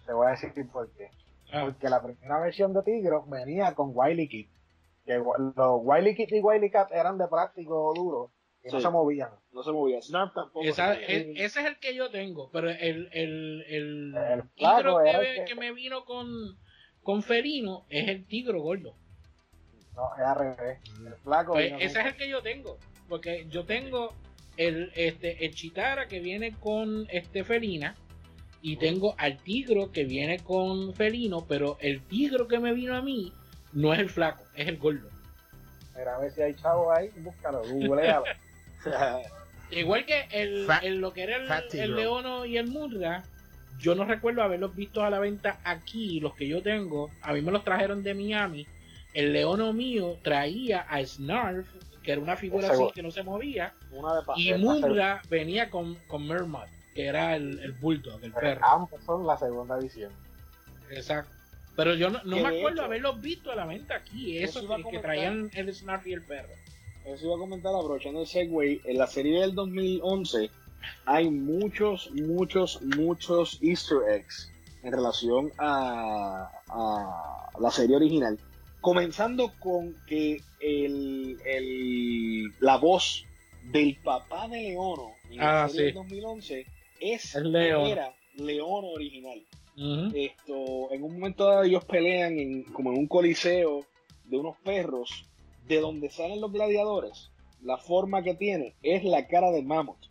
Te 0.06 0.12
voy 0.14 0.28
a 0.28 0.32
decir 0.32 0.52
por 0.74 0.90
qué. 0.92 1.10
Ah, 1.52 1.64
Porque 1.66 1.90
la 1.90 2.02
primera 2.04 2.40
versión 2.40 2.74
de 2.74 2.84
Tigro 2.84 3.26
venía 3.28 3.74
con 3.74 3.92
Wily 3.94 4.28
Kit. 4.28 4.50
Que 5.06 5.16
los 5.18 5.80
Wily 5.84 6.16
Kit 6.16 6.32
y 6.34 6.42
Wily 6.42 6.70
Cat 6.70 6.92
eran 6.92 7.18
de 7.18 7.28
plástico 7.28 7.94
duro 7.96 8.32
y 8.64 8.70
no 8.70 8.82
se 8.82 8.90
movían. 8.90 9.30
No 9.54 9.64
se 9.64 9.72
movía. 9.72 10.02
Snarf 10.02 10.34
tampoco. 10.34 10.66
esa- 10.66 10.96
e- 11.00 11.32
ese 11.38 11.62
es 11.62 11.66
el 11.66 11.80
que 11.80 11.96
yo 11.96 12.10
tengo, 12.12 12.50
pero 12.52 12.70
el, 12.70 13.08
el, 13.14 13.64
el, 13.68 14.16
El 14.18 14.44
tigro 14.56 14.98
que, 15.04 15.10
era 15.10 15.20
el 15.20 15.26
ve- 15.26 15.36
que- 15.36 15.46
que 15.46 15.56
me 15.56 15.72
vino 15.72 16.04
con, 16.04 16.28
con 17.02 17.24
Felino 17.24 17.86
es 17.90 18.10
el 18.10 18.26
tigro 18.28 18.62
gordo. 18.62 18.96
No, 19.96 20.10
es 20.16 20.22
al 20.24 20.36
revés. 20.58 20.80
El 21.06 21.14
flaco. 21.16 21.54
Pues 21.54 21.72
ese 21.80 22.00
es 22.02 22.06
el 22.08 22.16
que 22.18 22.30
yo 22.30 22.42
tengo. 22.44 22.78
Porque 23.08 23.48
yo 23.50 23.64
tengo 23.66 24.14
el, 24.58 24.92
este, 24.96 25.46
el 25.46 25.56
chitara 25.56 26.08
que 26.08 26.20
viene 26.20 26.52
con 26.60 27.08
este 27.10 27.44
felina. 27.46 27.96
Y 28.62 28.78
tengo 28.78 29.16
al 29.18 29.38
tigro 29.38 29.92
que 29.92 30.04
viene 30.04 30.40
con 30.40 30.94
felino. 30.94 31.46
Pero 31.48 31.78
el 31.80 32.02
tigro 32.02 32.48
que 32.48 32.60
me 32.60 32.74
vino 32.74 32.96
a 32.96 33.02
mí 33.02 33.32
no 33.74 33.94
es 33.94 34.00
el 34.00 34.10
flaco, 34.10 34.44
es 34.56 34.68
el 34.68 34.78
gordo. 34.78 35.10
Mira, 35.96 36.16
a 36.16 36.20
ver 36.20 36.32
si 36.32 36.42
hay 36.42 36.54
chavo 36.56 36.92
ahí, 36.92 37.10
búscalo, 37.18 37.64
googlealo. 37.64 38.26
Igual 39.72 40.06
que 40.06 40.28
el, 40.32 40.66
Fat- 40.66 40.84
el- 40.84 41.00
lo 41.00 41.12
que 41.14 41.24
era 41.24 41.38
el, 41.74 41.96
leono 41.96 42.46
y 42.46 42.58
el 42.58 42.68
murra. 42.68 43.24
Yo 43.80 43.94
no 43.94 44.06
recuerdo 44.06 44.42
haberlos 44.42 44.76
visto 44.76 45.04
a 45.04 45.10
la 45.10 45.20
venta 45.20 45.60
aquí, 45.64 46.20
los 46.20 46.34
que 46.34 46.48
yo 46.48 46.64
tengo. 46.64 47.12
A 47.22 47.34
mí 47.34 47.42
me 47.42 47.52
los 47.52 47.64
trajeron 47.64 48.02
de 48.02 48.14
Miami. 48.16 48.66
El 49.14 49.34
leono 49.34 49.72
mío 49.74 50.18
traía 50.24 50.82
a 50.82 51.04
Snarf, 51.06 51.68
que 52.02 52.12
era 52.14 52.22
una 52.22 52.36
figura 52.36 52.72
así 52.72 52.84
que 52.94 53.04
no 53.04 53.12
se 53.12 53.24
movía. 53.24 53.74
Una 53.92 54.16
de 54.16 54.22
Y 54.22 54.26
pastel. 54.26 54.60
Mundra 54.60 55.22
venía 55.30 55.70
con, 55.70 55.96
con 56.08 56.28
Mermot, 56.28 56.68
que 56.98 57.06
era 57.06 57.36
el, 57.36 57.60
el 57.60 57.74
bulldog, 57.74 58.24
el 58.24 58.32
perro. 58.34 58.66
Ambos 58.66 59.04
son 59.06 59.26
la 59.28 59.38
segunda 59.38 59.78
edición. 59.78 60.12
Exacto. 60.90 61.32
Pero 61.76 61.94
yo 61.94 62.10
no, 62.10 62.20
me 62.24 62.40
acuerdo 62.40 62.70
hecho- 62.70 62.82
haberlos 62.86 63.22
visto 63.22 63.52
a 63.52 63.56
la 63.56 63.66
venta 63.68 63.96
aquí, 63.98 64.38
Eso 64.40 64.60
a 64.60 64.62
que, 64.78 64.82
comentar. 64.84 65.02
traían 65.04 65.52
el 65.54 65.74
Snarf 65.74 66.08
y 66.08 66.14
el 66.14 66.24
perro. 66.24 66.50
Eso 67.06 67.26
iba 67.28 67.36
a 67.36 67.38
comentar 67.38 67.72
aprovechando 67.76 68.22
el 68.22 68.26
Segway. 68.28 68.82
En 68.86 68.98
la 68.98 69.06
serie 69.06 69.42
del 69.42 69.54
2011 69.54 70.50
hay 71.06 71.30
muchos, 71.30 72.10
muchos, 72.14 72.82
muchos 72.82 73.60
Easter 73.62 74.00
eggs 74.10 74.52
en 74.82 74.92
relación 74.92 75.52
a, 75.60 76.50
a 76.70 77.50
la 77.60 77.70
serie 77.72 77.96
original. 77.96 78.40
Comenzando 78.82 79.52
con 79.60 79.94
que 80.08 80.42
el, 80.60 81.38
el- 81.46 82.52
la 82.60 82.78
voz 82.78 83.24
del 83.72 83.98
papá 84.04 84.48
de 84.48 84.62
Leono 84.64 85.12
en 85.30 85.38
la 85.38 85.66
Ah, 85.66 85.70
serie 85.70 85.86
del 85.86 85.94
sí. 85.94 85.98
2011 86.00 86.66
es 87.00 87.36
Leono. 87.36 87.88
era 87.88 88.14
Leono 88.36 88.88
original. 88.90 89.44
Esto 90.16 90.92
en 90.92 91.04
un 91.04 91.14
momento 91.14 91.46
dado 91.46 91.64
ellos 91.64 91.86
pelean 91.86 92.40
en, 92.40 92.64
como 92.64 92.92
en 92.92 92.98
un 92.98 93.08
coliseo 93.08 93.86
de 94.24 94.38
unos 94.38 94.58
perros 94.58 95.30
de 95.68 95.80
donde 95.80 96.10
salen 96.10 96.42
los 96.42 96.52
gladiadores 96.52 97.30
la 97.62 97.78
forma 97.78 98.24
que 98.24 98.34
tiene 98.34 98.76
es 98.82 99.04
la 99.04 99.28
cara 99.28 99.52
de 99.52 99.62
Mammoth 99.62 100.08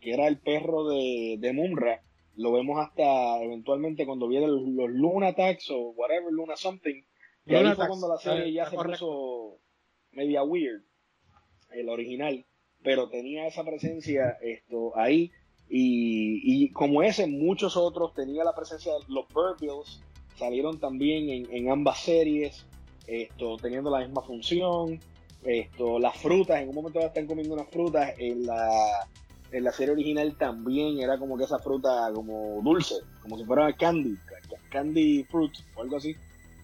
que 0.00 0.14
era 0.14 0.26
el 0.26 0.38
perro 0.38 0.88
de, 0.88 1.36
de 1.38 1.52
Mumra 1.52 2.02
lo 2.36 2.52
vemos 2.52 2.78
hasta 2.80 3.40
eventualmente 3.42 4.06
cuando 4.06 4.28
vienen 4.28 4.50
los, 4.50 4.62
los 4.66 4.90
Luna 4.90 5.28
Attacks 5.28 5.70
o 5.70 5.90
whatever 5.90 6.32
Luna 6.32 6.56
Something 6.56 7.02
Y 7.46 7.54
ahí 7.54 7.74
fue 7.74 7.86
cuando 7.86 8.08
la 8.08 8.18
serie 8.18 8.52
ya 8.52 8.68
se 8.68 8.76
puso 8.76 9.60
media 10.12 10.42
weird, 10.42 10.82
el 11.70 11.88
original, 11.88 12.46
pero 12.82 13.08
tenía 13.10 13.46
esa 13.46 13.64
presencia 13.64 14.38
esto 14.40 14.96
ahí. 14.96 15.32
Y, 15.76 16.70
como 16.70 17.02
ese, 17.02 17.26
muchos 17.26 17.76
otros 17.76 18.14
tenía 18.14 18.44
la 18.44 18.54
presencia 18.54 18.92
de 18.92 19.00
los 19.08 19.26
Burbills, 19.32 20.00
salieron 20.36 20.78
también 20.78 21.48
en, 21.50 21.68
ambas 21.68 21.98
series, 21.98 22.64
esto 23.08 23.56
teniendo 23.56 23.90
la 23.90 23.98
misma 23.98 24.22
función. 24.22 25.00
Esto, 25.42 25.98
las 25.98 26.16
frutas, 26.16 26.60
en 26.60 26.68
un 26.68 26.76
momento 26.76 27.00
están 27.00 27.26
comiendo 27.26 27.54
unas 27.54 27.68
frutas, 27.68 28.14
en 28.18 28.46
la, 28.46 28.70
en 29.50 29.64
la 29.64 29.72
serie 29.72 29.92
original 29.92 30.36
también 30.38 31.00
era 31.00 31.18
como 31.18 31.36
que 31.36 31.44
esa 31.44 31.58
fruta 31.58 32.10
como 32.14 32.62
dulce, 32.62 32.94
como 33.20 33.36
si 33.36 33.44
fuera 33.44 33.70
candy, 33.76 34.16
candy 34.70 35.24
fruit 35.24 35.52
o 35.74 35.82
algo 35.82 35.96
así, 35.96 36.14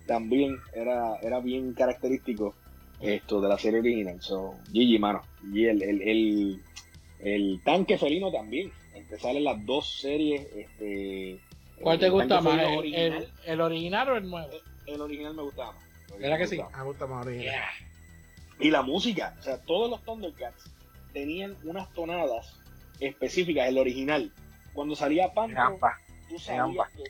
también 0.07 0.57
era, 0.73 1.16
era 1.20 1.41
bien 1.41 1.74
característico 1.74 2.55
esto 3.01 3.41
de 3.41 3.49
la 3.49 3.59
serie 3.59 3.81
original. 3.81 4.23
So, 4.23 4.55
Gigi, 4.73 4.99
mano. 4.99 5.20
Y 5.53 5.66
el, 5.66 5.82
el, 5.82 6.62
el 7.19 7.61
tanque 7.65 7.99
felino 7.99 8.31
también. 8.31 8.70
Este, 9.11 9.23
salen 9.23 9.45
las 9.45 9.66
dos 9.66 10.01
series. 10.01 10.47
Este, 10.55 11.41
¿Cuál 11.81 11.99
te 11.99 12.09
gusta 12.09 12.41
más? 12.41 12.61
¿El 12.61 12.78
original, 12.78 13.32
el, 13.45 13.61
original 13.61 14.09
o 14.09 14.16
el 14.16 14.31
nuevo? 14.31 14.49
El, 14.87 15.01
original 15.01 15.35
me 15.35 15.43
gustaba 15.43 15.73
más. 15.73 15.85
¿Verdad 16.19 16.39
que 16.39 16.47
sí? 16.47 16.61
Me 16.77 16.82
gusta 16.85 17.07
más 17.07 17.27
original. 17.27 17.65
Y 18.61 18.70
la 18.70 18.82
música, 18.82 19.35
o 19.41 19.43
sea, 19.43 19.59
todos 19.62 19.91
los 19.91 20.03
Thundercats 20.05 20.70
tenían 21.12 21.57
unas 21.65 21.93
tonadas 21.93 22.57
específicas, 23.01 23.69
el 23.69 23.78
original. 23.78 24.32
Cuando 24.74 24.95
salía 24.95 25.32
Panther, 25.32 25.57
en 25.57 25.62
ambas, 25.65 25.99
tú 26.28 26.39
sabías 26.39 26.49
en 26.49 26.61
ambas. 26.61 26.91
que... 26.93 27.03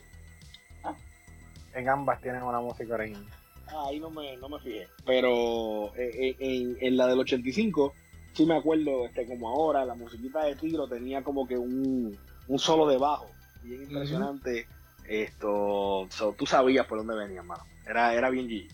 En 1.78 1.88
ambas 1.88 2.20
tienen 2.20 2.42
una 2.42 2.60
música 2.60 2.94
original. 2.94 3.26
Ah, 3.66 3.84
ahí 3.88 4.00
no 4.00 4.10
me, 4.10 4.36
no 4.38 4.48
me 4.48 4.58
fijé. 4.58 4.88
Pero 5.04 5.94
eh, 5.96 6.10
eh, 6.14 6.36
en, 6.38 6.78
en, 6.80 6.96
la 6.96 7.06
del 7.06 7.18
85, 7.20 7.94
sí 8.32 8.46
me 8.46 8.56
acuerdo, 8.56 9.06
este, 9.06 9.26
como 9.26 9.48
ahora, 9.48 9.84
la 9.84 9.94
musiquita 9.94 10.44
de 10.44 10.54
Tigro 10.54 10.88
tenía 10.88 11.22
como 11.22 11.46
que 11.46 11.56
un, 11.56 12.16
un 12.48 12.58
solo 12.58 12.86
de 12.86 12.98
bajo. 12.98 13.30
Bien 13.62 13.82
impresionante. 13.82 14.66
Esto, 15.08 16.06
so, 16.10 16.34
tú 16.38 16.46
sabías 16.46 16.86
por 16.86 16.98
dónde 16.98 17.16
venía, 17.16 17.42
mano. 17.42 17.64
Era, 17.86 18.14
era 18.14 18.30
bien 18.30 18.48
G. 18.48 18.68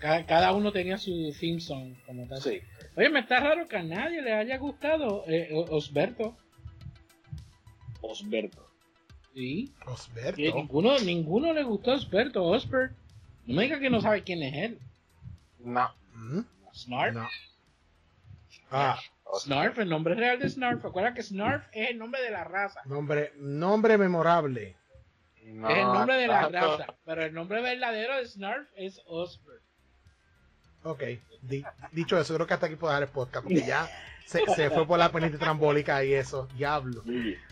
Cada, 0.00 0.26
cada, 0.26 0.52
uno 0.52 0.72
tenía 0.72 0.98
su 0.98 1.32
theme 1.38 1.60
song, 1.60 1.94
como 2.04 2.26
tal. 2.26 2.42
Sí. 2.42 2.60
Oye, 2.96 3.10
me 3.10 3.20
está 3.20 3.38
raro 3.38 3.68
que 3.68 3.76
a 3.76 3.82
nadie 3.82 4.20
le 4.22 4.32
haya 4.34 4.58
gustado 4.58 5.22
eh, 5.28 5.50
Osberto. 5.70 6.36
Osberto. 8.00 8.68
Sí. 9.34 9.72
Osberto. 9.86 10.40
Y 10.40 10.52
ninguno, 10.52 10.98
ninguno 10.98 11.52
le 11.52 11.62
gustó 11.62 11.92
Osberto. 11.92 12.44
Osbert. 12.44 12.92
No 13.46 13.54
me 13.54 13.62
diga 13.62 13.78
que 13.78 13.88
no 13.88 14.00
sabe 14.00 14.24
quién 14.24 14.42
es 14.42 14.54
él. 14.54 14.78
No. 15.60 15.88
¿Mm? 16.14 16.40
Snarf. 16.72 17.14
No. 17.14 17.28
Ah, 18.70 18.98
Snarf, 19.40 19.78
el 19.78 19.88
nombre 19.88 20.14
real 20.14 20.38
de 20.38 20.48
Snarf. 20.48 20.82
Recuerda 20.82 21.14
que 21.14 21.22
Snarf 21.22 21.64
es 21.72 21.90
el 21.90 21.98
nombre 21.98 22.20
de 22.22 22.30
la 22.30 22.44
raza. 22.44 22.80
nombre, 22.86 23.32
nombre 23.36 23.98
memorable. 23.98 24.76
No, 25.44 25.68
es 25.70 25.76
el 25.78 25.84
nombre 25.84 26.16
de 26.16 26.26
la 26.26 26.50
tanto. 26.50 26.78
raza. 26.78 26.94
Pero 27.04 27.22
el 27.24 27.32
nombre 27.34 27.62
verdadero 27.62 28.16
de 28.16 28.26
Snarf 28.26 28.68
es 28.76 29.00
Osbert. 29.06 29.62
Ok, 30.84 31.02
di- 31.42 31.64
dicho 31.92 32.18
eso, 32.18 32.34
creo 32.34 32.46
que 32.46 32.54
hasta 32.54 32.66
aquí 32.66 32.76
puedo 32.76 32.92
dejar 32.92 33.02
el 33.08 33.12
podcast 33.12 33.44
porque 33.44 33.62
ya 33.62 33.88
se, 34.26 34.46
se 34.54 34.70
fue 34.70 34.86
por 34.86 34.98
la 34.98 35.10
pendiente 35.10 35.38
trambólica 35.38 36.04
y 36.04 36.14
eso, 36.14 36.46
diablo. 36.56 37.02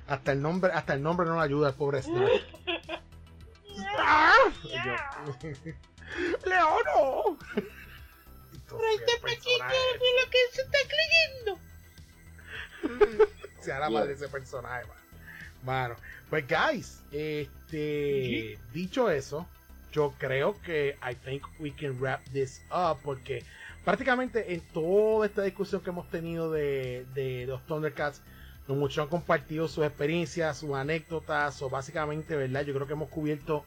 Hasta 0.07 0.33
el 0.33 0.41
nombre, 0.43 0.71
hasta 0.73 0.95
el 0.95 1.03
nombre 1.03 1.27
no 1.27 1.37
le 1.37 1.43
ayuda 1.43 1.69
al 1.69 1.75
pobre 1.75 2.03
Snarf. 2.03 2.31
Snarf. 3.75 4.65
Y 4.65 4.71
yo, 4.71 5.75
Leono. 6.47 7.37
Personaje- 9.21 9.75
lo 10.25 10.31
que 10.31 10.39
se 10.53 10.63
está 10.63 10.79
creyendo. 10.89 11.59
la 13.67 13.91
madre 13.91 14.09
de 14.09 14.15
ese 14.15 14.29
personaje, 14.29 14.87
mano. 14.87 15.01
Mano, 15.65 15.97
pues 16.31 16.45
guys, 16.47 17.03
este, 17.11 18.59
dicho 18.73 19.11
eso, 19.11 19.47
yo 19.93 20.15
creo 20.19 20.61
que 20.63 20.97
I 21.03 21.15
think 21.15 21.43
we 21.59 21.73
can 21.73 21.99
wrap 22.01 22.23
this 22.33 22.63
up 22.71 22.99
porque 23.03 23.45
prácticamente 23.85 24.55
en 24.55 24.61
toda 24.73 25.27
esta 25.27 25.43
discusión 25.43 25.81
que 25.81 25.91
hemos 25.91 26.09
tenido 26.11 26.53
de, 26.53 27.07
de 27.15 27.47
los 27.47 27.65
Thundercats, 27.67 28.23
los 28.69 28.77
muchos 28.77 29.03
han 29.03 29.09
compartido 29.09 29.67
sus 29.69 29.85
experiencias, 29.85 30.59
sus 30.59 30.75
anécdotas, 30.75 31.61
o 31.63 31.71
básicamente, 31.71 32.37
¿verdad? 32.37 32.63
Yo 32.63 32.75
creo 32.75 32.87
que 32.87 32.93
hemos 32.95 33.09
cubierto 33.09 33.65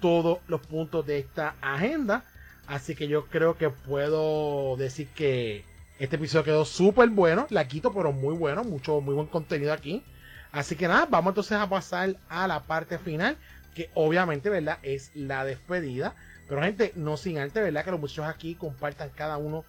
todos 0.00 0.38
los 0.48 0.60
puntos 0.66 1.04
de 1.06 1.18
esta 1.18 1.56
agenda. 1.60 2.24
Así 2.66 2.94
que 2.94 3.08
yo 3.08 3.26
creo 3.26 3.56
que 3.56 3.70
puedo 3.70 4.76
decir 4.76 5.08
que 5.14 5.64
este 5.98 6.16
episodio 6.16 6.44
quedó 6.44 6.64
súper 6.64 7.08
bueno. 7.10 7.46
La 7.50 7.68
quito, 7.68 7.92
pero 7.92 8.12
muy 8.12 8.34
bueno. 8.34 8.64
Mucho, 8.64 9.00
muy 9.00 9.14
buen 9.14 9.28
contenido 9.28 9.72
aquí. 9.72 10.02
Así 10.52 10.74
que 10.76 10.88
nada, 10.88 11.06
vamos 11.08 11.32
entonces 11.32 11.58
a 11.58 11.68
pasar 11.68 12.16
a 12.28 12.46
la 12.48 12.64
parte 12.64 12.98
final. 12.98 13.36
Que 13.74 13.90
obviamente, 13.94 14.50
¿verdad? 14.50 14.78
Es 14.82 15.10
la 15.14 15.44
despedida. 15.44 16.14
Pero 16.48 16.62
gente, 16.62 16.92
no 16.96 17.16
sin 17.16 17.38
antes, 17.38 17.62
¿verdad? 17.62 17.84
Que 17.84 17.90
los 17.90 18.00
muchachos 18.00 18.26
aquí 18.26 18.54
compartan 18.54 19.10
cada 19.10 19.36
uno 19.36 19.64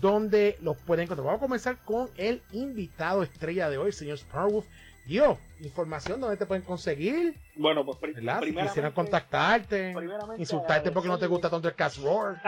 donde 0.00 0.58
los 0.62 0.76
pueden 0.78 1.04
encontrar. 1.04 1.26
Vamos 1.26 1.40
a 1.40 1.46
comenzar 1.46 1.76
con 1.84 2.08
el 2.16 2.42
invitado 2.52 3.22
estrella 3.22 3.68
de 3.70 3.78
hoy, 3.78 3.92
señor 3.92 4.18
Sparwolf. 4.18 4.66
Yo, 5.06 5.36
información 5.60 6.20
donde 6.20 6.36
te 6.36 6.46
pueden 6.46 6.62
conseguir, 6.64 7.34
Bueno, 7.56 7.84
pues 7.84 7.98
pri- 7.98 8.12
¿verdad? 8.12 8.40
Si 8.42 8.54
quisieran 8.54 8.92
contactarte, 8.92 9.92
insultarte 10.38 10.90
porque 10.92 11.08
no 11.08 11.18
te 11.18 11.26
gusta 11.26 11.50
Thundercats 11.50 11.98
Roar. 12.02 12.40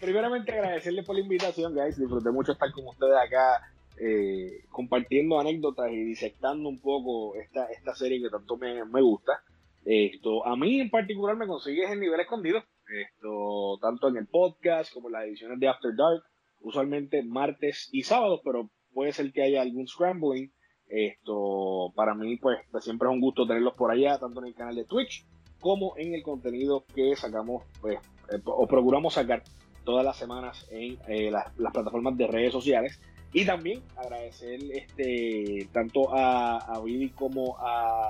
Primeramente 0.00 0.52
agradecerles 0.52 1.04
por 1.06 1.14
la 1.14 1.20
invitación, 1.22 1.74
guys. 1.74 1.98
Disfruté 1.98 2.30
mucho 2.30 2.52
estar 2.52 2.70
con 2.72 2.86
ustedes 2.88 3.16
acá 3.16 3.60
eh, 4.00 4.64
compartiendo 4.70 5.38
anécdotas 5.38 5.90
y 5.92 6.02
disectando 6.04 6.68
un 6.68 6.80
poco 6.80 7.36
esta, 7.36 7.66
esta 7.66 7.94
serie 7.94 8.20
que 8.22 8.30
tanto 8.30 8.56
me, 8.56 8.84
me 8.84 9.00
gusta. 9.02 9.42
Esto, 9.84 10.44
a 10.46 10.56
mí 10.56 10.80
en 10.80 10.90
particular 10.90 11.36
me 11.36 11.46
consigues 11.46 11.90
en 11.90 12.00
nivel 12.00 12.20
escondido, 12.20 12.62
esto, 13.02 13.78
tanto 13.80 14.08
en 14.08 14.16
el 14.18 14.26
podcast 14.26 14.92
como 14.92 15.08
en 15.08 15.12
las 15.14 15.24
ediciones 15.24 15.58
de 15.60 15.68
After 15.68 15.94
Dark, 15.96 16.22
usualmente 16.60 17.22
martes 17.22 17.88
y 17.92 18.02
sábados, 18.02 18.40
pero 18.44 18.68
puede 18.92 19.12
ser 19.12 19.32
que 19.32 19.42
haya 19.42 19.62
algún 19.62 19.86
scrambling. 19.86 20.50
Esto, 20.90 21.92
para 21.94 22.14
mí, 22.14 22.36
pues, 22.36 22.58
siempre 22.80 23.08
es 23.08 23.14
un 23.14 23.20
gusto 23.20 23.46
tenerlos 23.46 23.74
por 23.74 23.92
allá, 23.92 24.18
tanto 24.18 24.40
en 24.40 24.48
el 24.48 24.54
canal 24.54 24.74
de 24.74 24.84
Twitch 24.84 25.24
como 25.60 25.96
en 25.96 26.14
el 26.14 26.22
contenido 26.22 26.84
que 26.94 27.14
sacamos, 27.14 27.64
pues, 27.80 27.98
eh, 28.32 28.40
o 28.44 28.66
procuramos 28.66 29.14
sacar 29.14 29.42
todas 29.84 30.04
las 30.04 30.16
semanas 30.16 30.66
en 30.70 30.98
eh, 31.06 31.30
las, 31.30 31.52
plataformas 31.72 32.16
de 32.16 32.26
redes 32.26 32.52
sociales. 32.52 33.00
Y 33.32 33.46
también 33.46 33.82
agradecer 33.96 34.58
este 34.72 35.68
tanto 35.72 36.12
a, 36.12 36.58
a 36.58 36.80
Vidi 36.80 37.10
como 37.10 37.56
a 37.58 38.08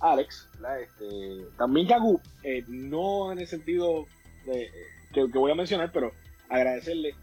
Alex. 0.00 0.48
Este, 0.82 1.46
también 1.56 1.86
Kagu, 1.86 2.20
eh, 2.42 2.64
no 2.66 3.30
en 3.30 3.38
el 3.38 3.46
sentido 3.46 4.06
eh, 4.46 4.68
que, 5.12 5.30
que 5.30 5.38
voy 5.38 5.52
a 5.52 5.54
mencionar, 5.54 5.92
pero 5.92 6.10
agradecerle 6.48 7.14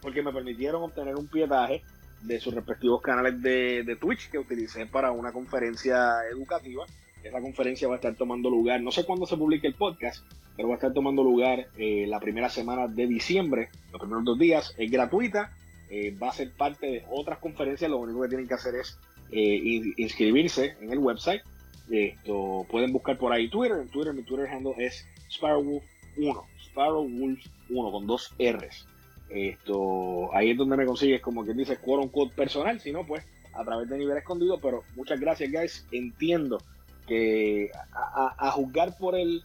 porque 0.00 0.22
me 0.22 0.32
permitieron 0.32 0.82
obtener 0.82 1.14
un 1.14 1.28
pietaje 1.28 1.82
de 2.22 2.40
sus 2.40 2.54
respectivos 2.54 3.00
canales 3.02 3.40
de, 3.42 3.82
de 3.84 3.96
Twitch 3.96 4.30
que 4.30 4.38
utilicé 4.38 4.86
para 4.86 5.10
una 5.12 5.32
conferencia 5.32 6.10
educativa. 6.30 6.84
Esa 7.22 7.40
conferencia 7.40 7.86
va 7.88 7.94
a 7.94 7.96
estar 7.96 8.14
tomando 8.16 8.50
lugar, 8.50 8.80
no 8.80 8.90
sé 8.90 9.04
cuándo 9.04 9.26
se 9.26 9.36
publique 9.36 9.66
el 9.68 9.74
podcast, 9.74 10.24
pero 10.56 10.68
va 10.68 10.74
a 10.74 10.76
estar 10.76 10.92
tomando 10.92 11.22
lugar 11.22 11.68
eh, 11.78 12.04
la 12.08 12.18
primera 12.18 12.48
semana 12.48 12.88
de 12.88 13.06
diciembre, 13.06 13.68
los 13.92 14.00
primeros 14.00 14.24
dos 14.24 14.38
días, 14.38 14.74
es 14.76 14.90
gratuita, 14.90 15.52
eh, 15.88 16.16
va 16.20 16.30
a 16.30 16.32
ser 16.32 16.50
parte 16.52 16.86
de 16.86 17.04
otras 17.10 17.38
conferencias, 17.38 17.88
lo 17.90 17.98
único 17.98 18.22
que 18.22 18.28
tienen 18.28 18.48
que 18.48 18.54
hacer 18.54 18.74
es 18.74 18.98
eh, 19.30 19.38
in- 19.40 19.94
inscribirse 19.98 20.74
en 20.80 20.90
el 20.92 20.98
website. 20.98 21.42
Esto 21.90 22.66
pueden 22.70 22.92
buscar 22.92 23.18
por 23.18 23.32
ahí 23.32 23.48
Twitter, 23.48 23.78
en 23.78 23.88
Twitter 23.88 24.14
mi 24.14 24.22
Twitter 24.22 24.48
handle 24.48 24.74
es 24.78 25.06
Sparrowwolf1, 25.30 26.42
Sparrowwolf1 26.74 27.90
con 27.92 28.06
dos 28.06 28.34
R's. 28.38 28.86
Esto, 29.34 30.34
ahí 30.34 30.50
es 30.50 30.56
donde 30.58 30.76
me 30.76 30.84
consigues, 30.86 31.20
como 31.22 31.44
quien 31.44 31.56
dice, 31.56 31.78
quote 31.78 32.04
unquote 32.04 32.34
personal, 32.34 32.78
si 32.80 32.92
no, 32.92 33.06
pues 33.06 33.24
a 33.54 33.64
través 33.64 33.88
de 33.88 33.98
nivel 33.98 34.16
escondido. 34.18 34.58
Pero 34.60 34.84
muchas 34.94 35.18
gracias, 35.18 35.50
guys. 35.50 35.86
Entiendo 35.90 36.58
que 37.06 37.70
a, 37.92 38.34
a- 38.38 38.48
a 38.48 38.50
juzgar 38.52 38.96
por 38.98 39.14
el 39.16 39.42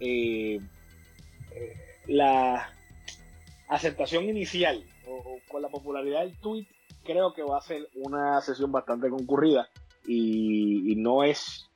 eh, 0.00 0.60
eh, 1.54 1.76
la 2.06 2.70
aceptación 3.68 4.24
inicial 4.28 4.84
o, 5.06 5.14
o 5.16 5.38
con 5.50 5.62
la 5.62 5.68
popularidad 5.68 6.20
del 6.20 6.36
tweet, 6.38 6.66
creo 7.04 7.32
que 7.34 7.42
va 7.42 7.58
a 7.58 7.62
ser 7.62 7.88
una 7.94 8.40
sesión 8.40 8.72
bastante 8.72 9.08
concurrida 9.10 9.68
y, 10.06 10.92
y 10.92 10.96
no 10.96 11.24
es 11.24 11.66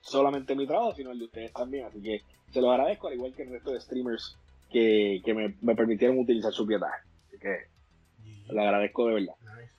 solamente 0.00 0.54
mi 0.54 0.66
trabajo, 0.66 0.94
sino 0.94 1.10
el 1.12 1.18
de 1.18 1.24
ustedes 1.26 1.52
también. 1.52 1.86
Así 1.86 2.00
que 2.02 2.22
se 2.52 2.60
los 2.60 2.70
agradezco, 2.70 3.08
al 3.08 3.14
igual 3.14 3.32
que 3.34 3.42
el 3.42 3.50
resto 3.50 3.72
de 3.72 3.80
streamers 3.80 4.36
que, 4.70 5.22
que 5.24 5.34
me, 5.34 5.54
me 5.60 5.74
permitieron 5.74 6.18
utilizar 6.18 6.52
su 6.52 6.66
pietaje. 6.66 6.96
Así 7.28 7.38
que 7.38 8.52
lo 8.52 8.62
agradezco 8.62 9.08
de 9.08 9.14
verdad. 9.14 9.34
Nice. 9.40 9.72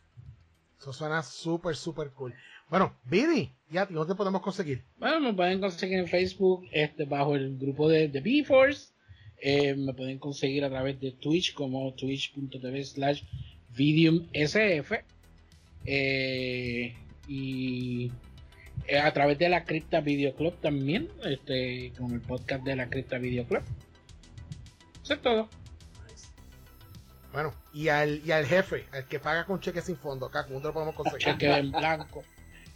Eso 0.79 0.93
suena 0.93 1.23
súper, 1.23 1.75
súper 1.75 2.11
cool. 2.11 2.33
Bueno, 2.69 2.93
Bidi, 3.05 3.51
ya, 3.69 3.85
¿dónde 3.85 4.13
te 4.13 4.17
podemos 4.17 4.41
conseguir? 4.41 4.83
Bueno, 4.97 5.21
me 5.21 5.33
pueden 5.33 5.61
conseguir 5.61 5.99
en 5.99 6.07
Facebook 6.07 6.67
este, 6.71 7.05
bajo 7.05 7.35
el 7.35 7.57
grupo 7.57 7.87
de, 7.87 8.09
de 8.09 8.19
B-Force. 8.19 8.91
Eh, 9.39 9.75
me 9.75 9.93
pueden 9.93 10.19
conseguir 10.19 10.65
a 10.65 10.69
través 10.69 10.99
de 10.99 11.11
Twitch 11.11 11.53
como 11.53 11.93
twitch.tv 11.93 12.83
slash 12.83 13.23
videumsf. 13.75 14.91
Eh, 15.85 16.93
y 17.29 18.11
eh, 18.87 18.99
a 18.99 19.13
través 19.13 19.37
de 19.39 19.47
la 19.47 19.63
Cripta 19.63 20.01
Video 20.01 20.35
Club 20.35 20.55
también, 20.59 21.07
este, 21.23 21.93
con 21.97 22.11
el 22.11 22.21
podcast 22.21 22.63
de 22.65 22.75
la 22.75 22.89
Cripta 22.89 23.17
Video 23.17 23.45
Club. 23.45 23.63
Eso 25.07 25.13
es 25.13 25.21
todo. 25.21 25.47
Bueno, 27.31 27.53
y 27.71 27.87
al, 27.87 28.21
y 28.25 28.31
al 28.33 28.45
jefe, 28.45 28.85
al 28.91 29.05
que 29.05 29.19
paga 29.21 29.45
con 29.45 29.61
cheque 29.61 29.81
sin 29.81 29.95
fondo, 29.95 30.25
acá, 30.25 30.45
¿cómo 30.45 30.59
lo 30.59 30.73
podemos 30.73 30.95
conseguir? 30.95 31.27
Cheque 31.27 31.49
en 31.49 31.71
blanco. 31.71 32.23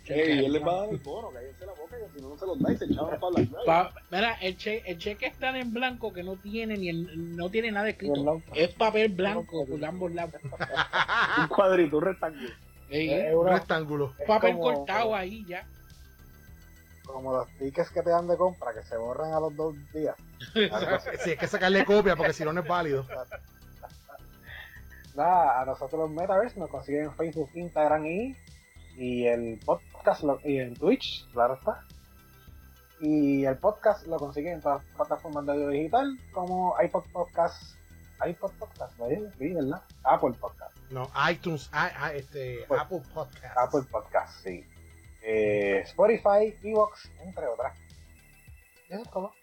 Ey, 0.06 0.46
él 0.46 0.54
les 0.54 0.64
va 0.66 0.72
a 0.72 0.76
dar 0.82 0.90
el 0.92 0.98
bono, 1.00 1.30
cállense 1.32 1.66
la 1.66 1.74
boca, 1.74 1.96
y 1.98 2.16
si 2.16 2.22
no, 2.22 2.30
no 2.30 2.38
se 2.38 2.46
los 2.46 2.60
da 2.60 2.72
y 2.72 2.78
se 2.78 2.86
echaban 2.86 3.20
para 3.20 3.42
la 3.42 3.64
Pa- 3.66 3.94
mira, 4.10 4.34
el, 4.36 4.56
che- 4.58 4.82
el 4.86 4.98
cheque 4.98 5.26
está 5.28 5.58
en 5.58 5.74
blanco 5.74 6.14
que 6.14 6.24
no 6.24 6.38
tiene 6.38 6.78
ni 6.78 6.88
el- 6.90 7.36
no 7.36 7.50
tiene 7.50 7.70
nada 7.72 7.90
escrito. 7.90 8.42
Es 8.56 8.70
papel 8.70 9.10
blanco 9.12 9.66
por 9.66 9.84
ambos 9.86 10.12
lados. 10.14 10.36
Un 11.38 11.48
cuadrito, 11.48 11.98
un 11.98 12.04
rectángulo. 12.04 12.50
Ey, 12.90 13.10
Es 13.10 13.34
Un 13.34 13.40
una- 13.42 13.52
rectángulo. 13.58 14.14
es 14.20 14.26
papel 14.26 14.54
como- 14.54 14.64
cortado 14.76 15.16
ahí 15.16 15.44
ya. 15.48 15.68
Como 17.06 17.34
los 17.34 17.48
tickets 17.58 17.90
que 17.90 18.02
te 18.02 18.10
dan 18.12 18.28
de 18.28 18.38
compra, 18.38 18.74
que 18.74 18.84
se 18.84 18.96
borran 18.98 19.34
a 19.34 19.40
los 19.40 19.56
dos 19.56 19.76
días. 19.94 20.16
Sí, 21.24 21.30
hay 21.32 21.38
que 21.38 21.48
sacarle 21.48 21.86
copia 21.86 22.16
porque 22.16 22.34
si 22.34 22.44
no, 22.44 22.52
no 22.54 22.62
es 22.62 22.68
válido. 22.68 23.06
Nada, 25.16 25.62
a 25.62 25.66
nosotros 25.66 26.00
los 26.02 26.12
Metaverse 26.12 26.58
nos 26.60 26.70
consiguen 26.70 27.04
en 27.06 27.14
Facebook, 27.16 27.50
Instagram 27.54 28.06
y, 28.06 28.38
y 28.98 29.26
el 29.28 29.60
podcast 29.66 30.24
lo- 30.24 30.40
y 30.44 30.58
en 30.60 30.74
Twitch, 30.76 31.30
claro 31.34 31.56
está. 31.56 31.84
Y 33.02 33.44
el 33.46 33.58
podcast 33.58 34.06
lo 34.08 34.18
consiguen 34.18 34.54
en 34.54 34.62
todas 34.62 34.84
las 34.86 34.96
plataformas 34.96 35.46
de 35.46 35.52
audio 35.54 35.68
digital 35.70 36.18
como 36.32 36.76
iPod 36.82 37.04
Podcast, 37.12 37.76
iPod 38.26 38.52
Podcast, 38.54 38.98
¿lo 39.00 39.08
dije? 39.08 39.24
Sí, 39.38 39.54
¿verdad? 39.54 39.82
Apple 40.04 40.34
Podcast, 40.40 40.78
No, 40.92 41.10
iTunes, 41.30 41.70
ah, 41.74 41.92
ah, 42.00 42.14
este, 42.14 42.64
Apple 42.70 43.02
Podcast. 43.14 43.58
Apple 43.58 43.82
Podcast, 43.92 44.44
sí. 44.44 44.66
Eh, 45.24 45.82
Spotify, 45.86 46.56
Evox, 46.64 47.12
entre 47.24 47.48
otras. 47.48 47.78
Eso 48.90 49.02
es 49.02 49.10
todo. 49.10 49.34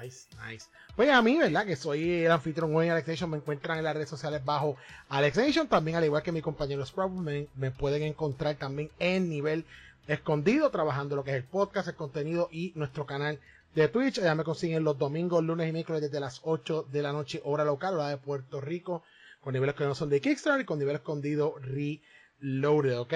Nice, 0.00 0.28
nice. 0.46 0.66
Pues 0.96 1.10
a 1.10 1.20
mí, 1.22 1.36
¿verdad? 1.36 1.66
Que 1.66 1.76
soy 1.76 2.24
el 2.24 2.30
anfitrión 2.30 2.74
hoy 2.74 2.86
en 2.86 2.92
Alex 2.92 3.08
Nation. 3.08 3.30
Me 3.30 3.36
encuentran 3.36 3.78
en 3.78 3.84
las 3.84 3.94
redes 3.94 4.08
sociales 4.08 4.44
bajo 4.44 4.76
Alex 5.08 5.36
Nation. 5.36 5.68
También, 5.68 5.96
al 5.96 6.04
igual 6.04 6.22
que 6.22 6.32
mi 6.32 6.40
compañero 6.40 6.84
Sprout, 6.86 7.12
me, 7.12 7.48
me 7.56 7.70
pueden 7.70 8.02
encontrar 8.02 8.56
también 8.56 8.90
en 8.98 9.28
nivel 9.28 9.64
escondido, 10.06 10.70
trabajando 10.70 11.16
lo 11.16 11.24
que 11.24 11.30
es 11.30 11.36
el 11.36 11.44
podcast, 11.44 11.88
el 11.88 11.94
contenido 11.94 12.48
y 12.50 12.72
nuestro 12.76 13.06
canal 13.06 13.40
de 13.74 13.88
Twitch. 13.88 14.18
Allá 14.18 14.34
me 14.34 14.44
consiguen 14.44 14.84
los 14.84 14.98
domingos, 14.98 15.44
lunes 15.44 15.68
y 15.68 15.72
miércoles 15.72 16.02
desde 16.02 16.20
las 16.20 16.40
8 16.44 16.86
de 16.90 17.02
la 17.02 17.12
noche, 17.12 17.40
hora 17.44 17.64
local, 17.64 17.94
hora 17.94 18.08
de 18.08 18.16
Puerto 18.16 18.60
Rico, 18.60 19.02
con 19.40 19.52
niveles 19.52 19.74
que 19.74 19.84
no 19.84 19.94
son 19.94 20.08
de 20.08 20.20
Kickstarter 20.20 20.62
y 20.62 20.64
con 20.64 20.78
nivel 20.78 20.96
escondido 20.96 21.56
Reloaded, 21.60 22.98
¿ok? 22.98 23.14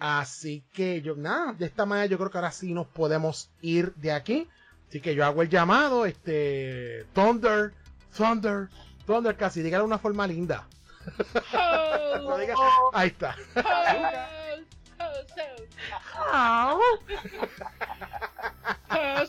Así 0.00 0.64
que 0.72 1.00
yo, 1.02 1.16
nada, 1.16 1.52
de 1.52 1.66
esta 1.66 1.84
manera 1.86 2.06
yo 2.06 2.18
creo 2.18 2.30
que 2.30 2.38
ahora 2.38 2.52
sí 2.52 2.72
nos 2.72 2.86
podemos 2.86 3.50
ir 3.60 3.92
de 3.94 4.12
aquí. 4.12 4.48
Así 4.88 5.00
que 5.00 5.14
yo 5.14 5.24
hago 5.24 5.42
el 5.42 5.48
llamado, 5.48 6.06
este, 6.06 7.04
Thunder, 7.14 7.72
Thunder, 8.16 8.68
Thunder, 9.06 9.36
casi, 9.36 9.62
dígalo 9.62 9.84
de 9.84 9.88
una 9.88 9.98
forma 9.98 10.26
linda. 10.26 10.66
No 12.18 12.36
diga- 12.36 12.54
ahí 12.92 13.08
está. 13.08 13.34
Oh, 16.32 16.98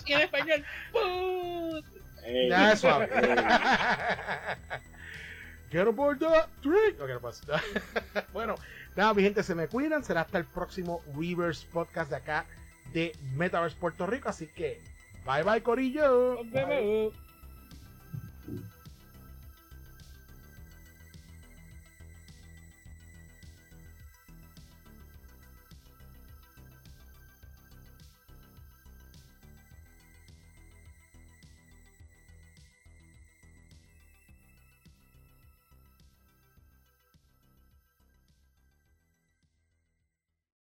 y 0.06 0.14
en 0.14 0.22
español. 0.22 0.66
Put. 0.92 1.86
Ey, 2.24 2.50
Ya, 2.50 2.76
suave. 2.76 3.10
ey. 3.14 3.36
Get 5.72 5.88
aboard 5.88 6.20
the 6.20 6.28
drink. 6.62 7.00
Ok, 7.00 7.10
no 7.10 7.20
pasa. 7.22 7.62
bueno, 8.34 8.56
nada, 9.00 9.14
mi 9.14 9.24
gente, 9.24 9.44
se 9.44 9.56
me 9.56 9.68
cuidan. 9.68 10.04
Será 10.04 10.22
hasta 10.22 10.38
el 10.38 10.46
próximo 10.46 11.02
Weavers 11.16 11.66
Podcast 11.66 12.10
de 12.10 12.18
acá 12.18 12.46
de 12.94 13.14
Metaverse 13.36 13.78
Puerto 13.80 14.06
Rico. 14.06 14.30
Así 14.30 14.48
que, 14.48 14.82
bye 15.26 15.44
bye, 15.44 15.64
Corillo. 15.64 16.38